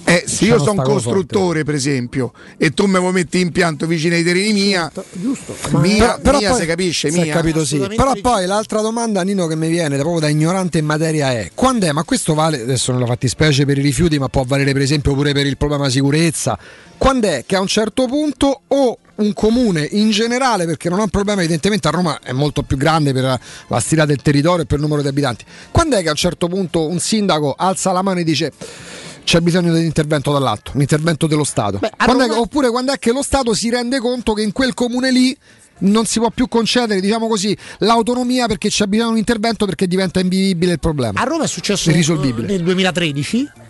[0.03, 4.15] Eh, se io sono un costruttore, per esempio, e tu me lo metti impianto vicino
[4.17, 5.55] ai terreni mia, giusto.
[5.79, 7.33] mia, Però- però mia poi- se capisce, si è mia.
[7.35, 7.79] capito sì.
[7.79, 11.51] Però poi l'altra domanda, Nino, che mi viene da- proprio da ignorante in materia è:
[11.55, 11.93] quando è?
[11.93, 15.33] Ma questo vale adesso nella fattispecie per i rifiuti, ma può valere per esempio pure
[15.33, 16.59] per il problema sicurezza.
[16.99, 21.03] Quando è che a un certo punto o un comune in generale, perché non è
[21.03, 23.39] un problema, evidentemente a Roma è molto più grande per
[23.69, 25.45] la stilata del territorio e per il numero di abitanti.
[25.71, 28.53] Quando è che a un certo punto un sindaco alza la mano e dice
[29.31, 31.77] c'è bisogno dell'intervento dall'alto, un intervento dello Stato?
[31.77, 34.43] a Quando è Roma- che- oppure quando è che lo Stato si rende conto che
[34.43, 35.37] in quel comune lì
[35.83, 39.87] non si può più concedere, diciamo così, l'autonomia perché c'è bisogno di un intervento perché
[39.87, 41.21] diventa invivibile il problema.
[41.21, 42.49] A Roma è successo Irrisolvibile.
[42.49, 43.70] nel 2013, do- qua-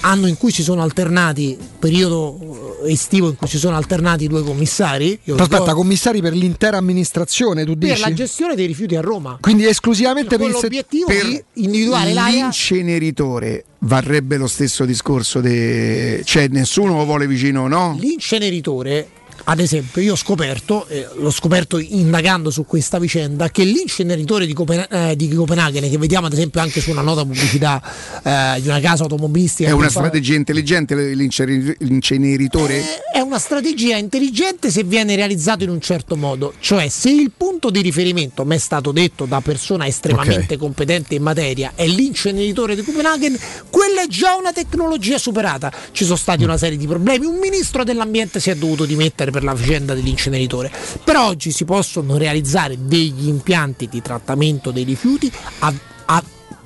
[0.00, 4.42] anno in cui si sono alternati, periodo eh, estivo in cui si sono alternati due
[4.42, 5.18] commissari.
[5.24, 8.00] Io Aspetta, ricordo- commissari per l'intera amministrazione, tu per dici?
[8.00, 9.38] la gestione dei rifiuti a Roma.
[9.40, 12.42] Quindi esclusivamente per set- l'obiettivo per di individuare l'area.
[12.44, 16.22] L'inceneritore varrebbe lo stesso discorso, de...
[16.24, 17.96] cioè nessuno lo vuole vicino, no?
[17.98, 19.08] L'inceneritore,
[19.44, 24.52] ad esempio, io ho scoperto, eh, l'ho scoperto indagando su questa vicenda, che l'inceneritore di,
[24.52, 27.82] Copen- eh, di Copenaghen, che vediamo ad esempio anche su una nota pubblicità
[28.22, 32.82] eh, di una casa automobilistica, È una fa- strategia intelligente l'incene- l'inceneritore?
[33.12, 37.70] è una strategia intelligente se viene realizzato in un certo modo, cioè se il punto
[37.70, 40.60] di riferimento, mi è stato detto da persona estremamente Ok.
[40.60, 43.36] competente in materia, è l'inceneritore di Copenaghen,
[43.70, 45.72] quella è già una tecnologia superata.
[45.90, 49.42] Ci sono stati una serie di problemi, un ministro dell'ambiente si è dovuto dimettere per
[49.42, 50.70] la vicenda dell'inceneritore,
[51.02, 55.72] però oggi si possono realizzare degli impianti di trattamento dei rifiuti a,
[56.04, 56.22] a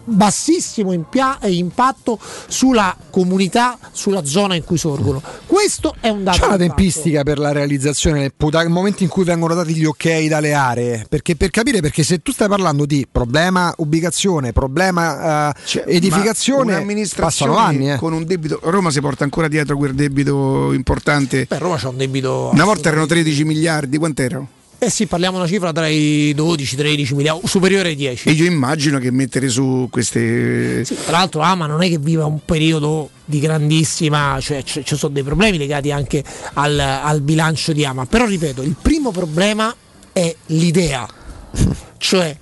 [0.07, 5.20] bassissimo impia- eh, impatto sulla comunità, sulla zona in cui sorgono.
[5.47, 6.39] Questo è un dato.
[6.39, 8.33] C'è una tempistica per la realizzazione nel
[8.68, 11.07] momento in cui vengono dati gli ok dalle aree?
[11.09, 16.85] Perché per capire, perché se tu stai parlando di problema ubicazione, problema eh, Cioè, edificazione,
[17.17, 17.93] passano anni.
[17.93, 17.97] Eh.
[17.97, 18.60] con un debito.
[18.62, 21.47] Roma si porta ancora dietro quel debito importante.
[21.49, 22.51] Beh, Roma c'ha un debito.
[22.52, 24.49] Una volta erano 13 miliardi, quant'erano?
[24.78, 28.28] Eh sì, parliamo di una cifra tra i 12-13 miliardi, superiore ai 10.
[28.28, 30.84] E io immagino che mettere su queste.
[30.84, 35.22] Tra l'altro Ama non è che vive un periodo di grandissima, cioè ci sono dei
[35.22, 36.22] problemi legati anche
[36.55, 39.74] al, al bilancio di Ama, però ripeto, il primo problema
[40.12, 41.08] è l'idea,
[41.96, 42.36] cioè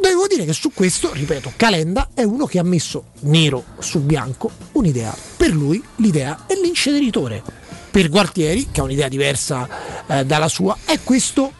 [0.00, 4.50] devo dire che su questo, ripeto, Calenda è uno che ha messo nero su bianco
[4.72, 7.42] un'idea, per lui l'idea è l'inceneritore,
[7.90, 9.68] per Gualtieri, che ha un'idea diversa
[10.06, 11.52] eh, dalla sua, è questo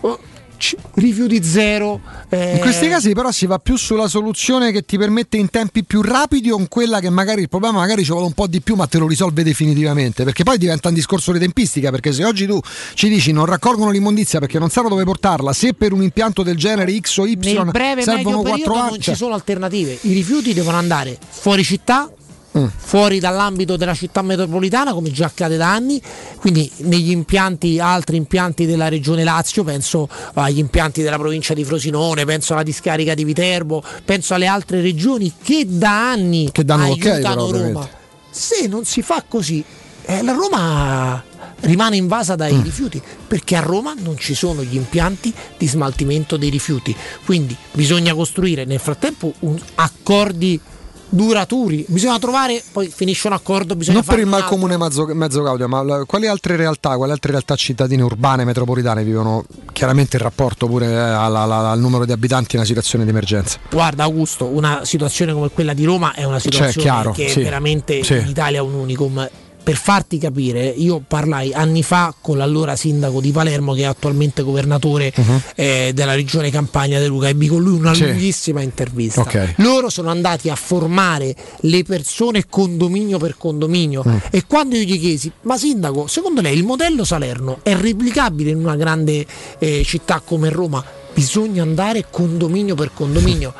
[0.00, 0.18] oh,
[0.56, 2.00] c- rifiuti zero.
[2.28, 5.84] eh, In questi casi però si va più sulla soluzione che ti permette in tempi
[5.84, 8.60] più rapidi o in quella che magari il problema magari ci vuole un po' di
[8.60, 12.24] più ma te lo risolve definitivamente perché poi diventa un discorso di tempistica perché se
[12.24, 12.58] oggi tu
[12.94, 16.56] ci dici non raccolgono l'immondizia perché non sanno dove portarla se per un impianto del
[16.56, 19.98] genere X o Y nel breve servono medio 4 periodo anni non ci sono alternative.
[20.02, 22.10] I rifiuti devono andare fuori città,
[22.56, 22.66] Mm.
[22.76, 26.00] fuori dall'ambito della città metropolitana, come già accade da anni,
[26.36, 32.24] quindi negli impianti, altri impianti della regione Lazio, penso agli impianti della provincia di Frosinone,
[32.24, 37.46] penso alla discarica di Viterbo, penso alle altre regioni che da anni Che danno aiutano
[37.46, 37.88] però, Roma.
[38.30, 39.64] Se non si fa così,
[40.04, 41.24] eh, la Roma
[41.60, 42.62] rimane invasa dai Mm.
[42.62, 48.12] rifiuti perché a Roma non ci sono gli impianti di smaltimento dei rifiuti quindi bisogna
[48.12, 50.60] costruire nel frattempo un- accordi
[51.14, 55.68] duraturi bisogna trovare poi finisce un accordo bisogna non per il malcomune mezzo, mezzo Gaudio,
[55.68, 60.86] ma quali altre realtà, quali altre realtà cittadine urbane, metropolitane vivono chiaramente in rapporto pure
[60.86, 63.58] eh, alla- alla- al numero di abitanti in una situazione di emergenza?
[63.70, 67.44] guarda Augusto una situazione come quella di Roma è una situazione chiaro, che sì, è
[67.44, 68.14] veramente sì.
[68.14, 69.28] in Italia un unicum
[69.64, 74.42] per farti capire, io parlai anni fa con l'allora sindaco di Palermo che è attualmente
[74.42, 75.42] governatore Mhm.
[75.56, 78.04] eh, della regione Campania De Luca, ebbi con lui una Sì.
[78.04, 79.22] lunghissima intervista.
[79.22, 79.54] Ok.
[79.56, 84.16] Loro sono andati a formare le persone condominio per condominio Mm.
[84.30, 88.58] e quando io gli chiesi, ma sindaco, secondo lei il modello Salerno è replicabile in
[88.58, 89.24] una grande
[89.58, 90.84] eh, città come Roma?
[91.14, 93.54] Bisogna andare condominio per condominio.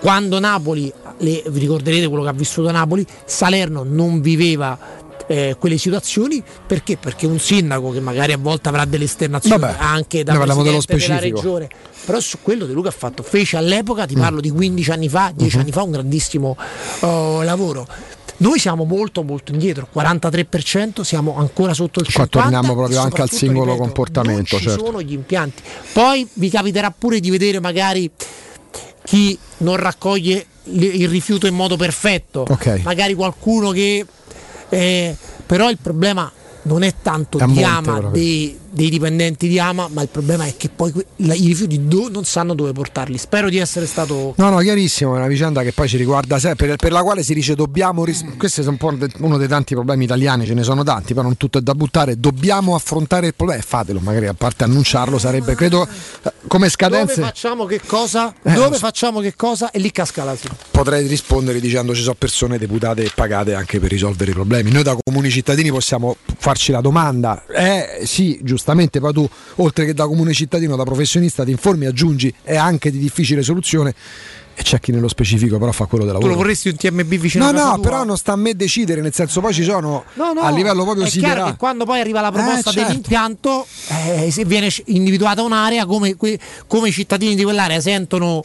[0.00, 5.78] Quando Napoli, le- vi ricorderete quello che ha vissuto Napoli, Salerno non viveva eh, quelle
[5.78, 6.42] situazioni.
[6.66, 6.96] Perché?
[6.98, 11.18] Perché un sindaco che magari a volte avrà delle esternazioni Vabbè, anche da presidente della
[11.18, 11.68] regione.
[12.04, 15.32] Però su quello De Luca ha fatto fece all'epoca ti parlo di 15 anni fa
[15.34, 15.62] 10 Mhm.
[15.62, 16.56] anni fa un grandissimo
[17.00, 17.86] oh, lavoro.
[18.36, 23.22] Noi siamo molto molto indietro 43% siamo ancora sotto il 50% Qua torniamo proprio anche
[23.22, 24.84] al singolo ripeto, comportamento, ci certo.
[24.84, 25.62] sono gli impianti.
[25.94, 28.10] Poi vi capiterà pure di vedere magari
[29.04, 32.80] chi non raccoglie li- il rifiuto in modo perfetto Ok.
[32.84, 34.04] magari qualcuno che
[34.70, 36.30] eh, però il problema
[36.62, 38.10] non è tanto È di monte Ama proprio.
[38.74, 42.54] Dei, dipendenti di Ama ma il problema è che poi i rifiuti do- non sanno
[42.54, 45.96] dove portarli spero di essere stato No, no, chiarissimo, è una vicenda che poi ci
[45.96, 49.48] riguarda sempre, per, la quale si dice dobbiamo, ris- questo è un po' uno dei
[49.48, 53.28] tanti problemi italiani, ce ne sono tanti, però non tutto è da buttare, dobbiamo affrontare
[53.28, 57.64] il problema, e fatelo, magari a parte annunciarlo sarebbe, credo, eh, come dove scadenze facciamo
[57.66, 58.80] che cosa Eh, dove so.
[58.80, 63.10] facciamo che cosa e lì casca l'asilo potrei rispondere dicendo ci sono persone deputate e
[63.14, 64.70] pagate anche per risolvere i problemi.
[64.70, 69.92] Noi da comuni cittadini possiamo farci la domanda, eh sì, giustamente, poi tu oltre che
[69.92, 73.94] da comune cittadino, da professionista ti informi, aggiungi, è anche di difficile soluzione.
[74.56, 76.46] E c'è chi nello specifico però fa quello della tu lo lavoro.
[76.46, 77.82] vorresti un TMB vicino No, a no, tua?
[77.82, 80.84] però non sta a me decidere, nel senso poi ci sono No, no, a livello
[80.84, 81.50] proprio è chiaro siderale.
[81.50, 82.86] che quando poi arriva la proposta Eh, certo.
[82.88, 86.16] dell'impianto eh, se viene individuata un'area come,
[86.68, 88.44] come i cittadini di quell'area sentono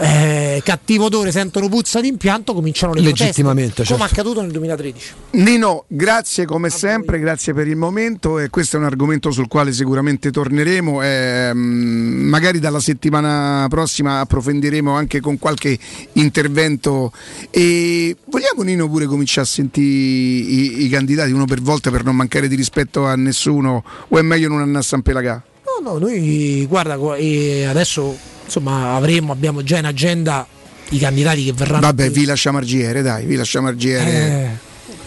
[0.00, 4.14] eh, cattivo odore sentono puzza di impianto cominciano le Legittimamente, proteste come certo.
[4.14, 8.84] accaduto nel 2013 Nino, grazie come sempre, grazie per il momento e questo è un
[8.84, 11.02] argomento sul quale sicuramente torneremo.
[11.02, 15.76] e, mm, magari dalla settimana prossima approfondiremo anche con qualche
[16.12, 17.12] intervento.
[17.50, 22.14] E vogliamo Nino pure cominciare a sentire i, i candidati uno per volta per non
[22.14, 25.42] mancare di rispetto a nessuno o è meglio non andare a San Pelagà?
[25.82, 28.16] no no noi guarda qua- e adesso
[28.48, 30.46] insomma avremo abbiamo già in agenda
[30.90, 34.58] i candidati che verranno Vabbè, vi lasciamo Argiere, dai, vi lasciamo Argiere.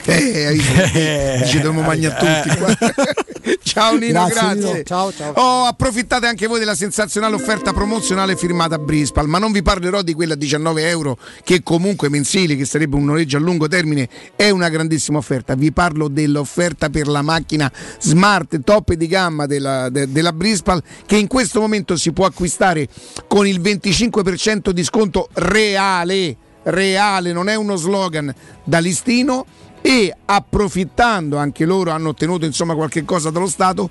[0.06, 1.45] Eh, hai visto?
[1.48, 2.78] ci dobbiamo mangiare tutti qua.
[3.64, 4.72] ciao Nino, Grazie, grazie.
[4.72, 4.84] Nino.
[4.84, 5.34] Ciao, ciao.
[5.34, 10.02] Oh, approfittate anche voi della sensazionale offerta promozionale firmata a Brispal, ma non vi parlerò
[10.02, 14.08] di quella a 19 euro che comunque mensili, che sarebbe un noleggio a lungo termine,
[14.36, 15.56] è una grandissima offerta.
[15.56, 21.18] Vi parlo dell'offerta per la macchina smart top di gamma della, de- della Brispal che
[21.18, 22.88] in questo momento si può acquistare
[23.28, 29.45] con il 25% di sconto reale, reale, non è uno slogan da listino
[29.82, 33.90] e approfittando anche loro hanno ottenuto insomma qualche cosa dallo Stato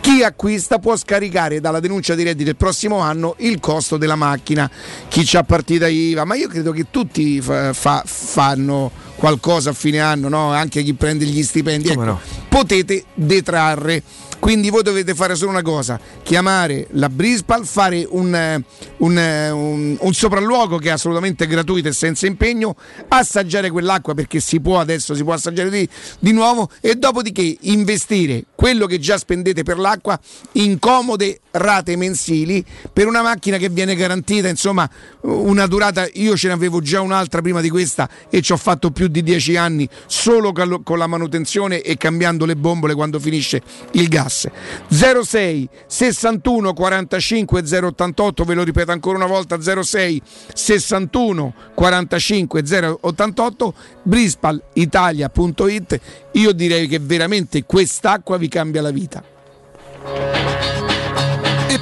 [0.00, 4.68] chi acquista può scaricare dalla denuncia di reddito del prossimo anno il costo della macchina.
[5.06, 6.24] Chi c'ha partita IVA?
[6.24, 10.52] Ma io credo che tutti fa- fa- fanno qualcosa a fine anno no?
[10.52, 12.18] anche chi prende gli stipendi ecco,
[12.48, 14.02] potete detrarre
[14.42, 18.60] quindi voi dovete fare solo una cosa, chiamare la Brispal, fare un, eh,
[18.96, 22.74] un, eh, un- un sopralluogo che è assolutamente gratuito e senza impegno,
[23.06, 25.88] assaggiare quell'acqua perché si può adesso, si può assaggiare di,
[26.18, 30.18] di nuovo e dopodiché investire quello che già spendete per l'acqua
[30.54, 34.88] in comode rate mensili per una macchina che viene garantita, insomma
[35.22, 38.90] una durata, io ce ne avevo già un'altra prima di questa e ci ho fatto
[38.90, 43.62] più di 10 anni solo con con la manutenzione e cambiando le bombole quando finisce
[43.92, 44.48] il gas.
[44.88, 50.22] 06 61 45 088, ve lo ripeto ancora una volta 06
[50.52, 52.62] 61 45
[53.00, 56.00] 088 brispalitalia.it
[56.32, 60.41] io direi che veramente quest'acqua vi cambia la vita.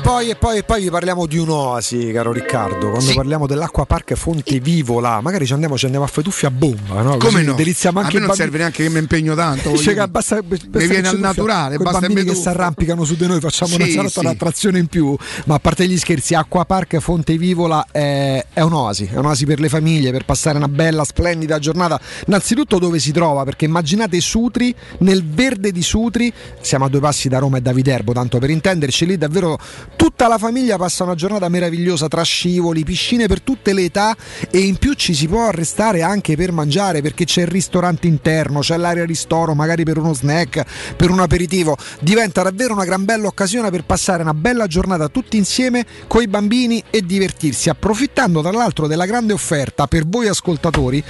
[0.01, 2.89] E poi, e poi, e poi vi parliamo di un'oasi, caro Riccardo.
[2.89, 6.51] Quando parliamo dell'acqua park Fonte Vivola, magari ci andiamo, ci andiamo a fare tuffi a
[6.51, 7.19] bomba, no?
[7.19, 7.53] Come Così no?
[7.53, 9.77] delizziamo A anche me i non serve neanche che mi impegno tanto.
[9.77, 10.67] Cioè, che basta, dire.
[10.73, 13.41] mi viene al naturale, Con i basta bambini me che si arrampicano su di noi,
[13.41, 14.19] facciamo una Sì, salata, sì.
[14.21, 15.15] un'attrazione in più.
[15.45, 19.61] Ma a parte gli scherzi, Acqua Park Fonte Vivola è, è un'oasi, è un'oasi per
[19.61, 22.01] le famiglie, per passare una bella, splendida giornata.
[22.27, 27.29] Innanzitutto dove si trova, perché immaginate Sutri, nel verde di Sutri, siamo a due passi
[27.29, 29.59] da Roma e da Viterbo, tanto per intenderci, lì davvero
[30.01, 34.17] tutta la famiglia passa una giornata meravigliosa tra scivoli, piscine per tutte le età
[34.51, 38.61] e in più ci si può arrestare anche per mangiare perché c'è il ristorante interno,
[38.61, 41.77] c'è l'area ristoro, magari per uno snack, per un aperitivo.
[42.01, 46.29] Diventa davvero una gran bella occasione per passare una bella giornata tutti insieme con i
[46.29, 51.05] bambini e divertirsi, approfittando tra l'altro della grande offerta per voi ascoltatori.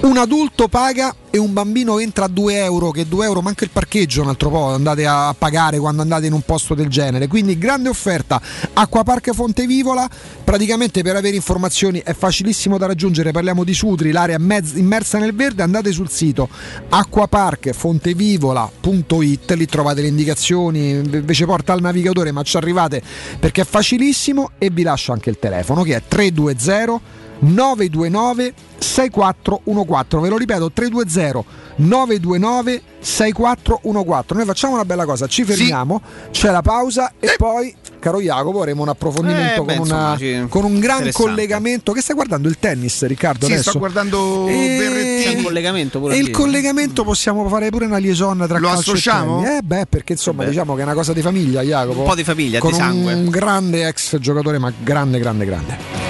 [0.00, 3.70] Un adulto paga e un bambino entra a 2 euro, che 2 euro manca il
[3.70, 7.28] parcheggio un altro po', andate a pagare quando andate in un posto del genere.
[7.28, 8.42] Quindi grande offerta,
[8.72, 10.08] Acquapark Fontevivola,
[10.42, 15.34] praticamente per avere informazioni è facilissimo da raggiungere, parliamo di Sutri, l'area mezz- immersa nel
[15.34, 16.48] verde, andate sul sito
[16.88, 23.00] acquaparkfontevivola.it, lì trovate le indicazioni, invece porta al navigatore ma ci arrivate
[23.38, 30.28] perché è facilissimo e vi lascio anche il telefono che è 320 929 6414 ve
[30.28, 31.44] lo ripeto 320
[31.76, 38.20] 929 6414 noi facciamo una bella cosa ci fermiamo c'è la pausa e poi caro
[38.20, 41.92] Jacopo avremo un approfondimento Eh, beh, con, una- insomma, con un gran collegamento.
[41.92, 42.48] Che stai guardando?
[42.48, 43.70] Il tennis Riccardo Sì, adesso?
[43.70, 45.36] sto guardando E- Berrettini.
[45.38, 49.44] il collegamento pure e il collegamento possiamo fare pure una liaison tra Lo associamo?
[49.44, 52.00] Eh beh, perché insomma diciamo che è una cosa di famiglia, Jacopo.
[52.00, 53.12] Un po' di famiglia, con di sangue.
[53.12, 56.09] un grande ex giocatore, ma grande, grande, grande.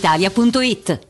[0.00, 1.09] brispalitalia.it.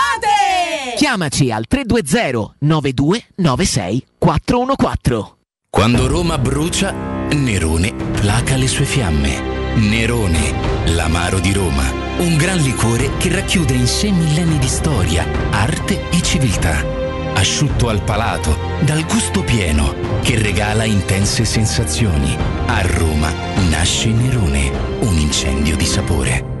[1.01, 5.33] Chiamaci al 320 9296 414.
[5.67, 9.73] Quando Roma brucia, Nerone placa le sue fiamme.
[9.77, 10.53] Nerone,
[10.93, 11.91] l'amaro di Roma.
[12.19, 16.85] Un gran liquore che racchiude in sé millenni di storia, arte e civiltà.
[17.33, 22.37] Asciutto al palato, dal gusto pieno, che regala intense sensazioni.
[22.67, 23.31] A Roma
[23.71, 26.60] nasce Nerone, un incendio di sapore.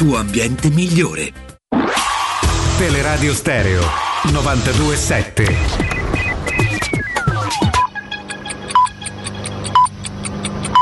[0.00, 1.30] tuo ambiente migliore.
[2.78, 3.82] Teleradio Stereo
[4.32, 5.56] 927.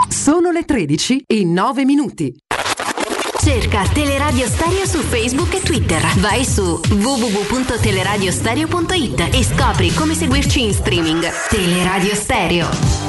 [0.09, 2.33] Sono le 13 e 9 minuti.
[3.43, 6.01] Cerca Teleradio Stereo su Facebook e Twitter.
[6.19, 11.29] Vai su www.teleradiostereo.it e scopri come seguirci in streaming.
[11.49, 13.08] Teleradio Stereo.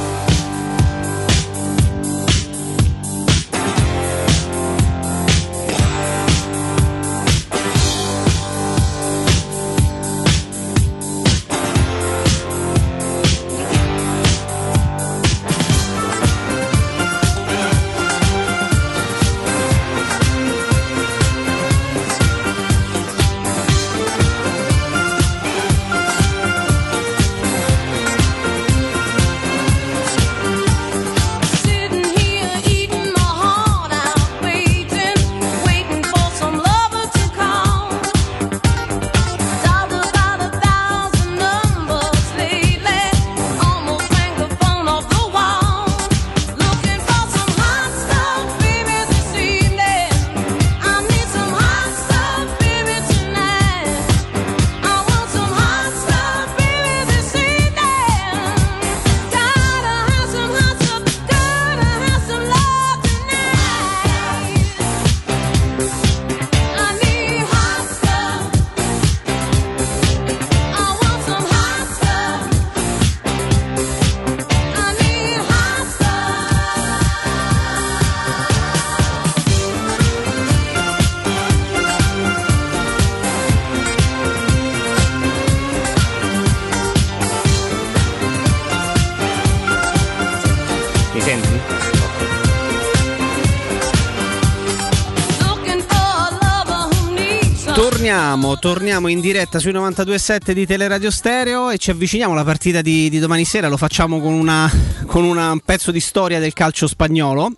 [98.20, 103.10] Torniamo, torniamo in diretta sui 92.7 di Teleradio Stereo e ci avviciniamo alla partita di,
[103.10, 104.70] di domani sera, lo facciamo con, una,
[105.06, 107.50] con una- un pezzo di storia del calcio spagnolo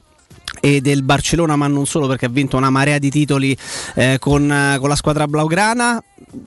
[0.60, 3.58] e del Barcellona, ma non solo perché ha vinto una marea di titoli
[3.96, 6.00] eh, con, eh, con la squadra blaugrana.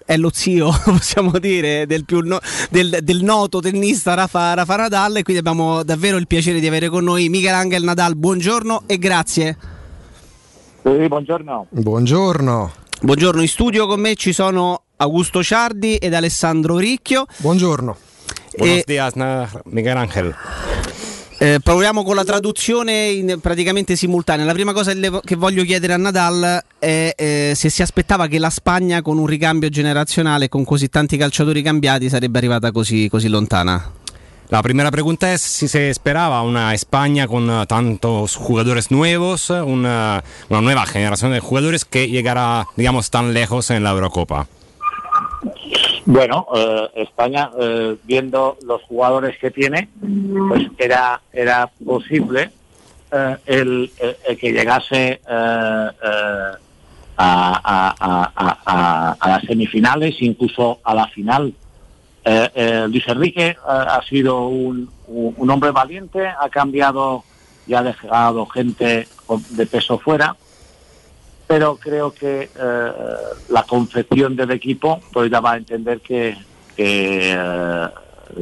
[0.07, 2.39] È lo zio, possiamo dire, del, più no-
[2.70, 5.17] del- del noto tennista Rafa, Rafa Nadal.
[5.17, 8.15] E quindi abbiamo davvero il piacere di avere con noi Michelangelo Nadal.
[8.15, 9.59] Buongiorno e grazie.
[11.09, 11.67] buongiorno.
[11.70, 12.73] Buongiorno.
[13.00, 17.26] Buongiorno, in studio con me ci sono Augusto Ciardi ed Alessandro Ricchio.
[17.39, 17.97] Buongiorno.
[18.56, 18.84] Buenos E-
[19.64, 20.34] Miguel Ángel.
[21.36, 24.47] Eh, proviamo con la traduzione in- praticamente simultanea.
[24.47, 28.50] La prima cosa che voglio chiedere a Nadal è eh, se si aspettava che la
[28.50, 33.92] Spagna con un ricambio generazionale, con così tanti calciatori cambiati, sarebbe arrivata così, così lontana.
[34.55, 40.23] La primera pregunta es si se esperaba una España con uh, tantos jugadores nuevos, una,
[40.49, 44.47] una nueva generación de jugadores que llegara, digamos, tan lejos en la Eurocopa.
[46.07, 49.89] Bueno, eh, España, eh, viendo los jugadores que tiene,
[50.49, 52.52] pues era, era posible
[53.10, 53.91] eh, el,
[54.28, 56.52] el- que llegase eh, eh,
[57.16, 61.52] a- a las semifinales, incluso a la final.
[62.27, 67.23] Eh, eh, Luis Enrique eh, ha sido un, un- hombre valiente, ha cambiado
[67.67, 69.07] y ha dejado gente
[69.51, 70.35] de peso fuera
[71.47, 72.93] pero creo que eh,
[73.51, 76.35] la concepción del equipo pues daba a entender que
[76.75, 77.39] que,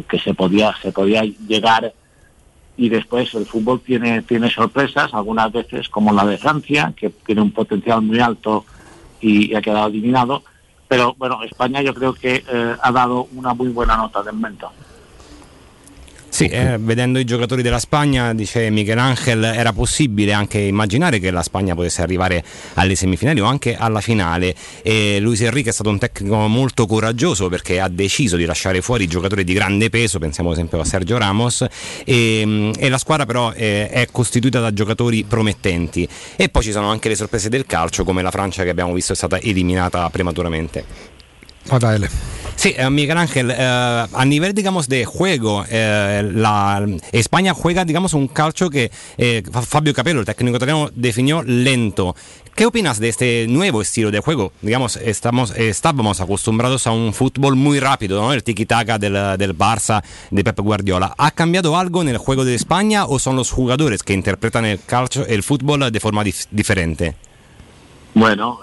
[0.09, 1.93] que se podía se podía llegar
[2.77, 7.43] y después el fútbol tiene tiene sorpresas algunas veces como la de Francia que tiene
[7.43, 8.65] un potencial muy alto
[9.21, 10.43] y ha quedado eliminado
[10.93, 14.71] pero bueno España yo creo que eh, ha dado una muy buena nota de momento
[16.33, 21.43] Sì, eh, vedendo i giocatori della Spagna, dice Michelangelo, era possibile anche immaginare che la
[21.43, 24.55] Spagna potesse arrivare alle semifinali o anche alla finale.
[24.81, 29.07] E Luis Enrique è stato un tecnico molto coraggioso perché ha deciso di lasciare fuori
[29.07, 31.67] giocatori di grande peso, pensiamo ad esempio a Sergio Ramos,
[32.03, 36.09] e, e la squadra però eh, è costituita da giocatori promettenti.
[36.37, 39.13] E poi ci sono anche le sorprese del calcio, come la Francia che abbiamo visto
[39.13, 41.12] è stata eliminata prematuramente.
[41.71, 42.09] Ale.
[42.55, 48.13] Sí, eh, Miguel Ángel, eh, a nivel, digamos, de juego, eh, la, España juega, digamos,
[48.15, 52.15] un calcio que eh, Fa- Fabio Capello, el técnico italiano, definió lento.
[52.55, 54.53] ¿Qué opinas de este nuevo estilo de juego?
[54.61, 58.33] Digamos, estamos, estábamos acostumbrados a un fútbol muy rápido, ¿no?
[58.35, 61.15] El tiki-taka del, del Barça, de Pep Guardiola.
[61.17, 64.79] ¿Ha cambiado algo en el juego de España o son los jugadores que interpretan el
[64.85, 67.17] calcio, el fútbol de forma dif- diferente?
[68.15, 68.59] Bueno,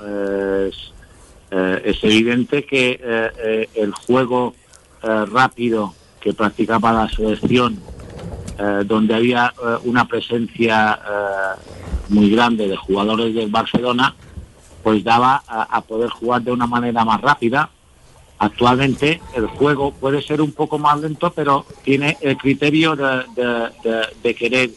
[1.52, 4.54] eh, es, evidente que eh, eh, el juego
[5.02, 7.80] rápido que practicaba la selección,
[8.86, 9.54] donde había
[9.86, 11.00] una presencia
[12.10, 14.14] muy grande de jugadores del Barcelona,
[14.84, 17.70] pues daba a, poder jugar de una manera más rápida.
[18.40, 23.24] Actualmente el juego puede ser un poco más lento, pero tiene el criterio de,
[24.22, 24.72] de- querer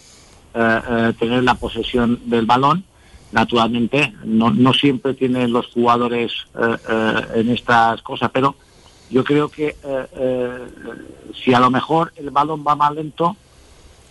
[0.55, 2.85] eh, tener la posesión del balón
[3.33, 8.55] naturalmente no, no siempre tienen los jugadores eh, eh, en estas cosas, pero
[9.11, 10.59] yo creo que eh, eh,
[11.43, 13.37] si a lo mejor el balón va más lento,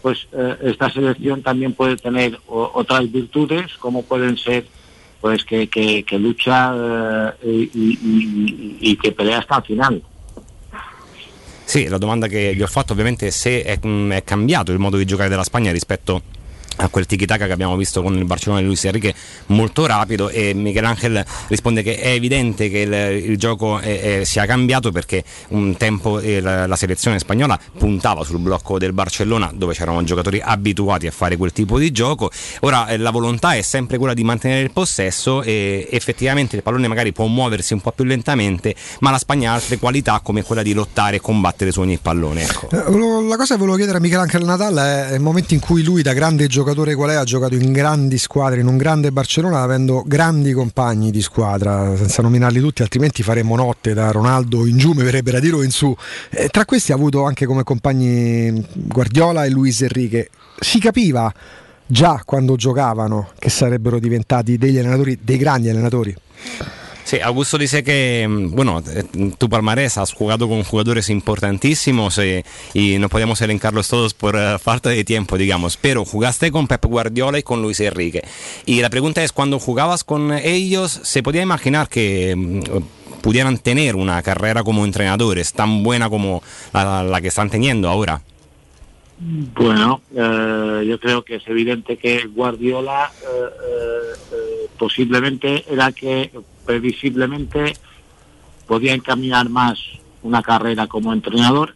[0.02, 4.66] pues eh, esta selección también puede tener o- otras virtudes, como pueden ser
[5.22, 10.02] pues que, que- que lucha eh, y, y- y- che pelea hasta il finale.
[11.64, 14.24] Sì, la domanda che gli ho fatto ovviamente è se è, mm, è
[14.80, 16.22] modo di giocare della Spagna rispetto a
[16.90, 19.14] quel tiki-taka che abbiamo visto con il Barcellona di Luis Enrique
[19.48, 24.24] molto rapido e Miguel Angel risponde che è evidente che il, il gioco è- è-
[24.24, 29.52] sia cambiato perché un tempo eh, la, la selezione spagnola puntava sul blocco del Barcellona
[29.54, 33.62] dove c'erano giocatori abituati a fare quel tipo di gioco ora eh, la volontà è
[33.62, 37.92] sempre quella di mantenere il possesso e effettivamente il pallone magari può muoversi un po'
[37.92, 41.82] più lentamente ma la Spagna ha altre qualità come quella di lottare e combattere su
[41.82, 42.70] ogni pallone ecco.
[42.72, 44.76] Eh, La cosa che volevo chiedere a Michelangelo Natal
[45.10, 48.18] è il momento in cui lui, da grande giocatore qual è, ha giocato in grandi
[48.18, 53.56] squadre, in un grande Barcellona, avendo grandi compagni di squadra, senza nominarli tutti, altrimenti faremmo
[53.56, 55.96] notte da Ronaldo in giù, mi verrebbe da dire in su.
[56.30, 60.30] Eh, tra questi ha avuto anche come compagni Guardiola e Luis Enrique.
[60.60, 61.34] Si capiva
[61.86, 66.16] già quando giocavano che sarebbero diventati degli allenatori, dei grandi allenatori.
[67.12, 69.04] Sí, Augusto dice que, mm, bueno, eh,
[69.38, 74.58] tu palmarés has jugado con jugadores importantísimos eh, y no podemos elencarlos todos por eh,
[74.60, 78.24] falta de tiempo, digamos, pero jugaste con Pep Guardiola y con Luis Enrique.
[78.66, 83.98] Y la pregunta es, cuando jugabas con ellos, ¿se podía imaginar que mm, pudieran tener
[83.98, 86.42] una carrera como entrenadores tan buena como
[86.72, 88.22] la, que están teniendo ahora?
[89.20, 93.12] Bueno, yo creo que es evidente que Guardiola
[94.80, 96.32] posiblemente era que
[96.66, 97.74] previsiblemente
[98.68, 99.80] podía encaminar más
[100.24, 101.76] una carrera como entrenador.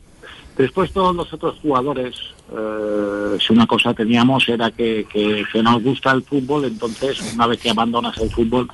[0.57, 2.15] Después todos los otros jugadores,
[2.55, 7.59] eh, si una cosa teníamos era que, que- nos gusta el fútbol, entonces una vez
[7.59, 8.69] que abandonas el fútbol,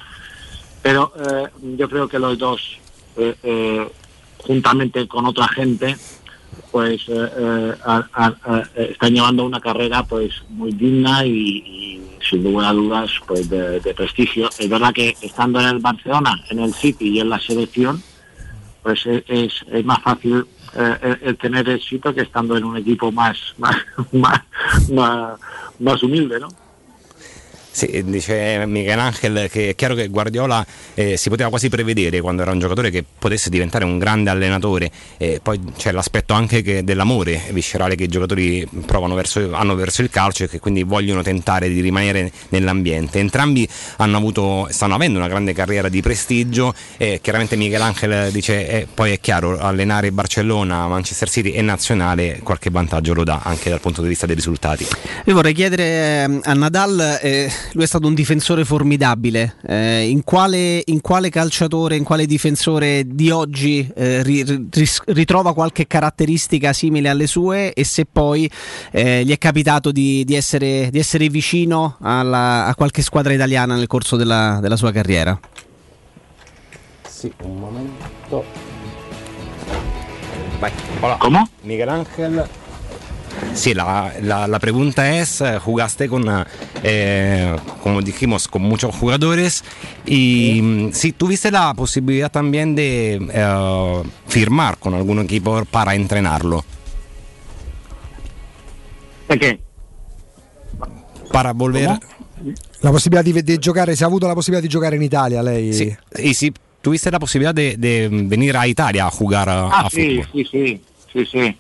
[0.84, 2.78] pero eh, yo creo que los dos,
[3.18, 3.88] eh, eh,
[4.40, 5.96] juntamente con otra gente,
[6.72, 12.74] pues eh, eh, a- están llevando una carrera pues muy digna y, sin lugar a
[12.74, 14.50] dudas pues de, prestigio.
[14.58, 18.02] Es verdad que estando en el Barcelona, en el City y en la selección,
[18.84, 22.78] pues e- es, es más fácil eh, el- el tener éxito que estando en un
[22.78, 23.76] equipo más más
[24.12, 24.42] más,
[24.90, 25.40] más,
[25.80, 26.48] más humilde, ¿no?
[27.74, 32.42] Sì, dice Miguel Angel che è chiaro che Guardiola eh, si poteva quasi prevedere quando
[32.42, 36.84] era un giocatore che potesse diventare un grande allenatore, Eh, poi c'è l'aspetto anche che
[36.84, 38.68] dell'amore viscerale che i giocatori
[39.16, 43.20] verso, hanno verso il calcio e che quindi vogliono tentare di rimanere nell'ambiente.
[43.20, 43.68] Entrambi
[43.98, 49.14] avuto, stanno avendo una grande carriera di prestigio e chiaramente Miguel Angel dice eh, poi
[49.14, 54.02] è chiaro allenare Barcellona, Manchester City e Nazionale qualche vantaggio lo dà anche dal punto
[54.02, 54.86] di vista dei risultati.
[55.26, 60.24] Io vorrei chiedere ehm, a Nadal, eh, lui è stato un difensore formidabile, eh, in,
[60.24, 66.74] quale, in quale calciatore, in quale difensore di oggi eh, ri- ri- ritrova qualche caratteristica
[66.74, 68.50] simile alle sue e se poi
[68.92, 73.76] eh, gli è capitato di, di essere, di essere vicino alla- a qualche squadra italiana
[73.76, 75.40] nel corso della, della sua carriera?
[77.08, 78.44] Sì, un momento.
[80.60, 81.18] Vai, hola.
[81.18, 81.48] ¿Cómo?
[81.64, 82.48] Miguel Ángel.
[83.54, 86.26] Sí, la, la- la pregunta es, eh, jugaste con,
[86.84, 89.64] eh, como dijimos, con muchos jugadores
[90.06, 96.64] y mm, si tuviste la posibilidad también de eh, firmar con algún equipo para entrenarlo,
[99.28, 99.60] ¿De qué?
[101.32, 101.98] para volver...
[102.82, 105.72] La possibilità di, di giocare, se ha avuto la possibilità di giocare in Italia lei?
[105.72, 106.52] Sí, y si
[106.82, 110.28] tuviste la posibilidad de, de venir a Italia a jugar a, Ah, a sí, fútbol.
[110.32, 110.82] sí, sí,
[111.14, 111.58] sí, sí.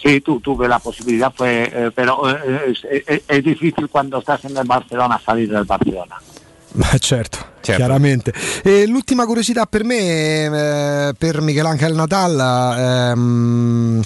[0.00, 4.44] Sí, tu- tuve la posibilidad, fue, eh, pero eh, es, es- es difícil cuando estás
[4.44, 6.16] en el Barcelona salir del Barcelona.
[6.74, 8.32] Ma certo, chiaramente.
[8.62, 10.44] E l'ultima curiosità per me,
[11.08, 12.38] eh, per Michelangelo Nadal,
[12.78, 14.02] ehm,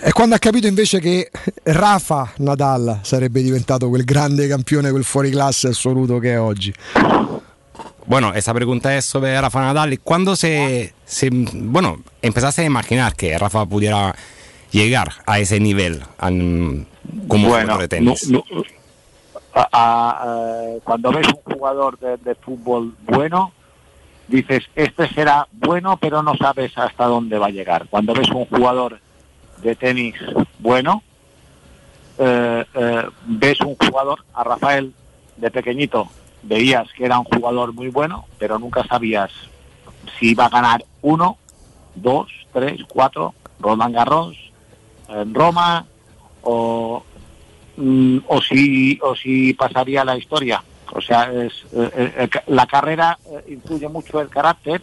[0.00, 1.30] è quando ha capito invece che
[1.62, 6.74] Rafa Nadal sarebbe diventato quel grande campione, quel fuoriclasse assoluto che è oggi.
[8.04, 9.92] Bueno, esa pregunta es sobre Rafa Nadal.
[9.94, 14.14] ¿Y ¿Cuándo se, se- bueno, empezaste a imaginar que Rafa pudiera
[14.70, 16.86] llegar a ese nivel an-
[17.28, 18.28] como Bueno, jugador de tenis?
[18.30, 18.62] no- no-
[19.54, 23.52] a- a- cuando ves un jugador de, de fútbol bueno,
[24.28, 27.86] dices, este será bueno, pero no sabes hasta dónde va a llegar.
[27.88, 29.00] Cuando ves un jugador
[29.62, 30.14] de tenis
[30.58, 31.02] bueno,
[32.18, 34.92] eh, eh, ves un jugador, a Rafael
[35.36, 36.08] de pequeñito,
[36.42, 39.30] veías que era un jugador muy bueno, pero nunca sabías
[40.18, 41.36] si iba a ganar uno,
[41.94, 44.36] dos, tres, cuatro, Roland Garros,
[45.32, 45.86] Roma,
[46.42, 47.02] o,
[47.76, 50.62] mm, o si o si pasaría la historia.
[50.92, 54.80] O sea, es, eh, eh, eh, la carrera eh, influye mucho el carácter,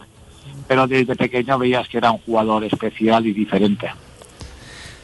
[0.66, 3.86] pero desde pequeño veías que era un jugador especial y diferente.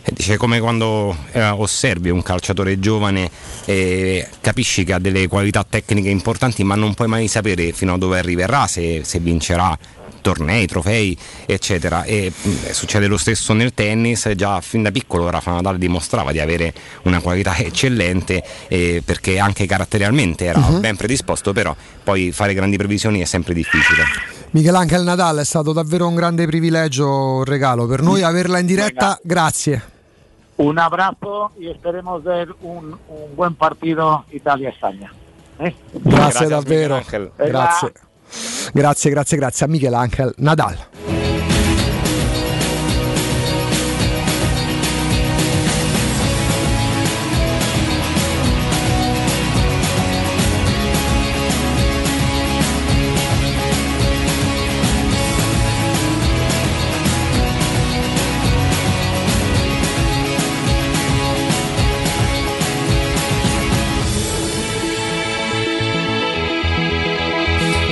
[0.05, 3.31] Eh, Dice come quando eh, osservi un calciatore giovane
[3.65, 7.99] e capisci che ha delle qualità tecniche importanti ma non puoi mai sapere fino a
[7.99, 9.77] dove arriverà, se, se vincerà
[10.21, 11.17] tornei, trofei
[11.47, 16.33] eccetera e mh, succede lo stesso nel tennis, già fin da piccolo Rafa Nadal dimostrava
[16.33, 20.81] di avere una qualità eccellente eh, perché anche caratterialmente era Mhm.
[20.81, 21.75] ben predisposto però
[22.05, 24.05] poi fare grandi previsioni è sempre difficile.
[24.53, 29.19] Michelangelo Nadal è stato davvero un grande privilegio, un regalo per noi averla in diretta.
[29.23, 29.83] Grazie.
[30.57, 35.11] Un abrazo y esperemos ver un, un buen partido Italia-España.
[35.59, 35.75] ¿eh?
[35.93, 37.03] Grazie davvero.
[37.09, 37.33] Venga.
[37.37, 37.93] Grazie.
[38.73, 41.20] Grazie, grazie, grazie a Michelangelo Nadal.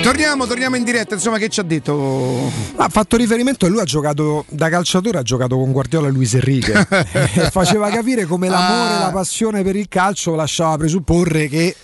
[0.08, 2.50] Torniamo, torniamo in diretta, insomma che ci ha detto?
[2.76, 6.32] Ha fatto riferimento e lui ha giocato da calciatore, ha giocato con Guardiola e Luis
[6.32, 6.88] Enrique.
[7.52, 11.76] faceva capire come l'amore e la passione per il calcio lasciava presupporre che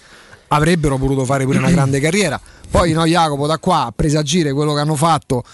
[0.49, 2.41] avrebbero potuto fare pure una grande carriera.
[2.71, 5.45] Poi no, Jacopo da qua a presagire quello che hanno fatto.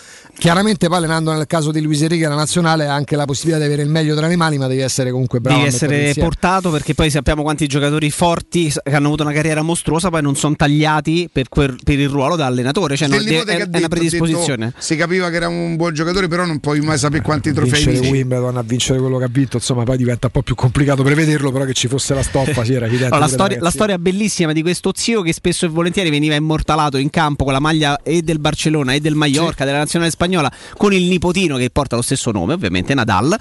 [0.40, 3.66] Chiaramente poi allenando nel caso di Luis Enrique la nazionale ha anche la possibilità di
[3.66, 5.58] avere il meglio tra le mani, ma devi essere comunque bravo.
[5.58, 6.28] Devi essere insieme.
[6.28, 10.36] portato perché poi sappiamo quanti giocatori forti che hanno avuto una carriera mostruosa poi non
[10.36, 13.66] sono tagliati per, quel- per il ruolo da allenatore, cioè no, Del nipote è, è
[13.66, 14.64] detto, una predisposizione.
[14.64, 17.72] detto, si capiva che era un buon giocatore, però non puoi mai sapere quanti trofei
[17.72, 18.10] vincere vince.
[18.10, 21.52] Wimbledon a vincere quello che ha vinto, insomma, poi diventa un po' più complicato prevederlo,
[21.52, 23.14] però che ci fosse la stoffa, sì, era evidente.
[23.14, 26.96] Allora, la, storia, la storia bellissima di questo zio che spesso e volentieri veniva immortalato
[26.96, 30.28] in campo con la maglia e del Barcellona e del Mallorca, della nazionale spagnola,
[30.76, 33.36] con il nipotino che porta lo stesso nome, ovviamente Nadal,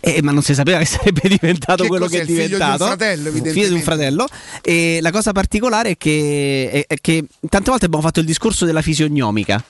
[0.00, 2.52] eh, ma non si sapeva che sarebbe diventato Che quello che è il figlio di
[2.54, 2.84] un diventato.
[2.84, 4.26] fratello, figlio di un fratello.
[4.62, 8.64] E la cosa particolare è che, è- è che tante volte abbiamo fatto il discorso
[8.64, 9.62] della fisiognomica.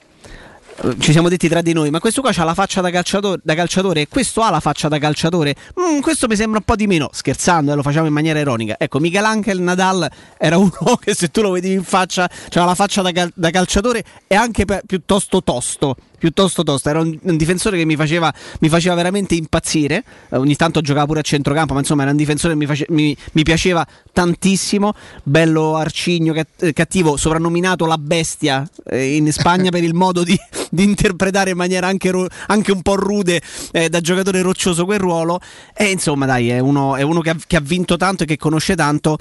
[0.83, 3.41] Eh, Ci siamo detti tra di noi, ma questo qua ha la faccia da calciatore,
[3.45, 5.55] da calciatore e questo ha la faccia da calciatore.
[5.81, 8.75] Mm, questo mi sembra un po' di meno, scherzando, eh, lo facciamo in maniera ironica.
[8.77, 13.03] Ecco, Michelangelo Nadal era uno che se tu lo vedevi in faccia, aveva la faccia
[13.03, 15.95] da, cal- da calciatore e anche pe- piuttosto tosto.
[16.17, 20.05] Piuttosto tosto, era un, un difensore che mi faceva, mi faceva veramente impazzire.
[20.31, 22.87] Eh, ogni tanto giocava pure a centrocampo, ma insomma era un difensore che mi, face-
[22.89, 24.95] mi- mi piaceva tantissimo.
[25.23, 30.39] Bello arcigno, cat- eh, cattivo, soprannominato la bestia eh, in Spagna per il modo di,
[30.71, 34.99] di interpretare in maniera anche, ru- anche un po' rude eh, da giocatore roccioso quel
[35.01, 35.41] ruolo.
[35.77, 38.39] E insomma, dai, è uno, è uno che, ha, che ha vinto tanto e che
[38.39, 39.19] conosce tanto.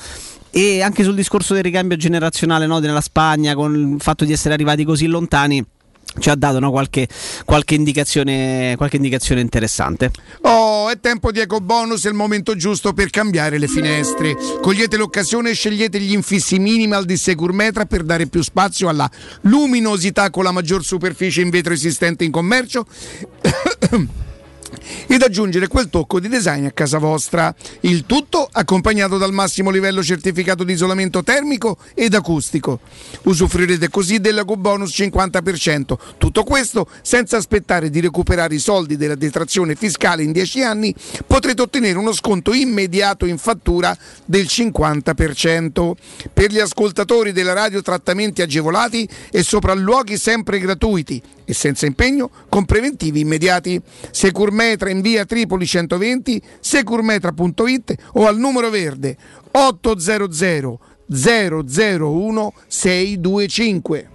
[0.56, 4.54] E anche sul discorso del ricambio generazionale no, nella Spagna, con il fatto di essere
[4.54, 5.66] arrivati così lontani.
[6.18, 7.08] Ci ha dato no, qualche,
[7.44, 10.12] qualche, indicazione, qualche indicazione interessante.
[10.42, 14.36] Oh, è tempo di Eco Bonus, è il momento giusto per cambiare le finestre.
[14.62, 19.10] Cogliete l'occasione e scegliete gli infissi minimal di Securmetra per dare più spazio alla
[19.42, 22.86] luminosità con la maggior superficie in vetro esistente in commercio.
[25.08, 27.54] ed aggiungere quel tocco di design a casa vostra.
[27.82, 32.80] Il tutto accompagnato dal massimo livello certificato di isolamento termico ed acustico.
[33.24, 35.98] Usufruirete così dell'Eco Bonus 50%.
[36.18, 40.94] Tutto questo senza aspettare di recuperare i soldi della detrazione fiscale in 10 anni,
[41.26, 43.96] potrete ottenere uno sconto immediato in fattura
[44.26, 45.92] del 50%.
[46.34, 52.66] Per gli ascoltatori della radio trattamenti agevolati e sopralluoghi sempre gratuiti e senza impegno con
[52.66, 53.82] preventivi immediati.
[54.12, 59.18] Securmetra in via Tripoli 120, securmetra.it o al numero verde
[59.52, 64.13] 800 001 625.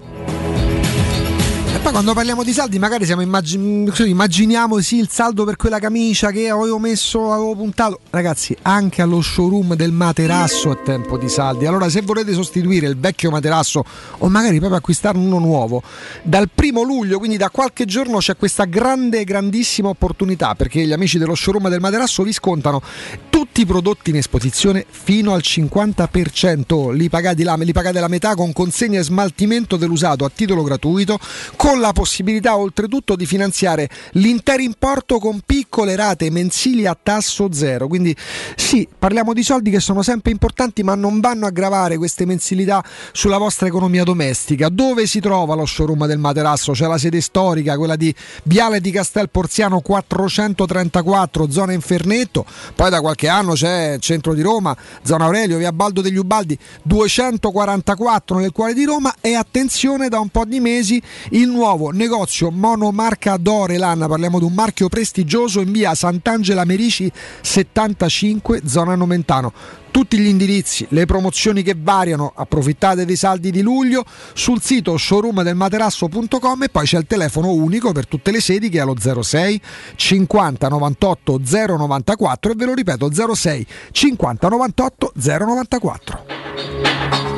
[1.81, 5.79] Poi quando parliamo di saldi, magari siamo immagin- così, immaginiamo sì il saldo per quella
[5.79, 8.01] camicia che avevo messo, avevo puntato.
[8.11, 11.67] Ragazzi, anche allo showroom del materasso è tempo di saldi.
[11.67, 13.85] Allora, se volete sostituire il vecchio materasso
[14.19, 15.83] o magari proprio acquistare uno nuovo,
[16.23, 21.17] dal primo luglio, quindi da qualche giorno, c'è questa grande, grandissima opportunità perché gli amici
[21.17, 22.83] dello showroom del materasso vi scontano
[23.31, 26.93] tutti i prodotti in esposizione fino al 50%.
[26.93, 31.19] Li pagate, la, li pagate la metà con consegna e smaltimento dell'usato a titolo gratuito
[31.57, 37.89] con la possibilità oltretutto di finanziare l'intero importo con piccole rate mensili a tasso zero.
[37.89, 38.15] Quindi
[38.57, 42.83] sì, parliamo di soldi che sono sempre importanti ma non vanno a gravare queste mensilità
[43.13, 44.69] sulla vostra economia domestica.
[44.69, 46.73] Dove si trova lo showroom del materasso?
[46.73, 48.15] C'è la sede storica, quella di
[48.45, 52.45] Viale di Castel Porziano 434, zona Infernetto.
[52.75, 58.39] Poi da qualche anno c'è centro di Roma, zona Aurelio, via Baldo degli Ubaldi 244
[58.39, 63.37] nel cuore di Roma e attenzione da un po' di mesi il nuovo negozio monomarca
[63.37, 69.53] Dorelan, parliamo di un marchio prestigioso in via Sant'Angela Merici 75 zona Nomentano.
[69.91, 74.05] Tutti gli indirizzi, le promozioni che variano, approfittate dei saldi di luglio
[74.35, 78.85] sul sito showroomdelmaterasso.com e poi c'è il telefono unico per tutte le sedi che è
[78.85, 79.61] lo 06
[79.97, 87.38] 50 98 094 e ve lo ripeto 06 50 98 094.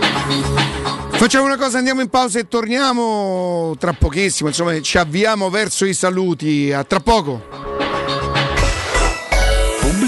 [1.21, 5.93] Facciamo una cosa, andiamo in pausa e torniamo tra pochissimo, insomma ci avviamo verso i
[5.93, 7.70] saluti, a tra poco.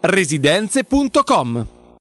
[0.00, 1.77] residenze.com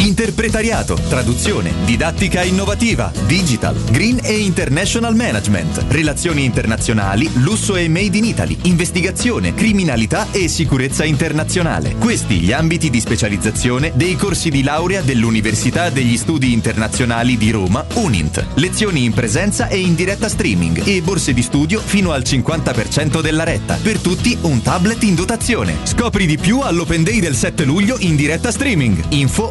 [0.00, 8.24] Interpretariato, traduzione, didattica innovativa, digital, green e international management, relazioni internazionali, lusso e made in
[8.24, 11.96] Italy, investigazione, criminalità e sicurezza internazionale.
[11.98, 17.84] Questi gli ambiti di specializzazione dei corsi di laurea dell'Università degli Studi Internazionali di Roma,
[17.94, 18.46] UNINT.
[18.54, 23.42] Lezioni in presenza e in diretta streaming e borse di studio fino al 50% della
[23.42, 23.76] retta.
[23.82, 25.76] Per tutti un tablet in dotazione.
[25.82, 29.02] Scopri di più all'Open Day del 7 luglio in diretta streaming.
[29.08, 29.50] Info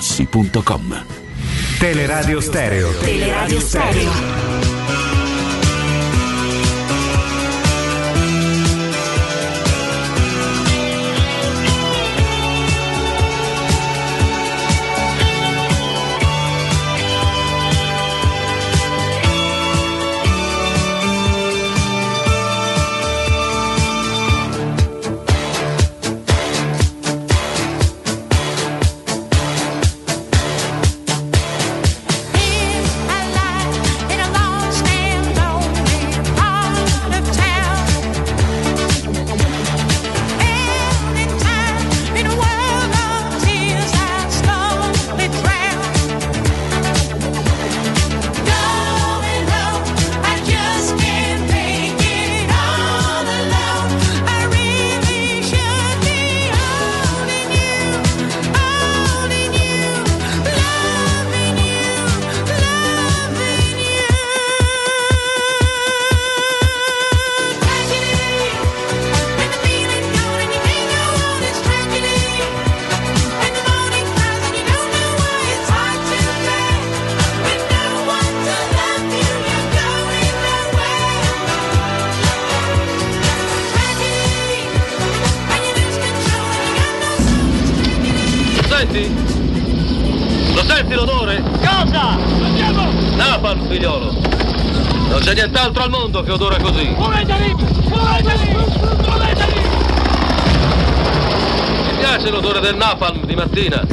[0.00, 1.04] artigianamaterassi.com.
[1.78, 2.90] Teleradio Stereo.
[3.00, 4.69] Teleradio Stereo.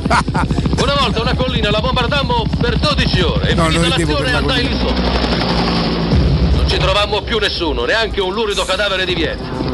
[0.82, 4.68] Una volta una collina la bombardammo per 12 ore e No, finita l'azione la andai
[4.68, 5.02] lì sotto.
[6.56, 9.66] Non ci trovammo più nessuno, neanche un lurido cadavere di Vietnam.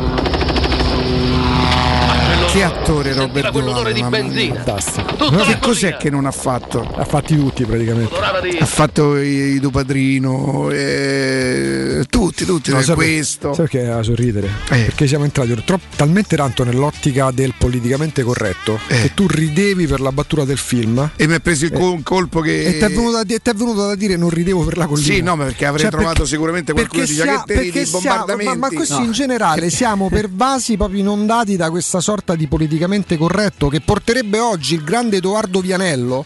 [2.53, 4.61] Che attore Robert Duvall, di benzina.
[4.61, 5.31] Fantastico.
[5.31, 6.87] La che cos'è che non ha fatto?
[6.95, 8.15] Ha fatti tutti praticamente.
[8.15, 11.82] Ha fatto i, i tuo padrino, eh,
[12.25, 13.53] tutti, tutti, No, eh, sai questo.
[13.53, 14.47] sai perché a sorridere?
[14.69, 14.83] Eh.
[14.85, 20.11] Perché siamo entrati troppo- talmente tanto nell'ottica del politicamente corretto che tu ridevi per la
[20.11, 21.11] battuta del film.
[21.15, 22.63] E mi ha preso il col- colpo che.
[22.65, 23.21] E ti è venuto,
[23.55, 25.13] venuto da dire non ridevo per la collina.
[25.13, 28.59] Sì, no, perché avrei trovato sicuramente qualcuno perché di giacchetteri perché di siamo- bombardamenti.
[28.59, 29.03] Ma, ma questi No.
[29.05, 34.75] in generale siamo pervasi, proprio inondati da questa sorta di politicamente corretto che porterebbe oggi
[34.75, 36.25] il grande Edoardo Vianello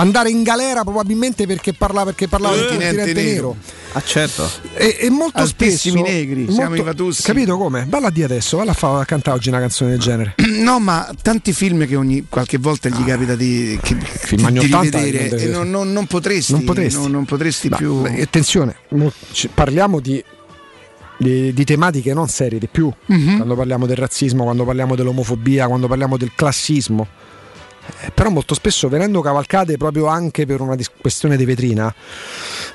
[0.00, 3.48] andare in galera probabilmente perché parlava, perché parlava del Continente continente nero.
[3.48, 3.76] nero.
[3.92, 4.48] Ah, certo.
[4.74, 7.22] E, e molto Altissimi spesso negri, molto- siamo i Vatussi.
[7.22, 7.84] Capito come?
[7.84, 10.34] Balla di adesso, valla a, cantare oggi una canzone del genere.
[10.68, 15.00] No, ma tanti film che ogni qualche volta gli capita di, che, Film di 80
[15.00, 17.00] rivedere e non, non- non potresti, Non potresti.
[17.00, 18.00] non- non potresti No, più.
[18.02, 18.76] beh, attenzione,
[19.54, 20.22] parliamo di,
[21.16, 22.92] di- di tematiche non serie, di più.
[23.06, 23.36] Mhm.
[23.36, 27.06] Quando parliamo del razzismo, quando parliamo dell'omofobia, quando parliamo del classismo.
[28.02, 31.92] Eh, però molto spesso venendo cavalcate proprio anche per una dis- questione di vetrina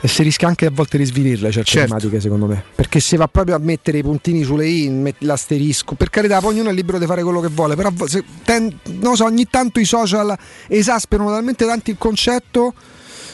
[0.01, 1.87] eh, si rischia anche a volte di svilirle certe Certo.
[1.87, 5.93] tematiche secondo me perché si va proprio a mettere i puntini sulle i met- l'asterisco
[5.93, 9.15] per carità poi ognuno è libero di fare quello che vuole però se- ten- non
[9.15, 10.35] so, ogni tanto i social
[10.67, 12.73] esasperano talmente tanto il concetto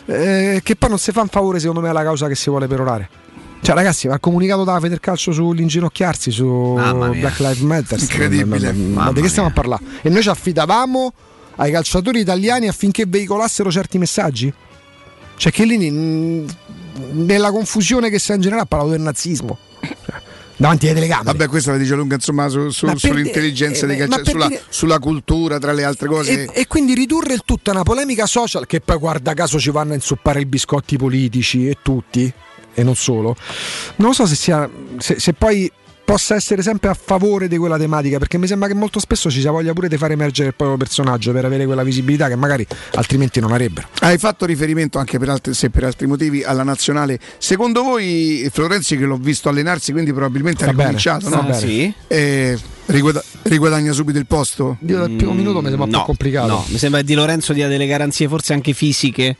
[0.05, 2.67] eh, che poi non si fa un favore secondo me alla causa che si vuole
[2.67, 3.09] perorare
[3.61, 6.73] cioè ragazzi ma il comunicato da Federcalcio sull'inginocchiarsi su.
[6.75, 8.71] Black Lives Matter Incredibile.
[8.73, 9.83] ma, ma- ma Mamma di che stiamo a parlare?
[10.01, 11.13] e noi ci affidavamo
[11.61, 14.51] ai calciatori italiani affinché veicolassero certi messaggi
[15.35, 16.47] Cioè Chiellini
[17.11, 19.57] nella confusione che si è in generale ha parlato del nazismo.
[19.81, 19.95] Cioè,
[20.57, 21.31] Davanti alle telecamere.
[21.31, 24.99] Vabbè, questa la dice lunga insomma su- su- sull'intelligenza eh, calciatori, per sulla, dire- sulla
[24.99, 26.43] cultura, tra le altre cose.
[26.51, 29.69] E, e quindi ridurre il tutto a una polemica social che poi guarda caso ci
[29.69, 32.29] vanno a inzuppare i biscotti politici e tutti,
[32.73, 33.37] e non solo.
[33.97, 34.69] Non so se sia.
[34.97, 35.71] se, se poi
[36.09, 39.41] possa essere sempre a favore di quella tematica, perché mi sembra che molto spesso ci
[39.41, 42.65] sia voglia pure di far emergere il proprio personaggio per avere quella visibilità che magari
[42.95, 43.89] altrimenti non avrebbero.
[43.99, 47.19] Hai fatto riferimento anche per altri, se per altri motivi alla nazionale.
[47.37, 51.53] Secondo voi Florenzi che l'ho visto allenarsi, quindi probabilmente ha ricominciato, no?
[51.53, 51.93] Sì.
[52.07, 52.57] Eh,
[52.87, 54.77] riguada- riguadagna subito il posto?
[54.87, 56.47] Io dal primo minuto mi sembra un po' no, complicato.
[56.47, 59.35] No, mi sembra che Di Lorenzo dia delle garanzie forse anche fisiche.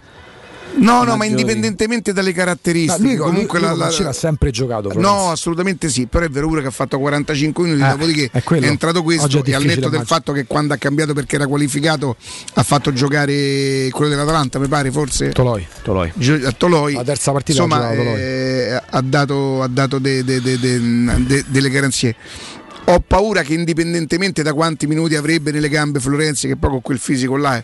[0.75, 3.01] No, no, ma indipendentemente dalle caratteristiche.
[3.01, 4.89] Ma lui, comunque lui, la- la- con Ciro ha sempre giocato.
[4.89, 5.13] Florenzi.
[5.15, 8.41] No, assolutamente sì, però è vero pure che ha fatto 45 minuti, Eh, dopodiché è
[8.41, 11.47] è, entrato questo è e al netto del fatto che quando ha cambiato perché era
[11.47, 12.15] qualificato
[12.53, 15.65] ha fatto giocare quello dell'Atalanta, mi pare, forse Toloi.
[15.81, 16.11] Toloi.
[16.15, 16.93] Gio- Toloi.
[16.93, 21.43] La terza partita Insomma, l'ha eh, ha dato, ha dato de- de- de- de- de-
[21.47, 22.15] delle garanzie.
[22.85, 26.97] Ho paura che indipendentemente da quanti minuti avrebbe nelle gambe Florenzi, che poi con quel
[26.97, 27.61] fisico là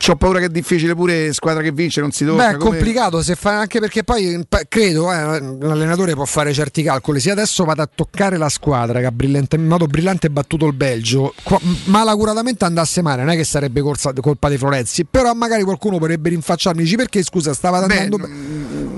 [0.00, 0.04] è.
[0.06, 2.48] C'ho paura che è difficile pure squadra che vince, non si tocca.
[2.48, 6.82] Beh, è come- complicato se fa, anche perché poi credo eh, l'allenatore può fare certi
[6.82, 7.20] calcoli.
[7.20, 10.72] Se adesso vado a toccare la squadra che ha brillante- in modo brillante battuto il
[10.74, 15.62] Belgio, qua- malacuratamente andasse male, non è che sarebbe corsa- colpa dei Florenzi, però magari
[15.62, 18.28] qualcuno potrebbe rinfacciarmi dici perché scusa, stava Beh, andando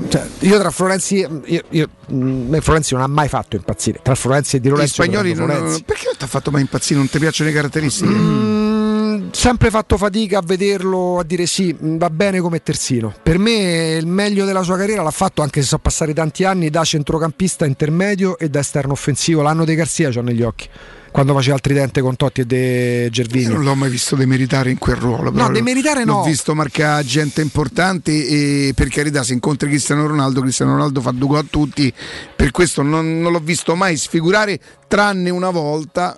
[0.08, 2.14] cioè, io tra Florenzi io, io- mh,
[2.48, 4.00] me Florenzi non ha mai fatto impazzire.
[4.02, 5.84] Tra Florenzi e Di Gli Lorenzo spagnoli io prendo non, Florenzi.
[5.84, 6.98] perché non ti ha fatto mai impazzire?
[6.98, 8.08] Non ti piacciono le caratteristiche?
[8.10, 8.91] Mm,
[9.32, 13.14] sempre fatto fatica a vederlo, a dire sì, mm, va bene come terzino.
[13.22, 16.70] Per me il meglio della sua carriera l'ha fatto anche se sono passati tanti anni
[16.70, 19.42] da centrocampista intermedio e da esterno offensivo.
[19.42, 20.68] L'anno di Garzia c'ho negli occhi.
[21.10, 23.44] Quando faceva il tridente con Totti e De Gervini.
[23.44, 25.30] Io non l'ho mai visto demeritare in quel ruolo.
[25.30, 26.22] No, demeritare l'ho no.
[26.22, 31.28] visto marcare gente importante e per carità se incontri Cristiano Ronaldo, Cristiano Ronaldo fa due
[31.28, 31.92] gol a tutti,
[32.34, 34.58] per questo non, non l'ho visto mai sfigurare
[34.88, 36.16] tranne una volta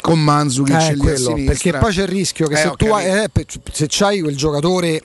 [0.00, 3.06] con Manzukic Eh, quello, perché poi c'è il rischio che Eh, se ho tu hai,
[3.06, 3.30] eh,
[3.72, 5.02] se c'hai quel giocatore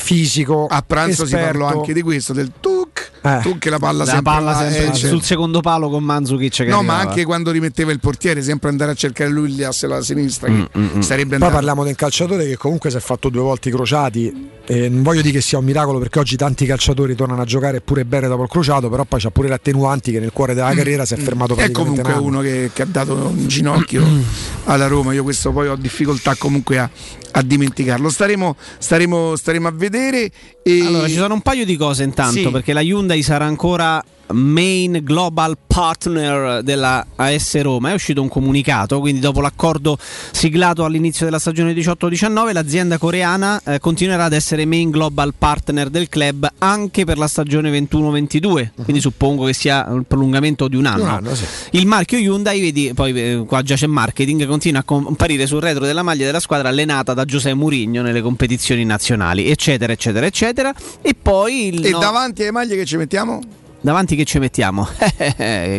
[0.00, 3.40] fisico a pranzo si esperto, parlò anche di questo, del tuc, Eh.
[3.42, 6.04] tuc che la palla La sempre palla là, sempre eh, cioè- sul secondo palo con
[6.04, 7.10] Manzukic che No, ma arrivava.
[7.10, 10.66] anche quando rimetteva il portiere, sempre andare a cercare lui lì a la sinistra, che
[10.78, 14.56] Mm, sarebbe Poi parliamo del calciatore che comunque si è fatto due volte i crociati.
[14.70, 17.80] E non voglio dire che sia un miracolo perché oggi tanti calciatori tornano a giocare
[17.80, 20.72] pure bene dopo il crociato, però poi c'ha pure le attenuanti che nel cuore della
[20.74, 24.04] carriera si è fermato È praticamente comunque un uno che, che ha dato un ginocchio
[24.64, 25.14] alla Roma.
[25.14, 26.90] Io questo poi ho difficoltà comunque a,
[27.32, 28.10] a dimenticarlo.
[28.10, 30.30] Staremo, staremo, staremo a vedere vedere
[30.68, 30.86] e...
[30.86, 32.48] Allora, ci sono un paio di cose intanto, Sì.
[32.48, 37.90] perché la Hyundai sarà ancora main global partner della AS Roma.
[37.90, 39.96] È uscito un comunicato, quindi dopo l'accordo
[40.32, 46.08] siglato all'inizio della stagione 18-19, l'azienda coreana eh, continuerà ad essere main global partner del
[46.08, 48.70] club anche per la stagione 21-22.
[48.82, 51.04] Quindi suppongo che sia un prolungamento di un anno.
[51.04, 51.44] Un anno, sì.
[51.70, 55.86] Il marchio Hyundai, vedi, poi eh, qua già c'è marketing, continua a comparire sul retro
[55.86, 60.57] della maglia della squadra allenata da Giuseppe Mourinho nelle competizioni nazionali, eccetera, eccetera, eccetera.
[61.02, 63.40] E poi il E no- davanti alle maglie che ci mettiamo?
[63.80, 64.86] davanti che ci mettiamo?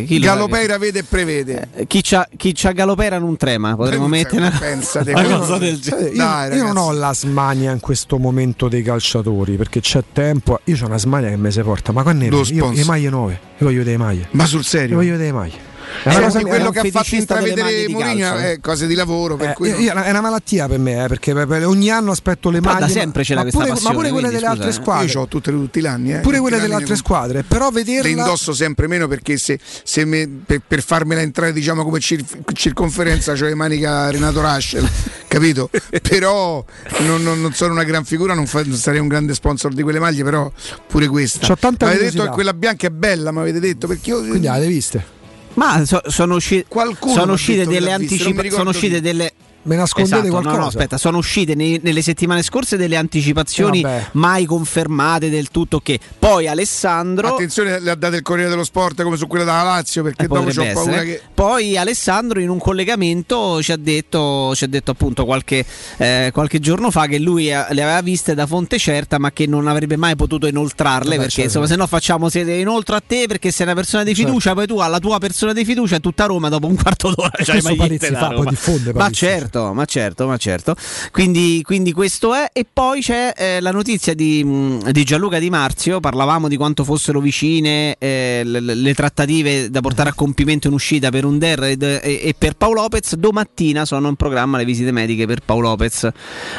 [0.06, 1.68] Chi lo- Galopera vede e prevede.
[1.74, 5.78] eh, chi c'ha, chi c'ha Galopera non trema, potremmo mettere una, Pensate, una cosa del
[5.78, 6.08] genere.
[6.08, 10.60] Io, Dai, io non ho la smania in questo momento dei calciatori perché c'è tempo.
[10.64, 12.74] Io ho una smania che mi si porta, ma quando ne Lo io, sponsor.
[12.74, 14.28] le maglie nuove, io voglio vedere le maglie.
[14.30, 14.96] Ma sul Io serio?
[14.96, 15.68] voglio vedere le maglie.
[16.02, 19.36] È una Senti, cosa- è quello che ha fatto intravedere Mourinho è cose di lavoro.
[19.36, 21.90] Per Eh, cui io- io- è una malattia per me, eh, perché per- per- ogni
[21.90, 22.88] anno aspetto le maglie.
[22.88, 24.72] sempre c'è ma, questa pure, ma passione, pure quelle delle scusa, altre eh.
[24.72, 25.06] squadre.
[25.12, 26.10] io ho tutte, tutti gli anni.
[26.12, 26.18] Eh.
[26.20, 29.58] Pure Tutti quelle delle altre ne- squadre, però le vederla indosso sempre meno perché se,
[29.82, 34.40] se me- per, per farmela entrare diciamo come cir- circonferenza c'ho le maniche a Renato
[34.40, 34.88] Raschel
[35.28, 35.70] capito?
[36.02, 36.64] però
[37.00, 39.82] non, non- non sono una gran figura non, fa- non sarei un grande sponsor di
[39.82, 40.50] quelle maglie però
[40.86, 43.86] pure questa C'ho tanta mi avete detto che quella bianca è bella mi avete detto
[43.86, 45.18] perché io quindi avete viste.
[45.54, 46.64] Ma so- sono, usci-
[47.06, 48.50] sono uscite delle anticipazioni.
[48.50, 49.32] Sono uscite delle.
[49.62, 50.54] Me nascondete Esatto, qualcosa.
[50.56, 55.50] No, no, aspetta, sono uscite nei- nelle settimane scorse delle anticipazioni Eh, mai confermate del
[55.50, 59.44] tutto che poi Alessandro attenzione le ha date il Corriere dello Sport come su quella
[59.44, 63.72] della Lazio perché Eh, dopo potrebbe ho paura che Poi Alessandro in un collegamento ci
[63.72, 65.64] ha detto, ci ha detto appunto qualche,
[65.98, 69.46] eh, qualche giorno fa che lui eh, le aveva viste da fonte certa ma che
[69.46, 71.48] non avrebbe mai potuto inoltrarle Vabbè, perché certo.
[71.48, 74.66] insomma se no facciamo se inoltre a te perché sei una persona di fiducia poi
[74.66, 77.96] tu alla tua persona di fiducia tutta Roma dopo un quarto d'ora c'hai Questo magliette
[77.98, 78.50] Palizzi da fa, poi Roma.
[78.50, 80.76] diffonde ma certo certo, ma certo, ma certo.
[81.10, 82.48] Quindi, quindi questo è.
[82.52, 86.00] E poi c'è eh, la notizia di, mh, di Gianluca Di Marzio.
[86.00, 91.10] Parlavamo di quanto fossero vicine eh, le, le trattative da portare a compimento in uscita
[91.10, 93.14] per Under e, e per Paolo Lopez.
[93.16, 96.08] Domattina sono in programma le visite mediche per Paolo Lopez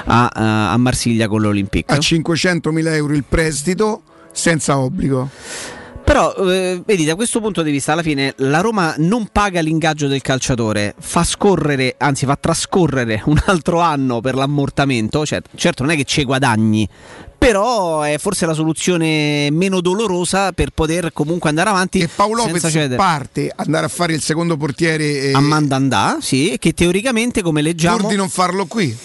[0.06, 0.28] a,
[0.72, 1.96] a Marsiglia con l'Olympique.
[1.96, 5.30] A 500.000 euro il prestito senza obbligo.
[6.12, 10.08] Però, eh, vedi, da questo punto di vista, alla fine la Roma non paga l'ingaggio
[10.08, 15.26] del calciatore, fa scorrere, anzi fa trascorrere un altro anno per l'ammortamento.
[15.26, 16.86] Cioè, certo, non è che ci guadagni,
[17.38, 22.00] però è forse la soluzione meno dolorosa per poter comunque andare avanti.
[22.00, 22.96] E Paolo senza Lopez cedere.
[22.98, 28.00] parte andare a fare il secondo portiere e a Mandandà, sì, che teoricamente, come leggiamo.
[28.00, 28.98] pur di non farlo qui.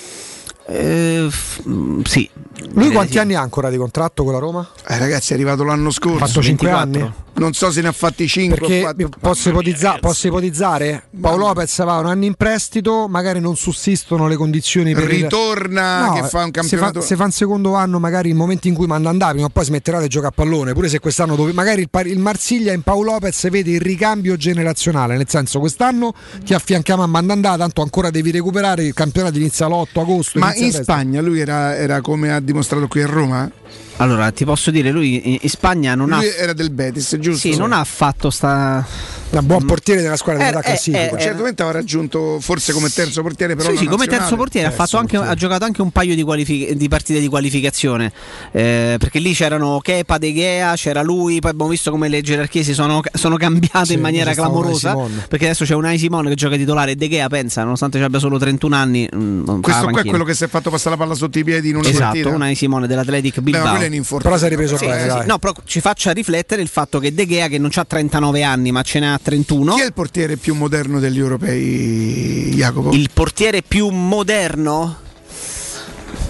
[0.69, 2.29] Eh, f- mm, sì.
[2.73, 4.69] Lui quanti anni ha ancora di contratto con la Roma?
[4.87, 6.25] Eh, ragazzi, è arrivato l'anno scorso.
[6.25, 7.13] Ha fatto 5 anni?
[7.39, 11.05] Non so se ne ha fatti 5 Perché posso, ipotizza- posso ipotizzare?
[11.21, 16.13] Paolo Lopez va un anno in prestito, magari non sussistono le condizioni per il- Ritorna
[16.15, 18.75] che fa un campionato- Se fa, se fa un secondo anno, magari il momento in
[18.75, 20.73] cui manda andare, prima o poi smetterà di giocare a pallone.
[20.73, 24.37] Pure se quest'anno dove magari il, par- il Marsiglia in Paolo Lopez vede il ricambio
[24.37, 25.17] generazionale.
[25.19, 28.85] Nel senso, quest'anno ti affianchiamo a Mandandà, tanto ancora devi recuperare.
[28.85, 30.39] Il campionato inizia l'8 agosto.
[30.39, 30.73] Ma in.
[30.73, 33.51] Spagna lui era, era come ha dimostrato qui a Roma?
[33.99, 36.35] Allora, ti posso dire, lui in, Spagna non Lui ha.
[36.37, 37.49] era del Betis, giusto?
[37.51, 38.85] Sì, non ha fatto sta.
[39.29, 41.17] Un buon portiere della squadra Eh, della eh, classifica.
[41.17, 44.19] eh, Certamente aveva raggiunto forse come terzo portiere, però Sì, sì, come nazionale.
[44.23, 47.27] terzo portiere ha, fatto anche- ha giocato anche un paio di, qualifi- di partite di
[47.29, 48.13] qualificazione.
[48.53, 51.41] eh, perché lì c'erano Kepa, De Gea, c'era lui.
[51.41, 54.91] Poi abbiamo visto come le gerarchie si sono, sono cambiate Sì, in maniera clamorosa.
[54.91, 55.23] Simon.
[55.29, 58.39] Perché adesso c'è un Simone che gioca titolare e De Gea pensa, nonostante abbia solo
[58.39, 59.09] 31 anni.
[59.15, 61.39] mm, fa la Questo qua è quello che si è fatto passare la palla sotto
[61.39, 62.29] i piedi in una Esatto, partita.
[62.29, 63.75] Unai Simone dell'Athletic Beh, Bilbao.
[63.77, 64.37] quello è un infortunio.
[64.37, 65.27] Però si è ripreso Sì, bene, sì.
[65.27, 68.71] No, però ci faccia riflettere il fatto che De Gea, che non ha 39 anni,
[68.73, 69.75] ma ce n'ha 31.
[69.75, 72.91] Chi è il portiere più moderno degli europei, Jacopo?
[72.93, 74.99] Il portiere più moderno?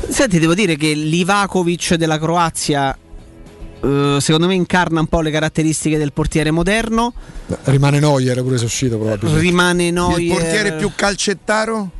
[0.09, 2.97] Senti, devo dire che Livakovic della Croazia.
[3.83, 7.13] eh, secondo me incarna un po' le caratteristiche del portiere moderno.
[7.65, 9.41] Rimane Neuer pure se uscito probabilmente.
[9.41, 10.21] Rimane Neuer.
[10.21, 11.91] Il portiere più calcettaro?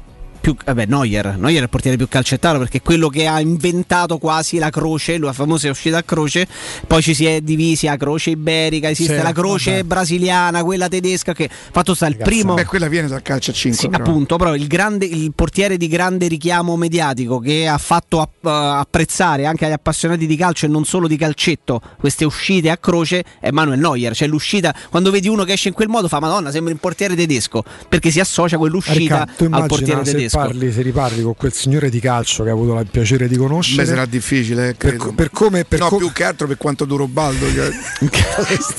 [0.47, 1.37] Più, vabbè, Neuer.
[1.39, 5.19] Neuer è il portiere più calcettaro perché è quello che ha inventato quasi la croce.
[5.19, 6.47] La famosa uscita a croce.
[6.87, 8.89] Poi ci si è divisi a croce iberica.
[8.89, 9.83] Esiste Sì, la croce vabbè.
[9.83, 11.33] brasiliana, quella tedesca.
[11.33, 12.55] Che fatto sta il primo.
[12.55, 13.77] Beh, quella viene dal calcio a 5.
[13.81, 18.47] Sì, appunto, però il, grande, il portiere di grande richiamo mediatico che ha fatto app-
[18.47, 23.25] apprezzare anche agli appassionati di calcio e non solo di calcetto queste uscite a croce
[23.41, 24.15] è Manuel Neuer.
[24.15, 27.17] Cioè l'uscita, quando vedi uno che esce in quel modo, fa Madonna, sembra un portiere
[27.17, 30.36] tedesco perché si associa quell'uscita Riccardo, tu al portiere tedesco.
[30.37, 33.83] Parli, se riparli con quel signore di calcio che ha avuto il piacere di conoscere.
[33.83, 35.13] Beh, sarà difficile, eh, Per, credo.
[35.13, 35.65] per come.
[35.65, 37.47] Per no, com- più che altro per quanto duro Baldo.
[37.53, 37.71] cioè.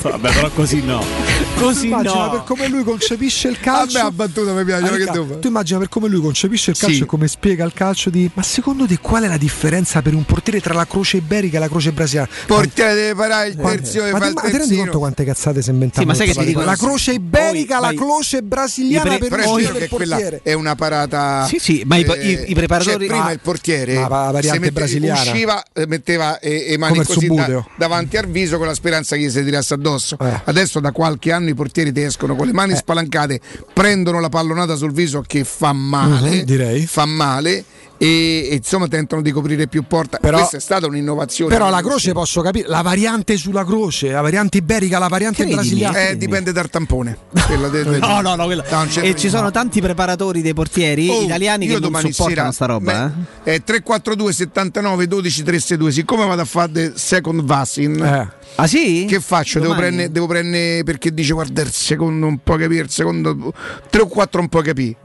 [0.02, 1.02] Vabbè, però così no.
[1.56, 2.30] Così immagina no.
[2.30, 3.98] per come lui concepisce il calcio.
[3.98, 6.70] Vabbè, battuta mi piace, Ah, ma che Riccardo, devo tu immagina per come lui concepisce
[6.70, 7.02] il calcio Sì.
[7.02, 10.24] e come spiega il calcio di ma secondo te qual è la differenza per un
[10.24, 12.28] portiere tra la croce iberica e la croce brasiliana?
[12.46, 15.62] Portiere deve parare il terzio e ma ti, il ma ti rendi conto quante cazzate
[15.62, 16.00] si inventano?
[16.02, 19.28] Sì, ma sai che ti dico- la croce iberica, Poi, la croce brasiliana per è
[19.28, 20.40] vero che quella portiere.
[20.44, 21.46] è una parata.
[21.48, 24.30] Sì, sì, ma i- eh, i- i preparatori- cioè, prima Ah, il portiere ma la
[24.30, 25.20] variante mette- brasiliana.
[25.20, 28.74] usciva, eh, metteva eh, e mani Come il così da- davanti al viso con la
[28.74, 30.16] speranza che gli si tirasse addosso.
[30.20, 30.40] Eh.
[30.44, 33.40] Adesso da qualche anno i portieri ti escono con le mani spalancate,
[33.72, 36.30] prendono la pallonata sul viso che fa male.
[36.36, 36.86] Mhm, direi.
[36.86, 37.64] Fa male.
[38.00, 40.18] E, e, insomma tentano di coprire più porta.
[40.18, 41.52] Però- Questa è stata un'innovazione.
[41.52, 45.56] Però la croce posso capire, la variante sulla croce, la variante iberica, la variante Credimi.
[45.60, 46.08] brasiliana.
[46.08, 47.18] Eh, dipende dal tampone.
[47.30, 51.22] De- de- No, no, no, quella- certo- E ci sono tanti preparatori dei portieri Oh,
[51.22, 53.12] italiani che non supportano sera- sta roba.
[53.42, 53.54] beh, eh.
[53.54, 58.28] eh, 342 79 12 362 siccome vado a fare the second vaccine Eh.
[58.54, 59.06] Ah sì?
[59.08, 59.58] che faccio?
[59.60, 63.52] Devo prendere, devo prendere perché dice guarda il secondo un po' capire il secondo
[63.90, 64.96] 3 o 4 un po' capire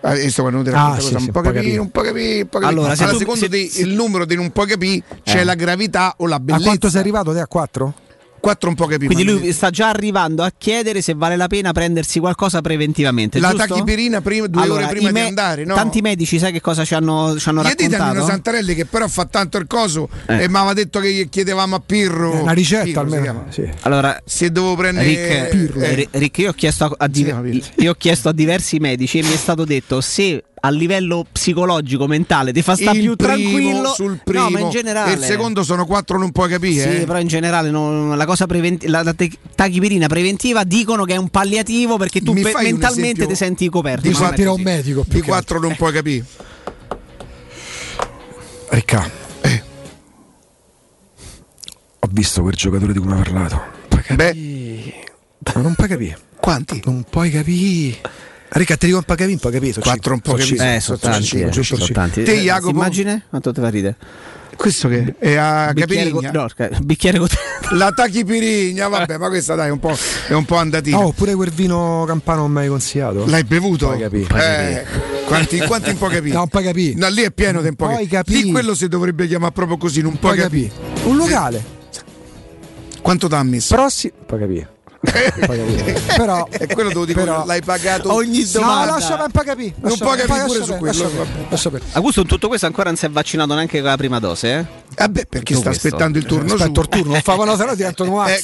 [0.00, 1.78] Ah, sto quando ti Ah, racconto sì, cosa, sì, un po' capire.
[1.78, 2.78] un po' capire, un po' capire.
[2.80, 5.40] Allora, se Alla tu- secondo se- di- se- il numero di un po' capire c'è
[5.40, 5.44] Eh.
[5.44, 6.64] la gravità o la A bellezza.
[6.64, 7.94] quanto sei arrivato te a 4?
[8.40, 9.12] 4 un po' capire.
[9.12, 13.38] Quindi lui sta già arrivando a chiedere se vale la pena prendersi qualcosa preventivamente.
[13.40, 13.66] la giusto?
[13.66, 15.74] tachipirina prima, due Allora, ore prima i di me- andare, no?
[15.74, 18.26] Tanti medici, sai che cosa ci hanno, ci hanno Gli dite a Nino raccontato?
[18.30, 20.42] Santarelli che però fa tanto il coso Eh.
[20.44, 23.46] e mi aveva detto che gli chiedevamo a Pirro Una ricetta Pirro almeno.
[23.50, 23.68] Sì.
[23.82, 25.80] Allora, se devo prendere Rick, Pirro.
[25.80, 27.66] eh, Rick, io ho chiesto a, a diver- Pirro.
[27.76, 32.06] io ho chiesto a diversi medici e mi è stato detto se a livello psicologico,
[32.06, 35.14] mentale, ti fa sta il più primo tranquillo sul primo No, ma in generale e
[35.14, 37.04] il secondo sono quattro non puoi capire Sì, eh.
[37.04, 41.16] però in generale non- la cosa prevent- la, la te- tachipirina preventiva dicono che è
[41.16, 44.02] un palliativo perché tu pe- mentalmente ti senti coperto.
[44.02, 45.02] Di è sentire un medico.
[45.04, 46.24] più di quattro non puoi capire.
[48.70, 49.10] Ricca.
[52.00, 53.62] Ho visto quel giocatore di cui mi ha parlato.
[53.88, 54.34] Puoi beh
[55.56, 56.18] non puoi capire.
[56.40, 56.80] quanti?
[56.84, 57.98] Non puoi capire.
[58.50, 59.80] Ricca, ti dico un po' capì, un po' capito.
[59.80, 60.54] Quattro un po' capì.
[60.56, 62.22] Eh, sono tanti, eh, sono tanti.
[62.22, 62.70] Te, Eh, Jacopo?
[62.70, 63.24] Immagine?
[63.28, 63.96] Quanto te fa ridere?
[64.56, 66.30] Questo che è a Bicchiere Capirigna?
[66.32, 67.28] co- no, bicchiere con
[67.78, 69.94] La Tachipirigna, vabbè, ma questa dai è un po',
[70.26, 70.98] è un po' andatina.
[70.98, 73.24] Oh, pure quel vino campano non mi hai consigliato.
[73.26, 73.86] L'hai bevuto?
[73.88, 74.26] Poi capì.
[74.34, 74.84] Eh,
[75.26, 76.32] quanti, quanti un po' capì?
[76.32, 76.94] No, un po' capì.
[76.96, 78.32] No, lì è pieno di un po' Poi capì.
[78.32, 78.42] capì.
[78.44, 80.66] Lì quello si dovrebbe chiamare proprio così, non può Poi capì.
[80.68, 81.06] capì.
[81.08, 81.64] Un locale.
[83.00, 83.74] Quanto messo?
[83.76, 84.12] Prossimo.
[84.26, 84.66] Poi capì.
[85.00, 88.92] Però, E quello te lo dico, però- l'hai pagato Ogni No, domanda.
[88.94, 89.42] lascia un po'.
[89.80, 91.26] Non può capire pure su quello.
[91.92, 94.66] Augusto in tutto questo ancora non si è vaccinato neanche con la prima dose, eh?
[94.96, 95.86] Vabbè, perché Tutto sta questo.
[95.86, 97.02] aspettando il turno Aspetto il suo.
[97.02, 98.42] turno, non fa una sera divento un Eh,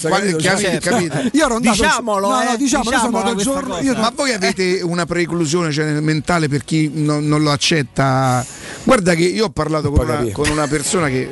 [0.78, 1.30] capito, Cioè.
[1.32, 4.80] Io ero andato Diciamolo, no, no, eh, diciamo, il questa giorno io Ma voi avete
[4.82, 8.44] una preclusione cioè, mentale per chi non, non lo accetta?
[8.84, 11.28] Guarda che io ho parlato con una, con una persona che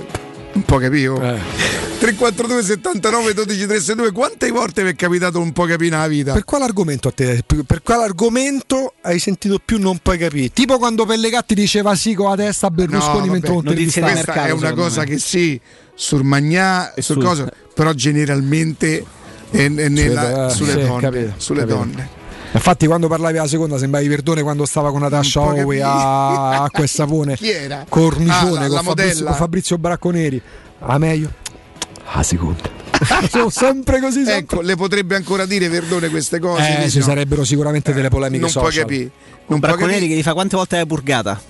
[0.55, 1.21] un po' capivo.
[1.23, 1.82] Eh.
[2.03, 6.33] 342 79 12 362 quante volte vi è capitato un po' capire nella vita?
[6.33, 7.45] Per quale argomento a te?
[7.47, 10.49] Per per quale argomento hai sentito più non puoi capire?
[10.53, 14.41] Tipo quando Pellegatti diceva sì con la testa a Berlusconi vabbè, mentre di Questa mercato,
[14.49, 15.07] è una cosa me.
[15.07, 15.61] che sì,
[15.95, 19.05] sul Magnà e sul sul- coso, però generalmente
[19.51, 21.01] è, è nella- eh, sulle sì, donne.
[21.03, 21.77] capito, sulle capito.
[21.79, 22.09] donne.
[22.55, 26.87] Infatti, quando parlavi la seconda, sembravi Verdone quando stava con Natascia Owe a acqua e
[26.89, 27.37] sapone.
[27.39, 27.87] Chi era?
[27.89, 30.43] Cornicione Ah, la- con, la Fabrizio, Fabrizio Bracconeri.
[30.85, 31.31] A meglio.
[32.05, 32.71] A seconda.
[33.31, 34.25] Sono sempre così.
[34.25, 34.35] sempre.
[34.37, 36.85] Ecco, le potrebbe ancora dire Verdone queste cose?
[36.85, 37.05] Eh, ci no?
[37.05, 38.83] sarebbero sicuramente delle polemiche non puoi social.
[38.83, 39.03] capire.
[39.03, 40.09] Non puoi Bracconeri capire.
[40.09, 41.41] che gli fa quante volte l'hai purgata?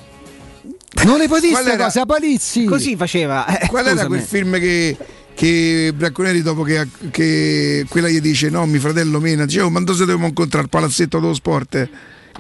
[1.05, 1.85] Non le puoi dire queste era?
[1.85, 2.65] cose a palizzi.
[2.65, 3.47] Così faceva.
[3.59, 4.09] eh, Qual era scusami.
[4.09, 4.97] quel film che,
[5.35, 9.81] che Bracconeri dopo che, che quella gli dice no, mio fratello mena, dice oh, ma
[9.81, 11.89] dove dobbiamo incontrare al palazzetto dello sport?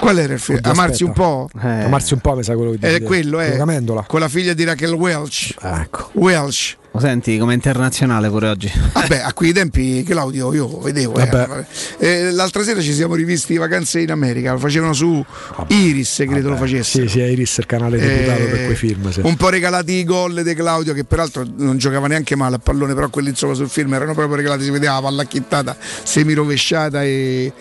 [0.02, 0.58] Qual era il film?
[0.58, 1.28] Oddio, Amarsi un aspetta.
[1.28, 1.48] po'?
[1.62, 1.84] Eh.
[1.84, 3.02] Amarsi un po' mi sa quello che È dici.
[3.04, 3.50] quello, eh.
[3.52, 4.02] Luca Mendola.
[4.08, 5.54] Con la figlia di Raquel Welch.
[5.62, 6.10] Ecco.
[6.14, 6.76] Welch.
[6.94, 8.70] Lo senti come internazionale pure oggi.
[8.92, 11.16] Vabbè, a quei tempi Claudio io vedevo.
[11.18, 11.26] eh.
[11.26, 11.64] Vabbè.
[11.98, 15.24] Eh, l'altra sera ci siamo rivisti vacanze in America, lo facevano su
[15.68, 17.02] Iris, credo lo facesse.
[17.02, 19.08] Sì, sì, Iris il canale deputato Eh, per quei film.
[19.10, 19.20] Sì.
[19.22, 22.92] Un po' regalati i gol di Claudio, che peraltro non giocava neanche male a pallone,
[22.92, 27.52] però quelli insomma sul film erano proprio regalati, si vedeva la palla acchittata, semirovesciata e,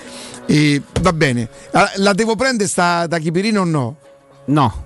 [0.52, 1.48] e va bene.
[1.72, 3.96] Ah, La devo prendere sta da Chipirino o no?
[4.46, 4.86] No.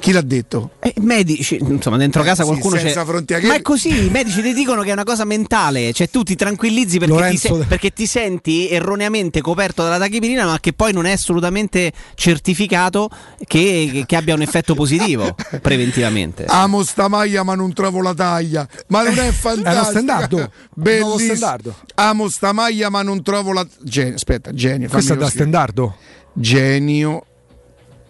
[0.00, 0.70] Chi l'ha detto?
[0.80, 2.80] Eh, medici, insomma, dentro Eh, casa sì, qualcuno c'è.
[2.80, 3.46] senza frontiere.
[3.46, 6.36] Ma è così, i medici ti dicono che è una cosa mentale, cioè tu ti
[6.36, 11.04] tranquillizzi perché, ti, se- perché ti senti erroneamente coperto dalla tachipirina, ma che poi non
[11.04, 13.10] è assolutamente certificato
[13.46, 16.46] che, che- abbia un effetto positivo preventivamente.
[16.46, 18.66] Amo sta maglia ma non trovo la taglia.
[18.86, 19.90] Ma non è fantastico.
[19.90, 20.36] Standardo.
[20.36, 20.48] Un
[20.82, 21.74] nuovo Bellissimo.
[21.96, 24.88] Amo sta maglia ma non trovo la Genio, aspetta, genio.
[24.88, 25.48] Questo è da scrivere.
[25.50, 25.96] standardo.
[26.32, 27.24] Genio,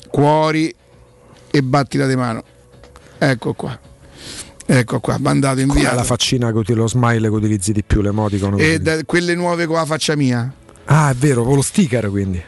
[0.08, 0.72] cuori
[1.50, 2.42] e battita di mano.
[3.18, 3.78] Ecco qua.
[4.66, 5.96] Ecco qua, mandato Qual è inviato.
[5.96, 8.54] la faccina che lo smile che utilizzi di più, l'emoticon?
[8.56, 8.82] che E utilizzi?
[8.96, 10.52] da- quelle nuove con la faccia mia.
[10.84, 12.40] Ah, è vero, con lo sticker quindi.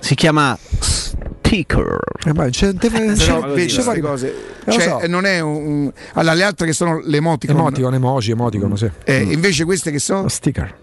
[0.00, 1.98] Si chiama sticker.
[2.24, 4.34] Eh, ma c'è, deve, c'è- Però c'è vedi queste vari- cose.
[4.64, 5.06] Eh, Cioè, so.
[5.06, 7.56] non è un, un- Allora, le altre che sono le emoticon.
[7.56, 8.90] Emoticon, emoji, emoticon, sì.
[9.04, 10.22] Eh, invece queste che sono.
[10.22, 10.76] Lo sticker.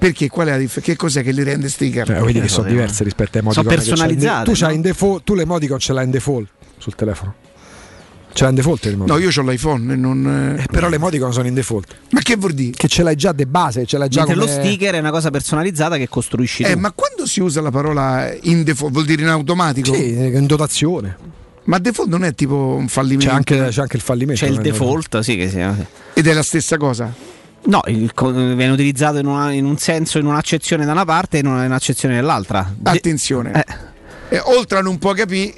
[0.00, 0.28] Perché?
[0.28, 2.06] Qual è la dif- Che cos'è che li rende sticker?
[2.06, 3.64] Cioè, vedi che sono diverse rispetto ai emoticon.
[3.70, 4.74] Sono personalizzate, Tu, c'hai no?
[4.76, 6.48] in default, tu l'emoticon ce l'hai in default
[6.78, 7.34] sul telefono.
[8.32, 9.16] Ce l'hai in default l'emoticon.
[9.18, 10.56] No, io ho l'iPhone non.
[10.58, 11.94] Eh, però le emoticon sono in default.
[12.12, 12.70] Ma che vuol dire?
[12.76, 14.50] Che ce l'hai già de base, ce l'hai già Mentre come...
[14.56, 16.78] lo sticker è una cosa personalizzata che costruisci Eh, tu.
[16.78, 19.92] ma quando si usa la parola in default vuol dire in automatico?
[19.92, 21.16] Sì, eh, in dotazione.
[21.64, 23.26] Ma default non è tipo un fallimento.
[23.28, 24.44] C'è anche, c'è anche il fallimento.
[24.46, 25.76] C'è il default, sì, che sia.
[26.14, 27.12] Ed è la stessa cosa.
[27.62, 31.40] No, il viene utilizzato in, una- in un senso, in un'accezione da una parte e
[31.40, 32.72] in una- in un'accezione dall'altra.
[32.82, 33.52] Attenzione.
[33.52, 34.36] Eh.
[34.36, 35.52] E oltre a non può capire,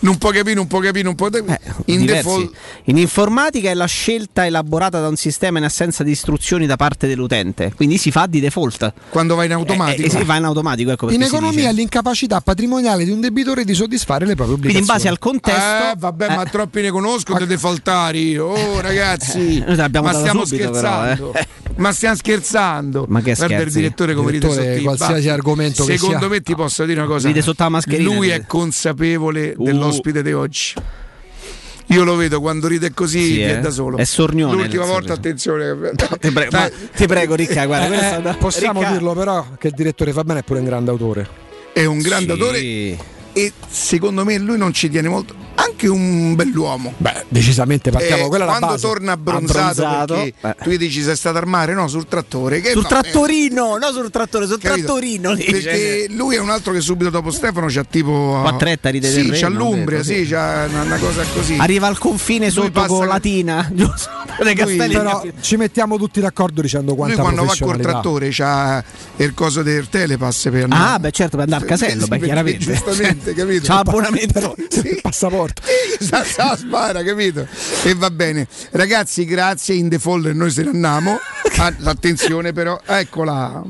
[0.00, 1.60] non può capire, non può capire, non può capire.
[1.86, 2.22] in diversi.
[2.24, 2.52] default.
[2.84, 7.06] In informatica è la scelta elaborata da un sistema in assenza di istruzioni da parte
[7.06, 8.92] dell'utente, quindi si fa di default.
[9.10, 10.16] Quando va in automatico.
[10.16, 14.26] Eh, eh, va in automatico, ecco In economia l'incapacità patrimoniale di un debitore di soddisfare
[14.26, 14.98] le proprie Quindi in obbligazioni.
[14.98, 15.92] base al contesto...
[15.92, 18.38] Eh, vabbè, ma troppi ne conosco dei defaultari.
[18.38, 21.32] Oh, ragazzi, Eh, noi ma stiamo subito, però, scherzando.
[21.34, 21.46] eh.
[21.76, 23.06] Ma stiamo scherzando.
[23.08, 26.84] Ma che Guarda il direttore come ride sotto qualsiasi argomento che Secondo me ti posso
[26.84, 27.26] dire una cosa.
[27.28, 29.66] Ride sotto la mascherina, Lui è consapevole Uh.
[29.78, 30.74] Dell'ospite di oggi.
[31.88, 33.60] Io lo vedo quando ride così Sì, è eh.
[33.60, 33.98] da solo.
[33.98, 35.48] È sornione L'ultima volta, sorriso.
[35.68, 35.92] attenzione.
[36.18, 39.74] Ti prego, ma- ti prego, Ricca, guarda, Eh, eh, possiamo Ricca- dirlo però che il
[39.74, 41.28] direttore Fabiano è pure un grande autore.
[41.74, 42.40] È un grande Sì.
[42.40, 42.98] autore
[43.34, 45.34] e secondo me lui non ci tiene molto.
[45.56, 46.94] Anche che un bell'uomo.
[46.96, 48.24] Beh, decisamente partiamo.
[48.24, 48.80] Eh, quella quando base.
[48.86, 50.54] torna abbronzato, Abbronzato, perché eh.
[50.62, 52.60] tu gli dici sei stato al mare, no, sul trattore.
[52.60, 54.86] Che Sul no, trattorino, no sul trattore, sul Capito?
[54.86, 55.34] trattorino.
[55.34, 59.14] Perché lui è un altro che subito dopo Stefano c'ha tipo Quattro ettari di Sì,
[59.14, 61.56] terreno, c'ha l'Umbria, detto, sì, c'ha una, una cosa così.
[61.58, 64.10] Arriva al confine sotto passa- con Latina, giusto?
[64.36, 68.82] Però ci mettiamo tutti d'accordo dicendo Lui quanta quando va col trattore c'ha
[69.16, 70.66] il coso del telepass per.
[70.70, 72.58] Ah, beh, certo, per andare al casello, beh, chiaramente.
[72.64, 73.66] Giustamente, capito?
[73.66, 74.54] C'ha l'abbonamento.
[74.84, 75.62] Il passaporto.
[76.00, 77.46] sa, sa, spara, capito?
[77.84, 78.46] E va bene.
[78.72, 81.18] Ragazzi, grazie, in default noi se ne andiamo.
[81.56, 83.62] Ah, attenzione però, eccola.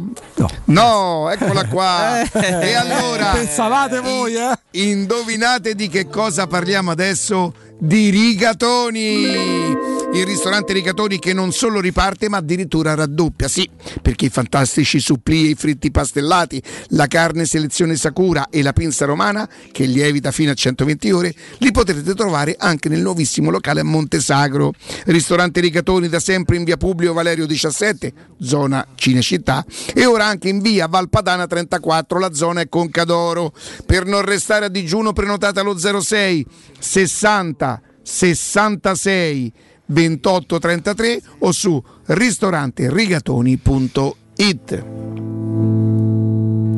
[0.65, 2.23] No, eccola qua.
[2.23, 4.52] Eh, e allora Pensavate voi, eh?
[4.73, 7.55] Indovinate di che cosa parliamo adesso?
[7.78, 9.93] Di rigatoni!
[10.15, 13.68] Il ristorante Rigatoni che non solo riparte ma addirittura raddoppia, sì,
[14.01, 19.07] perché i fantastici suppli e i fritti pastellati, la carne selezione Sakura e la pinza
[19.07, 23.84] romana che lievita fino a 120 ore, li potrete trovare anche nel nuovissimo locale a
[23.84, 24.73] Montesagro.
[25.07, 30.60] Ristorante Rigatoni da sempre in via Publio Valerio 17, zona Cinecittà, e ora anche in
[30.60, 33.52] via Valpadana 34, la zona è Concadoro.
[33.84, 36.47] Per non restare a digiuno prenotate allo 06
[36.78, 39.52] 60 66
[39.86, 44.84] 28 33 o su ristoranterigatoni.it.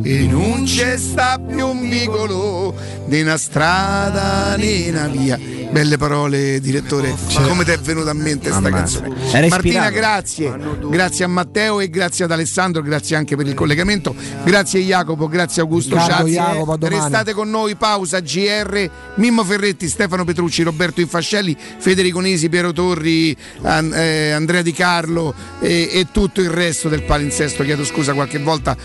[0.09, 2.73] E non c'è sta più un vicolo
[3.07, 5.37] di una strada né una via.
[5.69, 7.13] Belle parole, direttore.
[7.45, 9.01] Come ti è venuta a mente sta Ammazza.
[9.01, 9.49] canzone?
[9.49, 10.57] Martina, grazie.
[10.89, 14.15] Grazie a Matteo e grazie ad Alessandro, grazie anche per il collegamento.
[14.45, 16.31] Grazie Jacopo, grazie Augusto Ciazzi.
[16.31, 16.79] Jacopo.
[16.87, 23.37] Restate con noi, pausa GR, Mimmo Ferretti, Stefano Petrucci, Roberto Infascelli, Federico Nisi, Piero Torri,
[23.63, 27.65] An- eh, Andrea Di Carlo e, e tutto il resto del palinsesto.
[27.65, 28.77] Chiedo scusa qualche volta,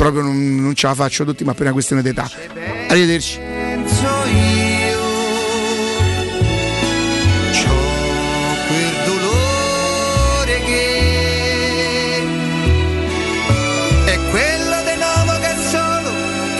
[0.00, 2.26] proprio non, non ce la faccio tutti, ma per una questione d'età.
[2.88, 3.48] Arrivederci.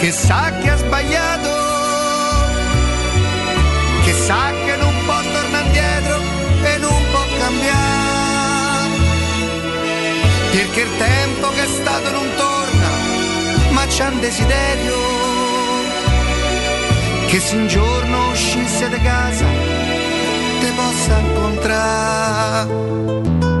[0.01, 1.49] che sa che ha sbagliato
[4.03, 6.17] che sa che non può tornare indietro
[6.63, 8.89] e non può cambiare
[10.51, 11.20] perché il tempo
[14.01, 14.95] c'è un desiderio
[17.27, 19.45] che se un giorno uscisse da casa
[20.59, 23.60] te possa incontrare.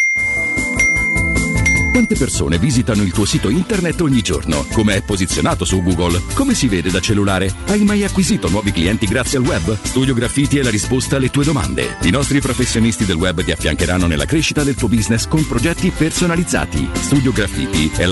[1.91, 4.65] Quante persone visitano il tuo sito internet ogni giorno?
[4.71, 6.21] Come è posizionato su Google?
[6.35, 7.53] Come si vede da cellulare?
[7.67, 9.77] Hai mai acquisito nuovi clienti grazie al web?
[9.81, 11.97] Studio Graffiti è la risposta alle tue domande.
[12.03, 16.89] I nostri professionisti del web ti affiancheranno nella crescita del tuo business con progetti personalizzati.
[16.93, 18.09] Studio Graffiti è la